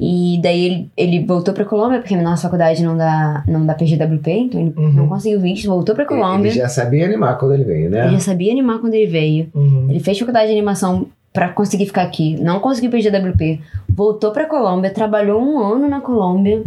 E 0.03 0.39
daí 0.41 0.65
ele, 0.65 0.89
ele 0.97 1.25
voltou 1.25 1.53
pra 1.53 1.63
Colômbia, 1.63 1.99
porque 1.99 2.15
a 2.15 2.21
nossa 2.21 2.43
faculdade 2.43 2.83
não 2.83 2.97
dá, 2.97 3.43
não 3.47 3.63
dá 3.65 3.75
PGWP, 3.75 4.31
então 4.31 4.59
ele 4.59 4.73
Uhum. 4.75 4.91
não 4.93 5.07
conseguiu 5.07 5.39
visto, 5.39 5.67
voltou 5.67 5.93
pra 5.93 6.05
Colômbia. 6.05 6.49
Ele 6.49 6.57
já 6.57 6.67
sabia 6.67 7.05
animar 7.05 7.37
quando 7.37 7.53
ele 7.53 7.63
veio, 7.63 7.89
né? 7.89 8.05
Ele 8.05 8.13
já 8.13 8.19
sabia 8.19 8.51
animar 8.51 8.79
quando 8.79 8.95
ele 8.95 9.05
veio. 9.05 9.49
Uhum. 9.53 9.85
Ele 9.89 9.99
fez 9.99 10.17
faculdade 10.17 10.47
de 10.47 10.53
animação 10.53 11.05
pra 11.33 11.49
conseguir 11.49 11.85
ficar 11.85 12.01
aqui, 12.03 12.35
não 12.41 12.59
conseguiu 12.59 12.89
PGWP, 12.91 13.59
voltou 13.89 14.31
pra 14.31 14.45
Colômbia, 14.45 14.89
trabalhou 14.91 15.41
um 15.41 15.59
ano 15.59 15.87
na 15.87 16.01
Colômbia, 16.01 16.63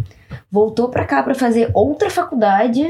voltou 0.51 0.89
pra 0.89 1.05
cá 1.05 1.23
pra 1.23 1.35
fazer 1.35 1.71
outra 1.75 2.09
faculdade 2.11 2.83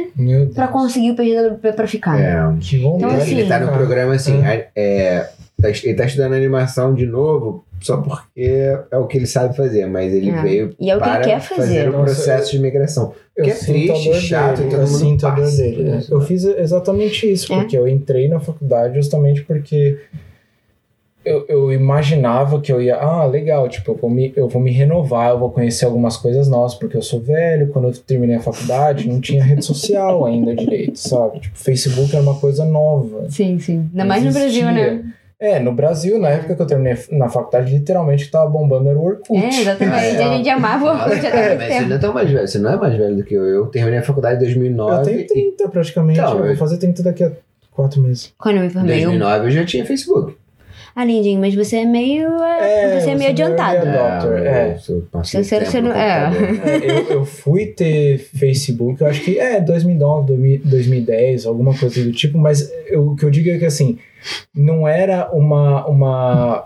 pra 0.55 0.68
conseguir 0.68 1.11
o 1.11 1.16
PGWP 1.16 1.72
pra 1.72 1.87
ficar. 1.87 2.20
É. 2.20 2.37
Que 2.61 2.79
vontade. 2.79 3.05
Então, 3.12 3.22
assim, 3.22 3.39
ele 3.39 3.49
tá 3.49 3.59
no 3.59 3.66
cara. 3.66 3.77
programa 3.79 4.14
assim, 4.14 4.41
É. 4.45 4.68
é, 4.77 5.16
é, 5.16 5.31
tá, 5.61 5.68
ele 5.68 5.95
tá 5.95 6.05
estudando 6.05 6.35
animação 6.35 6.95
de 6.95 7.07
novo 7.07 7.64
só 7.81 7.97
porque 7.99 8.72
é 8.91 8.97
o 8.97 9.07
que 9.07 9.18
ele 9.18 9.27
sabe 9.27 9.55
fazer, 9.57 9.85
mas 9.87 10.14
ele 10.14 10.31
É. 10.31 10.43
veio 10.43 10.75
E 10.81 10.89
é 10.91 10.97
o 10.97 11.01
que 11.01 11.05
ele 11.09 11.12
para 11.16 11.25
quer 11.25 11.41
fazer. 11.41 11.89
o 11.89 11.93
Nossa, 11.93 12.05
processo 12.05 12.53
de 12.53 12.59
migração. 12.61 13.12
Eu 13.37 13.45
Que 13.45 13.51
é 13.51 13.55
sinto 13.55 13.93
triste, 13.93 14.14
chato, 14.20 14.59
dele, 14.59 14.70
todo 14.70 14.81
eu 14.83 14.87
mundo 14.87 14.99
sinto 14.99 15.27
a 15.27 15.31
dor 15.31 15.51
dele. 15.51 15.83
né? 15.91 15.99
isso, 15.99 16.14
Eu 16.14 16.20
né? 16.20 16.25
fiz 16.25 16.45
exatamente 16.45 17.31
isso, 17.33 17.53
É? 17.53 17.57
porque 17.57 17.77
eu 17.77 17.89
entrei 17.89 18.29
na 18.29 18.39
faculdade 18.39 18.95
justamente 18.95 19.43
porque 19.43 19.99
eu, 21.25 21.45
eu 21.49 21.72
imaginava 21.72 22.61
que 22.61 22.70
eu 22.72 22.81
ia, 22.83 22.97
ah, 22.97 23.25
legal, 23.25 23.68
tipo, 23.68 23.93
eu 23.93 23.97
vou, 23.97 24.11
me, 24.11 24.33
eu 24.37 24.49
vou 24.49 24.61
me 24.61 24.70
renovar, 24.70 25.31
eu 25.31 25.39
vou 25.39 25.51
conhecer 25.51 25.85
algumas 25.85 26.16
coisas 26.16 26.49
novas, 26.49 26.75
porque 26.75 26.97
eu 26.97 27.03
sou 27.03 27.20
velho, 27.20 27.68
quando 27.68 27.89
eu 27.89 27.93
terminei 27.93 28.37
a 28.37 28.41
faculdade 28.41 29.09
não 29.09 29.20
tinha 29.20 29.43
rede 29.43 29.64
social 29.64 30.25
ainda 30.27 30.55
direito, 30.55 30.99
sabe? 30.99 31.41
Tipo, 31.41 31.57
Facebook 31.59 32.14
era 32.14 32.22
uma 32.22 32.35
coisa 32.39 32.64
nova. 32.64 33.29
Sim, 33.31 33.59
sim. 33.59 33.89
Ainda 33.93 34.05
mais 34.05 34.25
no. 34.25 34.33
Brasil, 34.33 34.66
né? 34.66 35.05
É, 35.39 35.59
no 35.59 35.72
Brasil, 35.72 36.18
na 36.18 36.31
época 36.31 36.55
que 36.55 36.62
eu 36.62 36.66
terminei 36.66 36.97
na 37.11 37.29
faculdade, 37.29 37.72
literalmente 37.72 38.22
o 38.22 38.27
que 38.27 38.33
tava 38.33 38.49
bombando 38.49 38.89
era 38.89 38.99
o 38.99 39.05
Orkut. 39.05 39.35
É, 39.37 39.49
exatamente. 39.61 40.16
É. 40.16 40.25
A 40.25 40.37
gente 40.37 40.49
amava 40.49 40.85
o 40.85 40.89
Orkut 40.89 41.11
muito 41.11 41.22
mas 41.59 41.75
você 41.75 41.81
não 41.87 41.97
é 41.97 41.99
tão 41.99 42.14
mais 42.14 42.31
velho, 42.31 42.49
você 42.49 42.59
não 42.59 42.70
é 42.72 42.77
mais 42.77 42.97
velho 42.97 43.16
do 43.16 43.25
que 43.25 43.35
eu. 43.35 43.45
Eu 43.45 43.66
terminei 43.66 43.99
a 43.99 44.03
faculdade 44.03 44.37
em 44.37 44.41
2009. 44.41 44.97
Eu 44.97 45.03
tenho 45.05 45.27
30 45.27 45.68
praticamente, 45.68 46.18
Então, 46.20 46.33
eu 46.33 46.39
vou 46.39 46.47
eu- 46.47 46.57
fazer 46.57 46.79
30 46.79 47.03
daqui 47.03 47.25
a 47.25 47.33
4 47.72 48.01
meses. 48.01 48.33
Quando 48.39 48.57
eu 48.57 48.62
me 48.62 48.68
Em 48.68 48.70
formei, 48.70 48.99
eu... 49.01 49.11
2009 49.11 49.47
eu 49.47 49.51
já 49.51 49.64
tinha 49.66 49.85
Facebook. 49.85 50.35
Ah, 50.97 51.05
Lindinho, 51.05 51.41
mas 51.41 51.55
você 51.55 51.79
é 51.79 51.85
meio... 51.85 52.29
é, 52.43 53.01
você 53.01 53.11
é 53.11 53.15
meio 53.17 53.31
adiantado. 53.31 53.87
é. 54.47 54.77
eu 55.39 55.43
Você- 55.43 55.57
você 55.67 55.81
no 55.81 55.89
não- 55.89 55.97
é. 55.97 56.31
É, 56.65 56.91
eu, 56.91 57.11
eu 57.11 57.25
fui 57.25 57.67
ter 57.67 58.19
Facebook, 58.19 59.01
eu 59.01 59.09
acho 59.09 59.21
que 59.23 59.39
é 59.39 59.61
2009, 59.61 60.27
2000, 60.29 60.61
2010, 60.65 61.47
alguma 61.47 61.77
coisa 61.77 62.03
do 62.05 62.13
tipo, 62.13 62.39
mas 62.39 62.71
eu- 62.87 63.09
o 63.09 63.17
que 63.17 63.25
eu 63.25 63.31
digo 63.31 63.51
é 63.51 63.59
que 63.59 63.65
assim, 63.65 63.99
não 64.55 64.87
era 64.87 65.29
uma. 65.33 65.85
uma 65.87 66.65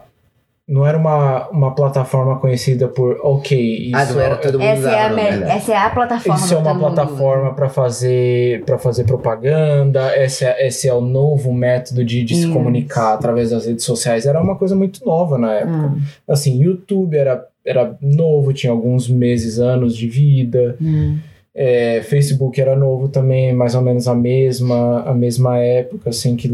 não 0.69 0.87
era 0.87 0.99
uma, 0.99 1.49
uma 1.49 1.75
plataforma 1.75 2.39
conhecida 2.39 2.87
por, 2.89 3.19
ok, 3.23 3.59
isso 3.87 3.97
Ah, 3.97 4.05
não 4.05 4.21
era 4.21 4.37
todo 4.37 4.59
mundo 4.59 4.69
Essa 4.69 4.91
é, 4.91 5.01
a 5.07 5.09
né? 5.09 5.57
essa 5.57 5.73
é 5.73 5.77
a 5.79 5.89
plataforma. 5.89 6.39
Isso 6.39 6.55
é 6.55 6.59
uma 6.59 6.79
plataforma 6.79 7.55
para 7.55 7.71
fazer 7.71 8.63
para 8.67 8.77
fazer 8.77 9.05
propaganda. 9.05 10.15
Esse 10.23 10.45
é, 10.45 10.67
esse 10.67 10.87
é 10.87 10.93
o 10.93 11.01
novo 11.01 11.55
método 11.55 12.05
de, 12.05 12.23
de 12.23 12.37
se 12.37 12.49
comunicar 12.53 13.15
através 13.15 13.49
das 13.51 13.65
redes 13.65 13.85
sociais. 13.85 14.27
Era 14.27 14.43
uma 14.43 14.57
coisa 14.57 14.77
muito 14.77 15.03
nova 15.07 15.39
na 15.39 15.55
época. 15.55 15.87
usa. 15.87 16.01
Assim, 16.29 16.61
YouTube 16.63 17.17
era, 17.17 17.47
era 17.65 17.97
novo, 18.03 18.53
tinha 18.53 18.71
alguns 18.71 19.09
meses, 19.09 19.59
anos 19.59 19.97
de 19.97 20.07
vida. 20.07 20.77
Ah, 20.79 20.85
hum. 20.85 21.19
É, 21.61 22.03
Facebook 22.03 22.61
era 22.61 22.77
novo 22.77 23.09
também, 23.09 23.53
mais 23.53 23.75
ou 23.75 23.83
menos 23.83 24.07
a 24.07 24.15
mesma, 24.15 25.03
a 25.03 25.13
mesma 25.13 25.59
época, 25.59 26.11
assim, 26.11 26.37
que 26.37 26.49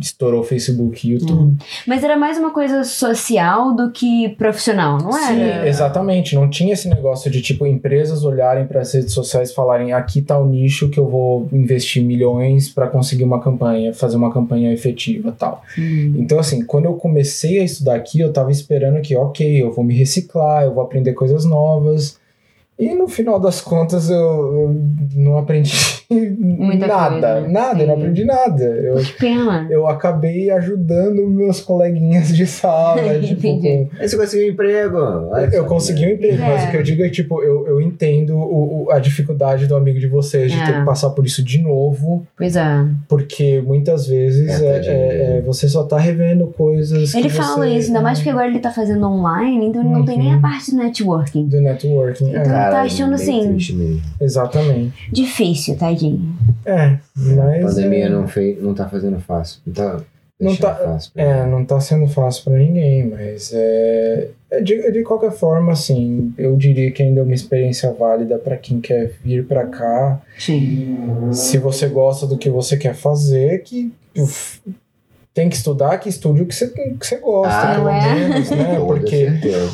estourou 0.00 0.42
Facebook 0.42 1.06
e 1.06 1.12
YouTube. 1.12 1.56
Mas 1.86 2.02
era 2.02 2.16
mais 2.16 2.36
uma 2.36 2.50
coisa 2.50 2.82
social 2.82 3.72
do 3.76 3.92
que 3.92 4.30
profissional, 4.30 4.98
não 4.98 5.16
era? 5.16 5.62
Sim, 5.62 5.68
exatamente. 5.68 6.34
Não 6.34 6.50
tinha 6.50 6.72
esse 6.72 6.88
negócio 6.88 7.30
de, 7.30 7.40
tipo, 7.40 7.64
empresas 7.64 8.24
olharem 8.24 8.66
para 8.66 8.80
as 8.80 8.92
redes 8.92 9.12
sociais 9.12 9.50
e 9.50 9.54
falarem 9.54 9.92
aqui 9.92 10.20
tá 10.20 10.36
o 10.36 10.46
nicho 10.46 10.88
que 10.88 10.98
eu 10.98 11.06
vou 11.06 11.48
investir 11.52 12.02
milhões 12.02 12.68
para 12.68 12.88
conseguir 12.88 13.22
uma 13.22 13.40
campanha, 13.40 13.94
fazer 13.94 14.16
uma 14.16 14.32
campanha 14.32 14.72
efetiva 14.72 15.32
tal. 15.38 15.62
Hum. 15.78 16.14
Então, 16.18 16.40
assim, 16.40 16.64
quando 16.64 16.86
eu 16.86 16.94
comecei 16.94 17.60
a 17.60 17.64
estudar 17.64 17.94
aqui, 17.94 18.18
eu 18.18 18.32
tava 18.32 18.50
esperando 18.50 19.00
que, 19.00 19.14
ok, 19.14 19.62
eu 19.62 19.70
vou 19.70 19.84
me 19.84 19.94
reciclar, 19.94 20.64
eu 20.64 20.74
vou 20.74 20.82
aprender 20.82 21.12
coisas 21.12 21.44
novas. 21.44 22.18
E 22.80 22.94
no 22.94 23.06
final 23.06 23.38
das 23.38 23.60
contas 23.60 24.08
eu, 24.08 24.16
eu 24.16 24.74
não 25.14 25.36
aprendi 25.36 25.99
Muita 26.10 26.86
nada. 26.88 27.10
coisa, 27.34 27.48
Nada, 27.48 27.82
eu 27.82 27.86
não 27.86 27.94
sim. 27.94 28.00
aprendi 28.00 28.24
nada. 28.24 28.64
Eu, 28.64 28.96
Que 28.96 29.12
pena. 29.12 29.66
eu 29.70 29.86
acabei 29.86 30.50
ajudando 30.50 31.26
meus 31.28 31.60
coleguinhas 31.60 32.28
de 32.34 32.46
sala. 32.46 33.00
tipo, 33.20 33.46
Entendi. 33.46 33.88
com- 33.90 33.96
Aí 34.00 34.08
você 34.08 34.16
conseguiu 34.16 34.46
um 34.48 34.50
emprego. 34.50 34.96
olha 34.98 35.46
eu 35.54 35.62
só, 35.62 35.68
consegui 35.68 36.02
um 36.04 36.08
né? 36.08 36.12
emprego, 36.14 36.38
mas 36.42 36.64
É. 36.64 36.66
o 36.66 36.70
que 36.72 36.76
eu 36.78 36.82
digo 36.82 37.02
é 37.04 37.08
tipo, 37.08 37.40
eu, 37.42 37.66
eu 37.68 37.80
entendo 37.80 38.36
o, 38.36 38.86
o- 38.86 38.90
a 38.90 38.98
dificuldade 38.98 39.66
do 39.68 39.76
amigo 39.76 40.00
de 40.00 40.08
vocês 40.08 40.50
de 40.50 40.58
É. 40.58 40.64
ter 40.66 40.78
que 40.80 40.84
passar 40.84 41.10
por 41.10 41.24
isso 41.24 41.44
de 41.44 41.60
novo, 41.62 42.26
Pois 42.36 42.56
é. 42.56 42.84
porque 43.08 43.62
muitas 43.64 44.06
vezes 44.08 44.60
É, 44.60 44.66
é, 44.66 44.86
é- 44.86 45.36
é, 45.38 45.40
você 45.42 45.68
só 45.68 45.84
tá 45.84 45.96
revendo 45.98 46.48
coisas. 46.48 47.14
Ele 47.14 47.24
que 47.24 47.30
fala 47.30 47.66
você- 47.66 47.76
isso, 47.76 47.88
ainda 47.88 48.02
mais 48.02 48.18
porque 48.18 48.30
agora 48.30 48.48
ele 48.48 48.58
tá 48.58 48.72
fazendo 48.72 49.06
online, 49.06 49.66
então 49.66 49.80
ele 49.82 49.90
não 49.90 50.04
tem 50.04 50.16
Uhum. 50.16 50.24
nem 50.24 50.34
a 50.34 50.40
parte 50.40 50.72
do 50.72 50.76
networking. 50.78 51.46
Do 51.46 51.60
networking. 51.60 52.30
Então- 52.30 52.40
É, 52.42 52.44
tá 52.70 52.82
achando 52.82 53.14
assim. 53.14 53.58
exatamente. 54.20 54.92
Difícil, 55.12 55.76
tadinho. 56.00 56.36
É, 56.64 56.74
A 56.84 56.98
mas. 57.16 57.74
pandemia 57.74 58.06
é, 58.06 58.08
não, 58.08 58.26
fez, 58.28 58.62
não 58.62 58.74
tá 58.74 58.88
fazendo 58.88 59.18
fácil. 59.20 59.60
Não 59.66 59.74
tá 59.74 60.00
Não 60.40 60.56
tá- 60.56 60.74
fácil. 60.74 61.12
É, 61.16 61.44
mim. 61.44 61.50
não 61.50 61.64
tá 61.64 61.80
sendo 61.80 62.06
fácil 62.08 62.44
pra 62.44 62.54
ninguém, 62.58 63.06
mas 63.10 63.52
é, 63.54 64.28
é 64.50 64.60
de, 64.62 64.90
de 64.90 65.02
qualquer 65.02 65.32
forma, 65.32 65.72
assim, 65.72 66.32
eu 66.38 66.56
diria 66.56 66.90
que 66.90 67.02
ainda 67.02 67.20
é 67.20 67.22
uma 67.22 67.34
experiência 67.34 67.92
válida 67.92 68.38
pra 68.38 68.56
quem 68.56 68.80
quer 68.80 69.12
vir 69.22 69.44
pra 69.46 69.66
cá. 69.66 70.20
Sim. 70.38 70.98
Se 71.32 71.58
você 71.58 71.86
gosta 71.88 72.26
do 72.26 72.38
que 72.38 72.48
você 72.48 72.76
quer 72.76 72.94
fazer, 72.94 73.62
que 73.62 73.92
uf, 74.16 74.60
tem 75.40 75.48
que 75.48 75.56
estudar, 75.56 75.96
que 75.98 76.08
estude 76.10 76.42
o 76.42 76.46
que 76.46 76.54
você, 76.54 76.68
que 76.68 77.06
você 77.06 77.16
gosta, 77.16 77.54
Ah, 77.54 77.74
pelo 77.76 77.88
é? 77.88 78.14
menos, 78.14 78.50
né? 78.50 78.76
Porque 78.84 79.26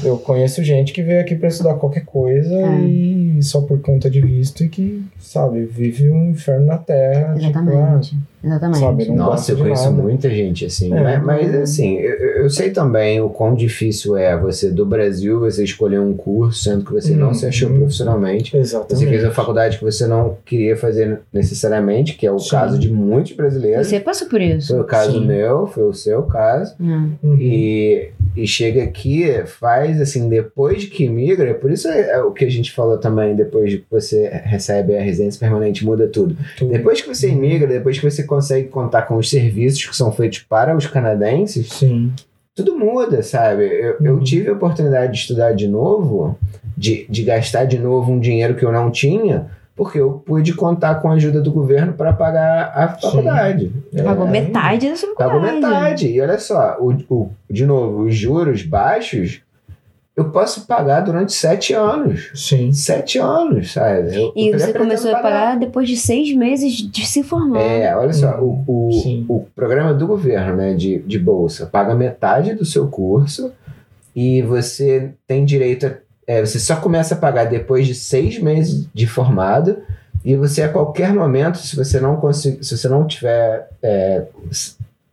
eu 0.04 0.16
conheço 0.18 0.62
gente 0.62 0.92
que 0.92 1.02
veio 1.02 1.20
aqui 1.20 1.34
pra 1.34 1.48
estudar 1.48 1.74
qualquer 1.74 2.04
coisa 2.04 2.54
É. 2.54 2.78
e 2.82 3.42
só 3.42 3.60
por 3.62 3.80
conta 3.80 4.08
de 4.08 4.20
visto 4.20 4.62
e 4.62 4.68
que, 4.68 5.02
sabe, 5.18 5.64
vive 5.64 6.08
um 6.08 6.30
inferno 6.30 6.66
na 6.66 6.78
terra. 6.78 7.34
Tipo, 7.36 7.58
ah, 7.58 8.00
Exatamente. 8.46 8.78
Sabe, 8.80 9.08
não 9.08 9.16
Nossa, 9.16 9.52
eu 9.52 9.58
conheço 9.58 9.90
nada. 9.90 10.02
muita 10.02 10.30
gente 10.30 10.64
assim. 10.64 10.92
É. 10.94 11.02
Mas, 11.18 11.24
mas, 11.24 11.54
assim, 11.56 11.96
eu, 11.96 12.14
eu 12.44 12.50
sei 12.50 12.70
também 12.70 13.20
o 13.20 13.28
quão 13.28 13.54
difícil 13.54 14.16
é 14.16 14.38
você 14.38 14.70
do 14.70 14.86
Brasil 14.86 15.40
você 15.40 15.64
escolher 15.64 15.98
um 16.00 16.14
curso, 16.14 16.62
sendo 16.62 16.84
que 16.84 16.92
você 16.92 17.16
não 17.16 17.34
se 17.34 17.44
achou 17.46 17.68
Uhum. 17.70 17.78
profissionalmente. 17.78 18.56
Exatamente. 18.56 18.94
Você 18.98 19.06
fez 19.06 19.24
a 19.24 19.30
faculdade 19.32 19.78
que 19.78 19.84
você 19.84 20.06
não 20.06 20.36
queria 20.44 20.76
fazer 20.76 21.20
necessariamente, 21.32 22.14
que 22.14 22.26
é 22.26 22.30
o 22.30 22.38
Sim. 22.38 22.50
caso 22.50 22.78
de 22.78 22.90
muitos 22.92 23.32
brasileiros. 23.32 23.86
Você 23.88 23.98
passou 23.98 24.28
por 24.28 24.40
isso. 24.40 24.68
Foi 24.68 24.80
o 24.80 24.84
caso 24.84 25.12
Sim. 25.18 25.26
meu, 25.26 25.66
foi 25.66 25.84
o 25.84 25.92
seu 25.94 26.22
caso. 26.22 26.74
Hum. 26.80 27.10
Uhum. 27.22 27.36
E, 27.40 28.10
e 28.36 28.46
chega 28.46 28.82
aqui, 28.82 29.24
faz 29.46 30.00
assim, 30.00 30.28
depois 30.28 30.82
de 30.82 30.88
que 30.88 31.08
migra, 31.08 31.54
por 31.54 31.70
isso 31.70 31.88
é, 31.88 32.10
é 32.10 32.22
o 32.22 32.32
que 32.32 32.44
a 32.44 32.50
gente 32.50 32.70
falou 32.72 32.98
também, 32.98 33.34
depois 33.34 33.70
de 33.70 33.78
que 33.78 33.86
você 33.90 34.28
recebe 34.44 34.96
a 34.96 35.00
residência 35.00 35.40
permanente, 35.40 35.84
muda 35.84 36.06
tudo. 36.06 36.36
Tudo. 36.58 36.70
Depois 36.70 37.00
que 37.00 37.08
você 37.08 37.28
imigra, 37.30 37.66
depois 37.66 37.98
que 37.98 38.08
você 38.10 38.22
consegue 38.24 38.68
contar 38.68 39.02
com 39.02 39.16
os 39.16 39.30
serviços 39.30 39.86
que 39.86 39.96
são 39.96 40.12
feitos 40.12 40.40
para 40.40 40.76
os 40.76 40.86
canadenses, 40.86 41.68
Sim. 41.72 42.12
tudo 42.54 42.78
muda, 42.78 43.22
sabe? 43.22 43.64
Eu, 43.64 43.96
eu 44.02 44.14
Uhum. 44.14 44.22
tive 44.22 44.48
a 44.50 44.52
oportunidade 44.52 45.12
de 45.12 45.18
estudar 45.18 45.52
de 45.52 45.66
novo, 45.66 46.38
de, 46.76 47.06
de 47.08 47.22
gastar 47.22 47.64
de 47.64 47.78
novo 47.78 48.12
um 48.12 48.20
dinheiro 48.20 48.54
que 48.54 48.64
eu 48.64 48.72
não 48.72 48.90
tinha, 48.90 49.46
porque 49.76 50.00
eu 50.00 50.22
pude 50.24 50.54
contar 50.54 50.96
com 50.96 51.10
a 51.10 51.12
ajuda 51.14 51.40
do 51.40 51.52
governo 51.52 51.92
para 51.92 52.12
pagar 52.12 52.72
a 52.74 52.88
faculdade. 52.88 53.70
Pagou 54.02 54.26
É. 54.26 54.30
metade 54.30 54.88
da 54.88 54.96
sua 54.96 55.14
Pagou 55.14 55.40
faculdade. 55.42 55.74
metade. 55.74 56.08
E 56.08 56.20
olha 56.20 56.38
só, 56.38 56.78
o, 56.80 56.92
o, 57.14 57.30
de 57.50 57.66
novo, 57.66 58.04
os 58.04 58.16
juros 58.16 58.62
baixos, 58.62 59.42
eu 60.16 60.30
posso 60.30 60.66
pagar 60.66 61.00
durante 61.02 61.34
sete 61.34 61.74
anos. 61.74 62.30
Sim. 62.34 62.72
Sete 62.72 63.18
anos, 63.18 63.74
sabe? 63.74 64.16
Eu- 64.16 64.32
E 64.34 64.48
eu 64.48 64.58
você 64.58 64.72
começou 64.72 65.14
a 65.14 65.18
pagar 65.20 65.58
depois 65.58 65.86
de 65.86 65.96
seis 65.98 66.34
meses 66.34 66.72
de 66.72 67.06
se 67.06 67.22
formar. 67.22 67.60
É, 67.60 67.94
olha 67.94 68.14
só, 68.14 68.40
o, 68.40 68.64
o, 68.66 68.90
o 69.28 69.46
programa 69.54 69.92
do 69.92 70.06
governo, 70.06 70.56
né, 70.56 70.72
de, 70.72 71.00
de 71.00 71.18
bolsa, 71.18 71.66
paga 71.66 71.94
metade 71.94 72.54
do 72.54 72.64
seu 72.64 72.88
curso 72.88 73.52
e 74.14 74.40
você 74.40 75.10
tem 75.26 75.44
direito 75.44 75.86
a. 75.86 76.05
é, 76.26 76.44
você 76.44 76.58
só 76.58 76.76
começa 76.76 77.14
a 77.14 77.18
pagar 77.18 77.44
depois 77.44 77.86
de 77.86 77.94
seis 77.94 78.38
meses 78.38 78.88
de 78.92 79.06
formado 79.06 79.78
e 80.24 80.34
você 80.34 80.62
a 80.62 80.68
qualquer 80.68 81.14
momento, 81.14 81.58
se 81.58 81.76
você 81.76 82.00
não 82.00 82.16
conseguir, 82.16 82.64
se 82.64 82.76
você 82.76 82.88
não 82.88 83.06
tiver 83.06 83.68
é, 83.82 84.24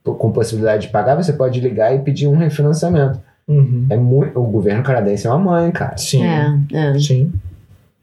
com 0.03 0.31
possibilidade 0.31 0.88
de 0.88 0.91
pagar, 0.91 1.15
você 1.15 1.31
pode 1.31 1.60
ligar 1.60 1.95
e 1.95 1.99
pedir 1.99 2.27
um 2.27 2.35
refinanciamento. 2.35 3.19
Uhum. 3.48 3.85
É 3.90 3.98
muito, 3.98 4.40
o 4.40 4.44
governo 4.44 4.84
canadense 4.84 5.27
é 5.27 5.30
uma 5.30 5.40
mãe, 5.40 5.72
cara. 5.72 5.98
Sim. 5.98 6.23
É, 6.26 6.57
é. 6.73 6.99
Sim. 6.99 7.31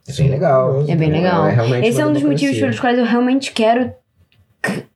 É 0.07 0.13
bem 0.13 0.31
legal. 0.31 0.85
É 0.87 0.97
bem 0.97 1.11
legal. 1.11 1.47
É 1.47 1.53
realmente 1.53 1.89
Esse 1.89 2.01
é 2.01 2.07
um 2.07 2.13
dos 2.13 2.23
motivos 2.23 2.59
pelos 2.59 2.79
quais 2.79 2.99
eu 2.99 3.05
realmente 3.05 3.53
quero 3.53 3.93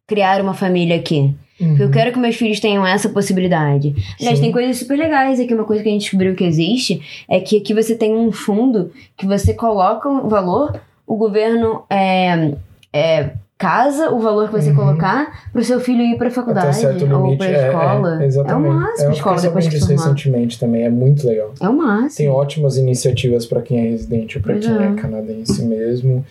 criar 0.07 0.41
uma 0.41 0.55
família 0.55 0.97
aqui. 0.97 1.35
Uhum. 1.65 1.69
Porque 1.71 1.83
eu 1.83 1.91
quero 1.91 2.13
que 2.13 2.19
meus 2.19 2.37
filhos 2.37 2.61
tenham 2.61 2.87
essa 2.87 3.09
possibilidade. 3.09 3.95
Aliás, 4.21 4.39
tem 4.39 4.53
coisas 4.53 4.77
super 4.79 4.99
legais 4.99 5.41
aqui. 5.41 5.55
Uma 5.55 5.65
coisa 5.65 5.83
que 5.83 5.89
a 5.89 5.93
gente 5.93 6.03
descobriu 6.03 6.35
que 6.35 6.45
existe 6.45 7.01
é 7.29 7.41
que 7.41 7.57
aqui 7.57 7.73
você 7.73 7.95
tem 7.95 8.15
um 8.15 8.31
fundo 8.31 8.91
que 9.17 9.27
você 9.27 9.55
coloca 9.55 10.09
o 10.09 10.29
valor, 10.29 10.81
o 11.07 11.17
governo 11.17 11.83
é, 11.91 12.53
é, 12.93 13.31
casa 13.57 14.11
o 14.11 14.21
valor 14.21 14.49
que 14.49 14.53
você 14.53 14.71
Uhum. 14.71 14.77
colocar 14.77 15.49
pro 15.53 15.63
seu 15.65 15.79
filho 15.81 16.03
ir 16.03 16.19
pra 16.19 16.31
faculdade 16.31 16.67
Até 16.67 16.73
certo 16.75 17.03
ou 17.05 17.25
limite. 17.25 17.39
pra 17.39 17.47
é, 17.49 17.67
escola. 17.69 18.23
É, 18.23 18.27
exatamente. 18.27 18.67
É 18.67 18.71
o 18.71 18.75
máximo 18.75 19.09
a 19.09 19.13
escola 19.13 19.41
depois 19.41 19.69
que 19.69 19.79
formar. 19.79 19.95
recentemente 19.95 20.59
também. 20.59 20.83
É 20.83 20.91
muito 20.91 21.27
legal. 21.27 21.55
É 21.61 21.69
o 21.69 21.73
máximo. 21.73 22.17
Tem 22.17 22.29
ótimas 22.29 22.77
iniciativas 22.77 23.47
para 23.47 23.63
quem 23.63 23.79
é 23.79 23.91
residente 23.91 24.39
ou 24.39 24.43
para 24.43 24.59
quem 24.59 24.71
é. 24.71 24.87
é 24.87 24.95
canadense 24.95 25.65
mesmo. 25.65 26.25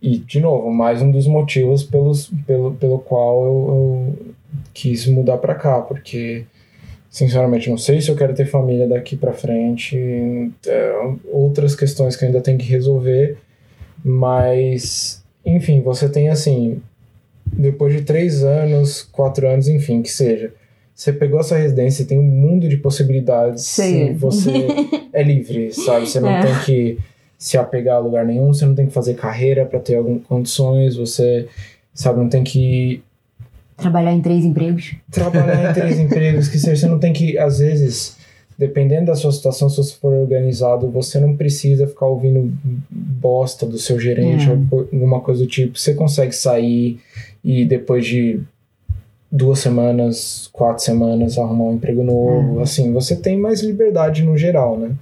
E, 0.00 0.18
de 0.18 0.40
novo, 0.40 0.70
mais 0.70 1.00
um 1.02 1.10
dos 1.10 1.26
motivos 1.26 1.82
pelos, 1.82 2.30
pelo, 2.46 2.72
pelo 2.72 2.98
qual 2.98 3.44
eu, 3.44 3.68
eu 3.68 4.34
quis 4.76 5.06
mudar 5.06 5.38
para 5.38 5.54
cá, 5.54 5.80
porque, 5.80 6.44
sinceramente, 7.08 7.70
não 7.70 7.78
sei 7.78 7.98
se 8.02 8.10
eu 8.10 8.16
quero 8.16 8.34
ter 8.34 8.44
família 8.44 8.86
daqui 8.86 9.16
para 9.16 9.32
frente. 9.32 9.96
é, 10.66 10.92
outras 11.32 11.74
questões 11.74 12.14
que 12.14 12.24
eu 12.24 12.28
ainda 12.28 12.42
tenho 12.42 12.58
que 12.58 12.66
resolver, 12.66 13.38
mas, 14.04 15.22
enfim, 15.44 15.80
você 15.80 16.08
tem 16.08 16.28
assim, 16.28 16.80
depois 17.46 17.94
de 17.94 18.02
três 18.02 18.44
anos, 18.44 19.02
quatro 19.02 19.48
anos, 19.48 19.66
enfim, 19.68 20.02
que 20.02 20.10
seja. 20.10 20.52
Você 20.94 21.12
pegou 21.12 21.40
essa 21.40 21.56
residência, 21.56 22.04
tem 22.06 22.18
um 22.18 22.22
mundo 22.22 22.68
de 22.68 22.76
possibilidades. 22.76 23.64
Sei. 23.64 24.08
e 24.10 24.12
Você 24.14 24.50
é 25.12 25.22
livre, 25.22 25.72
sabe? 25.72 26.06
Você 26.06 26.20
não 26.20 26.30
É. 26.30 26.42
tem 26.42 26.54
que 26.64 26.98
se 27.38 27.58
apegar 27.58 27.96
a 27.96 27.98
lugar 27.98 28.24
nenhum, 28.24 28.52
você 28.52 28.64
não 28.64 28.74
tem 28.74 28.86
que 28.86 28.92
fazer 28.92 29.14
carreira 29.14 29.66
para 29.66 29.78
ter 29.80 29.96
algumas 29.96 30.24
condições, 30.24 30.96
você, 30.96 31.46
sabe, 31.92 32.18
não 32.20 32.28
tem 32.30 32.42
que 32.44 33.02
Trabalhar 33.76 34.12
em 34.12 34.20
três 34.22 34.44
empregos. 34.44 34.94
trabalhar 35.10 35.70
em 35.70 35.74
três 35.74 35.98
empregos, 35.98 36.48
que 36.48 36.58
você 36.58 36.86
não 36.86 36.98
tem 36.98 37.12
que, 37.12 37.36
às 37.38 37.58
vezes, 37.58 38.16
dependendo 38.58 39.06
da 39.06 39.14
sua 39.14 39.30
situação, 39.32 39.68
se 39.68 39.76
você 39.76 39.94
for 39.96 40.12
organizado, 40.14 40.90
você 40.90 41.20
não 41.20 41.36
precisa 41.36 41.86
ficar 41.86 42.06
ouvindo 42.06 42.52
bosta 42.90 43.66
do 43.66 43.76
seu 43.78 44.00
gerente 44.00 44.48
É. 44.48 44.52
ou 44.70 44.80
alguma 44.92 45.20
coisa 45.20 45.42
do 45.42 45.46
tipo. 45.46 45.78
Você 45.78 45.94
consegue 45.94 46.32
sair 46.34 46.98
e 47.44 47.64
depois 47.64 48.06
de 48.06 48.40
duas 49.30 49.58
semanas, 49.58 50.48
quatro 50.52 50.82
semanas, 50.82 51.36
arrumar 51.36 51.64
um 51.64 51.74
emprego 51.74 52.02
novo. 52.02 52.60
Assim, 52.60 52.92
você 52.92 53.14
tem 53.16 53.36
mais 53.38 53.60
liberdade 53.62 54.22
no 54.22 54.36
geral, 54.38 54.78
né? 54.78 54.92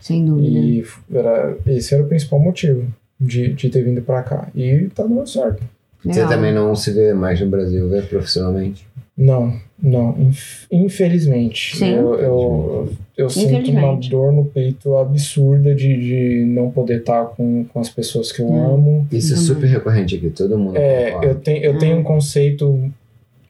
Sem 0.00 0.24
dúvida. 0.24 0.48
E 0.58 0.84
era, 1.14 1.56
esse 1.66 1.94
era 1.94 2.02
o 2.02 2.08
principal 2.08 2.40
motivo 2.40 2.86
de, 3.20 3.52
de 3.52 3.68
ter 3.68 3.84
vindo 3.84 4.02
pra 4.02 4.22
cá. 4.22 4.48
E 4.54 4.88
tá 4.94 5.04
dando 5.04 5.26
certo. 5.28 5.62
Você 6.04 6.26
também 6.26 6.52
não 6.52 6.74
se 6.74 6.90
vê 6.92 7.12
mais 7.12 7.40
no 7.40 7.46
Brasil, 7.48 7.88
vê 7.88 8.02
profissionalmente? 8.02 8.86
Não, 9.16 9.52
não. 9.82 10.16
inf- 10.18 10.66
infelizmente. 10.72 11.76
Sim. 11.76 11.90
Eu, 11.94 12.14
eu, 12.14 12.92
eu 13.18 13.28
sinto 13.28 13.70
uma 13.70 13.94
dor 13.96 14.32
no 14.32 14.46
peito 14.46 14.96
absurda 14.96 15.74
de, 15.74 15.94
de 15.98 16.44
não 16.46 16.70
poder 16.70 17.00
estar 17.00 17.26
com, 17.26 17.64
com 17.64 17.80
as 17.80 17.90
pessoas 17.90 18.32
que 18.32 18.40
eu 18.40 18.46
Hum. 18.50 18.74
amo. 18.74 19.06
Isso 19.12 19.32
é 19.32 19.36
Também. 19.36 19.46
super 19.46 19.66
recorrente 19.66 20.16
aqui, 20.16 20.30
todo 20.30 20.56
mundo 20.58 20.76
É, 20.78 21.10
concorda. 21.10 21.26
eu, 21.26 21.34
tenho, 21.34 21.64
eu 21.64 21.78
tenho 21.78 21.98
um 21.98 22.02
conceito 22.02 22.90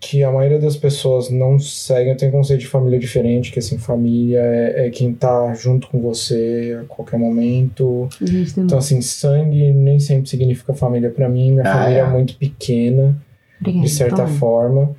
que 0.00 0.24
a 0.24 0.32
maioria 0.32 0.58
das 0.58 0.76
pessoas 0.76 1.28
não 1.30 1.58
segue. 1.58 2.08
Eu 2.10 2.16
tenho 2.16 2.32
um 2.32 2.36
conceito 2.38 2.60
de 2.60 2.66
família 2.66 2.98
diferente, 2.98 3.52
que 3.52 3.58
assim, 3.58 3.76
família 3.76 4.40
é, 4.40 4.86
é 4.86 4.90
quem 4.90 5.12
tá 5.12 5.52
junto 5.52 5.88
com 5.88 6.00
você 6.00 6.78
a 6.80 6.84
qualquer 6.86 7.18
momento. 7.18 8.08
Então, 8.56 8.78
assim, 8.78 9.02
sangue 9.02 9.70
nem 9.72 10.00
sempre 10.00 10.28
significa 10.30 10.72
família 10.72 11.10
pra 11.10 11.28
mim. 11.28 11.50
Minha 11.52 11.64
Ah, 11.70 11.74
família 11.82 11.98
é. 12.00 12.04
é. 12.04 12.08
muito 12.08 12.34
pequena 12.36 13.14
Obrigada. 13.60 13.84
de 13.84 13.90
certa 13.92 14.16
Toma. 14.16 14.28
forma. 14.28 14.96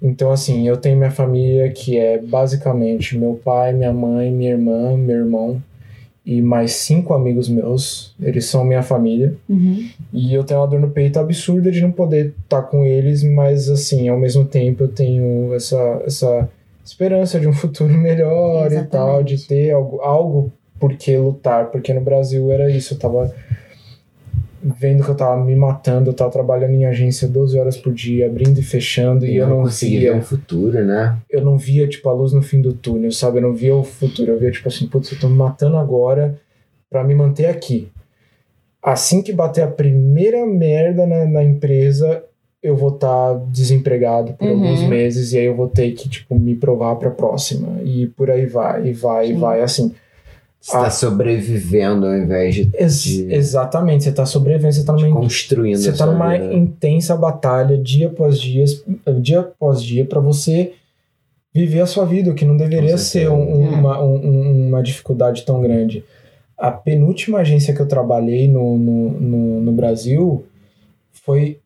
Então, 0.00 0.30
assim, 0.30 0.66
eu 0.66 0.76
tenho 0.78 0.96
minha 0.96 1.10
família 1.10 1.68
que 1.70 1.98
é 1.98 2.18
basicamente 2.18 3.18
meu 3.18 3.34
pai, 3.44 3.72
minha 3.74 3.92
mãe, 3.92 4.30
minha 4.32 4.52
irmã, 4.52 4.96
meu 4.96 5.16
irmão 5.18 5.62
e 6.28 6.42
mais 6.42 6.72
cinco 6.72 7.14
amigos 7.14 7.48
meus. 7.48 8.14
Eles 8.20 8.44
são 8.44 8.62
minha 8.62 8.82
família. 8.82 9.34
Uhum. 9.48 9.88
E 10.12 10.34
eu 10.34 10.44
tenho 10.44 10.60
uma 10.60 10.66
dor 10.66 10.78
no 10.78 10.90
peito 10.90 11.18
absurda 11.18 11.70
de 11.70 11.80
não 11.80 11.90
poder 11.90 12.34
estar 12.44 12.60
com 12.64 12.84
eles, 12.84 13.22
mas, 13.24 13.70
assim, 13.70 14.10
ao 14.10 14.18
mesmo 14.18 14.44
tempo 14.44 14.84
eu 14.84 14.88
tenho 14.88 15.54
essa, 15.54 16.02
essa 16.04 16.46
esperança 16.84 17.40
de 17.40 17.48
um 17.48 17.52
futuro 17.54 17.94
melhor 17.96 18.70
e 18.70 18.84
tal, 18.84 19.22
de 19.22 19.34
Exatamente. 19.34 19.48
ter 19.48 19.70
algo, 19.70 20.02
algo 20.02 20.52
por 20.78 20.94
que 20.94 21.16
lutar, 21.16 21.70
porque 21.70 21.94
no 21.94 22.02
Brasil 22.02 22.52
era 22.52 22.70
isso, 22.70 22.92
eu 22.92 22.98
tava 22.98 23.34
vendo 24.78 25.04
que 25.04 25.10
eu 25.10 25.14
tava 25.14 25.42
me 25.44 25.54
matando, 25.54 26.10
eu 26.10 26.14
tava 26.14 26.30
trabalhando 26.30 26.72
em 26.74 26.84
agência 26.86 27.28
12 27.28 27.58
horas 27.58 27.76
por 27.76 27.92
dia, 27.92 28.26
abrindo 28.26 28.58
e 28.58 28.62
fechando, 28.62 29.24
e, 29.24 29.32
E 29.32 29.36
eu 29.36 29.46
não 29.48 29.62
consegui 29.62 29.98
via, 29.98 30.12
ver 30.12 30.18
um 30.18 30.22
futuro, 30.22 30.84
né? 30.84 31.16
eu 31.30 31.44
não 31.44 31.56
via, 31.56 31.86
tipo, 31.88 32.08
a 32.08 32.12
luz 32.12 32.32
no 32.32 32.42
fim 32.42 32.60
do 32.60 32.72
túnel, 32.72 33.12
sabe? 33.12 33.38
Eu 33.38 33.42
não 33.42 33.54
via 33.54 33.74
o 33.74 33.84
futuro, 33.84 34.32
eu 34.32 34.38
via, 34.38 34.50
tipo 34.50 34.68
assim, 34.68 34.86
putz, 34.86 35.12
eu 35.12 35.18
tô 35.20 35.28
me 35.28 35.36
matando 35.36 35.76
agora 35.76 36.38
pra 36.90 37.04
me 37.04 37.14
manter 37.14 37.46
aqui. 37.46 37.88
Assim 38.82 39.22
que 39.22 39.32
bater 39.32 39.62
a 39.62 39.66
primeira 39.68 40.46
merda 40.46 41.06
na, 41.06 41.24
na 41.26 41.42
empresa, 41.44 42.22
eu 42.62 42.76
vou 42.76 42.94
estar 42.94 43.34
desempregado 43.50 44.32
por 44.34 44.48
Uhum. 44.48 44.54
alguns 44.54 44.82
meses, 44.84 45.32
e 45.32 45.38
aí 45.38 45.44
eu 45.46 45.54
vou 45.54 45.68
ter 45.68 45.90
que, 45.92 46.08
tipo, 46.08 46.38
me 46.38 46.54
provar 46.54 46.96
pra 46.96 47.10
próxima. 47.10 47.80
E 47.82 48.06
por 48.06 48.30
aí 48.30 48.46
vai, 48.46 48.88
e 48.88 48.92
vai, 48.92 49.26
e 49.30 49.34
Sim. 49.34 49.38
vai, 49.40 49.60
assim. 49.62 49.94
Você 50.60 50.72
tá 50.72 50.86
Ah. 50.86 50.90
sobrevivendo 50.90 52.06
ao 52.06 52.16
invés 52.16 52.54
de, 52.54 52.70
Ex- 52.74 53.02
De- 53.02 53.32
Exatamente, 53.32 54.04
você 54.04 54.12
tá 54.12 54.26
sobrevivendo, 54.26 54.74
você 54.74 54.84
tá 54.84 54.94
de 54.94 55.04
numa 55.04 55.20
construindo 55.20 55.76
você 55.78 55.88
a 55.90 55.92
tá 55.92 55.98
sua 55.98 56.12
numa 56.12 56.36
vida. 56.36 56.52
intensa 56.52 57.16
batalha 57.16 57.78
dia 57.78 58.08
após 58.08 58.40
dia, 58.40 58.64
dia 59.20 59.40
após 59.40 59.82
dia 59.82 60.04
para 60.04 60.20
você 60.20 60.72
viver 61.54 61.80
a 61.80 61.86
sua 61.86 62.04
vida, 62.04 62.30
o 62.30 62.34
que 62.34 62.44
não 62.44 62.56
deveria 62.56 62.98
ser 62.98 63.30
um- 63.30 63.66
É. 63.66 63.68
uma, 63.70 64.02
um- 64.02 64.68
uma 64.68 64.82
dificuldade 64.82 65.44
tão 65.44 65.60
grande. 65.62 66.04
A 66.56 66.70
penúltima 66.72 67.38
agência 67.38 67.72
que 67.72 67.80
eu 67.80 67.86
trabalhei 67.86 68.48
no, 68.48 68.76
no, 68.76 69.10
no, 69.12 69.60
no 69.60 69.72
Brasil 69.72 70.44
foi 71.12 71.58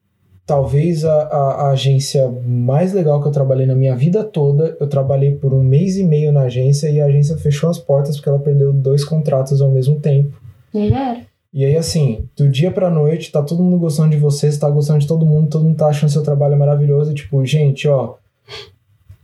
talvez 0.46 1.04
a, 1.04 1.12
a, 1.22 1.52
a 1.66 1.70
agência 1.70 2.28
mais 2.46 2.92
legal 2.92 3.20
que 3.22 3.28
eu 3.28 3.32
trabalhei 3.32 3.66
na 3.66 3.74
minha 3.74 3.94
vida 3.96 4.24
toda. 4.24 4.76
Eu 4.80 4.86
trabalhei 4.88 5.32
por 5.36 5.54
um 5.54 5.62
mês 5.62 5.96
e 5.96 6.04
meio 6.04 6.32
na 6.32 6.42
agência 6.42 6.88
e 6.88 7.00
a 7.00 7.06
agência 7.06 7.36
fechou 7.36 7.70
as 7.70 7.78
portas 7.78 8.16
porque 8.16 8.28
ela 8.28 8.38
perdeu 8.38 8.72
dois 8.72 9.04
contratos 9.04 9.60
ao 9.60 9.70
mesmo 9.70 9.98
tempo. 10.00 10.36
E 10.74 10.92
era. 10.92 11.20
E 11.54 11.64
aí, 11.66 11.76
assim, 11.76 12.24
do 12.34 12.48
dia 12.48 12.70
pra 12.70 12.88
noite, 12.90 13.30
tá 13.30 13.42
todo 13.42 13.62
mundo 13.62 13.78
gostando 13.78 14.10
de 14.10 14.16
você, 14.16 14.50
você 14.50 14.58
tá 14.58 14.70
gostando 14.70 15.00
de 15.00 15.06
todo 15.06 15.26
mundo, 15.26 15.50
todo 15.50 15.64
mundo 15.64 15.76
tá 15.76 15.86
achando 15.86 16.08
seu 16.08 16.22
trabalho 16.22 16.58
maravilhoso. 16.58 17.12
E, 17.12 17.14
tipo, 17.14 17.44
gente, 17.44 17.86
ó, 17.86 18.14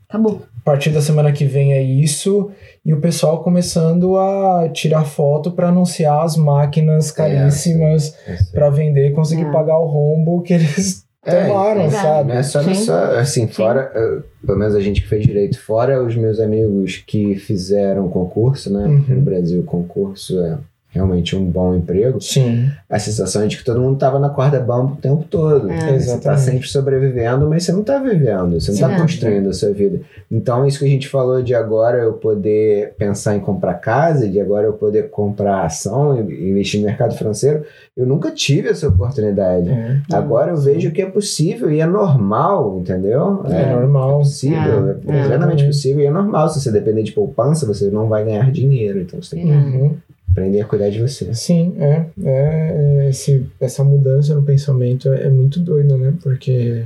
Acabou. 0.07 0.43
a 0.59 0.63
partir 0.63 0.91
da 0.91 1.01
semana 1.01 1.33
que 1.33 1.45
vem 1.47 1.73
é 1.73 1.83
isso. 1.83 2.51
E 2.85 2.93
o 2.95 3.01
pessoal 3.01 3.43
começando 3.43 4.17
a 4.19 4.69
tirar 4.73 5.05
foto 5.05 5.53
pra 5.53 5.69
anunciar 5.69 6.23
as 6.23 6.37
máquinas 6.37 7.11
caríssimas 7.11 8.15
pra 8.53 8.69
vender 8.71 9.09
e 9.09 9.13
conseguir 9.15 9.45
É. 9.47 9.51
pagar 9.53 9.79
o 9.79 9.87
rombo 9.87 10.43
que 10.43 10.53
eles 10.55 11.03
É, 11.03 11.08
tomaram, 11.31 11.91
sabe? 11.91 12.33
É 12.33 12.43
só, 12.43 12.63
não 12.63 12.71
é 12.71 12.75
Sim. 12.75 12.85
só 12.85 13.05
assim, 13.19 13.47
fora, 13.49 13.91
eh, 13.95 14.19
pelo 14.45 14.59
menos 14.59 14.75
a 14.75 14.81
gente 14.81 15.03
que 15.03 15.09
fez 15.09 15.25
direito, 15.25 15.59
fora 15.61 16.03
os 16.03 16.15
meus 16.17 16.41
amigos 16.41 17.03
que 17.07 17.37
fizeram 17.37 18.09
concurso, 18.09 18.73
né? 18.73 18.87
Uhum. 18.87 19.17
No 19.17 19.21
Brasil, 19.23 19.63
concurso 19.65 20.41
é 20.41 20.59
realmente 20.99 21.35
um 21.37 21.45
bom 21.45 21.75
emprego. 21.75 22.21
Sim, 22.21 22.71
A 22.91 22.99
sensação 22.99 23.43
é 23.43 23.47
de 23.47 23.57
que 23.57 23.65
todo 23.65 23.81
mundo 23.81 23.99
tava 23.99 24.19
na 24.19 24.29
corda 24.29 24.61
bamba 24.61 24.93
o 24.93 24.97
tempo 24.97 25.25
todo. 25.31 25.71
É. 25.71 25.77
Você 25.79 25.87
tá 25.89 25.95
Exatamente. 25.95 26.41
sempre 26.43 26.69
sobrevivendo, 26.69 27.49
mas 27.49 27.65
você 27.65 27.73
não 27.73 27.83
tá 27.83 27.99
vivendo, 27.99 28.61
você 28.61 28.71
não 28.73 28.79
Sim. 28.79 28.85
tá 28.85 29.01
construindo 29.01 29.49
a 29.49 29.53
sua 29.53 29.71
vida. 29.73 30.01
Então, 30.31 30.67
isso 30.67 30.79
que 30.81 30.85
a 30.85 30.89
gente 30.89 31.09
falou 31.09 31.43
de 31.43 31.55
agora 31.55 31.99
eu 31.99 32.13
poder 32.15 32.95
pensar 32.99 33.37
em 33.37 33.41
comprar 33.41 33.75
casa, 33.75 34.29
de 34.29 34.41
agora 34.41 34.67
eu 34.67 34.73
poder 34.75 35.09
comprar 35.11 35.65
ação 35.65 36.19
e 36.31 36.51
investir 36.51 36.81
no 36.81 36.87
mercado 36.87 37.15
financeiro, 37.15 37.65
eu 37.97 38.07
nunca 38.07 38.31
tive 38.31 38.69
essa 38.69 38.89
oportunidade. 38.89 39.69
é, 39.71 39.99
Agora 40.13 40.51
eu 40.53 40.57
vejo 40.57 40.91
que 40.91 41.01
é 41.03 41.07
possível 41.07 41.71
e 41.71 41.81
é 41.81 41.87
normal, 41.87 42.79
entendeu? 42.81 43.43
é 43.49 43.73
normal. 43.75 44.19
possível, 44.19 44.91
é, 44.91 44.93
É, 45.21 45.25
plenamente 45.27 45.65
possível 45.65 46.03
e 46.03 46.07
é 46.07 46.11
normal. 46.11 46.49
Se 46.49 46.61
você 46.61 46.71
depender 46.71 47.03
de 47.03 47.13
poupança, 47.13 47.67
você 47.67 47.91
não 47.91 48.09
vai 48.09 48.25
ganhar 48.25 48.51
dinheiro. 48.51 49.01
Então 49.01 49.21
você 49.23 49.37
tem 49.37 49.47
que 49.47 49.53
Uhum. 49.53 49.97
Aprender 50.31 50.61
a 50.61 50.65
cuidar 50.65 50.91
de 50.91 51.01
você. 51.01 51.33
Sim, 51.35 51.75
é. 51.79 52.07
é, 52.25 53.05
é, 53.05 53.09
esse, 53.09 53.47
essa 53.61 53.83
mudança 53.83 54.35
no 54.35 54.43
pensamento 54.43 55.09
é, 55.13 55.25
é 55.25 55.31
muito 55.31 55.61
doida, 55.61 55.97
né? 55.97 56.15
Porque 56.23 56.85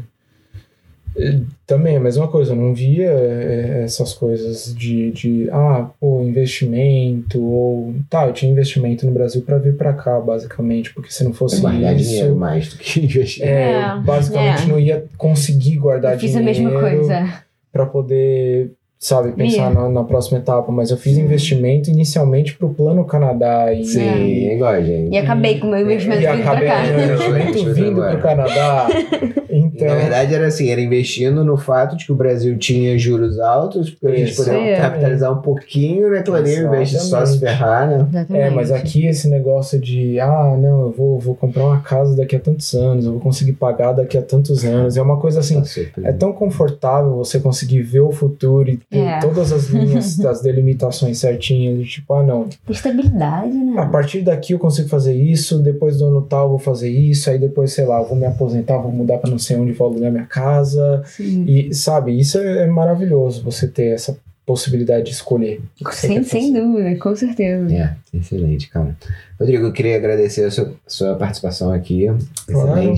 é, 1.15 1.41
também 1.67 1.95
é 1.95 1.99
a 1.99 2.01
mesma 2.01 2.27
coisa, 2.27 2.53
eu 2.53 2.57
não 2.57 2.75
via 2.75 3.11
é, 3.11 3.83
essas 3.85 4.15
coisas 4.15 4.75
de, 4.75 5.11
de 5.11 5.49
ah, 5.51 5.91
pô, 6.01 6.23
investimento, 6.23 7.43
ou 7.43 7.95
tá, 8.09 8.27
eu 8.27 8.33
tinha 8.33 8.51
investimento 8.51 9.05
no 9.05 9.13
Brasil 9.13 9.43
para 9.43 9.59
vir 9.59 9.77
para 9.77 9.93
cá, 9.93 10.19
basicamente, 10.21 10.93
porque 10.95 11.11
se 11.11 11.23
não 11.23 11.33
fosse 11.33 11.61
guardar 11.61 11.95
isso. 11.95 12.09
dinheiro 12.09 12.35
mais 12.35 12.69
do 12.69 12.79
que 12.79 13.01
investir. 13.05 13.45
É, 13.45 13.73
É, 13.73 13.93
eu 13.93 14.03
basicamente 14.03 14.63
é. 14.63 14.67
não 14.67 14.81
ia 14.81 15.05
conseguir 15.19 15.77
guardar 15.77 16.15
Eu 16.15 16.19
fiz 16.19 16.35
a 16.35 16.41
dinheiro 16.41 16.71
mesma 16.71 16.81
coisa. 16.81 17.45
para 17.71 17.87
poder, 17.87 18.73
sabe, 19.03 19.33
pensar 19.33 19.75
na, 19.75 19.89
na 19.89 20.05
próxima 20.05 20.39
etapa, 20.39 20.71
mas 20.71 20.91
eu 20.93 20.97
fiz 20.97 21.17
Sim. 21.17 21.23
investimento 21.23 21.91
inicialmente 21.91 22.55
pro 22.57 22.69
plano 22.71 23.05
Canadá 23.05 23.73
e 23.75 23.85
Sim, 23.85 24.01
é 24.49 24.55
igual, 24.55 24.81
gente. 24.81 25.13
E 25.13 25.19
acabei 25.19 25.59
com 25.59 25.67
o 25.67 25.71
meu 25.71 25.81
investimento 25.81 26.23
e 26.23 26.27
vindo 26.27 26.43
pra 26.43 26.51
acabei 26.53 26.69
cá. 26.69 26.83
o 26.83 27.03
investimento 27.03 27.65
Foi 27.65 27.73
vindo 27.75 28.01
pro 28.01 28.21
Canadá. 28.21 28.87
E, 29.53 29.59
Então, 29.59 29.87
na 29.87 29.97
verdade 29.97 30.35
era 30.35 30.47
assim, 30.47 30.71
era 30.71 30.81
investindo 30.81 31.45
no 31.45 31.59
fato 31.59 31.95
de 31.95 32.07
que 32.07 32.13
o 32.13 32.15
Brasil 32.15 32.57
tinha 32.57 32.97
juros 32.97 33.39
altos, 33.39 33.91
porque 33.91 34.17
a 34.23 34.25
gente 34.25 34.35
poderia 34.35 34.77
É. 34.77 34.81
capitalizar 34.81 35.31
um 35.31 35.43
pouquinho, 35.43 36.09
né, 36.11 36.23
Clarinho, 36.23 36.69
ao 36.69 36.75
invés 36.75 36.89
de 36.89 36.99
só 37.01 37.25
se 37.27 37.39
ferrar, 37.39 37.87
né? 37.87 38.07
Exatamente. 38.09 38.43
é, 38.47 38.49
mas 38.49 38.71
aqui 38.71 39.07
esse 39.07 39.29
negócio 39.29 39.79
de, 39.79 40.19
ah, 40.21 40.57
não, 40.59 40.83
eu 40.87 40.91
vou, 40.97 41.19
vou 41.19 41.35
comprar 41.35 41.65
uma 41.65 41.81
casa 41.81 42.17
daqui 42.17 42.35
a 42.35 42.41
tantos 42.41 42.73
anos, 42.73 43.05
eu 43.05 43.13
vou 43.13 43.21
conseguir 43.21 43.53
pagar 43.53 43.93
daqui 43.93 44.17
a 44.17 44.23
tantos 44.23 44.65
anos. 44.65 44.97
É 44.97 45.03
uma 45.03 45.19
coisa 45.19 45.41
assim, 45.41 45.61
Tá 45.61 45.69
é 46.03 46.13
tão 46.13 46.33
confortável 46.33 47.15
você 47.17 47.39
conseguir 47.39 47.83
ver 47.83 48.01
o 48.01 48.11
futuro 48.11 48.71
e 48.71 48.79
É. 48.93 49.19
todas 49.21 49.53
as 49.53 49.67
linhas 49.69 50.17
das 50.21 50.43
delimitações 50.43 51.19
certinhas, 51.19 51.79
de 51.79 51.85
tipo, 51.87 52.13
ah, 52.15 52.23
não, 52.23 52.49
Estabilidade, 52.69 53.57
a 53.57 53.85
né? 53.85 53.89
partir 53.91 54.23
daqui 54.23 54.53
eu 54.53 54.59
consigo 54.59 54.89
fazer 54.89 55.15
isso, 55.15 55.59
depois 55.59 55.99
do 55.99 56.07
ano 56.07 56.23
tal 56.23 56.45
eu 56.45 56.51
vou 56.51 56.59
fazer 56.59 56.91
isso, 56.91 57.31
aí 57.31 57.39
depois, 57.39 57.73
sei 57.73 57.85
lá, 57.87 58.01
eu 58.01 58.07
vou 58.07 58.17
me 58.17 58.27
aposentar, 58.27 58.79
vou 58.79 58.93
mudar 58.93 59.19
pra 59.19 59.31
não 59.31 59.39
sei 59.39 59.57
onde, 59.57 59.73
vou 59.73 59.89
alugar 59.89 60.13
minha 60.13 60.27
casa. 60.27 61.03
Sim. 61.07 61.45
E, 61.47 61.75
sabe, 61.75 62.19
isso 62.19 62.39
é, 62.39 62.65
é 62.65 62.67
maravilhoso, 62.67 63.43
você 63.43 63.67
ter 63.67 63.95
essa 63.95 64.17
possibilidade 64.45 65.05
de 65.05 65.11
escolher. 65.13 65.61
Sem, 65.93 66.23
sem 66.25 66.53
dúvida, 66.53 66.97
com 66.99 67.15
certeza. 67.15 67.73
É, 67.73 67.97
excelente, 68.13 68.69
cara. 68.69 68.97
Rodrigo, 69.39 69.67
eu 69.67 69.73
queria 69.73 69.97
agradecer 69.97 70.45
a 70.45 70.51
sua, 70.51 70.75
sua 70.87 71.15
participação 71.15 71.73
aqui. 71.73 72.07
Claro. 72.47 72.93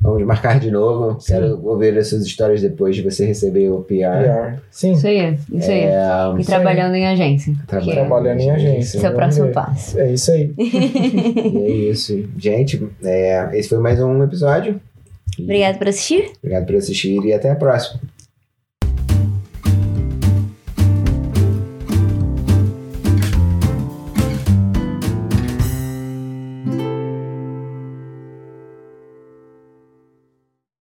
Vamos 0.00 0.22
marcar 0.24 0.58
de 0.58 0.70
novo. 0.70 1.18
Quero 1.24 1.60
ouvir 1.66 1.96
as 1.98 2.08
suas 2.08 2.24
histórias 2.24 2.60
depois 2.60 2.96
de 2.96 3.02
você 3.02 3.24
receber 3.24 3.68
o 3.70 3.80
PR. 3.82 4.54
PR. 4.54 4.58
Sim, 4.70 4.92
Isso 4.92 5.06
aí, 5.06 5.38
isso 5.52 5.70
aí. 5.70 5.80
É, 5.84 6.00
E 6.38 6.44
trabalhando 6.44 6.94
em 6.94 7.06
agência. 7.06 7.54
trabalhando, 7.66 7.94
Trabalhando 8.06 8.40
em 8.40 8.50
agência. 8.50 8.98
Esse 8.98 9.06
é 9.06 9.10
o 9.10 9.14
próximo 9.14 9.46
ver. 9.46 9.52
passo. 9.52 9.98
é 9.98 10.12
isso 10.12 10.30
aí. 10.32 10.52
E 10.58 11.56
é 11.64 11.70
isso. 11.90 12.28
Gente, 12.36 12.86
é, 13.04 13.48
esse 13.54 13.68
foi 13.68 13.78
mais 13.78 14.00
um 14.00 14.22
episódio. 14.22 14.80
E 15.38 15.42
Obrigada 15.44 15.78
por 15.78 15.88
assistir. 15.88 16.32
Obrigado 16.42 16.66
por 16.66 16.76
assistir 16.76 17.24
e 17.24 17.32
até 17.32 17.50
a 17.50 17.56
próxima. 17.56 18.00